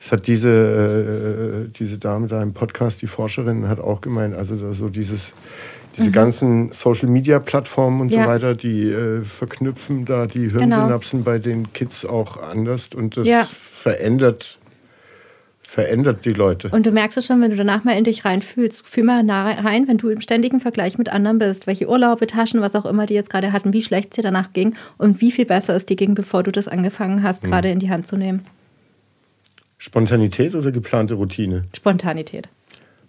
Es 0.00 0.10
hat 0.12 0.26
diese, 0.26 1.66
äh, 1.66 1.68
diese 1.78 1.98
Dame 1.98 2.26
da 2.26 2.42
im 2.42 2.52
Podcast, 2.54 3.02
die 3.02 3.06
Forscherin, 3.06 3.68
hat 3.68 3.80
auch 3.80 4.00
gemeint, 4.00 4.34
also 4.34 4.72
so 4.72 4.88
dieses, 4.88 5.32
diese 5.96 6.10
ganzen 6.10 6.72
Social-Media-Plattformen 6.72 8.00
und 8.00 8.06
Mhm. 8.08 8.12
Ja. 8.12 8.24
so 8.24 8.28
weiter, 8.30 8.54
die 8.54 8.88
äh, 8.90 9.22
verknüpfen 9.22 10.04
da 10.04 10.26
die 10.26 10.48
Hirnsynapsen 10.50 11.22
bei 11.22 11.38
den 11.38 11.72
Kids 11.72 12.04
auch 12.04 12.42
anders 12.42 12.88
und 12.96 13.16
das 13.16 13.28
Ja. 13.28 13.44
verändert, 13.60 14.58
verändert 15.60 16.24
die 16.24 16.32
Leute. 16.32 16.68
Und 16.70 16.84
du 16.86 16.90
merkst 16.90 17.16
es 17.18 17.26
schon, 17.26 17.40
wenn 17.40 17.50
du 17.50 17.56
danach 17.56 17.84
mal 17.84 17.96
in 17.96 18.04
dich 18.04 18.24
reinfühlst. 18.24 18.86
Fühl 18.86 19.04
mal 19.04 19.24
rein, 19.30 19.86
wenn 19.88 19.98
du 19.98 20.08
im 20.08 20.20
ständigen 20.20 20.60
Vergleich 20.60 20.98
mit 20.98 21.08
anderen 21.10 21.38
bist. 21.38 21.66
Welche 21.66 21.88
Urlaube, 21.88 22.26
Taschen, 22.26 22.60
was 22.60 22.74
auch 22.74 22.84
immer 22.86 23.06
die 23.06 23.14
jetzt 23.14 23.30
gerade 23.30 23.52
hatten, 23.52 23.72
wie 23.72 23.82
schlecht 23.82 24.10
es 24.10 24.16
dir 24.16 24.22
danach 24.22 24.52
ging 24.52 24.74
und 24.98 25.20
wie 25.20 25.30
viel 25.30 25.46
besser 25.46 25.74
es 25.76 25.86
dir 25.86 25.96
ging, 25.96 26.14
bevor 26.14 26.42
du 26.42 26.50
das 26.52 26.68
angefangen 26.68 27.22
hast, 27.22 27.44
gerade 27.44 27.70
in 27.70 27.78
die 27.78 27.90
Hand 27.90 28.06
zu 28.06 28.16
nehmen. 28.16 28.42
Spontanität 29.84 30.54
oder 30.54 30.70
geplante 30.70 31.14
Routine? 31.14 31.64
Spontanität. 31.76 32.48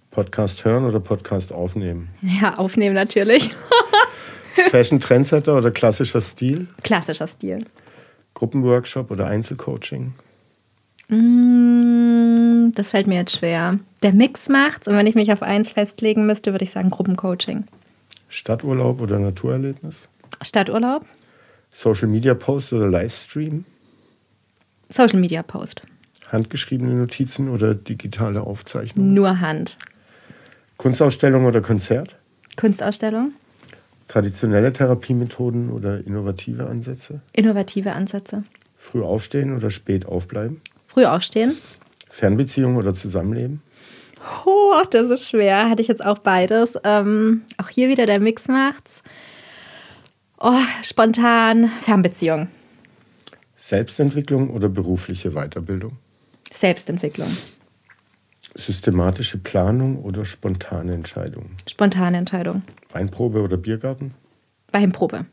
Podcast 0.09 0.65
hören 0.65 0.85
oder 0.85 0.99
Podcast 0.99 1.51
aufnehmen? 1.51 2.09
Ja, 2.23 2.55
aufnehmen 2.55 2.95
natürlich. 2.95 3.51
Fashion 4.71 4.99
Trendsetter 4.99 5.55
oder 5.55 5.69
klassischer 5.69 6.19
Stil? 6.19 6.65
Klassischer 6.81 7.27
Stil. 7.27 7.63
Gruppenworkshop 8.33 9.11
oder 9.11 9.27
Einzelcoaching? 9.27 10.15
Mm, 11.09 12.71
Das 12.73 12.89
fällt 12.89 13.05
mir 13.05 13.17
jetzt 13.17 13.37
schwer. 13.37 13.77
Der 14.01 14.11
Mix 14.13 14.49
macht's 14.49 14.87
und 14.87 14.95
wenn 14.97 15.05
ich 15.05 15.13
mich 15.13 15.31
auf 15.31 15.43
eins 15.43 15.69
festlegen 15.69 16.25
müsste, 16.25 16.53
würde 16.53 16.63
ich 16.63 16.71
sagen 16.71 16.89
Gruppencoaching. 16.89 17.65
Stadturlaub 18.29 18.99
oder 18.99 19.19
Naturerlebnis? 19.19 20.09
Stadturlaub, 20.41 21.05
Social 21.69 22.07
Media 22.07 22.33
Post 22.33 22.73
oder 22.73 22.87
Livestream? 22.89 23.63
Social 24.89 25.19
Media 25.19 25.43
Post. 25.43 25.83
Handgeschriebene 26.33 26.93
Notizen 26.95 27.47
oder 27.49 27.75
digitale 27.75 28.41
Aufzeichnungen? 28.41 29.13
Nur 29.13 29.39
Hand. 29.39 29.77
Kunstausstellung 30.77 31.45
oder 31.45 31.61
Konzert? 31.61 32.17
Kunstausstellung, 32.57 33.31
Traditionelle 34.07 34.73
Therapiemethoden 34.73 35.69
oder 35.71 36.05
innovative 36.05 36.67
Ansätze? 36.67 37.21
innovative 37.33 37.93
Ansätze. 37.93 38.43
Früh 38.77 39.01
aufstehen 39.01 39.55
oder 39.55 39.69
spät 39.71 40.05
aufbleiben? 40.05 40.59
Früh 40.87 41.05
aufstehen. 41.05 41.57
Fernbeziehung 42.09 42.75
oder 42.75 42.93
Zusammenleben? 42.93 43.61
Oh, 44.45 44.81
das 44.91 45.09
ist 45.09 45.29
schwer. 45.29 45.69
Hatte 45.69 45.81
ich 45.81 45.87
jetzt 45.87 46.05
auch 46.05 46.19
beides. 46.19 46.77
Ähm, 46.83 47.41
auch 47.57 47.69
hier 47.69 47.89
wieder 47.89 48.05
der 48.05 48.19
Mix 48.19 48.47
macht's. 48.47 49.01
Oh, 50.39 50.59
spontan 50.83 51.69
Fernbeziehung, 51.81 52.49
Selbstentwicklung 53.55 54.49
oder 54.49 54.67
berufliche 54.67 55.31
Weiterbildung? 55.31 55.97
Selbstentwicklung, 56.53 57.35
Systematische 58.55 59.37
Planung 59.37 60.03
oder 60.03 60.25
spontane 60.25 60.93
Entscheidungen? 60.93 61.55
spontane 61.69 62.17
Entscheidung, 62.17 62.61
Weinprobe 62.91 63.41
oder 63.41 63.57
Biergarten? 63.57 64.13
Weinprobe, 64.71 65.25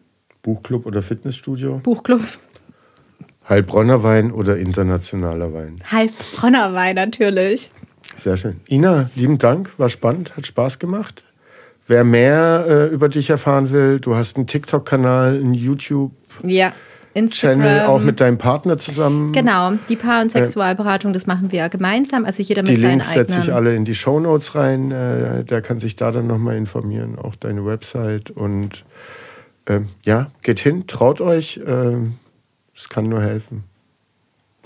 Buchclub 0.42 0.86
oder 0.86 1.02
Fitnessstudio? 1.02 1.78
Buchclub, 1.82 2.22
Heilbronner 3.48 4.02
Wein 4.02 4.32
oder 4.32 4.56
internationaler 4.56 5.52
Wein? 5.52 5.80
Heilbronner 5.90 6.72
Wein 6.74 6.94
natürlich. 6.96 7.70
Sehr 8.16 8.36
schön. 8.36 8.60
Ina, 8.68 9.10
lieben 9.14 9.38
Dank, 9.38 9.78
war 9.78 9.88
spannend, 9.88 10.36
hat 10.36 10.46
Spaß 10.46 10.78
gemacht. 10.78 11.24
Wer 11.86 12.04
mehr 12.04 12.64
äh, 12.68 12.86
über 12.86 13.08
dich 13.08 13.30
erfahren 13.30 13.72
will, 13.72 13.98
du 13.98 14.14
hast 14.14 14.36
einen 14.36 14.46
TikTok-Kanal, 14.46 15.34
einen 15.36 15.54
YouTube-Channel, 15.54 16.54
Ja, 16.54 16.72
Instagram. 17.14 17.88
auch 17.88 18.00
mit 18.00 18.20
deinem 18.20 18.38
Partner 18.38 18.78
zusammen. 18.78 19.32
Genau, 19.32 19.72
die 19.88 19.96
Paar- 19.96 20.22
und 20.22 20.30
Sexualberatung, 20.30 21.12
das 21.12 21.26
machen 21.26 21.50
wir 21.52 21.68
gemeinsam, 21.68 22.24
also 22.24 22.42
jeder 22.42 22.62
mit 22.62 22.70
Die 22.70 22.76
seinen 22.76 22.90
Links 22.98 23.12
setze 23.12 23.32
ich 23.34 23.38
eigenen. 23.44 23.56
alle 23.56 23.74
in 23.76 23.84
die 23.84 23.94
Shownotes 23.94 24.54
rein. 24.54 24.90
Äh, 24.90 25.44
der 25.44 25.60
kann 25.62 25.78
sich 25.78 25.96
da 25.96 26.12
dann 26.12 26.26
nochmal 26.26 26.56
informieren, 26.56 27.18
auch 27.18 27.34
deine 27.36 27.66
Website. 27.66 28.30
Und 28.30 28.84
ähm, 29.66 29.88
ja, 30.04 30.30
geht 30.42 30.60
hin, 30.60 30.86
traut 30.86 31.20
euch. 31.20 31.60
ähm, 31.66 32.14
Es 32.76 32.88
kann 32.88 33.04
nur 33.06 33.20
helfen. 33.22 33.64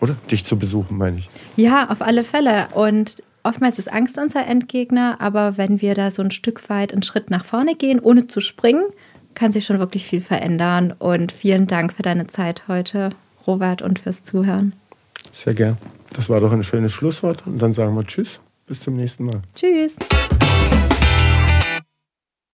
Oder? 0.01 0.17
Dich 0.31 0.45
zu 0.45 0.59
besuchen, 0.59 0.99
meine 0.99 1.19
ich. 1.19 1.31
Ja, 1.57 1.89
auf 1.89 2.03
alle 2.03 2.25
Fälle. 2.25 2.69
Und 2.75 3.23
oftmals 3.43 3.79
ist 3.79 3.91
Angst 3.93 4.19
unser 4.19 4.47
Endgegner, 4.47 5.17
aber 5.21 5.57
wenn 5.57 5.81
wir 5.81 5.95
da 5.95 6.11
so 6.11 6.21
ein 6.23 6.31
Stück 6.31 6.69
weit 6.69 6.93
einen 6.93 7.03
Schritt 7.03 7.31
nach 7.31 7.45
vorne 7.45 7.75
gehen, 7.75 8.01
ohne 8.01 8.27
zu 8.27 8.41
springen, 8.41 8.85
kann 9.35 9.53
sich 9.53 9.65
schon 9.65 9.79
wirklich 9.79 10.07
viel 10.07 10.21
verändern. 10.21 10.93
Und 10.99 11.33
vielen 11.33 11.67
Dank 11.67 11.93
für 11.93 12.03
deine 12.03 12.27
Zeit 12.27 12.69
heute, 12.69 13.11
Robert, 13.47 13.83
und 13.83 13.99
fürs 13.99 14.25
Zuhören. 14.25 14.73
Sehr 15.33 15.55
gern. 15.55 15.79
Das 16.15 16.31
war 16.31 16.41
doch 16.41 16.53
ein 16.53 16.65
schönes 16.65 16.93
Schlusswort. 16.93 17.47
Und 17.47 17.59
dann 17.59 17.73
sagen 17.75 17.95
wir 17.95 18.05
Tschüss. 18.05 18.41
Bis 18.67 18.81
zum 18.81 18.97
nächsten 18.97 19.25
Mal. 19.27 19.43
Tschüss. 19.55 19.97